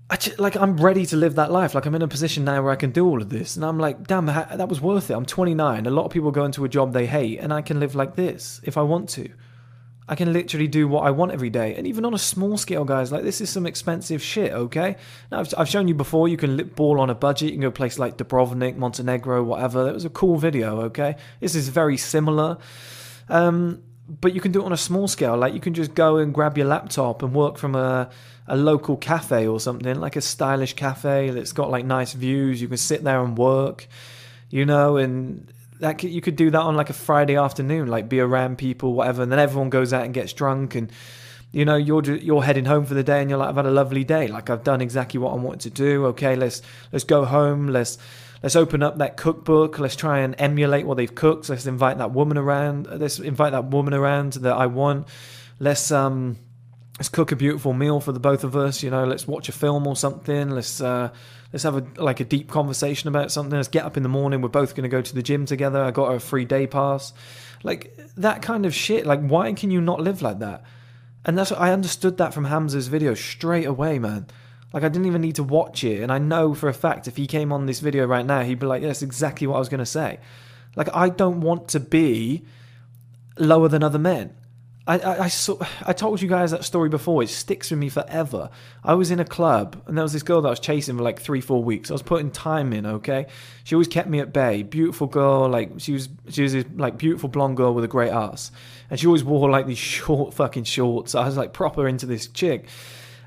I 0.10 0.16
just, 0.16 0.40
like 0.40 0.56
I'm 0.56 0.78
ready 0.78 1.06
to 1.08 1.18
live 1.18 1.36
that 1.36 1.52
life. 1.52 1.76
Like 1.76 1.86
I'm 1.86 1.94
in 1.94 2.02
a 2.02 2.08
position 2.08 2.46
now 2.46 2.64
where 2.64 2.72
I 2.72 2.78
can 2.78 2.92
do 2.92 3.06
all 3.06 3.22
of 3.22 3.30
this, 3.30 3.58
and 3.58 3.66
I'm 3.66 3.78
like, 3.78 4.08
damn, 4.08 4.28
that 4.28 4.70
was 4.70 4.80
worth 4.80 5.10
it. 5.10 5.14
I'm 5.14 5.26
29. 5.26 5.86
A 5.86 5.90
lot 5.90 6.06
of 6.06 6.12
people 6.12 6.32
go 6.32 6.46
into 6.46 6.64
a 6.64 6.70
job 6.70 6.94
they 6.94 7.06
hate, 7.06 7.40
and 7.40 7.52
I 7.52 7.62
can 7.62 7.80
live 7.80 7.94
like 7.94 8.16
this 8.16 8.62
if 8.64 8.78
I 8.78 8.84
want 8.84 9.10
to. 9.10 9.30
I 10.10 10.16
can 10.16 10.32
literally 10.32 10.68
do 10.68 10.88
what 10.88 11.01
I 11.01 11.12
want 11.12 11.34
every 11.34 11.49
day, 11.49 11.76
and 11.76 11.86
even 11.86 12.05
on 12.05 12.14
a 12.14 12.18
small 12.18 12.58
scale, 12.58 12.86
guys. 12.86 13.12
Like 13.12 13.24
this 13.24 13.41
is 13.41 13.49
some 13.49 13.66
expensive 13.66 14.22
shit. 14.22 14.53
Okay, 14.53 14.95
now 15.32 15.39
I've, 15.39 15.53
I've 15.58 15.70
shown 15.70 15.88
you 15.88 15.95
before. 15.95 16.28
You 16.28 16.38
can 16.38 16.55
lip 16.55 16.76
ball 16.76 16.99
on 16.99 17.10
a 17.10 17.16
budget. 17.16 17.49
You 17.49 17.55
can 17.55 17.62
go 17.62 17.68
to 17.68 17.72
places 17.72 17.99
like 17.99 18.18
Dubrovnik, 18.18 18.78
Montenegro, 18.78 19.43
whatever. 19.43 19.89
It 19.89 19.93
was 19.93 20.05
a 20.05 20.10
cool 20.10 20.38
video. 20.38 20.82
Okay, 20.84 21.18
this 21.39 21.55
is 21.55 21.70
very 21.70 21.97
similar. 21.97 22.58
Um, 23.28 23.84
but 24.08 24.34
you 24.34 24.39
can 24.39 24.53
do 24.53 24.62
it 24.62 24.66
on 24.66 24.72
a 24.72 24.78
small 24.78 25.08
scale. 25.08 25.36
Like 25.36 25.53
you 25.53 25.60
can 25.60 25.74
just 25.74 25.93
go 25.93 26.18
and 26.18 26.34
grab 26.34 26.58
your 26.58 26.68
laptop 26.68 27.22
and 27.24 27.34
work 27.34 27.58
from 27.58 27.76
a 27.76 28.10
a 28.47 28.55
local 28.55 28.95
cafe 28.95 29.45
or 29.45 29.60
something, 29.60 29.99
like 29.99 30.16
a 30.16 30.22
stylish 30.22 30.74
cafe 30.74 31.32
that's 31.32 31.51
got 31.51 31.70
like 31.70 31.86
nice 31.86 32.14
views. 32.14 32.62
You 32.62 32.70
can 32.70 32.78
sit 32.78 33.03
there 33.03 33.22
and 33.22 33.38
work, 33.38 33.88
you 34.49 34.66
know, 34.66 34.95
and 34.95 35.51
that 35.80 36.04
you 36.04 36.22
could 36.22 36.36
do 36.36 36.50
that 36.52 36.60
on 36.60 36.76
like 36.76 36.90
a 36.90 36.94
Friday 36.94 37.36
afternoon, 37.36 37.88
like 37.88 38.10
be 38.10 38.20
around 38.20 38.58
people, 38.58 38.94
whatever, 38.94 39.24
and 39.24 39.32
then 39.32 39.40
everyone 39.40 39.70
goes 39.70 39.94
out 39.94 40.06
and 40.06 40.14
gets 40.14 40.34
drunk, 40.34 40.76
and 40.76 40.92
you 41.52 41.66
know 41.66 41.76
you're 41.76 42.04
you're 42.04 42.44
heading 42.44 42.66
home 42.66 42.86
for 42.86 42.94
the 42.94 43.04
day, 43.04 43.22
and 43.22 43.30
you're 43.30 43.40
like, 43.40 43.50
I've 43.50 43.56
had 43.56 43.66
a 43.66 43.72
lovely 43.72 44.04
day, 44.04 44.28
like 44.28 44.50
I've 44.50 44.64
done 44.64 44.82
exactly 44.82 45.20
what 45.20 45.34
I 45.34 45.36
wanted 45.36 45.62
to 45.62 45.70
do. 45.70 46.06
Okay, 46.08 46.36
let's 46.36 46.62
let's 46.92 47.06
go 47.06 47.26
home, 47.26 47.68
let's 47.68 47.98
let's 48.44 48.56
open 48.56 48.84
up 48.84 48.98
that 48.98 49.18
cookbook, 49.18 49.80
let's 49.80 49.96
try 49.96 50.20
and 50.20 50.36
emulate 50.38 50.86
what 50.86 50.98
they've 50.98 51.14
cooked, 51.14 51.50
let's 51.50 51.66
invite 51.66 51.98
that 51.98 52.12
woman 52.12 52.38
around, 52.38 52.88
let's 52.88 53.20
invite 53.20 53.52
that 53.52 53.66
woman 53.66 53.94
around 53.94 54.34
that 54.34 54.56
I 54.56 54.68
want, 54.68 55.08
let's 55.60 55.92
um 55.92 56.38
let's 56.98 57.10
cook 57.10 57.32
a 57.32 57.36
beautiful 57.36 57.74
meal 57.74 58.00
for 58.00 58.12
the 58.12 58.20
both 58.20 58.43
of 58.43 58.56
us. 58.56 58.82
You 58.82 58.89
know, 58.89 59.06
let's 59.06 59.28
watch 59.28 59.50
a 59.50 59.52
film 59.52 59.88
or 59.88 59.95
something. 59.95 60.50
Let's 60.50 60.82
uh, 60.82 61.10
let's 61.54 61.64
have 61.64 61.78
a 61.78 62.02
like 62.02 62.20
a 62.20 62.26
deep 62.26 62.50
conversation 62.50 63.08
about 63.08 63.32
something. 63.32 63.56
Let's 63.56 63.68
get 63.68 63.86
up 63.86 63.98
in 63.98 64.04
the 64.04 64.10
morning. 64.10 64.41
We're 64.41 64.50
both 64.50 64.76
going 64.76 64.84
to 64.84 64.89
go 64.89 65.02
to 65.02 65.16
the 65.16 65.24
gym 65.24 65.45
together. 65.45 65.82
I 65.82 65.91
got 65.91 66.14
a 66.14 66.20
free 66.20 66.45
day 66.45 66.68
pass, 66.68 67.14
like 67.64 67.98
that 68.18 68.41
kind 68.41 68.66
of 68.66 68.74
shit. 68.74 69.06
Like, 69.06 69.22
why 69.22 69.54
can 69.54 69.72
you 69.72 69.82
not 69.82 70.02
live 70.02 70.22
like 70.22 70.39
that? 70.39 70.64
And 71.26 71.38
that's 71.38 71.52
I 71.52 71.72
understood 71.72 72.18
that 72.18 72.34
from 72.34 72.45
Hamza's 72.45 72.88
video 72.88 73.14
straight 73.14 73.66
away, 73.66 74.00
man. 74.00 74.28
Like 74.74 74.84
I 74.84 74.89
didn't 74.89 75.08
even 75.08 75.22
need 75.22 75.36
to 75.36 75.43
watch 75.43 75.84
it, 75.84 76.02
and 76.02 76.12
I 76.12 76.18
know 76.18 76.54
for 76.54 76.68
a 76.68 76.74
fact 76.74 77.08
if 77.08 77.18
he 77.18 77.28
came 77.28 77.52
on 77.54 77.66
this 77.66 77.80
video 77.80 78.06
right 78.06 78.26
now, 78.26 78.41
he'd 78.41 78.60
be 78.60 78.66
like, 78.66 78.82
yeah, 78.82 78.88
"That's 78.88 79.02
exactly 79.02 79.48
what 79.48 79.56
I 79.56 79.60
was 79.60 79.70
going 79.70 79.80
to 79.80 79.86
say." 79.86 80.20
Like 80.76 80.93
I 80.95 81.10
don't 81.10 81.41
want 81.41 81.70
to 81.70 81.80
be 81.80 82.43
lower 83.38 83.68
than 83.68 83.84
other 83.84 84.00
men. 84.00 84.36
I, 84.88 85.00
I, 85.00 85.24
I, 85.26 85.28
saw, 85.28 85.58
I 85.86 85.92
told 85.92 86.22
you 86.22 86.30
guys 86.30 86.52
that 86.52 86.64
story 86.64 86.88
before. 86.88 87.22
It 87.22 87.28
sticks 87.28 87.70
with 87.70 87.80
me 87.80 87.90
forever. 87.90 88.50
I 88.84 88.94
was 88.94 89.12
in 89.12 89.20
a 89.20 89.26
club 89.26 89.82
and 89.86 89.98
there 89.98 90.04
was 90.04 90.14
this 90.14 90.24
girl 90.24 90.42
that 90.42 90.48
I 90.48 90.52
was 90.52 90.62
chasing 90.62 90.96
for 90.98 91.04
like 91.04 91.20
three, 91.20 91.42
four 91.42 91.62
weeks. 91.62 91.92
I 91.92 91.94
was 91.94 92.02
putting 92.02 92.32
time 92.32 92.72
in. 92.72 92.86
Okay, 92.86 93.28
she 93.66 93.76
always 93.76 93.90
kept 93.90 94.08
me 94.08 94.20
at 94.20 94.32
bay. 94.32 94.64
Beautiful 94.64 95.08
girl, 95.08 95.50
like 95.50 95.72
she 95.78 95.92
was, 95.92 96.08
she 96.30 96.42
was 96.42 96.54
this 96.54 96.66
like 96.76 96.98
beautiful 96.98 97.28
blonde 97.28 97.58
girl 97.58 97.74
with 97.74 97.84
a 97.84 97.90
great 97.90 98.12
ass, 98.12 98.52
and 98.90 99.00
she 99.00 99.08
always 99.08 99.24
wore 99.24 99.50
like 99.50 99.68
these 99.68 99.78
short 99.98 100.34
fucking 100.34 100.64
shorts. 100.64 101.16
I 101.16 101.26
was 101.26 101.36
like 101.36 101.52
proper 101.52 101.88
into 101.88 102.06
this 102.06 102.28
chick, 102.28 102.68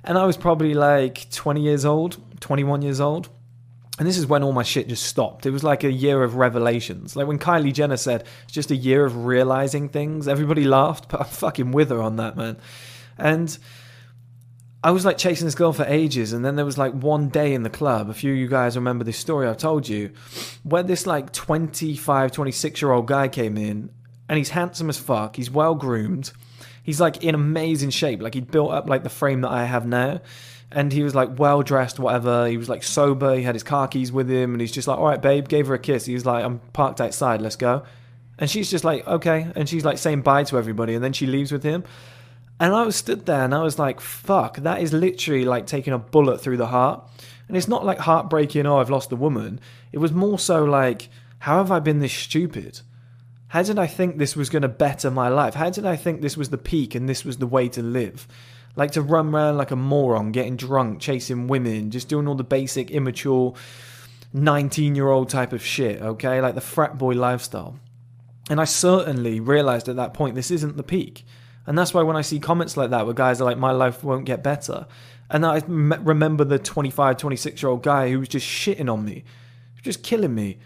and 0.03 0.17
I 0.17 0.25
was 0.25 0.39
probably 0.39 0.73
like 0.73 1.31
20 1.31 1.61
years 1.61 1.85
old, 1.85 2.17
21 2.41 2.81
years 2.81 3.01
old 3.01 3.29
and 4.01 4.09
this 4.09 4.17
is 4.17 4.27
when 4.27 4.43
all 4.43 4.53
my 4.53 4.63
shit 4.63 4.89
just 4.89 5.03
stopped. 5.03 5.45
It 5.45 5.51
was 5.51 5.63
like 5.63 5.85
a 5.85 5.93
year 5.93 6.23
of 6.23 6.37
revelations. 6.37 7.17
Like 7.17 7.27
when 7.27 7.39
Kylie 7.39 7.75
Jenner 7.75 7.99
said, 7.99 8.25
it's 8.45 8.53
just 8.55 8.71
a 8.71 8.75
year 8.75 9.05
of 9.05 9.27
realizing 9.27 9.91
things. 9.91 10.27
Everybody 10.27 10.65
laughed, 10.65 11.11
but 11.11 11.21
I'm 11.21 11.27
fucking 11.27 11.73
with 11.73 11.91
her 11.91 12.01
on 12.01 12.17
that, 12.17 12.35
man. 12.35 12.57
And 13.19 13.59
I 14.83 14.93
was 14.93 15.05
like 15.05 15.19
chasing 15.19 15.47
this 15.47 15.55
girl 15.55 15.75
for 15.75 15.85
ages. 15.85 16.33
And 16.33 16.43
then 16.43 16.57
there 16.57 16.65
was 16.65 16.79
like 16.79 16.95
one 16.95 17.29
day 17.29 17.53
in 17.53 17.63
the 17.63 17.69
club, 17.69 18.09
a 18.09 18.15
few 18.15 18.33
of 18.33 18.39
you 18.39 18.49
guys 18.49 18.75
remember 18.75 19.05
this 19.05 19.19
story 19.19 19.47
I've 19.47 19.59
told 19.59 19.87
you, 19.87 20.13
where 20.63 20.83
this 20.83 21.07
like 21.07 21.31
25, 21.35 22.33
26 22.33 22.81
year 22.81 22.93
old 22.93 23.07
guy 23.07 23.29
came 23.29 23.59
in 23.59 23.91
and 24.31 24.39
he's 24.39 24.49
handsome 24.49 24.89
as 24.89 24.97
fuck. 24.97 25.37
He's 25.37 25.51
well 25.51 25.75
groomed. 25.75 26.33
He's 26.83 27.03
like 27.03 27.23
in 27.23 27.35
amazing 27.35 27.91
shape. 27.91 28.23
Like 28.23 28.33
he'd 28.33 28.51
built 28.51 28.71
up 28.71 28.89
like 28.89 29.03
the 29.03 29.11
frame 29.11 29.43
that 29.43 29.51
I 29.51 29.67
have 29.67 29.87
now 29.87 30.23
and 30.73 30.93
he 30.93 31.03
was 31.03 31.14
like 31.14 31.39
well 31.39 31.62
dressed, 31.62 31.99
whatever. 31.99 32.47
He 32.47 32.57
was 32.57 32.68
like 32.68 32.83
sober. 32.83 33.35
He 33.35 33.43
had 33.43 33.55
his 33.55 33.62
car 33.62 33.89
keys 33.89 34.12
with 34.12 34.31
him, 34.31 34.53
and 34.53 34.61
he's 34.61 34.73
just 34.73 34.89
like, 34.89 34.99
"All 34.99 35.07
right, 35.07 35.21
babe." 35.21 35.49
Gave 35.49 35.66
her 35.66 35.75
a 35.75 35.79
kiss. 35.79 36.07
He 36.07 36.14
was 36.14 36.27
like, 36.27 36.45
"I'm 36.45 36.61
parked 36.73 37.01
outside. 37.01 37.41
Let's 37.43 37.57
go." 37.57 37.83
And 38.39 38.51
she's 38.51 38.71
just 38.71 38.85
like, 38.85 39.07
"Okay," 39.07 39.51
and 39.55 39.68
she's 39.68 39.85
like 39.85 39.99
saying 39.99 40.23
bye 40.23 40.45
to 40.45 40.59
everybody, 40.59 40.95
and 40.95 41.05
then 41.05 41.12
she 41.12 41.27
leaves 41.27 41.53
with 41.53 41.62
him. 41.62 41.85
And 42.59 42.75
I 42.75 42.85
was 42.85 42.97
stood 42.97 43.27
there, 43.27 43.45
and 43.45 43.55
I 43.55 43.62
was 43.62 43.79
like, 43.79 44.01
"Fuck!" 44.01 44.59
That 44.59 44.83
is 44.83 44.93
literally 44.93 45.45
like 45.45 45.66
taking 45.66 45.93
a 45.93 45.99
bullet 45.99 46.41
through 46.41 46.59
the 46.59 46.66
heart. 46.66 47.03
And 47.49 47.57
it's 47.57 47.66
not 47.66 47.85
like 47.85 47.99
heartbreaking. 47.99 48.64
Oh, 48.64 48.79
I've 48.79 48.91
lost 48.91 49.11
a 49.11 49.16
woman. 49.16 49.59
It 49.91 49.99
was 49.99 50.12
more 50.12 50.39
so 50.39 50.62
like, 50.64 51.09
how 51.41 51.57
have 51.57 51.73
I 51.73 51.81
been 51.81 51.99
this 51.99 52.12
stupid? 52.12 52.81
How 53.49 53.64
did 53.64 53.77
I 53.77 53.89
think 53.89 54.18
this 54.18 54.37
was 54.37 54.51
going 54.51 54.62
to 54.62 54.68
better 54.68 55.11
my 55.11 55.29
life? 55.29 55.55
How 55.55 55.68
did 55.68 55.85
I 55.85 55.97
think 55.97 56.21
this 56.21 56.37
was 56.37 56.51
the 56.51 56.59
peak 56.59 56.95
and 56.95 57.09
this 57.09 57.25
was 57.25 57.39
the 57.39 57.49
way 57.49 57.68
to 57.71 57.83
live? 57.83 58.29
Like 58.77 58.93
to 58.93 59.03
run 59.03 59.35
around 59.35 59.57
like 59.57 59.71
a 59.71 59.77
moron, 59.77 60.33
getting 60.33 60.57
drunk, 60.57 61.01
chasing 61.01 61.49
women, 61.49 61.91
just 61.91 62.09
doing 62.09 62.29
all 62.29 62.35
the 62.35 62.45
basic 62.45 62.91
immature 62.91 63.55
19 64.33 64.95
year 64.95 65.09
old 65.09 65.29
type 65.29 65.53
of 65.53 65.64
shit, 65.64 66.01
okay? 66.01 66.41
Like 66.41 66.55
the 66.55 66.61
frat 66.61 66.99
boy 66.99 67.14
lifestyle. 67.14 67.79
And 68.49 68.61
I 68.61 68.64
certainly 68.64 69.41
realized 69.41 69.89
at 69.89 69.97
that 69.97 70.14
point 70.14 70.35
this 70.35 70.51
isn't 70.51 70.77
the 70.77 70.83
peak. 70.83 71.25
And 71.66 71.79
that's 71.79 71.95
why 71.95 72.03
when 72.03 72.16
I 72.16 72.23
see 72.23 72.41
comments 72.41 72.77
like 72.77 72.91
that 72.91 73.05
where 73.05 73.14
guys 73.14 73.41
are 73.41 73.45
like, 73.45 73.59
my 73.59 73.71
life 73.73 74.03
won't 74.03 74.25
get 74.25 74.43
better. 74.43 74.87
And 75.31 75.47
I 75.47 75.62
remember 75.66 76.45
the 76.45 76.59
25, 76.59 77.16
26 77.16 77.62
year 77.62 77.71
old 77.71 77.83
guy 77.83 78.11
who 78.11 78.18
was 78.18 78.29
just 78.29 78.47
shitting 78.47 78.93
on 78.93 79.05
me, 79.05 79.25
just 79.83 80.03
killing 80.03 80.35
me. 80.35 80.59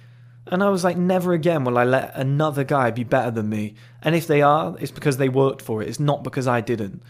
And 0.47 0.63
I 0.63 0.69
was 0.69 0.85
like, 0.85 0.97
never 0.97 1.33
again 1.33 1.65
will 1.65 1.79
I 1.79 1.85
let 1.85 2.15
another 2.15 2.65
guy 2.65 2.91
be 2.91 3.05
better 3.05 3.31
than 3.31 3.49
me. 3.49 3.75
And 4.03 4.15
if 4.15 4.27
they 4.27 4.43
are, 4.43 4.77
it's 4.79 4.91
because 4.91 5.17
they 5.17 5.29
worked 5.29 5.63
for 5.63 5.83
it. 5.83 5.89
It's 5.89 6.01
not 6.01 6.23
because 6.23 6.47
I 6.47 6.61
didn't. 6.61 7.03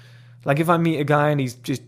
Like 0.45 0.61
if 0.61 0.69
I 0.69 0.77
meet 0.77 1.01
a 1.01 1.05
guy 1.05 1.31
and 1.31 1.41
he's 1.41 1.55
just 1.55 1.83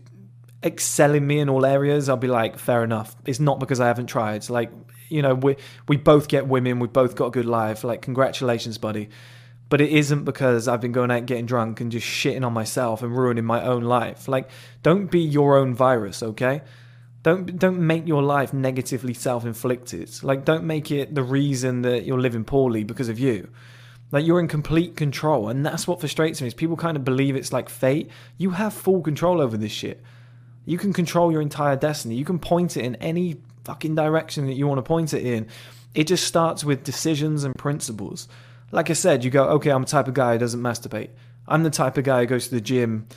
excelling 0.63 1.25
me 1.25 1.39
in 1.39 1.49
all 1.49 1.65
areas, 1.65 2.09
I'll 2.09 2.17
be 2.17 2.27
like, 2.27 2.57
fair 2.57 2.83
enough. 2.83 3.15
It's 3.25 3.39
not 3.39 3.59
because 3.59 3.79
I 3.79 3.87
haven't 3.87 4.07
tried. 4.07 4.49
Like, 4.49 4.71
you 5.09 5.21
know, 5.21 5.35
we 5.35 5.55
we 5.87 5.97
both 5.97 6.27
get 6.27 6.47
women, 6.47 6.79
we 6.79 6.87
both 6.87 7.15
got 7.15 7.27
a 7.27 7.31
good 7.31 7.45
life. 7.45 7.83
Like, 7.83 8.01
congratulations, 8.01 8.77
buddy. 8.77 9.09
But 9.69 9.81
it 9.81 9.91
isn't 9.91 10.23
because 10.23 10.67
I've 10.67 10.79
been 10.79 10.93
going 10.93 11.11
out 11.11 11.25
getting 11.25 11.45
drunk 11.45 11.81
and 11.81 11.91
just 11.91 12.07
shitting 12.07 12.45
on 12.45 12.53
myself 12.53 13.03
and 13.03 13.15
ruining 13.15 13.43
my 13.43 13.61
own 13.63 13.83
life. 13.83 14.27
Like, 14.27 14.49
don't 14.81 15.11
be 15.11 15.19
your 15.19 15.57
own 15.57 15.75
virus, 15.75 16.23
okay? 16.23 16.61
Don't 17.23 17.59
don't 17.59 17.79
make 17.79 18.07
your 18.07 18.23
life 18.23 18.53
negatively 18.53 19.13
self-inflicted. 19.13 20.23
Like, 20.23 20.45
don't 20.45 20.63
make 20.63 20.91
it 20.91 21.13
the 21.13 21.23
reason 21.23 21.81
that 21.81 22.05
you're 22.05 22.21
living 22.21 22.45
poorly 22.45 22.83
because 22.83 23.09
of 23.09 23.19
you. 23.19 23.49
Like 24.11 24.25
you're 24.25 24.39
in 24.39 24.47
complete 24.47 24.95
control, 24.95 25.49
and 25.49 25.65
that's 25.65 25.87
what 25.87 25.99
frustrates 25.99 26.41
me. 26.41 26.47
Is 26.47 26.53
people 26.53 26.77
kind 26.77 26.95
of 26.95 27.03
believe 27.03 27.35
it's 27.35 27.51
like 27.51 27.69
fate. 27.69 28.09
You 28.37 28.51
have 28.51 28.73
full 28.73 29.01
control 29.01 29.41
over 29.41 29.57
this 29.57 29.71
shit. 29.71 30.01
You 30.65 30.77
can 30.77 30.93
control 30.93 31.31
your 31.31 31.41
entire 31.41 31.75
destiny. 31.75 32.15
You 32.15 32.25
can 32.25 32.39
point 32.39 32.77
it 32.77 32.85
in 32.85 32.95
any 32.95 33.37
fucking 33.65 33.95
direction 33.95 34.47
that 34.47 34.53
you 34.53 34.67
want 34.67 34.77
to 34.77 34.83
point 34.83 35.13
it 35.13 35.25
in. 35.25 35.47
It 35.93 36.07
just 36.07 36.25
starts 36.25 36.63
with 36.63 36.83
decisions 36.83 37.43
and 37.43 37.55
principles. 37.55 38.27
Like 38.71 38.89
I 38.89 38.93
said, 38.93 39.23
you 39.23 39.31
go, 39.31 39.45
okay, 39.49 39.71
I'm 39.71 39.81
the 39.81 39.87
type 39.87 40.07
of 40.07 40.13
guy 40.13 40.33
who 40.33 40.39
doesn't 40.39 40.61
masturbate. 40.61 41.09
I'm 41.47 41.63
the 41.63 41.69
type 41.69 41.97
of 41.97 42.03
guy 42.03 42.21
who 42.21 42.25
goes 42.27 42.49
to 42.49 42.55
the 42.55 42.61
gym 42.61 43.07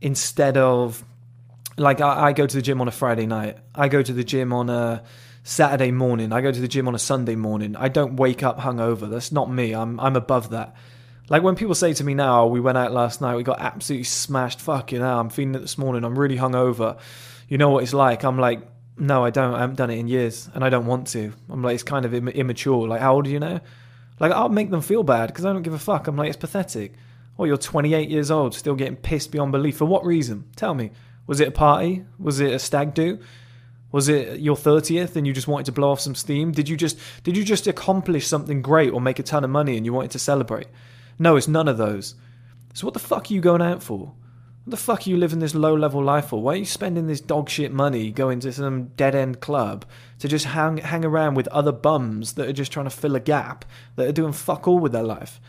instead 0.00 0.56
of 0.56 1.04
like 1.76 2.00
I, 2.00 2.28
I 2.28 2.32
go 2.32 2.46
to 2.46 2.56
the 2.56 2.62
gym 2.62 2.80
on 2.80 2.88
a 2.88 2.92
Friday 2.92 3.26
night. 3.26 3.58
I 3.74 3.88
go 3.88 4.02
to 4.02 4.12
the 4.12 4.24
gym 4.24 4.52
on 4.52 4.68
a 4.68 5.02
Saturday 5.42 5.90
morning. 5.90 6.32
I 6.32 6.40
go 6.40 6.52
to 6.52 6.60
the 6.60 6.68
gym 6.68 6.88
on 6.88 6.94
a 6.94 6.98
Sunday 6.98 7.34
morning. 7.34 7.76
I 7.76 7.88
don't 7.88 8.16
wake 8.16 8.42
up 8.42 8.58
hungover. 8.58 9.08
That's 9.08 9.32
not 9.32 9.50
me. 9.50 9.74
I'm 9.74 9.98
I'm 10.00 10.16
above 10.16 10.50
that. 10.50 10.74
Like 11.28 11.42
when 11.42 11.54
people 11.54 11.74
say 11.74 11.94
to 11.94 12.04
me 12.04 12.14
now, 12.14 12.46
we 12.46 12.60
went 12.60 12.76
out 12.76 12.92
last 12.92 13.20
night, 13.20 13.36
we 13.36 13.42
got 13.44 13.60
absolutely 13.60 14.04
smashed. 14.04 14.60
Fucking 14.60 15.00
hell, 15.00 15.20
I'm 15.20 15.30
feeling 15.30 15.54
it 15.54 15.60
this 15.60 15.78
morning. 15.78 16.04
I'm 16.04 16.18
really 16.18 16.36
hungover. 16.36 16.98
You 17.48 17.58
know 17.58 17.70
what 17.70 17.84
it's 17.84 17.94
like? 17.94 18.24
I'm 18.24 18.38
like, 18.38 18.62
no, 18.96 19.24
I 19.24 19.30
don't. 19.30 19.54
I 19.54 19.60
haven't 19.60 19.76
done 19.76 19.90
it 19.90 19.98
in 19.98 20.08
years, 20.08 20.50
and 20.54 20.64
I 20.64 20.68
don't 20.68 20.86
want 20.86 21.06
to. 21.08 21.32
I'm 21.48 21.62
like, 21.62 21.74
it's 21.74 21.82
kind 21.82 22.04
of 22.04 22.12
Im- 22.14 22.28
immature. 22.28 22.86
Like, 22.86 23.00
how 23.00 23.14
old 23.14 23.26
are 23.26 23.30
you 23.30 23.40
now? 23.40 23.60
Like, 24.18 24.32
I'll 24.32 24.50
make 24.50 24.70
them 24.70 24.82
feel 24.82 25.02
bad 25.02 25.28
because 25.28 25.46
I 25.46 25.52
don't 25.52 25.62
give 25.62 25.72
a 25.72 25.78
fuck. 25.78 26.06
I'm 26.06 26.16
like, 26.16 26.28
it's 26.28 26.36
pathetic. 26.36 26.94
Well, 27.36 27.46
you're 27.46 27.56
28 27.56 28.10
years 28.10 28.30
old, 28.30 28.54
still 28.54 28.74
getting 28.74 28.96
pissed 28.96 29.30
beyond 29.30 29.52
belief. 29.52 29.78
For 29.78 29.86
what 29.86 30.04
reason? 30.04 30.44
Tell 30.56 30.74
me. 30.74 30.90
Was 31.26 31.40
it 31.40 31.48
a 31.48 31.52
party? 31.52 32.04
Was 32.18 32.40
it 32.40 32.52
a 32.52 32.58
stag 32.58 32.92
do? 32.92 33.20
Was 33.92 34.08
it 34.08 34.40
your 34.40 34.56
30th 34.56 35.16
and 35.16 35.26
you 35.26 35.32
just 35.32 35.48
wanted 35.48 35.66
to 35.66 35.72
blow 35.72 35.90
off 35.90 36.00
some 36.00 36.14
steam? 36.14 36.52
Did 36.52 36.68
you 36.68 36.76
just 36.76 36.98
did 37.24 37.36
you 37.36 37.44
just 37.44 37.66
accomplish 37.66 38.26
something 38.26 38.62
great 38.62 38.92
or 38.92 39.00
make 39.00 39.18
a 39.18 39.22
ton 39.24 39.44
of 39.44 39.50
money 39.50 39.76
and 39.76 39.84
you 39.84 39.92
wanted 39.92 40.12
to 40.12 40.18
celebrate? 40.18 40.68
No, 41.18 41.36
it's 41.36 41.48
none 41.48 41.68
of 41.68 41.76
those. 41.76 42.14
So 42.74 42.86
what 42.86 42.94
the 42.94 43.00
fuck 43.00 43.30
are 43.30 43.34
you 43.34 43.40
going 43.40 43.62
out 43.62 43.82
for? 43.82 44.12
What 44.64 44.70
the 44.70 44.76
fuck 44.76 45.06
are 45.06 45.10
you 45.10 45.16
living 45.16 45.40
this 45.40 45.54
low 45.54 45.74
level 45.74 46.02
life 46.04 46.26
for? 46.26 46.40
Why 46.40 46.52
are 46.52 46.56
you 46.56 46.64
spending 46.64 47.06
this 47.06 47.20
dog 47.20 47.48
shit 47.48 47.72
money 47.72 48.12
going 48.12 48.40
to 48.40 48.52
some 48.52 48.88
dead 48.88 49.14
end 49.14 49.40
club 49.40 49.84
to 50.20 50.28
just 50.28 50.44
hang 50.44 50.76
hang 50.76 51.04
around 51.04 51.34
with 51.34 51.48
other 51.48 51.72
bums 51.72 52.34
that 52.34 52.48
are 52.48 52.52
just 52.52 52.70
trying 52.70 52.86
to 52.86 52.90
fill 52.90 53.16
a 53.16 53.20
gap 53.20 53.64
that 53.96 54.06
are 54.06 54.12
doing 54.12 54.32
fuck 54.32 54.68
all 54.68 54.78
with 54.78 54.92
their 54.92 55.02
life? 55.02 55.40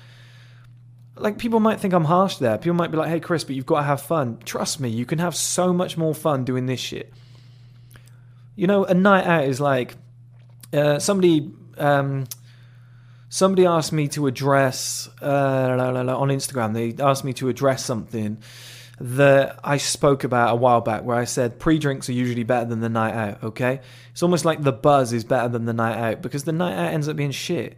Like 1.15 1.37
people 1.37 1.59
might 1.59 1.79
think 1.79 1.93
I'm 1.93 2.05
harsh 2.05 2.37
there. 2.37 2.57
People 2.57 2.73
might 2.73 2.89
be 2.89 2.97
like, 2.97 3.09
"Hey 3.09 3.19
Kris, 3.19 3.43
but 3.43 3.55
you've 3.55 3.65
got 3.65 3.81
to 3.81 3.85
have 3.85 4.01
fun." 4.01 4.39
Trust 4.45 4.79
me, 4.79 4.89
you 4.89 5.05
can 5.05 5.19
have 5.19 5.35
so 5.35 5.71
much 5.71 5.97
more 5.97 6.15
fun 6.15 6.43
doing 6.43 6.65
this 6.65 6.79
shit. 6.79 7.13
You 8.55 8.67
know, 8.67 8.83
a 8.85 8.93
night 8.93 9.25
out 9.25 9.45
is 9.45 9.59
like 9.59 9.95
uh, 10.73 10.99
somebody. 10.99 11.51
Um, 11.77 12.25
somebody 13.29 13.65
asked 13.65 13.93
me 13.93 14.07
to 14.09 14.27
address 14.27 15.09
uh, 15.21 15.25
on 15.25 16.29
Instagram. 16.29 16.73
They 16.73 17.01
asked 17.03 17.23
me 17.23 17.33
to 17.33 17.49
address 17.49 17.83
something 17.83 18.37
that 18.99 19.59
I 19.63 19.77
spoke 19.77 20.23
about 20.23 20.51
a 20.51 20.55
while 20.55 20.81
back, 20.81 21.03
where 21.03 21.17
I 21.17 21.23
said 21.23 21.57
pre-drinks 21.57 22.07
are 22.09 22.13
usually 22.13 22.43
better 22.43 22.65
than 22.65 22.81
the 22.81 22.89
night 22.89 23.15
out. 23.15 23.43
Okay, 23.43 23.79
it's 24.11 24.21
almost 24.21 24.45
like 24.45 24.61
the 24.61 24.71
buzz 24.71 25.11
is 25.11 25.23
better 25.23 25.47
than 25.47 25.65
the 25.65 25.73
night 25.73 25.97
out 25.97 26.21
because 26.21 26.43
the 26.43 26.51
night 26.51 26.75
out 26.75 26.93
ends 26.93 27.07
up 27.07 27.15
being 27.15 27.31
shit. 27.31 27.75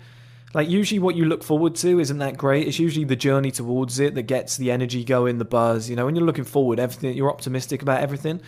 Like 0.54 0.70
usually, 0.70 1.00
what 1.00 1.16
you 1.16 1.26
look 1.26 1.44
forward 1.44 1.76
to 1.76 2.00
isn't 2.00 2.18
that 2.18 2.38
great. 2.38 2.68
It's 2.68 2.78
usually 2.78 3.06
the 3.06 3.16
journey 3.16 3.52
towards 3.52 4.00
it 4.00 4.16
that 4.16 4.24
gets 4.24 4.58
the 4.58 4.72
energy 4.72 5.04
going, 5.04 5.38
the 5.38 5.46
buzz. 5.46 5.90
You 5.90 5.96
know, 5.96 6.06
when 6.06 6.16
you're 6.16 6.26
looking 6.26 6.44
forward, 6.44 6.80
everything 6.80 7.16
you're 7.16 7.32
optimistic 7.32 7.82
about 7.82 8.02
everything. 8.02 8.42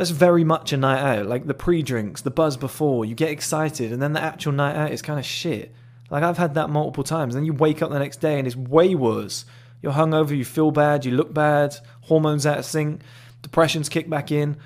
That's 0.00 0.08
very 0.08 0.44
much 0.44 0.72
a 0.72 0.78
night 0.78 1.18
out. 1.18 1.26
Like 1.26 1.46
the 1.46 1.52
pre-drinks, 1.52 2.22
the 2.22 2.30
buzz 2.30 2.56
before, 2.56 3.04
you 3.04 3.14
get 3.14 3.28
excited, 3.28 3.92
and 3.92 4.00
then 4.00 4.14
the 4.14 4.22
actual 4.22 4.52
night 4.52 4.74
out 4.74 4.92
is 4.92 5.02
kind 5.02 5.18
of 5.18 5.26
shit. 5.26 5.74
Like 6.08 6.22
I've 6.22 6.38
had 6.38 6.54
that 6.54 6.70
multiple 6.70 7.04
times. 7.04 7.34
Then 7.34 7.44
you 7.44 7.52
wake 7.52 7.82
up 7.82 7.90
the 7.90 7.98
next 7.98 8.16
day 8.16 8.38
and 8.38 8.46
it's 8.46 8.56
way 8.56 8.94
worse. 8.94 9.44
You're 9.82 9.92
hungover, 9.92 10.34
you 10.34 10.46
feel 10.46 10.70
bad, 10.70 11.04
you 11.04 11.12
look 11.12 11.34
bad, 11.34 11.76
hormones 12.00 12.46
out 12.46 12.56
of 12.56 12.64
sync, 12.64 13.02
depression's 13.42 13.90
kick 13.90 14.08
back 14.08 14.32
in. 14.32 14.56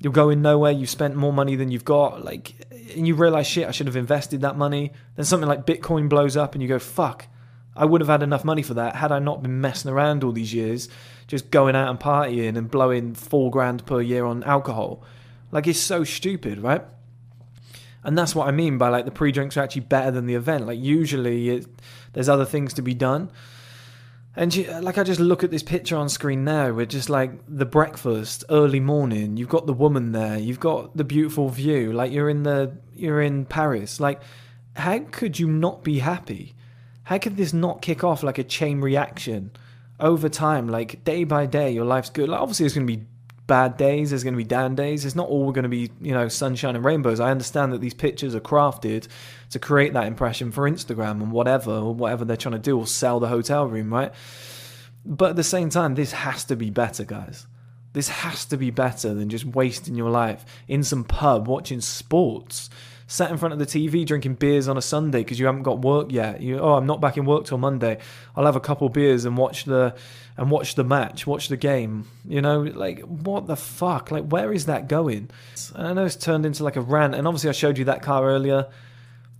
You're 0.00 0.12
going 0.12 0.42
nowhere. 0.42 0.72
You've 0.72 0.90
spent 0.90 1.14
more 1.14 1.32
money 1.32 1.54
than 1.54 1.70
you've 1.70 1.84
got. 1.84 2.24
Like, 2.24 2.54
and 2.96 3.06
you 3.06 3.14
realize, 3.14 3.46
shit, 3.46 3.68
I 3.68 3.70
should 3.70 3.86
have 3.86 3.94
invested 3.94 4.40
that 4.40 4.58
money. 4.58 4.92
Then 5.14 5.24
something 5.24 5.48
like 5.48 5.66
Bitcoin 5.66 6.08
blows 6.08 6.36
up, 6.36 6.54
and 6.54 6.62
you 6.62 6.68
go, 6.68 6.80
fuck, 6.80 7.28
I 7.80 7.86
would 7.86 8.02
have 8.02 8.08
had 8.08 8.22
enough 8.22 8.44
money 8.44 8.62
for 8.62 8.74
that 8.74 8.94
had 8.94 9.10
I 9.10 9.20
not 9.20 9.42
been 9.42 9.62
messing 9.62 9.90
around 9.90 10.22
all 10.22 10.32
these 10.32 10.52
years, 10.52 10.90
just 11.26 11.50
going 11.50 11.74
out 11.74 11.88
and 11.88 11.98
partying 11.98 12.58
and 12.58 12.70
blowing 12.70 13.14
four 13.14 13.50
grand 13.50 13.86
per 13.86 14.02
year 14.02 14.26
on 14.26 14.44
alcohol. 14.44 15.02
Like, 15.50 15.66
it's 15.66 15.80
so 15.80 16.04
stupid, 16.04 16.58
right? 16.58 16.84
And 18.04 18.18
that's 18.18 18.34
what 18.34 18.46
I 18.46 18.50
mean 18.50 18.76
by 18.76 18.90
like 18.90 19.06
the 19.06 19.10
pre-drinks 19.10 19.56
are 19.56 19.62
actually 19.62 19.82
better 19.82 20.10
than 20.10 20.26
the 20.26 20.34
event. 20.34 20.66
Like 20.66 20.78
usually, 20.78 21.48
it, 21.48 21.66
there's 22.12 22.28
other 22.28 22.44
things 22.44 22.74
to 22.74 22.82
be 22.82 22.92
done. 22.92 23.30
And 24.36 24.54
you, 24.54 24.70
like 24.80 24.98
I 24.98 25.02
just 25.02 25.18
look 25.18 25.42
at 25.42 25.50
this 25.50 25.62
picture 25.62 25.96
on 25.96 26.10
screen 26.10 26.44
now, 26.44 26.74
with 26.74 26.90
just 26.90 27.08
like 27.08 27.32
the 27.48 27.64
breakfast, 27.64 28.44
early 28.50 28.80
morning. 28.80 29.38
You've 29.38 29.48
got 29.48 29.66
the 29.66 29.72
woman 29.72 30.12
there. 30.12 30.38
You've 30.38 30.60
got 30.60 30.94
the 30.96 31.04
beautiful 31.04 31.48
view. 31.48 31.94
Like 31.94 32.12
you're 32.12 32.28
in 32.28 32.42
the 32.42 32.76
you're 32.94 33.22
in 33.22 33.46
Paris. 33.46 34.00
Like 34.00 34.20
how 34.76 34.98
could 34.98 35.38
you 35.38 35.48
not 35.48 35.82
be 35.82 36.00
happy? 36.00 36.54
How 37.10 37.18
could 37.18 37.36
this 37.36 37.52
not 37.52 37.82
kick 37.82 38.04
off 38.04 38.22
like 38.22 38.38
a 38.38 38.44
chain 38.44 38.80
reaction 38.80 39.50
over 39.98 40.28
time? 40.28 40.68
Like 40.68 41.02
day 41.02 41.24
by 41.24 41.46
day, 41.46 41.72
your 41.72 41.84
life's 41.84 42.08
good. 42.08 42.28
Like 42.28 42.40
obviously, 42.40 42.62
there's 42.62 42.74
going 42.74 42.86
to 42.86 42.96
be 42.96 43.04
bad 43.48 43.76
days, 43.76 44.10
there's 44.10 44.22
going 44.22 44.34
to 44.34 44.38
be 44.38 44.44
down 44.44 44.76
days. 44.76 45.04
It's 45.04 45.16
not 45.16 45.28
all 45.28 45.50
going 45.50 45.64
to 45.64 45.68
be, 45.68 45.90
you 46.00 46.12
know, 46.12 46.28
sunshine 46.28 46.76
and 46.76 46.84
rainbows. 46.84 47.18
I 47.18 47.32
understand 47.32 47.72
that 47.72 47.80
these 47.80 47.94
pictures 47.94 48.32
are 48.36 48.40
crafted 48.40 49.08
to 49.50 49.58
create 49.58 49.92
that 49.94 50.06
impression 50.06 50.52
for 50.52 50.70
Instagram 50.70 51.20
and 51.20 51.32
whatever, 51.32 51.72
or 51.72 51.92
whatever 51.92 52.24
they're 52.24 52.36
trying 52.36 52.52
to 52.52 52.60
do, 52.60 52.78
or 52.78 52.86
sell 52.86 53.18
the 53.18 53.26
hotel 53.26 53.66
room, 53.66 53.92
right? 53.92 54.14
But 55.04 55.30
at 55.30 55.36
the 55.36 55.42
same 55.42 55.68
time, 55.68 55.96
this 55.96 56.12
has 56.12 56.44
to 56.44 56.54
be 56.54 56.70
better, 56.70 57.02
guys. 57.02 57.48
This 57.92 58.08
has 58.08 58.44
to 58.44 58.56
be 58.56 58.70
better 58.70 59.14
than 59.14 59.30
just 59.30 59.44
wasting 59.44 59.96
your 59.96 60.10
life 60.10 60.44
in 60.68 60.84
some 60.84 61.02
pub 61.02 61.48
watching 61.48 61.80
sports 61.80 62.70
sat 63.10 63.28
in 63.28 63.36
front 63.36 63.52
of 63.52 63.58
the 63.58 63.66
TV 63.66 64.06
drinking 64.06 64.34
beers 64.34 64.68
on 64.68 64.76
a 64.76 64.82
Sunday 64.82 65.18
because 65.18 65.40
you 65.40 65.46
haven't 65.46 65.64
got 65.64 65.80
work 65.80 66.12
yet. 66.12 66.40
You 66.40 66.60
oh, 66.60 66.74
I'm 66.74 66.86
not 66.86 67.00
back 67.00 67.16
in 67.16 67.26
work 67.26 67.44
till 67.44 67.58
Monday. 67.58 67.98
I'll 68.36 68.46
have 68.46 68.54
a 68.54 68.60
couple 68.60 68.88
beers 68.88 69.24
and 69.24 69.36
watch 69.36 69.64
the 69.64 69.96
and 70.36 70.48
watch 70.48 70.76
the 70.76 70.84
match, 70.84 71.26
watch 71.26 71.48
the 71.48 71.56
game. 71.56 72.06
You 72.24 72.40
know, 72.40 72.60
like 72.62 73.00
what 73.00 73.48
the 73.48 73.56
fuck? 73.56 74.12
Like 74.12 74.26
where 74.26 74.52
is 74.52 74.66
that 74.66 74.86
going? 74.86 75.28
And 75.74 75.88
I 75.88 75.92
know 75.92 76.04
it's 76.04 76.14
turned 76.14 76.46
into 76.46 76.62
like 76.62 76.76
a 76.76 76.80
rant. 76.80 77.16
And 77.16 77.26
obviously, 77.26 77.50
I 77.50 77.52
showed 77.52 77.78
you 77.78 77.86
that 77.86 78.00
car 78.00 78.30
earlier. 78.30 78.68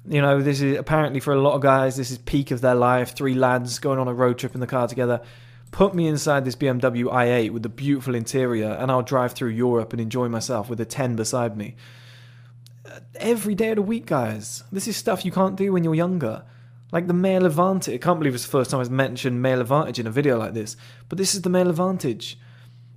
You 0.05 0.21
know, 0.21 0.43
this 0.43 0.61
is 0.61 0.77
apparently 0.77 1.21
for 1.21 1.33
a 1.33 1.41
lot 1.41 1.55
of 1.55 1.61
guys, 1.61 1.97
this 1.97 2.11
is 2.11 2.19
peak 2.19 2.51
of 2.51 2.61
their 2.61 2.75
life. 2.75 3.15
Three 3.15 3.35
lads 3.35 3.79
going 3.79 4.01
on 4.01 4.09
a 4.09 4.15
road 4.15 4.39
trip 4.39 4.55
in 4.55 4.61
the 4.61 4.67
car 4.67 4.89
together. 4.89 5.23
Put 5.71 5.95
me 5.95 6.09
inside 6.09 6.45
this 6.45 6.57
BMW 6.57 7.05
i8 7.05 7.53
with 7.53 7.63
the 7.63 7.69
beautiful 7.69 8.17
interior, 8.17 8.71
and 8.71 8.91
I'll 8.91 9.03
drive 9.03 9.35
through 9.35 9.51
Europe 9.51 9.93
and 9.93 10.01
enjoy 10.01 10.29
myself 10.29 10.69
with 10.69 10.81
a 10.81 10.85
10 10.85 11.15
beside 11.15 11.57
me 11.57 11.77
every 13.17 13.55
day 13.55 13.71
of 13.71 13.77
the 13.77 13.83
week, 13.83 14.07
guys. 14.07 14.65
This 14.73 14.89
is 14.89 14.97
stuff 14.97 15.25
you 15.25 15.33
can't 15.33 15.57
do 15.57 15.73
when 15.73 15.85
you're 15.85 15.95
younger. 15.95 16.45
Like 16.93 17.07
the 17.07 17.15
male 17.15 17.47
advantage. 17.47 17.95
I 17.95 17.99
can't 17.99 18.19
believe 18.19 18.35
it's 18.35 18.45
the 18.45 18.51
first 18.51 18.71
time 18.71 18.81
I've 18.81 18.91
mentioned 18.91 19.43
male 19.43 19.61
advantage 19.61 19.99
in 19.99 20.07
a 20.07 20.11
video 20.11 20.39
like 20.39 20.55
this. 20.55 20.77
But 21.09 21.19
this 21.19 21.35
is 21.35 21.43
the 21.43 21.51
male 21.51 21.69
advantage. 21.69 22.39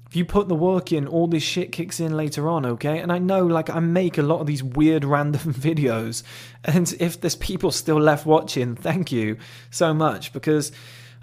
If 0.07 0.17
you 0.17 0.25
put 0.25 0.47
the 0.47 0.55
work 0.55 0.91
in, 0.91 1.07
all 1.07 1.27
this 1.27 1.41
shit 1.41 1.71
kicks 1.71 1.99
in 1.99 2.15
later 2.15 2.47
on, 2.47 2.65
okay? 2.65 2.99
And 2.99 3.11
I 3.11 3.17
know, 3.17 3.45
like, 3.45 3.71
I 3.71 3.79
make 3.79 4.19
a 4.19 4.23
lot 4.23 4.41
of 4.41 4.47
these 4.47 4.63
weird 4.63 5.03
random 5.05 5.53
videos. 5.53 6.23
And 6.63 6.93
if 6.99 7.19
there's 7.19 7.35
people 7.35 7.71
still 7.71 7.99
left 7.99 8.25
watching, 8.25 8.75
thank 8.75 9.11
you 9.11 9.37
so 9.71 9.93
much. 9.93 10.31
Because 10.33 10.71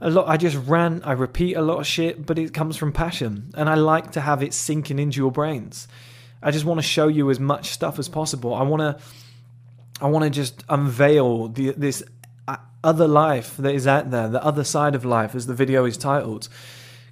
a 0.01 0.11
lot, 0.11 0.29
I 0.29 0.37
just 0.37 0.57
ran, 0.67 1.03
I 1.05 1.13
repeat 1.13 1.55
a 1.55 1.63
lot 1.63 1.79
of 1.79 1.87
shit, 1.87 2.27
but 2.27 2.39
it 2.39 2.55
comes 2.55 2.77
from 2.77 2.93
passion. 2.93 3.53
And 3.55 3.69
I 3.69 3.75
like 3.75 4.13
to 4.13 4.21
have 4.21 4.43
it 4.43 4.55
sinking 4.55 4.99
into 4.99 5.19
your 5.19 5.31
brains. 5.31 5.87
I 6.43 6.51
just 6.51 6.65
want 6.65 6.79
to 6.79 6.87
show 6.87 7.09
you 7.09 7.31
as 7.31 7.39
much 7.39 7.71
stuff 7.71 7.99
as 7.99 8.09
possible. 8.09 8.55
I 8.55 8.63
want 8.63 8.81
to 8.81 9.03
I 10.01 10.09
want 10.09 10.25
to 10.25 10.31
just 10.31 10.65
unveil 10.69 11.49
the, 11.49 11.73
this 11.73 12.03
uh, 12.49 12.57
other 12.83 13.07
life 13.07 13.57
that 13.59 13.75
is 13.75 13.87
out 13.87 14.11
there, 14.11 14.29
the 14.29 14.43
other 14.43 14.65
side 14.65 14.95
of 14.95 15.05
life, 15.05 15.35
as 15.35 15.47
the 15.47 15.55
video 15.55 15.85
is 15.85 15.99
titled. 15.99 16.49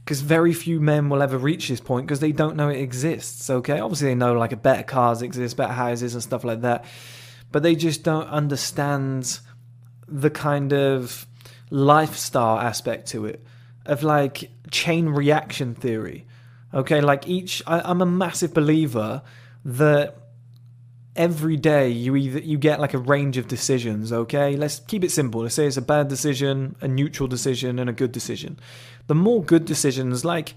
Because 0.05 0.23
very 0.23 0.55
few 0.55 0.81
men 0.81 1.11
will 1.11 1.21
ever 1.21 1.37
reach 1.37 1.69
this 1.69 1.81
point 1.81 2.07
because 2.07 2.21
they 2.21 2.33
don't 2.33 2.57
know 2.57 2.71
it 2.71 2.81
exists. 2.81 3.51
Okay, 3.51 3.79
obviously 3.79 4.09
they 4.09 4.15
know 4.15 4.33
like 4.33 4.63
better 4.63 4.83
cars 4.83 5.21
exist, 5.21 5.59
better 5.59 5.75
houses 5.75 6.15
and 6.15 6.23
stuff 6.23 6.45
like 6.45 6.63
that, 6.63 6.87
but 7.53 7.63
they 7.63 7.75
just 7.75 8.05
don't 8.05 8.27
understand 8.29 9.41
the 10.07 10.31
kind 10.31 10.73
of 10.73 11.27
lifestyle 11.71 12.59
aspect 12.59 13.09
to 13.09 13.27
it 13.27 13.45
of 13.85 14.03
like 14.03 14.51
chain 14.71 15.11
reaction 15.11 15.75
theory 15.75 16.27
Okay, 16.73 17.01
like 17.01 17.27
each, 17.27 17.63
I, 17.67 17.81
I'm 17.81 18.03
a 18.03 18.07
massive 18.07 18.53
believer 18.53 19.23
that 19.65 20.17
every 21.17 21.57
day 21.57 21.89
you 21.89 22.15
either 22.15 22.39
you 22.39 22.57
get 22.57 22.79
like 22.79 22.95
a 22.95 22.99
range 22.99 23.37
of 23.37 23.49
decisions 23.49 24.13
okay? 24.13 24.57
Let's 24.57 24.79
keep 24.79 25.03
it 25.03 25.11
simple. 25.11 25.43
Let's 25.43 25.55
say 25.55 25.67
it's 25.67 25.77
a 25.77 25.83
bad 25.83 26.09
decision 26.09 26.77
a 26.81 26.87
neutral 26.87 27.27
decision 27.27 27.79
and 27.79 27.91
a 27.91 27.93
good 27.93 28.13
decision. 28.13 28.59
The 29.09 29.15
more 29.15 29.43
good 29.43 29.65
decisions 29.65 30.25
like 30.25 30.55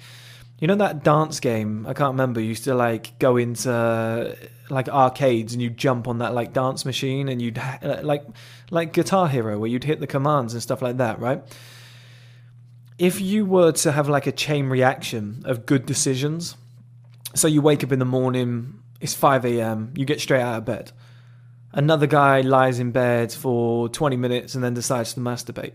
you 0.62 0.68
know 0.68 0.76
that 0.76 1.04
dance 1.04 1.40
game 1.40 1.86
i 1.88 1.94
can't 1.94 2.14
remember 2.14 2.40
you 2.40 2.50
used 2.50 2.64
to 2.64 2.76
like 2.76 3.18
go 3.20 3.36
into 3.36 4.38
like 4.70 4.88
arcades 4.88 5.54
and 5.54 5.62
you 5.62 5.70
jump 5.70 6.08
on 6.08 6.20
that 6.20 6.34
like 6.34 6.54
dance 6.54 6.86
machine 6.86 7.28
and 7.28 7.42
you'd 7.42 7.60
like 8.04 8.24
like 8.70 8.94
guitar 8.94 9.28
hero 9.28 9.60
where 9.60 9.70
you'd 9.70 9.84
hit 9.84 10.00
the 10.00 10.08
commands 10.08 10.54
and 10.54 10.64
stuff 10.64 10.82
like 10.82 10.98
that 10.98 11.20
right 11.20 11.44
if 13.02 13.20
you 13.20 13.48
were 13.48 13.72
to 13.72 13.92
have 13.92 14.08
like 14.08 14.28
a 14.28 14.32
chain 14.32 14.70
reaction 14.70 15.42
of 15.46 15.66
good 15.66 15.88
decisions, 15.88 16.56
so 17.34 17.48
you 17.48 17.60
wake 17.60 17.84
up 17.84 17.92
in 17.92 17.98
the 17.98 18.06
morning, 18.06 18.80
it's 19.00 19.16
5 19.16 19.44
a.m., 19.44 19.92
you 19.96 20.06
get 20.06 20.22
straight 20.22 20.42
out 20.42 20.60
of 20.60 20.66
bed. 20.66 20.92
Another 21.74 22.06
guy 22.06 22.42
lies 22.42 22.78
in 22.78 22.92
bed 22.92 23.32
for 23.32 23.90
20 23.90 24.18
minutes 24.18 24.54
and 24.54 24.64
then 24.64 24.76
decides 24.76 25.16
to 25.16 25.20
masturbate. 25.20 25.74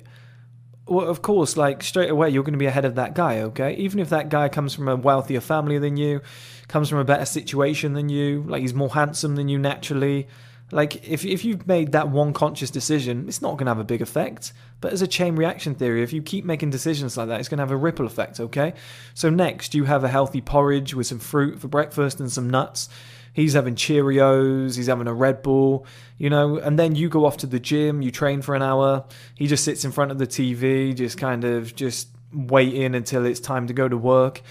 Well, 0.86 1.08
of 1.08 1.20
course, 1.20 1.56
like 1.56 1.82
straight 1.82 2.10
away, 2.10 2.30
you're 2.30 2.44
going 2.44 2.52
to 2.52 2.58
be 2.58 2.66
ahead 2.66 2.84
of 2.84 2.94
that 2.94 3.16
guy, 3.16 3.40
okay? 3.40 3.74
Even 3.74 3.98
if 3.98 4.08
that 4.10 4.28
guy 4.28 4.48
comes 4.48 4.72
from 4.72 4.86
a 4.86 4.94
wealthier 4.94 5.40
family 5.40 5.80
than 5.80 5.96
you, 5.96 6.20
comes 6.68 6.88
from 6.88 6.98
a 6.98 7.04
better 7.04 7.24
situation 7.24 7.94
than 7.94 8.08
you, 8.08 8.44
like 8.46 8.60
he's 8.60 8.72
more 8.72 8.94
handsome 8.94 9.34
than 9.34 9.48
you 9.48 9.58
naturally, 9.58 10.28
like 10.72 11.08
if 11.08 11.24
if 11.24 11.44
you've 11.44 11.66
made 11.66 11.92
that 11.92 12.08
one 12.08 12.32
conscious 12.32 12.70
decision, 12.70 13.28
it's 13.28 13.40
not 13.40 13.52
going 13.52 13.66
to 13.66 13.70
have 13.70 13.78
a 13.78 13.84
big 13.84 14.02
effect. 14.02 14.52
But 14.80 14.92
as 14.92 15.00
a 15.00 15.06
chain 15.06 15.36
reaction 15.36 15.74
theory, 15.74 16.02
if 16.02 16.12
you 16.12 16.22
keep 16.22 16.44
making 16.44 16.70
decisions 16.70 17.16
like 17.16 17.28
that, 17.28 17.38
it's 17.38 17.48
going 17.48 17.58
to 17.58 17.62
have 17.62 17.70
a 17.70 17.76
ripple 17.76 18.06
effect. 18.06 18.40
Okay. 18.40 18.74
So 19.14 19.30
next, 19.30 19.74
you 19.74 19.84
have 19.84 20.02
a 20.02 20.08
healthy 20.08 20.40
porridge 20.40 20.94
with 20.94 21.06
some 21.06 21.20
fruit 21.20 21.60
for 21.60 21.68
breakfast 21.68 22.18
and 22.20 22.30
some 22.30 22.50
nuts. 22.50 22.88
He's 23.32 23.52
having 23.52 23.74
Cheerios. 23.74 24.76
He's 24.76 24.86
having 24.86 25.06
a 25.06 25.14
Red 25.14 25.42
Bull. 25.42 25.86
You 26.18 26.30
know, 26.30 26.56
and 26.58 26.78
then 26.78 26.96
you 26.96 27.08
go 27.08 27.26
off 27.26 27.36
to 27.38 27.46
the 27.46 27.60
gym. 27.60 28.02
You 28.02 28.10
train 28.10 28.42
for 28.42 28.54
an 28.54 28.62
hour. 28.62 29.04
He 29.36 29.46
just 29.46 29.62
sits 29.62 29.84
in 29.84 29.92
front 29.92 30.10
of 30.10 30.18
the 30.18 30.26
TV, 30.26 30.94
just 30.96 31.16
kind 31.16 31.44
of 31.44 31.76
just 31.76 32.08
waiting 32.32 32.94
until 32.94 33.24
it's 33.24 33.40
time 33.40 33.66
to 33.66 33.72
go 33.72 33.88
to 33.88 33.96
work 33.96 34.42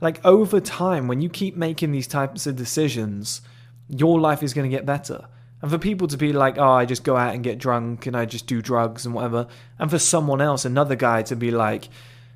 Like 0.00 0.24
over 0.24 0.60
time, 0.60 1.08
when 1.08 1.20
you 1.20 1.28
keep 1.28 1.56
making 1.56 1.90
these 1.92 2.06
types 2.06 2.46
of 2.46 2.56
decisions, 2.56 3.40
your 3.88 4.20
life 4.20 4.42
is 4.42 4.54
going 4.54 4.70
to 4.70 4.74
get 4.74 4.86
better. 4.86 5.26
And 5.62 5.70
for 5.70 5.78
people 5.78 6.06
to 6.08 6.16
be 6.16 6.32
like, 6.32 6.58
oh, 6.58 6.72
I 6.72 6.84
just 6.84 7.04
go 7.04 7.16
out 7.16 7.34
and 7.34 7.42
get 7.42 7.58
drunk 7.58 8.06
and 8.06 8.16
I 8.16 8.26
just 8.26 8.46
do 8.46 8.60
drugs 8.60 9.06
and 9.06 9.14
whatever. 9.14 9.46
And 9.78 9.90
for 9.90 9.98
someone 9.98 10.40
else, 10.40 10.64
another 10.64 10.96
guy, 10.96 11.22
to 11.22 11.36
be 11.36 11.50
like, 11.50 11.88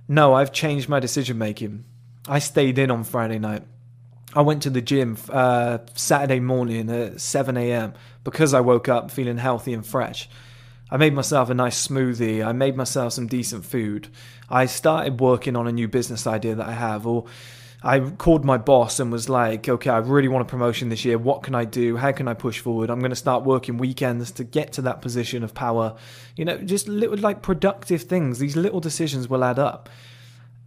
no, 0.08 0.34
I've 0.34 0.52
changed 0.52 0.88
my 0.88 1.00
decision 1.00 1.38
making. 1.38 1.84
I 2.26 2.38
stayed 2.38 2.78
in 2.78 2.90
on 2.90 3.04
Friday 3.04 3.38
night. 3.38 3.62
I 4.34 4.42
went 4.42 4.62
to 4.62 4.70
the 4.70 4.80
gym 4.80 5.18
uh, 5.28 5.78
Saturday 5.94 6.40
morning 6.40 6.88
at 6.88 7.20
7 7.20 7.56
a.m. 7.56 7.94
because 8.24 8.54
I 8.54 8.60
woke 8.60 8.88
up 8.88 9.10
feeling 9.10 9.38
healthy 9.38 9.74
and 9.74 9.84
fresh. 9.84 10.28
I 10.90 10.96
made 10.96 11.14
myself 11.14 11.50
a 11.50 11.54
nice 11.54 11.86
smoothie. 11.86 12.44
I 12.44 12.52
made 12.52 12.76
myself 12.76 13.12
some 13.12 13.26
decent 13.26 13.64
food. 13.64 14.08
I 14.48 14.66
started 14.66 15.20
working 15.20 15.56
on 15.56 15.68
a 15.68 15.72
new 15.72 15.88
business 15.88 16.26
idea 16.26 16.56
that 16.56 16.66
I 16.66 16.72
have, 16.72 17.06
or 17.06 17.26
I 17.82 18.00
called 18.00 18.44
my 18.44 18.58
boss 18.58 19.00
and 19.00 19.10
was 19.10 19.30
like, 19.30 19.68
okay, 19.68 19.88
I 19.88 19.98
really 19.98 20.28
want 20.28 20.42
a 20.42 20.44
promotion 20.50 20.90
this 20.90 21.04
year. 21.04 21.16
What 21.16 21.42
can 21.42 21.54
I 21.54 21.64
do? 21.64 21.96
How 21.96 22.12
can 22.12 22.28
I 22.28 22.34
push 22.34 22.60
forward? 22.60 22.90
I'm 22.90 22.98
going 22.98 23.10
to 23.10 23.16
start 23.16 23.44
working 23.44 23.78
weekends 23.78 24.32
to 24.32 24.44
get 24.44 24.74
to 24.74 24.82
that 24.82 25.00
position 25.00 25.42
of 25.42 25.54
power. 25.54 25.96
You 26.36 26.44
know, 26.44 26.58
just 26.58 26.88
little 26.88 27.16
like 27.16 27.40
productive 27.40 28.02
things. 28.02 28.38
These 28.38 28.56
little 28.56 28.80
decisions 28.80 29.28
will 29.28 29.42
add 29.42 29.58
up. 29.58 29.88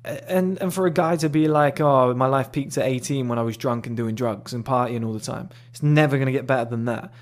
And 0.04 0.60
and 0.60 0.74
for 0.74 0.88
a 0.88 0.92
guy 0.92 1.16
to 1.18 1.30
be 1.30 1.48
like, 1.48 1.80
oh, 1.80 2.14
my 2.16 2.26
life 2.26 2.52
peaked 2.52 2.78
at 2.78 2.86
18 2.86 3.28
when 3.28 3.38
I 3.38 3.44
was 3.44 3.58
drunk 3.58 3.86
and 3.86 3.96
doing 3.96 4.16
drugs 4.16 4.52
and 4.52 4.66
partying 4.66 5.06
all 5.06 5.14
the 5.14 5.20
time. 5.20 5.50
It's 5.70 5.84
never 5.84 6.18
going 6.18 6.26
to 6.26 6.34
get 6.34 6.48
better 6.48 6.70
than 6.70 6.86
that. 6.86 7.14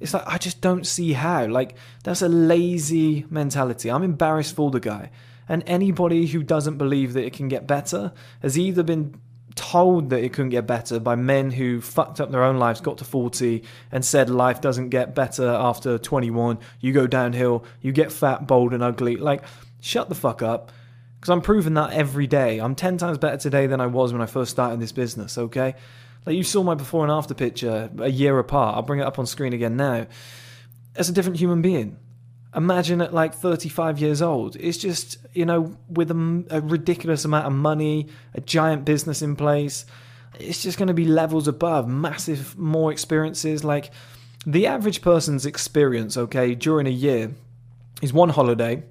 It's 0.00 0.14
like 0.14 0.24
I 0.26 0.38
just 0.38 0.62
don't 0.62 0.86
see 0.86 1.12
how. 1.12 1.46
Like 1.46 1.76
that's 2.02 2.22
a 2.22 2.28
lazy 2.28 3.26
mentality. 3.28 3.90
I'm 3.90 4.02
embarrassed 4.02 4.56
for 4.56 4.70
the 4.70 4.80
guy. 4.80 5.10
And 5.48 5.62
anybody 5.66 6.26
who 6.26 6.42
doesn't 6.42 6.78
believe 6.78 7.12
that 7.12 7.24
it 7.24 7.34
can 7.34 7.48
get 7.48 7.66
better 7.66 8.12
has 8.40 8.58
either 8.58 8.82
been 8.82 9.20
told 9.54 10.10
that 10.10 10.22
it 10.22 10.32
couldn't 10.32 10.50
get 10.50 10.66
better 10.66 10.98
by 10.98 11.14
men 11.14 11.50
who 11.50 11.80
fucked 11.80 12.20
up 12.20 12.30
their 12.30 12.42
own 12.42 12.58
lives, 12.58 12.80
got 12.80 12.98
to 12.98 13.04
40, 13.04 13.62
and 13.92 14.04
said 14.04 14.28
life 14.28 14.60
doesn't 14.60 14.88
get 14.88 15.14
better 15.14 15.48
after 15.48 15.98
21. 15.98 16.58
You 16.80 16.92
go 16.92 17.06
downhill, 17.06 17.64
you 17.80 17.92
get 17.92 18.10
fat, 18.10 18.46
bold, 18.46 18.72
and 18.72 18.82
ugly. 18.82 19.16
Like, 19.16 19.42
shut 19.80 20.08
the 20.08 20.14
fuck 20.14 20.42
up. 20.42 20.72
Because 21.20 21.30
I'm 21.30 21.40
proving 21.40 21.74
that 21.74 21.92
every 21.92 22.26
day. 22.26 22.58
I'm 22.58 22.74
10 22.74 22.98
times 22.98 23.18
better 23.18 23.38
today 23.38 23.66
than 23.66 23.80
I 23.80 23.86
was 23.86 24.12
when 24.12 24.20
I 24.20 24.26
first 24.26 24.50
started 24.50 24.80
this 24.80 24.92
business, 24.92 25.38
okay? 25.38 25.74
Like, 26.26 26.36
you 26.36 26.42
saw 26.42 26.62
my 26.62 26.74
before 26.74 27.02
and 27.04 27.12
after 27.12 27.34
picture 27.34 27.90
a 27.98 28.10
year 28.10 28.38
apart. 28.38 28.76
I'll 28.76 28.82
bring 28.82 29.00
it 29.00 29.06
up 29.06 29.18
on 29.18 29.26
screen 29.26 29.52
again 29.52 29.76
now. 29.76 30.06
As 30.96 31.08
a 31.08 31.12
different 31.12 31.38
human 31.38 31.62
being. 31.62 31.96
Imagine 32.54 33.00
at 33.00 33.12
like 33.12 33.34
35 33.34 33.98
years 34.00 34.22
old. 34.22 34.56
It's 34.56 34.78
just, 34.78 35.16
you 35.32 35.44
know, 35.44 35.76
with 35.88 36.10
a, 36.10 36.44
a 36.50 36.60
ridiculous 36.60 37.24
amount 37.24 37.46
of 37.46 37.52
money, 37.52 38.06
a 38.34 38.40
giant 38.40 38.84
business 38.84 39.22
in 39.22 39.34
place, 39.34 39.86
it's 40.38 40.62
just 40.62 40.78
going 40.78 40.88
to 40.88 40.94
be 40.94 41.04
levels 41.04 41.48
above, 41.48 41.88
massive 41.88 42.56
more 42.58 42.92
experiences. 42.92 43.64
Like 43.64 43.90
the 44.46 44.66
average 44.66 45.02
person's 45.02 45.46
experience, 45.46 46.16
okay, 46.16 46.54
during 46.54 46.86
a 46.86 46.90
year 46.90 47.32
is 48.02 48.12
one 48.12 48.30
holiday, 48.30 48.82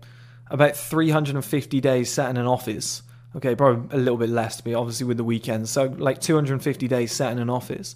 about 0.48 0.76
350 0.76 1.82
days 1.82 2.12
sat 2.12 2.30
in 2.30 2.38
an 2.38 2.48
office. 2.48 3.02
Okay, 3.36 3.56
probably 3.56 3.96
a 3.96 4.00
little 4.00 4.18
bit 4.18 4.30
less 4.30 4.58
to 4.58 4.64
be 4.64 4.74
obviously 4.76 5.08
with 5.08 5.18
the 5.18 5.24
weekends. 5.24 5.72
So 5.72 5.86
like 5.86 6.22
250 6.22 6.88
days 6.88 7.12
sat 7.12 7.32
in 7.32 7.40
an 7.40 7.50
office. 7.50 7.96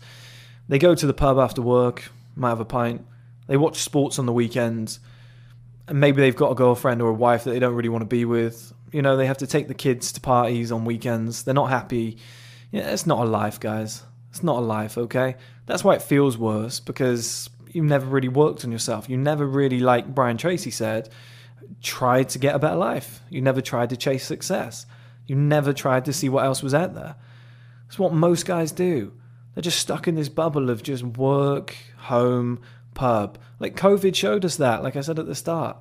They 0.68 0.80
go 0.80 0.96
to 0.96 1.06
the 1.06 1.14
pub 1.14 1.38
after 1.38 1.62
work, 1.62 2.10
might 2.36 2.50
have 2.50 2.60
a 2.60 2.66
pint. 2.66 3.06
They 3.48 3.58
watch 3.58 3.80
sports 3.80 4.18
on 4.18 4.26
the 4.26 4.34
weekends 4.34 5.00
and 5.88 6.00
maybe 6.00 6.22
they've 6.22 6.36
got 6.36 6.52
a 6.52 6.56
girlfriend 6.56 7.02
or 7.02 7.10
a 7.10 7.14
wife 7.14 7.44
that 7.44 7.52
they 7.52 7.60
don't 7.60 7.76
really 7.76 7.90
want 7.90 8.02
to 8.02 8.08
be 8.08 8.26
with. 8.26 8.74
You 8.92 9.02
know, 9.02 9.18
they 9.18 9.26
have 9.26 9.38
to 9.38 9.48
take 9.48 9.68
the 9.68 9.74
kids 9.74 10.12
to 10.14 10.22
parties 10.22 10.72
on 10.72 10.86
weekends. 10.86 11.44
They're 11.44 11.54
not 11.54 11.70
happy. 11.70 12.18
Yeah, 12.72 12.92
it's 12.92 13.06
not 13.06 13.26
a 13.26 13.30
life, 13.30 13.60
guys. 13.60 14.04
It's 14.30 14.44
not 14.44 14.58
a 14.58 14.62
life, 14.62 14.98
okay? 14.98 15.36
That's 15.66 15.84
why 15.84 15.96
it 15.96 16.02
feels 16.02 16.38
worse 16.38 16.80
because 16.80 17.50
you've 17.72 17.86
never 17.86 18.06
really 18.06 18.28
worked 18.28 18.66
on 18.66 18.72
yourself. 18.72 19.10
You 19.10 19.18
never 19.18 19.46
really, 19.46 19.80
like 19.80 20.14
Brian 20.14 20.38
Tracy 20.38 20.72
said, 20.72 21.10
tried 21.82 22.30
to 22.30 22.40
get 22.40 22.56
a 22.56 22.60
better 22.60 22.76
life. 22.76 23.22
You 23.30 23.42
never 23.42 23.62
tried 23.62 23.90
to 23.90 23.98
chase 23.98 24.26
success. 24.26 24.86
You 25.26 25.36
never 25.36 25.74
tried 25.74 26.06
to 26.06 26.14
see 26.14 26.30
what 26.30 26.46
else 26.46 26.64
was 26.64 26.74
out 26.74 26.96
there. 26.96 27.16
It's 27.88 28.00
what 28.00 28.14
most 28.14 28.46
guys 28.46 28.72
do. 28.72 29.14
They're 29.54 29.62
just 29.62 29.80
stuck 29.80 30.08
in 30.08 30.16
this 30.16 30.30
bubble 30.30 30.70
of 30.70 30.84
just 30.84 31.04
work, 31.04 31.76
home, 31.98 32.62
pub. 32.98 33.38
Like 33.60 33.78
COVID 33.78 34.14
showed 34.14 34.44
us 34.44 34.58
that, 34.58 34.84
like 34.84 34.98
I 34.98 35.02
said 35.02 35.20
at 35.20 35.28
the 35.28 35.36
start. 35.36 35.78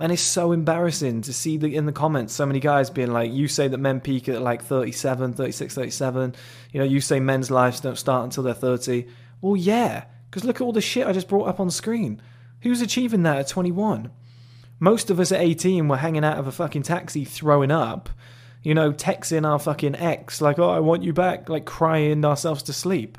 And 0.00 0.12
it's 0.12 0.22
so 0.22 0.52
embarrassing 0.52 1.22
to 1.22 1.32
see 1.32 1.56
the, 1.56 1.74
in 1.74 1.86
the 1.86 1.92
comments 1.92 2.34
so 2.34 2.46
many 2.46 2.60
guys 2.60 2.90
being 2.90 3.12
like, 3.12 3.32
you 3.32 3.48
say 3.48 3.66
that 3.68 3.78
men 3.78 4.00
peak 4.00 4.28
at 4.28 4.42
like 4.42 4.62
37, 4.62 5.32
36, 5.32 5.74
37. 5.74 6.34
You 6.72 6.80
know, 6.80 6.86
you 6.86 7.00
say 7.00 7.18
men's 7.18 7.50
lives 7.50 7.80
don't 7.80 7.96
start 7.96 8.24
until 8.24 8.44
they're 8.44 8.54
30. 8.54 9.06
Well, 9.40 9.56
yeah, 9.56 10.04
because 10.30 10.44
look 10.44 10.56
at 10.56 10.62
all 10.62 10.72
the 10.72 10.80
shit 10.80 11.06
I 11.06 11.12
just 11.12 11.28
brought 11.28 11.48
up 11.48 11.58
on 11.58 11.70
screen. 11.70 12.20
Who's 12.62 12.80
achieving 12.80 13.22
that 13.22 13.38
at 13.38 13.48
21? 13.48 14.10
Most 14.80 15.10
of 15.10 15.18
us 15.18 15.32
at 15.32 15.40
18 15.40 15.88
were 15.88 15.96
hanging 15.96 16.24
out 16.24 16.38
of 16.38 16.46
a 16.46 16.52
fucking 16.52 16.82
taxi 16.82 17.24
throwing 17.24 17.72
up, 17.72 18.08
you 18.62 18.74
know, 18.74 18.92
texting 18.92 19.46
our 19.48 19.58
fucking 19.58 19.96
ex, 19.96 20.40
like, 20.40 20.58
oh, 20.58 20.70
I 20.70 20.80
want 20.80 21.02
you 21.02 21.12
back, 21.12 21.48
like 21.48 21.64
crying 21.64 22.24
ourselves 22.24 22.62
to 22.64 22.72
sleep 22.72 23.18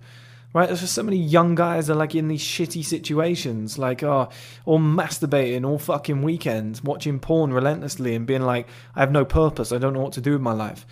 right? 0.53 0.67
There's 0.67 0.81
just 0.81 0.93
so 0.93 1.03
many 1.03 1.17
young 1.17 1.55
guys 1.55 1.87
that 1.87 1.93
are 1.93 1.97
like 1.97 2.15
in 2.15 2.27
these 2.27 2.43
shitty 2.43 2.83
situations, 2.83 3.77
like 3.77 4.03
oh, 4.03 4.29
all 4.65 4.79
masturbating 4.79 5.67
all 5.67 5.77
fucking 5.77 6.21
weekends, 6.21 6.83
watching 6.83 7.19
porn 7.19 7.53
relentlessly, 7.53 8.15
and 8.15 8.25
being 8.25 8.41
like, 8.41 8.67
I 8.95 9.01
have 9.01 9.11
no 9.11 9.25
purpose. 9.25 9.71
I 9.71 9.77
don't 9.77 9.93
know 9.93 10.01
what 10.01 10.13
to 10.13 10.21
do 10.21 10.33
with 10.33 10.41
my 10.41 10.53
life. 10.53 10.85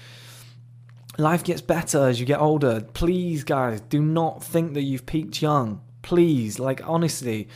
Life 1.18 1.44
gets 1.44 1.62
better 1.62 2.08
as 2.08 2.20
you 2.20 2.26
get 2.28 2.40
older. 2.40 2.82
Please, 2.94 3.44
guys, 3.44 3.82
do 3.82 4.02
not 4.02 4.44
think 4.44 4.76
that 4.76 4.84
you've 4.84 5.08
peaked 5.08 5.42
young. 5.42 5.82
Please, 6.04 6.60
like 6.60 6.88
honestly, 6.88 7.48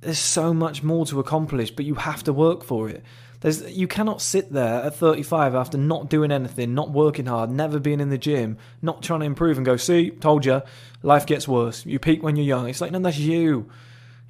there's 0.00 0.18
so 0.18 0.54
much 0.54 0.82
more 0.82 1.04
to 1.06 1.18
accomplish, 1.18 1.72
but 1.72 1.84
you 1.84 1.96
have 1.96 2.22
to 2.24 2.32
work 2.32 2.62
for 2.62 2.88
it. 2.88 3.02
There's 3.42 3.70
you 3.72 3.88
cannot 3.88 4.22
sit 4.22 4.52
there 4.52 4.84
at 4.84 4.94
35 4.94 5.56
after 5.56 5.76
not 5.76 6.08
doing 6.08 6.30
anything, 6.30 6.74
not 6.74 6.90
working 6.92 7.26
hard, 7.26 7.50
never 7.50 7.80
being 7.80 8.00
in 8.00 8.08
the 8.08 8.16
gym, 8.16 8.56
not 8.80 9.02
trying 9.02 9.20
to 9.20 9.26
improve, 9.26 9.56
and 9.56 9.66
go, 9.66 9.76
"See, 9.76 10.10
told 10.10 10.46
you, 10.46 10.62
life 11.02 11.26
gets 11.26 11.48
worse. 11.48 11.84
You 11.84 11.98
peak 11.98 12.22
when 12.22 12.36
you're 12.36 12.46
young." 12.46 12.68
It's 12.68 12.80
like, 12.80 12.92
no, 12.92 13.00
that's 13.00 13.18
you. 13.18 13.68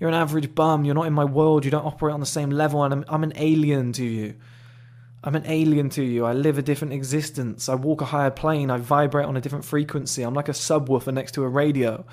You're 0.00 0.08
an 0.08 0.14
average 0.14 0.54
bum. 0.54 0.86
You're 0.86 0.94
not 0.94 1.06
in 1.06 1.12
my 1.12 1.26
world. 1.26 1.66
You 1.66 1.70
don't 1.70 1.84
operate 1.84 2.14
on 2.14 2.20
the 2.20 2.26
same 2.26 2.50
level, 2.50 2.82
and 2.82 2.94
I'm, 2.94 3.04
I'm 3.06 3.22
an 3.22 3.34
alien 3.36 3.92
to 3.92 4.04
you. 4.04 4.34
I'm 5.22 5.36
an 5.36 5.44
alien 5.46 5.90
to 5.90 6.02
you. 6.02 6.24
I 6.24 6.32
live 6.32 6.56
a 6.56 6.62
different 6.62 6.94
existence. 6.94 7.68
I 7.68 7.74
walk 7.74 8.00
a 8.00 8.06
higher 8.06 8.30
plane. 8.30 8.70
I 8.70 8.78
vibrate 8.78 9.26
on 9.26 9.36
a 9.36 9.42
different 9.42 9.66
frequency. 9.66 10.22
I'm 10.22 10.34
like 10.34 10.48
a 10.48 10.52
subwoofer 10.52 11.12
next 11.12 11.32
to 11.32 11.44
a 11.44 11.48
radio. 11.48 12.04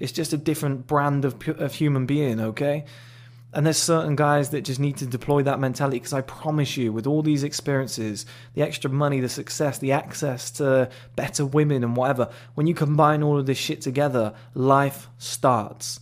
It's 0.00 0.12
just 0.12 0.32
a 0.32 0.38
different 0.38 0.86
brand 0.86 1.26
of, 1.26 1.36
of 1.46 1.74
human 1.74 2.06
being, 2.06 2.40
okay? 2.40 2.86
And 3.54 3.64
there's 3.64 3.78
certain 3.78 4.14
guys 4.14 4.50
that 4.50 4.60
just 4.60 4.78
need 4.78 4.98
to 4.98 5.06
deploy 5.06 5.42
that 5.42 5.58
mentality 5.58 5.96
because 5.98 6.12
I 6.12 6.20
promise 6.20 6.76
you, 6.76 6.92
with 6.92 7.06
all 7.06 7.22
these 7.22 7.42
experiences, 7.42 8.26
the 8.54 8.62
extra 8.62 8.90
money, 8.90 9.20
the 9.20 9.28
success, 9.28 9.78
the 9.78 9.92
access 9.92 10.50
to 10.52 10.90
better 11.16 11.46
women 11.46 11.82
and 11.82 11.96
whatever, 11.96 12.30
when 12.54 12.66
you 12.66 12.74
combine 12.74 13.22
all 13.22 13.38
of 13.38 13.46
this 13.46 13.56
shit 13.56 13.80
together, 13.80 14.34
life 14.52 15.08
starts. 15.16 15.98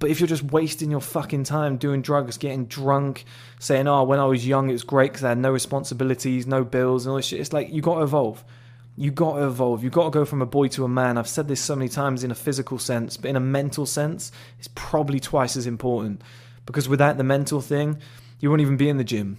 But 0.00 0.10
if 0.10 0.18
you're 0.18 0.26
just 0.26 0.44
wasting 0.44 0.90
your 0.90 1.02
fucking 1.02 1.44
time 1.44 1.76
doing 1.76 2.02
drugs, 2.02 2.36
getting 2.36 2.66
drunk, 2.66 3.26
saying, 3.60 3.86
oh, 3.86 4.02
when 4.02 4.18
I 4.18 4.24
was 4.24 4.46
young 4.46 4.70
it 4.70 4.72
was 4.72 4.82
great 4.82 5.12
because 5.12 5.24
I 5.24 5.28
had 5.28 5.38
no 5.38 5.52
responsibilities, 5.52 6.46
no 6.46 6.64
bills, 6.64 7.04
and 7.04 7.10
all 7.10 7.16
this 7.16 7.26
shit, 7.26 7.38
it's 7.38 7.52
like 7.52 7.70
you 7.70 7.80
got 7.80 7.96
to 7.96 8.02
evolve. 8.02 8.42
You 9.00 9.10
got 9.10 9.36
to 9.36 9.46
evolve. 9.46 9.82
You 9.82 9.88
got 9.88 10.04
to 10.04 10.10
go 10.10 10.26
from 10.26 10.42
a 10.42 10.46
boy 10.46 10.68
to 10.68 10.84
a 10.84 10.88
man. 10.88 11.16
I've 11.16 11.26
said 11.26 11.48
this 11.48 11.58
so 11.58 11.74
many 11.74 11.88
times 11.88 12.22
in 12.22 12.30
a 12.30 12.34
physical 12.34 12.78
sense, 12.78 13.16
but 13.16 13.30
in 13.30 13.36
a 13.36 13.40
mental 13.40 13.86
sense, 13.86 14.30
it's 14.58 14.68
probably 14.74 15.18
twice 15.18 15.56
as 15.56 15.66
important. 15.66 16.20
Because 16.66 16.86
without 16.86 17.16
the 17.16 17.24
mental 17.24 17.62
thing, 17.62 17.96
you 18.40 18.50
won't 18.50 18.60
even 18.60 18.76
be 18.76 18.90
in 18.90 18.98
the 18.98 19.04
gym. 19.04 19.38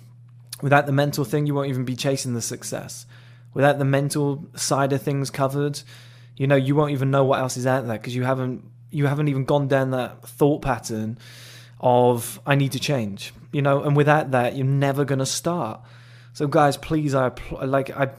Without 0.63 0.87
the 0.87 0.91
mental 0.91 1.23
thing, 1.25 1.45
you 1.45 1.53
won't 1.53 1.69
even 1.69 1.85
be 1.85 1.95
chasing 1.95 2.33
the 2.33 2.41
success. 2.41 3.05
Without 3.53 3.77
the 3.77 3.85
mental 3.85 4.47
side 4.55 4.93
of 4.93 5.03
things 5.03 5.29
covered, 5.29 5.79
you 6.37 6.47
know, 6.47 6.55
you 6.55 6.73
won't 6.73 6.91
even 6.91 7.11
know 7.11 7.23
what 7.23 7.37
else 7.37 7.55
is 7.55 7.67
out 7.67 7.85
there 7.85 7.99
because 7.99 8.15
you 8.15 8.23
haven't 8.23 8.65
you 8.89 9.05
haven't 9.05 9.27
even 9.27 9.45
gone 9.45 9.67
down 9.67 9.91
that 9.91 10.27
thought 10.27 10.63
pattern 10.63 11.19
of 11.79 12.41
I 12.47 12.55
need 12.55 12.71
to 12.71 12.79
change. 12.79 13.31
You 13.51 13.61
know, 13.61 13.83
and 13.83 13.95
without 13.95 14.31
that, 14.31 14.55
you're 14.55 14.65
never 14.65 15.05
going 15.05 15.19
to 15.19 15.25
start. 15.27 15.81
So 16.33 16.47
guys, 16.47 16.77
please 16.77 17.13
I 17.13 17.31
like 17.63 17.91
I 17.91 18.09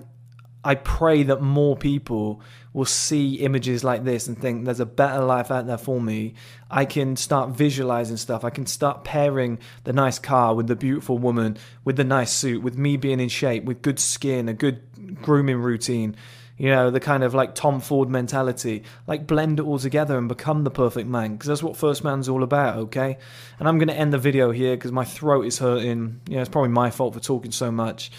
I 0.65 0.77
pray 0.77 1.25
that 1.25 1.41
more 1.41 1.77
people 1.77 2.41
will 2.73 2.85
see 2.85 3.37
images 3.37 3.83
like 3.83 4.05
this 4.05 4.29
and 4.29 4.41
think 4.41 4.65
there's 4.65 4.81
a 4.81 4.87
better 4.87 5.23
life 5.23 5.51
out 5.51 5.67
there 5.67 5.79
for 5.79 6.01
me. 6.01 6.35
I 6.71 6.85
can 6.85 7.17
start 7.17 7.51
visualizing 7.51 8.17
stuff. 8.17 8.45
I 8.45 8.51
can 8.51 8.67
start 8.67 9.05
pairing 9.05 9.59
the 9.85 9.93
nice 9.93 10.19
car 10.19 10.55
with 10.55 10.69
the 10.69 10.77
beautiful 10.77 11.19
woman, 11.19 11.59
with 11.85 11.97
the 11.97 12.05
nice 12.05 12.33
suit, 12.33 12.63
with 12.63 12.79
me 12.79 12.97
being 12.97 13.21
in 13.21 13.29
shape, 13.29 13.65
with 13.65 13.83
good 13.83 13.99
skin, 13.99 14.49
a 14.49 14.55
good 14.55 14.81
grooming 15.21 15.59
routine. 15.59 16.17
You 16.57 16.69
know, 16.69 16.91
the 16.91 17.01
kind 17.01 17.25
of 17.25 17.35
like 17.35 17.57
Tom 17.57 17.81
Ford 17.81 18.09
mentality. 18.09 18.85
Like 19.09 19.27
blend 19.27 19.59
it 19.59 19.65
all 19.65 19.81
together 19.81 20.17
and 20.17 20.29
become 20.29 20.63
the 20.63 20.71
perfect 20.71 21.09
man. 21.09 21.33
Because 21.33 21.49
that's 21.49 21.63
what 21.63 21.77
First 21.77 22.05
Man's 22.05 22.29
all 22.29 22.45
about, 22.45 22.77
okay? 22.77 23.19
And 23.59 23.67
I'm 23.67 23.79
going 23.79 23.89
to 23.89 23.97
end 23.97 24.13
the 24.13 24.19
video 24.19 24.53
here 24.53 24.77
because 24.77 24.93
my 24.93 25.05
throat 25.05 25.47
is 25.47 25.59
hurting. 25.59 26.21
You 26.29 26.37
know, 26.37 26.41
it's 26.41 26.51
probably 26.51 26.71
my 26.71 26.91
fault 26.91 27.15
for 27.15 27.21
talking 27.21 27.51
so 27.51 27.73
much. 27.73 28.13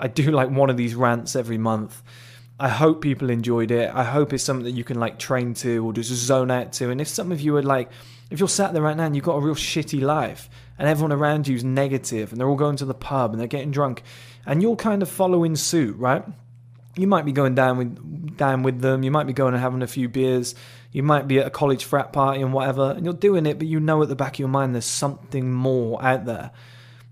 I 0.00 0.08
do 0.08 0.30
like 0.32 0.50
one 0.50 0.70
of 0.70 0.76
these 0.76 0.94
rants 0.94 1.36
every 1.36 1.58
month. 1.58 2.02
I 2.58 2.68
hope 2.68 3.00
people 3.00 3.30
enjoyed 3.30 3.70
it. 3.70 3.90
I 3.94 4.04
hope 4.04 4.32
it's 4.32 4.44
something 4.44 4.64
that 4.64 4.72
you 4.72 4.84
can 4.84 5.00
like 5.00 5.18
train 5.18 5.54
to 5.54 5.86
or 5.86 5.92
just 5.92 6.10
zone 6.10 6.50
out 6.50 6.72
to. 6.74 6.90
And 6.90 7.00
if 7.00 7.08
some 7.08 7.32
of 7.32 7.40
you 7.40 7.56
are 7.56 7.62
like, 7.62 7.90
if 8.30 8.38
you're 8.38 8.48
sat 8.48 8.74
there 8.74 8.82
right 8.82 8.96
now 8.96 9.04
and 9.04 9.16
you've 9.16 9.24
got 9.24 9.36
a 9.36 9.40
real 9.40 9.54
shitty 9.54 10.02
life 10.02 10.50
and 10.78 10.86
everyone 10.86 11.12
around 11.12 11.48
you 11.48 11.56
is 11.56 11.64
negative 11.64 12.32
and 12.32 12.40
they're 12.40 12.48
all 12.48 12.56
going 12.56 12.76
to 12.76 12.84
the 12.84 12.94
pub 12.94 13.32
and 13.32 13.40
they're 13.40 13.48
getting 13.48 13.70
drunk 13.70 14.02
and 14.44 14.62
you're 14.62 14.76
kind 14.76 15.02
of 15.02 15.08
following 15.08 15.56
suit, 15.56 15.96
right? 15.96 16.22
You 16.96 17.06
might 17.06 17.24
be 17.24 17.32
going 17.32 17.54
down 17.54 17.78
with 17.78 18.36
down 18.36 18.62
with 18.62 18.80
them. 18.80 19.04
You 19.04 19.10
might 19.10 19.26
be 19.26 19.32
going 19.32 19.54
and 19.54 19.62
having 19.62 19.80
a 19.80 19.86
few 19.86 20.08
beers. 20.08 20.54
You 20.92 21.02
might 21.02 21.28
be 21.28 21.38
at 21.38 21.46
a 21.46 21.50
college 21.50 21.84
frat 21.84 22.12
party 22.12 22.42
and 22.42 22.52
whatever, 22.52 22.90
and 22.90 23.04
you're 23.04 23.14
doing 23.14 23.46
it, 23.46 23.58
but 23.58 23.68
you 23.68 23.78
know 23.78 24.02
at 24.02 24.08
the 24.08 24.16
back 24.16 24.34
of 24.34 24.38
your 24.40 24.48
mind 24.48 24.74
there's 24.74 24.84
something 24.84 25.52
more 25.52 26.02
out 26.04 26.24
there 26.24 26.50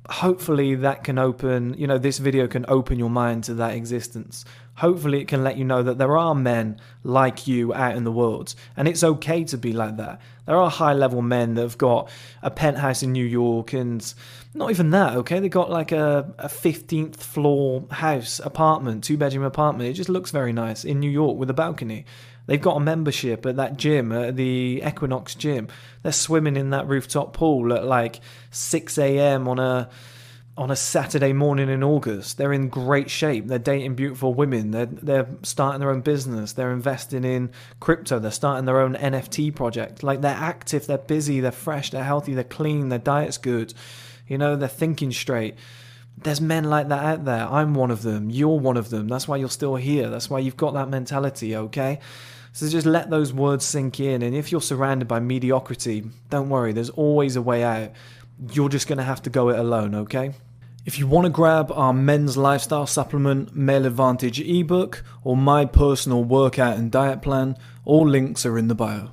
hopefully 0.09 0.75
that 0.75 1.05
can 1.05 1.19
open 1.19 1.75
you 1.75 1.87
know 1.87 1.99
this 1.99 2.19
video 2.19 2.47
can 2.47 2.65
open 2.69 2.99
your 2.99 3.11
mind 3.11 3.45
to 3.45 3.55
that 3.55 3.75
existence. 3.75 4.45
Hopefully 4.77 5.21
it 5.21 5.27
can 5.27 5.43
let 5.43 5.57
you 5.57 5.65
know 5.65 5.83
that 5.83 5.99
there 5.99 6.17
are 6.17 6.37
men 6.37 6.81
like 7.03 7.49
you 7.49 7.75
out 7.75 7.97
in 7.97 8.05
the 8.05 8.13
world. 8.13 8.55
And 8.77 8.87
it's 8.87 9.03
okay 9.03 9.43
to 9.45 9.59
be 9.59 9.73
like 9.73 9.97
that. 9.97 10.21
There 10.47 10.57
are 10.57 10.71
high 10.71 10.93
level 10.93 11.21
men 11.21 11.55
that 11.55 11.63
have 11.63 11.79
got 11.79 12.09
a 12.43 12.51
penthouse 12.51 13.03
in 13.03 13.11
new 13.11 13.25
york 13.25 13.73
and 13.73 14.15
not 14.55 14.71
even 14.71 14.91
that 14.91 15.15
okay? 15.17 15.41
They 15.41 15.49
got 15.49 15.69
like 15.69 15.93
a, 15.93 16.33
a 16.39 16.49
15th 16.49 17.17
floor 17.17 17.85
house 17.91 18.41
apartment 18.43 19.05
two 19.05 19.17
bedroom 19.17 19.45
apartment. 19.45 19.91
It 19.91 19.95
just 19.95 20.09
looks 20.09 20.31
very 20.31 20.53
nice 20.53 20.85
in 20.85 21.01
new 21.01 21.11
york 21.11 21.37
with 21.37 21.51
a 21.51 21.55
balcony 21.55 22.07
They've 22.49 22.61
got 22.61 22.79
a 22.79 22.81
membership 22.81 23.45
at 23.45 23.57
that 23.57 23.77
gym, 23.77 24.11
at 24.11 24.35
the 24.35 24.83
Equinox 24.83 25.35
gym. 25.35 25.69
They're 26.03 26.13
swimming 26.13 26.57
in 26.57 26.71
that 26.71 26.89
rooftop 26.89 27.35
pool 27.35 27.75
at 27.75 27.85
like 27.85 28.21
6 28.51 28.97
a.m. 28.97 29.47
on 29.47 29.59
a 29.59 29.91
on 30.57 30.71
a 30.71 30.77
Saturday 30.77 31.35
morning 31.35 31.69
in 31.69 31.85
August. 31.85 32.39
They're 32.39 32.55
in 32.55 32.71
great 32.71 33.11
shape. 33.11 33.47
They're 33.47 33.59
dating 33.59 33.97
beautiful 33.97 34.33
women. 34.33 34.71
They're 34.71 34.87
they're 34.87 35.29
starting 35.43 35.81
their 35.81 35.91
own 35.91 36.01
business. 36.01 36.55
They're 36.55 36.73
investing 36.73 37.23
in 37.23 37.51
crypto. 37.81 38.19
They're 38.19 38.31
starting 38.31 38.65
their 38.65 38.81
own 38.81 38.95
NFT 38.95 39.55
project. 39.55 40.03
Like 40.03 40.23
they're 40.23 40.33
active. 40.33 40.87
They're 40.87 40.97
busy. 40.97 41.41
They're 41.41 41.53
fresh. 41.53 41.91
They're 41.91 42.03
healthy. 42.03 42.33
They're 42.33 42.45
clean. 42.45 42.89
Their 42.89 42.99
diet's 42.99 43.37
good. 43.37 43.75
You 44.27 44.39
know, 44.39 44.57
they're 44.57 44.69
thinking 44.69 45.13
straight. 45.13 45.57
There's 46.17 46.41
men 46.41 46.65
like 46.65 46.89
that 46.89 47.05
out 47.05 47.25
there. 47.27 47.47
I'm 47.47 47.75
one 47.75 47.91
of 47.91 48.01
them. 48.01 48.31
You're 48.31 48.59
one 48.59 48.79
of 48.79 48.89
them. 48.89 49.07
That's 49.07 49.29
why 49.29 49.37
you're 49.37 49.51
still 49.51 49.77
here. 49.77 50.09
That's 50.09 50.31
why 50.31 50.39
you've 50.39 50.57
got 50.57 50.73
that 50.73 50.89
mentality, 50.89 51.55
okay? 51.55 52.01
So 52.59 52.69
just 52.69 52.89
let 52.89 53.09
those 53.09 53.33
words 53.33 53.65
sink 53.65 54.01
in. 54.01 54.21
And 54.21 54.35
if 54.35 54.51
you're 54.51 54.61
surrounded 54.61 55.07
by 55.07 55.21
mediocrity, 55.21 56.03
don't 56.29 56.49
worry, 56.49 56.73
there's 56.73 56.91
always 56.91 57.37
a 57.37 57.41
way 57.41 57.63
out. 57.63 57.93
You're 58.51 58.69
just 58.69 58.89
going 58.89 58.99
to 58.99 59.05
have 59.05 59.23
to 59.23 59.31
go 59.31 59.51
it 59.51 59.61
alone, 59.61 59.95
okay? 59.95 60.33
If 60.85 60.99
you 60.99 61.07
want 61.07 61.27
to 61.27 61.31
grab 61.31 61.71
our 61.71 61.93
men's 61.93 62.37
lifestyle 62.37 62.89
supplement, 62.89 63.55
Male 63.55 63.87
Advantage 63.87 64.41
ebook, 64.41 65.05
or 65.23 65.37
my 65.37 65.67
personal 65.67 66.25
workout 66.25 66.77
and 66.77 66.91
diet 66.91 67.23
plan, 67.23 67.57
all 67.85 68.09
links 68.09 68.45
are 68.45 68.59
in 68.59 68.67
the 68.67 68.75
bio. 68.75 69.13